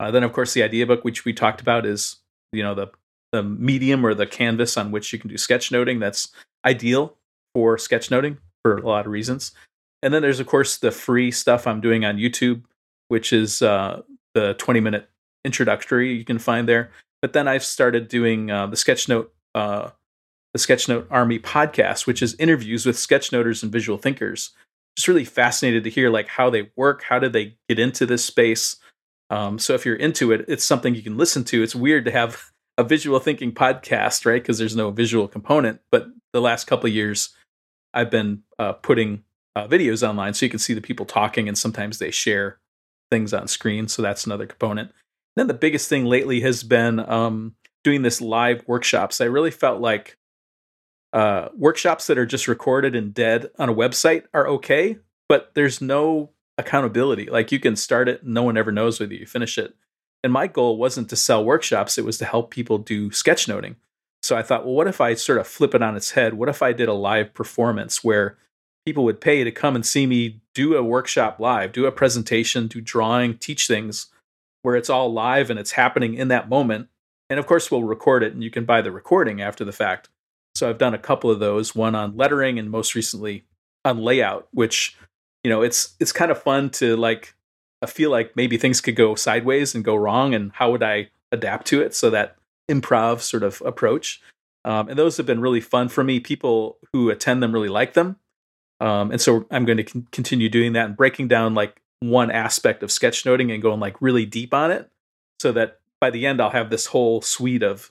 Uh, 0.00 0.10
then, 0.10 0.24
of 0.24 0.32
course, 0.32 0.54
the 0.54 0.62
idea 0.62 0.86
book, 0.86 1.04
which 1.04 1.24
we 1.24 1.32
talked 1.32 1.60
about, 1.60 1.86
is 1.86 2.16
you 2.52 2.62
know 2.62 2.74
the 2.74 2.88
the 3.32 3.42
medium 3.42 4.06
or 4.06 4.14
the 4.14 4.26
canvas 4.26 4.76
on 4.76 4.90
which 4.92 5.12
you 5.12 5.18
can 5.18 5.28
do 5.28 5.36
sketchnoting. 5.36 6.00
That's 6.00 6.28
ideal 6.64 7.16
for 7.54 7.76
sketchnoting 7.76 8.38
for 8.62 8.78
a 8.78 8.86
lot 8.86 9.06
of 9.06 9.12
reasons. 9.12 9.52
And 10.04 10.12
then 10.12 10.22
there's 10.22 10.38
of 10.38 10.46
course 10.46 10.76
the 10.76 10.90
free 10.92 11.30
stuff 11.30 11.66
I'm 11.66 11.80
doing 11.80 12.04
on 12.04 12.18
YouTube, 12.18 12.62
which 13.08 13.32
is 13.32 13.62
uh, 13.62 14.02
the 14.34 14.54
20 14.54 14.80
minute 14.80 15.08
introductory 15.44 16.14
you 16.14 16.24
can 16.24 16.38
find 16.38 16.68
there. 16.68 16.90
But 17.22 17.32
then 17.32 17.48
I've 17.48 17.64
started 17.64 18.08
doing 18.08 18.50
uh, 18.50 18.66
the 18.66 18.76
Sketchnote 18.76 19.28
uh, 19.54 19.90
the 20.52 20.58
Sketchnote 20.58 21.06
Army 21.10 21.38
podcast, 21.38 22.06
which 22.06 22.22
is 22.22 22.36
interviews 22.38 22.86
with 22.86 22.96
sketchnoters 22.96 23.62
and 23.62 23.72
visual 23.72 23.98
thinkers. 23.98 24.50
Just 24.96 25.08
really 25.08 25.24
fascinated 25.24 25.82
to 25.84 25.90
hear 25.90 26.10
like 26.10 26.28
how 26.28 26.48
they 26.48 26.70
work, 26.76 27.02
how 27.02 27.18
did 27.18 27.32
they 27.32 27.56
get 27.68 27.80
into 27.80 28.06
this 28.06 28.24
space. 28.24 28.76
Um, 29.30 29.58
so 29.58 29.74
if 29.74 29.84
you're 29.84 29.96
into 29.96 30.30
it, 30.30 30.44
it's 30.46 30.64
something 30.64 30.94
you 30.94 31.02
can 31.02 31.16
listen 31.16 31.42
to. 31.44 31.62
It's 31.62 31.74
weird 31.74 32.04
to 32.04 32.12
have 32.12 32.52
a 32.78 32.84
visual 32.84 33.18
thinking 33.18 33.52
podcast, 33.52 34.24
right? 34.26 34.40
Because 34.40 34.58
there's 34.58 34.76
no 34.76 34.92
visual 34.92 35.26
component. 35.26 35.80
But 35.90 36.06
the 36.32 36.40
last 36.40 36.66
couple 36.66 36.88
years, 36.88 37.30
I've 37.92 38.10
been 38.10 38.42
uh, 38.58 38.74
putting 38.74 39.24
uh, 39.56 39.66
videos 39.66 40.06
online 40.06 40.34
so 40.34 40.46
you 40.46 40.50
can 40.50 40.58
see 40.58 40.74
the 40.74 40.80
people 40.80 41.06
talking, 41.06 41.48
and 41.48 41.56
sometimes 41.56 41.98
they 41.98 42.10
share 42.10 42.58
things 43.10 43.32
on 43.32 43.48
screen. 43.48 43.88
So 43.88 44.02
that's 44.02 44.26
another 44.26 44.46
component. 44.46 44.92
then 45.36 45.46
the 45.46 45.54
biggest 45.54 45.88
thing 45.88 46.04
lately 46.04 46.40
has 46.40 46.62
been 46.62 47.00
um, 47.00 47.54
doing 47.82 48.02
this 48.02 48.20
live 48.20 48.62
workshops. 48.66 49.20
I 49.20 49.26
really 49.26 49.50
felt 49.50 49.80
like 49.80 50.16
uh, 51.12 51.48
workshops 51.56 52.06
that 52.08 52.18
are 52.18 52.26
just 52.26 52.48
recorded 52.48 52.96
and 52.96 53.14
dead 53.14 53.50
on 53.58 53.68
a 53.68 53.74
website 53.74 54.24
are 54.34 54.48
okay, 54.48 54.98
but 55.28 55.52
there's 55.54 55.80
no 55.80 56.30
accountability. 56.58 57.26
Like 57.26 57.52
you 57.52 57.60
can 57.60 57.76
start 57.76 58.08
it, 58.08 58.24
no 58.24 58.42
one 58.42 58.56
ever 58.56 58.72
knows 58.72 58.98
whether 58.98 59.14
you 59.14 59.26
finish 59.26 59.58
it. 59.58 59.74
And 60.24 60.32
my 60.32 60.46
goal 60.46 60.76
wasn't 60.76 61.10
to 61.10 61.16
sell 61.16 61.44
workshops, 61.44 61.98
it 61.98 62.04
was 62.04 62.18
to 62.18 62.24
help 62.24 62.50
people 62.50 62.78
do 62.78 63.10
sketchnoting. 63.10 63.76
So 64.22 64.36
I 64.36 64.42
thought, 64.42 64.64
well, 64.64 64.74
what 64.74 64.88
if 64.88 65.00
I 65.00 65.14
sort 65.14 65.38
of 65.38 65.46
flip 65.46 65.74
it 65.74 65.82
on 65.82 65.96
its 65.96 66.12
head? 66.12 66.34
What 66.34 66.48
if 66.48 66.62
I 66.62 66.72
did 66.72 66.88
a 66.88 66.94
live 66.94 67.34
performance 67.34 68.02
where 68.02 68.38
people 68.86 69.04
would 69.04 69.20
pay 69.20 69.44
to 69.44 69.50
come 69.50 69.74
and 69.74 69.84
see 69.84 70.06
me 70.06 70.40
do 70.54 70.76
a 70.76 70.82
workshop 70.82 71.40
live, 71.40 71.72
do 71.72 71.86
a 71.86 71.92
presentation, 71.92 72.66
do 72.66 72.80
drawing, 72.80 73.36
teach 73.38 73.66
things 73.66 74.08
where 74.62 74.76
it's 74.76 74.90
all 74.90 75.12
live 75.12 75.50
and 75.50 75.58
it's 75.58 75.72
happening 75.72 76.14
in 76.14 76.28
that 76.28 76.48
moment. 76.48 76.88
And 77.30 77.38
of 77.38 77.46
course, 77.46 77.70
we'll 77.70 77.84
record 77.84 78.22
it 78.22 78.32
and 78.32 78.42
you 78.42 78.50
can 78.50 78.64
buy 78.64 78.82
the 78.82 78.92
recording 78.92 79.40
after 79.40 79.64
the 79.64 79.72
fact. 79.72 80.08
So 80.54 80.68
I've 80.68 80.78
done 80.78 80.94
a 80.94 80.98
couple 80.98 81.30
of 81.30 81.40
those, 81.40 81.74
one 81.74 81.94
on 81.94 82.16
lettering 82.16 82.58
and 82.58 82.70
most 82.70 82.94
recently 82.94 83.44
on 83.84 83.98
layout, 83.98 84.48
which, 84.52 84.96
you 85.42 85.50
know, 85.50 85.62
it's 85.62 85.94
it's 85.98 86.12
kind 86.12 86.30
of 86.30 86.42
fun 86.42 86.70
to 86.70 86.96
like 86.96 87.34
I 87.82 87.86
feel 87.86 88.10
like 88.10 88.36
maybe 88.36 88.56
things 88.56 88.80
could 88.80 88.96
go 88.96 89.14
sideways 89.14 89.74
and 89.74 89.84
go 89.84 89.96
wrong 89.96 90.34
and 90.34 90.52
how 90.52 90.70
would 90.70 90.82
I 90.82 91.10
adapt 91.32 91.66
to 91.68 91.82
it? 91.82 91.94
So 91.94 92.08
that 92.10 92.36
improv 92.70 93.20
sort 93.20 93.42
of 93.42 93.62
approach. 93.66 94.22
Um, 94.64 94.88
and 94.88 94.98
those 94.98 95.18
have 95.18 95.26
been 95.26 95.40
really 95.40 95.60
fun 95.60 95.88
for 95.88 96.02
me. 96.02 96.20
People 96.20 96.78
who 96.92 97.10
attend 97.10 97.42
them 97.42 97.52
really 97.52 97.68
like 97.68 97.92
them. 97.92 98.16
Um, 98.80 99.10
and 99.10 99.20
so 99.20 99.46
I'm 99.50 99.64
going 99.64 99.78
to 99.78 99.84
con- 99.84 100.08
continue 100.12 100.48
doing 100.48 100.72
that 100.72 100.86
and 100.86 100.96
breaking 100.96 101.28
down 101.28 101.54
like 101.54 101.80
one 102.00 102.30
aspect 102.30 102.82
of 102.82 102.90
sketchnoting 102.90 103.52
and 103.52 103.62
going 103.62 103.80
like 103.80 104.00
really 104.00 104.26
deep 104.26 104.52
on 104.52 104.70
it 104.70 104.90
so 105.38 105.52
that 105.52 105.80
by 106.00 106.10
the 106.10 106.26
end 106.26 106.40
I'll 106.40 106.50
have 106.50 106.70
this 106.70 106.86
whole 106.86 107.22
suite 107.22 107.62
of 107.62 107.90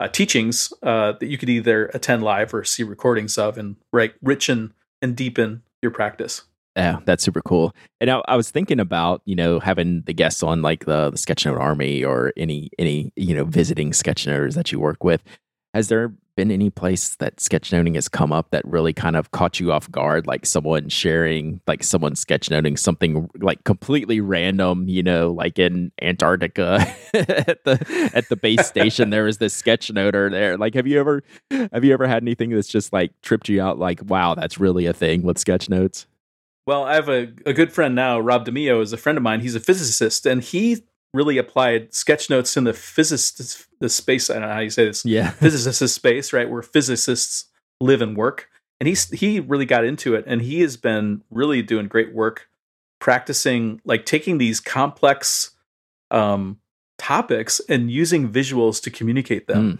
uh, 0.00 0.08
teachings 0.08 0.72
uh, 0.82 1.12
that 1.12 1.26
you 1.26 1.38
could 1.38 1.48
either 1.48 1.86
attend 1.94 2.22
live 2.22 2.52
or 2.54 2.64
see 2.64 2.82
recordings 2.82 3.38
of 3.38 3.56
and 3.56 3.76
right, 3.92 4.12
richen 4.24 4.72
and 5.00 5.16
deepen 5.16 5.62
your 5.80 5.92
practice. 5.92 6.42
Yeah, 6.76 7.00
that's 7.04 7.22
super 7.22 7.42
cool. 7.42 7.74
And 8.00 8.10
I, 8.10 8.22
I 8.26 8.36
was 8.36 8.50
thinking 8.50 8.80
about 8.80 9.22
you 9.26 9.36
know 9.36 9.60
having 9.60 10.02
the 10.02 10.14
guests 10.14 10.42
on 10.42 10.62
like 10.62 10.86
the, 10.86 11.10
the 11.10 11.18
Sketchnote 11.18 11.60
Army 11.60 12.02
or 12.02 12.32
any 12.36 12.70
any 12.78 13.12
you 13.14 13.34
know 13.34 13.44
visiting 13.44 13.92
sketchnoters 13.92 14.54
that 14.54 14.72
you 14.72 14.80
work 14.80 15.04
with. 15.04 15.22
Has 15.74 15.88
there 15.88 16.12
been 16.36 16.50
any 16.50 16.70
place 16.70 17.16
that 17.16 17.36
sketchnoting 17.36 17.94
has 17.94 18.08
come 18.08 18.32
up 18.32 18.50
that 18.50 18.64
really 18.66 18.92
kind 18.92 19.16
of 19.16 19.30
caught 19.30 19.60
you 19.60 19.72
off 19.72 19.90
guard? 19.90 20.26
Like 20.26 20.46
someone 20.46 20.88
sharing, 20.88 21.60
like 21.66 21.84
someone 21.84 22.14
sketchnoting 22.14 22.78
something 22.78 23.28
like 23.40 23.64
completely 23.64 24.20
random, 24.20 24.88
you 24.88 25.02
know, 25.02 25.30
like 25.30 25.58
in 25.58 25.92
Antarctica 26.00 26.86
at 27.14 27.64
the 27.64 28.10
at 28.14 28.28
the 28.28 28.36
base 28.36 28.66
station, 28.66 29.10
there 29.10 29.24
was 29.24 29.38
this 29.38 29.60
sketchnoter 29.60 30.30
there. 30.30 30.56
Like, 30.56 30.74
have 30.74 30.86
you 30.86 30.98
ever 31.00 31.22
have 31.50 31.84
you 31.84 31.92
ever 31.92 32.06
had 32.06 32.22
anything 32.22 32.50
that's 32.50 32.68
just 32.68 32.92
like 32.92 33.12
tripped 33.22 33.48
you 33.48 33.62
out? 33.62 33.78
Like, 33.78 34.00
wow, 34.04 34.34
that's 34.34 34.58
really 34.58 34.86
a 34.86 34.92
thing 34.92 35.22
with 35.22 35.38
sketchnotes. 35.38 36.06
Well, 36.66 36.84
I 36.84 36.94
have 36.94 37.08
a, 37.08 37.32
a 37.44 37.52
good 37.52 37.72
friend 37.72 37.94
now, 37.94 38.20
Rob 38.20 38.46
DeMio 38.46 38.80
is 38.80 38.92
a 38.92 38.96
friend 38.96 39.18
of 39.18 39.24
mine. 39.24 39.40
He's 39.40 39.56
a 39.56 39.60
physicist 39.60 40.26
and 40.26 40.42
he 40.42 40.84
really 41.14 41.38
applied 41.38 41.92
sketch 41.94 42.30
notes 42.30 42.56
in 42.56 42.64
the 42.64 42.72
physicist 42.72 43.66
the 43.80 43.88
space. 43.88 44.30
I 44.30 44.34
don't 44.34 44.42
know 44.42 44.54
how 44.54 44.60
you 44.60 44.70
say 44.70 44.84
this. 44.86 45.04
Yeah. 45.04 45.30
Physicist 45.40 45.94
space, 45.94 46.32
right? 46.32 46.48
Where 46.48 46.62
physicists 46.62 47.46
live 47.80 48.00
and 48.00 48.16
work. 48.16 48.48
And 48.80 48.88
he's 48.88 49.08
he 49.10 49.40
really 49.40 49.66
got 49.66 49.84
into 49.84 50.14
it 50.14 50.24
and 50.26 50.42
he 50.42 50.60
has 50.62 50.76
been 50.76 51.22
really 51.30 51.62
doing 51.62 51.86
great 51.86 52.14
work 52.14 52.48
practicing 53.00 53.80
like 53.84 54.06
taking 54.06 54.38
these 54.38 54.60
complex 54.60 55.50
um 56.10 56.58
topics 56.98 57.60
and 57.68 57.90
using 57.90 58.30
visuals 58.30 58.80
to 58.82 58.90
communicate 58.90 59.46
them. 59.46 59.78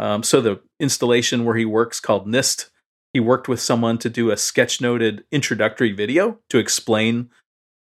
Um, 0.00 0.22
so 0.22 0.40
the 0.40 0.60
installation 0.80 1.44
where 1.44 1.56
he 1.56 1.64
works 1.64 2.00
called 2.00 2.26
NIST, 2.26 2.70
he 3.12 3.20
worked 3.20 3.46
with 3.46 3.60
someone 3.60 3.98
to 3.98 4.10
do 4.10 4.30
a 4.30 4.34
sketchnoted 4.34 5.22
introductory 5.30 5.92
video 5.92 6.38
to 6.50 6.58
explain 6.58 7.30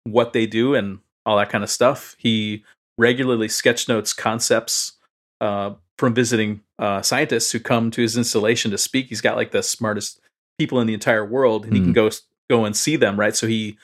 what 0.03 0.33
they 0.33 0.45
do 0.45 0.75
and 0.75 0.99
all 1.25 1.37
that 1.37 1.49
kind 1.49 1.63
of 1.63 1.69
stuff. 1.69 2.15
He 2.19 2.63
regularly 2.97 3.47
sketchnotes 3.47 4.15
concepts 4.15 4.93
uh, 5.39 5.73
from 5.97 6.13
visiting 6.13 6.61
uh, 6.79 7.01
scientists 7.01 7.51
who 7.51 7.59
come 7.59 7.91
to 7.91 8.01
his 8.01 8.17
installation 8.17 8.71
to 8.71 8.77
speak. 8.77 9.07
He's 9.07 9.21
got 9.21 9.35
like 9.35 9.51
the 9.51 9.63
smartest 9.63 10.19
people 10.59 10.79
in 10.79 10.87
the 10.87 10.93
entire 10.93 11.25
world, 11.25 11.65
and 11.65 11.75
he 11.75 11.81
can 11.81 11.91
Mm. 11.91 11.95
go 11.95 12.09
go 12.49 12.65
and 12.65 12.75
see 12.75 12.95
them. 12.95 13.19
Right, 13.19 13.35
so 13.35 13.47
he 13.47 13.77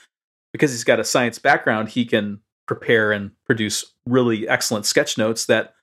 because 0.52 0.70
he's 0.70 0.84
got 0.84 1.00
a 1.00 1.04
science 1.04 1.38
background, 1.38 1.90
he 1.90 2.04
can 2.04 2.40
prepare 2.66 3.12
and 3.12 3.30
produce 3.46 3.84
really 4.06 4.48
excellent 4.48 4.86
sketch 4.86 5.16
notes 5.18 5.46
that 5.46 5.74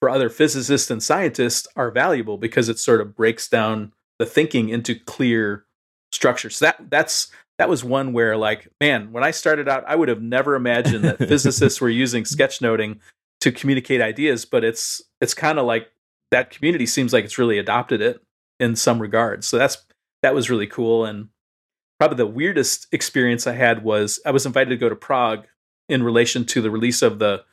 for 0.00 0.08
other 0.08 0.28
physicists 0.30 0.90
and 0.90 1.02
scientists 1.02 1.68
are 1.76 1.90
valuable 1.90 2.38
because 2.38 2.68
it 2.68 2.78
sort 2.78 3.00
of 3.00 3.14
breaks 3.14 3.48
down 3.48 3.92
the 4.18 4.26
thinking 4.26 4.68
into 4.70 4.94
clear 4.94 5.64
structures. 6.12 6.56
So 6.56 6.66
that 6.66 6.90
that's 6.90 7.30
that 7.60 7.68
was 7.68 7.84
one 7.84 8.14
where 8.14 8.38
like, 8.38 8.68
man, 8.80 9.12
when 9.12 9.22
I 9.22 9.32
started 9.32 9.68
out, 9.68 9.84
I 9.86 9.94
would 9.94 10.08
have 10.08 10.22
never 10.22 10.54
imagined 10.54 11.04
that 11.04 11.18
physicists 11.18 11.78
were 11.78 11.90
using 12.04 12.24
sketchnoting 12.24 13.00
to 13.42 13.52
communicate 13.52 14.00
ideas, 14.00 14.46
but 14.46 14.64
it's 14.64 15.02
it's 15.20 15.34
kind 15.34 15.58
of 15.58 15.66
like 15.66 15.90
that 16.30 16.48
community 16.48 16.86
seems 16.86 17.12
like 17.12 17.22
it's 17.22 17.36
really 17.36 17.58
adopted 17.58 18.00
it 18.00 18.22
in 18.58 18.76
some 18.76 18.98
regards. 18.98 19.46
So 19.46 19.58
that's 19.58 19.76
that 20.22 20.34
was 20.34 20.48
really 20.48 20.66
cool 20.66 21.04
and 21.04 21.28
probably 21.98 22.16
the 22.16 22.26
weirdest 22.26 22.86
experience 22.92 23.46
I 23.46 23.52
had 23.52 23.84
was 23.84 24.20
I 24.24 24.30
was 24.30 24.46
invited 24.46 24.70
to 24.70 24.78
go 24.78 24.88
to 24.88 24.96
Prague 24.96 25.46
in 25.86 26.02
relation 26.02 26.46
to 26.46 26.62
the 26.62 26.70
release 26.70 27.02
of 27.02 27.18
the 27.18 27.44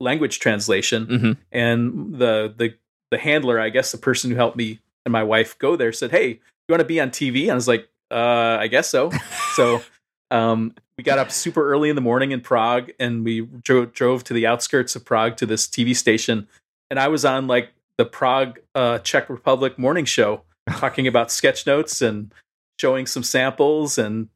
language 0.00 0.38
translation 0.38 1.04
hmm 1.04 1.32
and 1.52 2.14
the 2.14 2.54
the 2.56 2.76
the 3.10 3.18
handler, 3.18 3.60
I 3.60 3.68
guess 3.68 3.92
the 3.92 3.98
person 3.98 4.30
who 4.30 4.36
helped 4.36 4.56
me 4.56 4.80
and 5.04 5.12
my 5.12 5.22
wife 5.22 5.58
go 5.58 5.76
there 5.76 5.92
said, 5.92 6.12
"Hey, 6.12 6.28
you 6.28 6.70
want 6.70 6.80
to 6.80 6.86
be 6.86 6.98
on 6.98 7.10
TV?" 7.10 7.42
And 7.42 7.50
I 7.50 7.56
was 7.56 7.68
like, 7.68 7.90
"Uh, 8.14 8.58
I 8.60 8.68
guess 8.68 8.88
so." 8.88 9.10
so 9.54 9.82
um, 10.30 10.74
we 10.96 11.04
got 11.04 11.18
up 11.18 11.30
super 11.30 11.68
early 11.70 11.90
in 11.90 11.96
the 11.96 12.02
morning 12.02 12.30
in 12.30 12.40
Prague, 12.40 12.92
and 13.00 13.24
we 13.24 13.42
dro- 13.42 13.86
drove 13.86 14.24
to 14.24 14.34
the 14.34 14.46
outskirts 14.46 14.96
of 14.96 15.04
Prague 15.04 15.36
to 15.38 15.46
this 15.46 15.66
TV 15.66 15.94
station, 15.94 16.46
and 16.90 16.98
I 17.00 17.08
was 17.08 17.24
on 17.24 17.46
like 17.46 17.72
the 17.98 18.04
Prague 18.04 18.60
uh, 18.74 18.98
Czech 19.00 19.28
Republic 19.28 19.78
morning 19.78 20.04
show, 20.04 20.42
talking 20.70 21.06
about 21.06 21.30
sketch 21.30 21.66
notes 21.66 22.00
and 22.00 22.32
showing 22.80 23.06
some 23.06 23.22
samples 23.22 23.98
and 23.98 24.28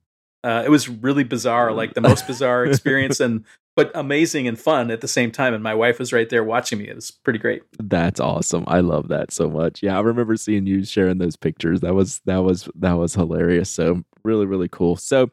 uh, 0.45 0.63
it 0.65 0.69
was 0.71 0.89
really 0.89 1.25
bizarre, 1.25 1.73
like 1.73 1.95
the 1.95 2.01
most 2.01 2.27
bizarre 2.27 2.65
experience, 2.67 3.21
and 3.21 3.45
but 3.79 3.93
amazing 3.95 4.49
and 4.49 4.59
fun 4.59 4.91
at 4.91 5.03
the 5.03 5.07
same 5.07 5.31
time. 5.31 5.55
And 5.55 5.63
my 5.63 5.73
wife 5.73 6.01
was 6.01 6.13
right 6.13 6.29
there 6.29 6.43
watching 6.43 6.81
me. 6.81 6.89
It 6.89 6.97
was 6.97 7.13
pretty 7.13 7.39
great. 7.39 7.63
That's 7.79 8.19
awesome. 8.19 8.65
I 8.67 8.81
love 8.81 9.07
that 9.07 9.31
so 9.33 9.49
much. 9.49 9.85
Yeah, 9.85 9.97
I 9.97 10.01
remember 10.01 10.37
seeing 10.37 10.67
you 10.67 10.85
sharing 10.85 11.19
those 11.19 11.37
pictures. 11.37 11.81
That 11.83 11.95
was 11.95 12.21
that 12.25 12.39
was 12.39 12.69
that 12.75 12.95
was 12.95 13.15
hilarious. 13.15 13.71
So 13.71 14.03
really 14.25 14.47
really 14.47 14.69
cool. 14.69 14.97
So 14.97 15.31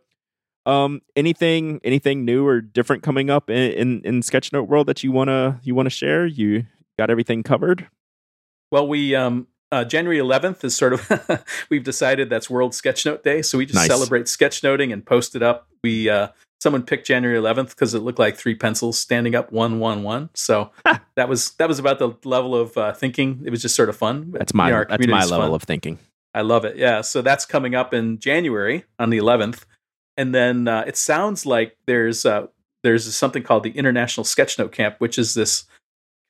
um 0.68 1.02
anything 1.16 1.82
anything 1.84 2.24
new 2.24 2.46
or 2.46 2.62
different 2.62 3.02
coming 3.02 3.32
up 3.32 3.50
in 3.50 3.72
in, 3.72 4.02
in 4.06 4.22
sketchnote 4.22 4.68
world 4.68 4.86
that 4.90 5.04
you 5.04 5.12
want 5.12 5.30
to 5.30 5.60
you 5.64 5.74
want 5.74 5.88
to 5.88 5.92
share 5.92 6.28
you 6.28 6.66
got 6.98 7.12
everything 7.12 7.44
covered 7.44 7.88
well 8.72 8.88
we 8.88 9.14
um 9.14 9.46
uh, 9.72 9.84
January 9.84 10.20
11th 10.20 10.64
is 10.64 10.76
sort 10.76 10.94
of 10.94 11.44
we've 11.70 11.84
decided 11.84 12.30
that's 12.30 12.50
World 12.50 12.72
Sketchnote 12.72 13.24
Day, 13.24 13.42
so 13.42 13.58
we 13.58 13.66
just 13.66 13.76
nice. 13.76 13.88
celebrate 13.88 14.26
sketchnoting 14.26 14.94
and 14.94 15.06
post 15.06 15.36
it 15.36 15.42
up. 15.42 15.68
We 15.84 16.08
uh, 16.08 16.30
someone 16.66 16.82
picked 16.82 17.06
January 17.06 17.38
11th 17.40 17.70
because 17.70 17.94
it 17.94 18.00
looked 18.00 18.18
like 18.18 18.36
three 18.36 18.56
pencils 18.56 18.98
standing 18.98 19.36
up 19.36 19.52
one 19.52 19.78
one 19.78 20.02
one. 20.02 20.32
So 20.34 20.72
that 21.16 21.30
was 21.30 21.52
that 21.52 21.68
was 21.68 21.78
about 21.78 22.00
the 22.00 22.14
level 22.24 22.56
of 22.56 22.76
uh, 22.76 22.92
thinking. 22.92 23.44
It 23.46 23.52
was 23.52 23.62
just 23.62 23.76
sort 23.76 23.88
of 23.88 23.96
fun. 23.96 24.32
That's 24.32 24.52
my 24.52 24.70
you 24.70 24.74
know, 24.74 24.86
that's 24.90 25.06
my 25.06 25.26
level 25.26 25.46
fun. 25.46 25.54
of 25.54 25.62
thinking. 25.62 26.00
I 26.34 26.42
love 26.42 26.66
it. 26.66 26.76
Yeah, 26.76 27.02
so 27.02 27.22
that's 27.22 27.46
coming 27.46 27.76
up 27.76 27.94
in 27.94 28.18
January 28.18 28.84
on 28.98 29.12
the 29.12 29.20
11th, 29.20 29.66
and 30.18 30.34
then 30.34 30.68
uh, 30.68 30.84
it 30.88 30.98
sounds 30.98 31.46
like 31.46 31.78
there's 31.86 32.26
uh, 32.26 32.48
there's 32.84 33.16
something 33.16 33.44
called 33.44 33.62
the 33.62 33.78
International 33.78 34.24
Sketchnote 34.24 34.72
Camp, 34.72 34.96
which 34.98 35.20
is 35.20 35.36
this 35.36 35.66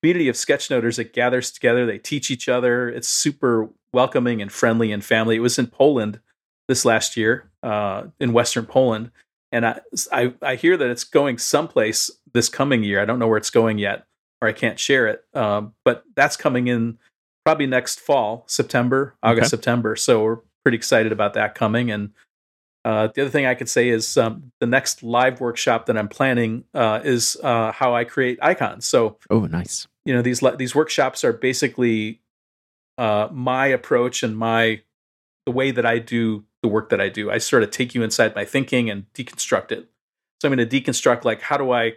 community 0.02 0.28
of 0.28 0.36
sketchnoters 0.36 0.98
that 0.98 1.14
gathers 1.14 1.50
together. 1.50 1.86
They 1.86 1.98
teach 1.98 2.30
each 2.30 2.50
other. 2.50 2.90
It's 2.90 3.08
super 3.08 3.70
welcoming 3.94 4.42
and 4.42 4.52
friendly 4.52 4.92
and 4.92 5.04
family. 5.04 5.38
It 5.38 5.40
was 5.40 5.58
in 5.58 5.68
Poland 5.68 6.20
this 6.68 6.84
last 6.84 7.16
year, 7.16 7.50
uh, 7.64 8.08
in 8.20 8.34
Western 8.34 8.66
Poland, 8.66 9.12
and 9.56 9.66
I, 9.66 9.80
I, 10.12 10.34
I 10.42 10.56
hear 10.56 10.78
that 10.78 10.90
it's 10.90 11.04
going 11.04 11.38
someplace 11.38 12.12
this 12.34 12.50
coming 12.50 12.84
year. 12.84 13.02
I 13.02 13.06
don't 13.06 13.20
know 13.20 13.28
where 13.28 13.38
it's 13.38 13.50
going 13.50 13.78
yet, 13.78 14.06
or 14.42 14.48
I 14.48 14.54
can't 14.54 14.80
share 14.80 15.08
it. 15.08 15.24
Um, 15.34 15.74
but 15.84 16.04
that's 16.16 16.38
coming 16.38 16.68
in 16.68 16.98
probably 17.46 17.68
next 17.68 18.00
fall, 18.00 18.44
September, 18.48 19.16
August, 19.24 19.46
okay. 19.46 19.50
September. 19.50 19.96
So 19.96 20.24
we're 20.24 20.40
pretty 20.64 20.78
excited 20.78 21.12
about 21.12 21.34
that 21.34 21.56
coming. 21.56 21.92
And 21.92 22.12
uh, 22.84 23.08
the 23.14 23.22
other 23.22 23.32
thing 23.32 23.46
I 23.46 23.56
could 23.56 23.70
say 23.70 23.90
is 23.90 24.18
um, 24.18 24.52
the 24.60 24.68
next 24.68 25.04
live 25.04 25.42
workshop 25.42 25.88
that 25.88 25.98
I'm 25.98 26.10
planning 26.10 26.66
uh, 26.74 27.02
is 27.04 27.38
uh, 27.44 27.72
how 27.72 27.96
I 27.96 28.04
create 28.04 28.40
icons. 28.42 28.86
So, 28.86 29.18
oh, 29.30 29.46
nice 29.46 29.88
you 30.06 30.14
know 30.14 30.22
these 30.22 30.42
these 30.58 30.76
workshops 30.76 31.24
are 31.24 31.34
basically 31.34 32.22
uh, 32.98 33.28
my 33.32 33.66
approach 33.68 34.24
and 34.24 34.38
my 34.38 34.82
the 35.46 35.52
way 35.52 35.72
that 35.72 35.86
I 35.86 36.00
do 36.00 36.46
the 36.66 36.70
work 36.70 36.90
that 36.90 37.00
I 37.00 37.10
do. 37.10 37.30
I 37.30 37.38
sort 37.38 37.62
of 37.62 37.70
take 37.70 37.94
you 37.94 38.02
inside 38.02 38.34
my 38.34 38.44
thinking 38.44 38.90
and 38.90 39.06
deconstruct 39.14 39.72
it. 39.72 39.88
So 40.42 40.50
I'm 40.50 40.56
going 40.56 40.68
to 40.68 40.82
deconstruct 40.82 41.24
like 41.24 41.44
how 41.44 41.58
do 41.58 41.72
I 41.72 41.94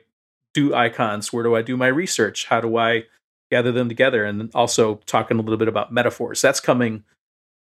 do 0.52 0.74
icons? 0.74 1.32
Where 1.32 1.42
do 1.42 1.56
I 1.56 1.62
do 1.62 1.74
my 1.74 1.86
research? 1.86 2.44
How 2.44 2.60
do 2.60 2.76
I 2.76 3.04
gather 3.50 3.72
them 3.72 3.88
together? 3.88 4.26
And 4.26 4.50
also 4.54 4.96
talking 5.06 5.38
a 5.38 5.40
little 5.40 5.56
bit 5.56 5.68
about 5.68 5.90
metaphors. 5.90 6.42
That's 6.42 6.60
coming 6.60 7.02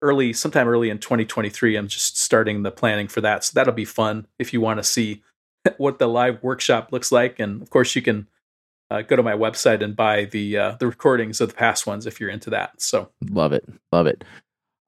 early, 0.02 0.32
sometime 0.32 0.66
early 0.66 0.90
in 0.90 0.98
2023. 0.98 1.76
I'm 1.76 1.86
just 1.86 2.18
starting 2.18 2.64
the 2.64 2.72
planning 2.72 3.06
for 3.06 3.20
that. 3.20 3.44
So 3.44 3.52
that'll 3.54 3.72
be 3.72 3.84
fun 3.84 4.26
if 4.40 4.52
you 4.52 4.60
want 4.60 4.80
to 4.80 4.84
see 4.84 5.22
what 5.76 6.00
the 6.00 6.08
live 6.08 6.42
workshop 6.42 6.90
looks 6.90 7.12
like. 7.12 7.38
And 7.38 7.62
of 7.62 7.70
course, 7.70 7.94
you 7.94 8.02
can 8.02 8.26
uh, 8.90 9.02
go 9.02 9.14
to 9.14 9.22
my 9.22 9.34
website 9.34 9.80
and 9.80 9.94
buy 9.94 10.24
the 10.24 10.58
uh, 10.58 10.76
the 10.80 10.86
recordings 10.86 11.40
of 11.40 11.50
the 11.50 11.54
past 11.54 11.86
ones 11.86 12.04
if 12.04 12.20
you're 12.20 12.30
into 12.30 12.50
that. 12.50 12.80
So 12.80 13.10
love 13.30 13.52
it, 13.52 13.64
love 13.92 14.06
it. 14.06 14.24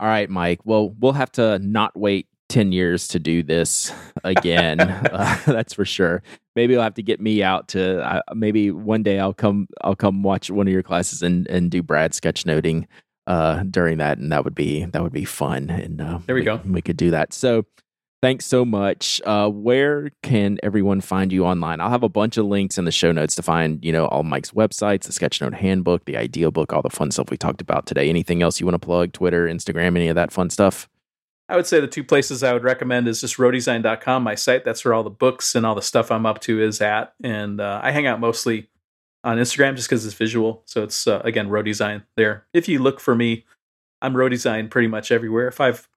All 0.01 0.09
right, 0.09 0.30
Mike. 0.30 0.61
Well, 0.64 0.94
we'll 0.99 1.12
have 1.12 1.32
to 1.32 1.59
not 1.59 1.96
wait 1.96 2.28
10 2.49 2.72
years 2.72 3.09
to 3.09 3.18
do 3.18 3.42
this 3.42 3.92
again. 4.24 4.80
uh, 4.80 5.38
that's 5.46 5.74
for 5.74 5.84
sure. 5.84 6.22
Maybe 6.57 6.72
you'll 6.72 6.82
have 6.82 6.94
to 6.94 7.03
get 7.03 7.20
me 7.20 7.42
out 7.42 7.68
to 7.68 8.01
uh, 8.05 8.20
maybe 8.34 8.70
one 8.70 9.03
day 9.03 9.18
I'll 9.18 9.34
come 9.34 9.68
I'll 9.82 9.96
come 9.96 10.22
watch 10.22 10.51
one 10.51 10.66
of 10.66 10.72
your 10.72 10.82
classes 10.82 11.22
and 11.22 11.46
and 11.49 11.70
do 11.70 11.82
Brad 11.82 12.12
sketchnoting 12.12 12.86
uh 13.26 13.62
during 13.64 13.99
that 13.99 14.18
and 14.18 14.32
that 14.32 14.42
would 14.42 14.55
be 14.55 14.86
that 14.86 15.03
would 15.03 15.12
be 15.12 15.26
fun 15.26 15.68
and 15.68 16.01
uh, 16.01 16.18
there 16.26 16.34
we, 16.34 16.40
we 16.40 16.44
go. 16.46 16.61
We 16.66 16.82
could 16.82 16.96
do 16.96 17.11
that. 17.11 17.32
So 17.32 17.64
Thanks 18.21 18.47
so 18.47 18.64
much. 18.64 19.21
Uh, 19.25 19.49
where 19.49 20.11
can 20.25 20.59
everyone 20.64 21.01
find 21.01 21.33
you 21.33 21.45
online? 21.45 21.81
I'll 21.81 21.91
have 21.91 22.03
a 22.03 22.09
bunch 22.09 22.37
of 22.37 22.47
links 22.47 22.77
in 22.77 22.85
the 22.85 22.91
show 22.91 23.12
notes 23.12 23.37
to 23.37 23.43
find, 23.43 23.85
you 23.85 23.93
know, 23.93 24.07
all 24.07 24.25
Mike's 24.25 24.51
websites, 24.51 25.05
the 25.05 25.12
Sketchnote 25.12 25.55
handbook, 25.55 26.05
the 26.05 26.16
idea 26.16 26.51
book, 26.51 26.73
all 26.73 26.83
the 26.83 26.91
fun 26.91 27.12
stuff 27.12 27.31
we 27.31 27.37
talked 27.37 27.61
about 27.61 27.87
today. 27.87 28.09
Anything 28.09 28.43
else 28.43 28.59
you 28.59 28.66
want 28.66 28.75
to 28.75 28.85
plug? 28.85 29.12
Twitter, 29.12 29.47
Instagram, 29.47 29.89
any 29.97 30.09
of 30.09 30.16
that 30.16 30.33
fun 30.33 30.51
stuff? 30.51 30.89
I 31.49 31.55
would 31.55 31.66
say 31.66 31.79
the 31.79 31.87
two 31.87 32.03
places 32.03 32.43
I 32.43 32.53
would 32.53 32.64
recommend 32.64 33.07
is 33.07 33.21
just 33.21 33.37
rohdesign.com, 33.37 34.23
my 34.25 34.35
site. 34.35 34.64
That's 34.64 34.85
where 34.85 34.95
all 34.95 35.05
the 35.05 35.11
books 35.11 35.55
and 35.55 35.64
all 35.64 35.77
the 35.77 35.81
stuff 35.81 36.11
I'm 36.11 36.27
up 36.27 36.41
to 36.43 36.61
is 36.61 36.81
at. 36.81 37.14
And 37.23 37.61
uh, 37.61 37.81
I 37.83 37.93
hang 37.93 38.09
out 38.09 38.19
mostly 38.19 38.69
on 39.23 39.39
Instagram 39.39 39.77
just 39.77 39.89
because 39.89 40.05
it's 40.05 40.14
visual. 40.14 40.62
So 40.66 40.83
it's, 40.83 41.07
uh, 41.07 41.23
again, 41.25 41.49
Rohdesign 41.49 42.03
there. 42.16 42.47
If 42.53 42.69
you 42.69 42.81
look 42.81 42.99
for 42.99 43.14
me, 43.14 43.47
I'm 44.03 44.14
Rohdesign 44.14 44.71
pretty 44.71 44.89
much 44.89 45.12
everywhere. 45.12 45.47
If 45.47 45.61
I've 45.61 45.89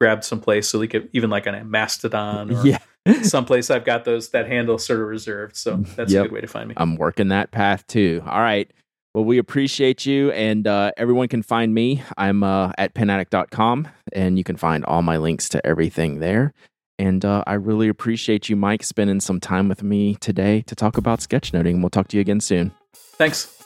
grabbed 0.00 0.24
someplace 0.24 0.68
so 0.68 0.78
like 0.78 0.96
even 1.12 1.30
like 1.30 1.46
on 1.46 1.54
a 1.54 1.64
Mastodon 1.64 2.52
or 2.52 2.66
yeah. 2.66 2.78
someplace 3.22 3.70
I've 3.70 3.84
got 3.84 4.04
those 4.04 4.30
that 4.30 4.46
handle 4.48 4.78
sort 4.78 5.00
of 5.00 5.06
reserved. 5.06 5.56
So 5.56 5.76
that's 5.76 6.12
yep. 6.12 6.24
a 6.24 6.28
good 6.28 6.34
way 6.34 6.40
to 6.40 6.46
find 6.46 6.68
me. 6.68 6.74
I'm 6.76 6.96
working 6.96 7.28
that 7.28 7.50
path 7.50 7.86
too. 7.86 8.22
All 8.26 8.40
right. 8.40 8.70
Well, 9.14 9.24
we 9.24 9.38
appreciate 9.38 10.06
you, 10.06 10.30
and 10.30 10.68
uh, 10.68 10.92
everyone 10.96 11.26
can 11.26 11.42
find 11.42 11.74
me. 11.74 12.00
I'm 12.16 12.44
uh, 12.44 12.70
at 12.78 12.94
penaddict.com, 12.94 13.88
and 14.12 14.38
you 14.38 14.44
can 14.44 14.54
find 14.54 14.84
all 14.84 15.02
my 15.02 15.16
links 15.16 15.48
to 15.48 15.66
everything 15.66 16.20
there. 16.20 16.52
And 16.96 17.24
uh, 17.24 17.42
I 17.44 17.54
really 17.54 17.88
appreciate 17.88 18.48
you, 18.48 18.54
Mike, 18.54 18.84
spending 18.84 19.18
some 19.18 19.40
time 19.40 19.68
with 19.68 19.82
me 19.82 20.14
today 20.16 20.60
to 20.62 20.76
talk 20.76 20.96
about 20.96 21.18
sketchnoting. 21.18 21.80
We'll 21.80 21.90
talk 21.90 22.06
to 22.08 22.16
you 22.16 22.20
again 22.20 22.40
soon. 22.40 22.70
Thanks. 22.94 23.59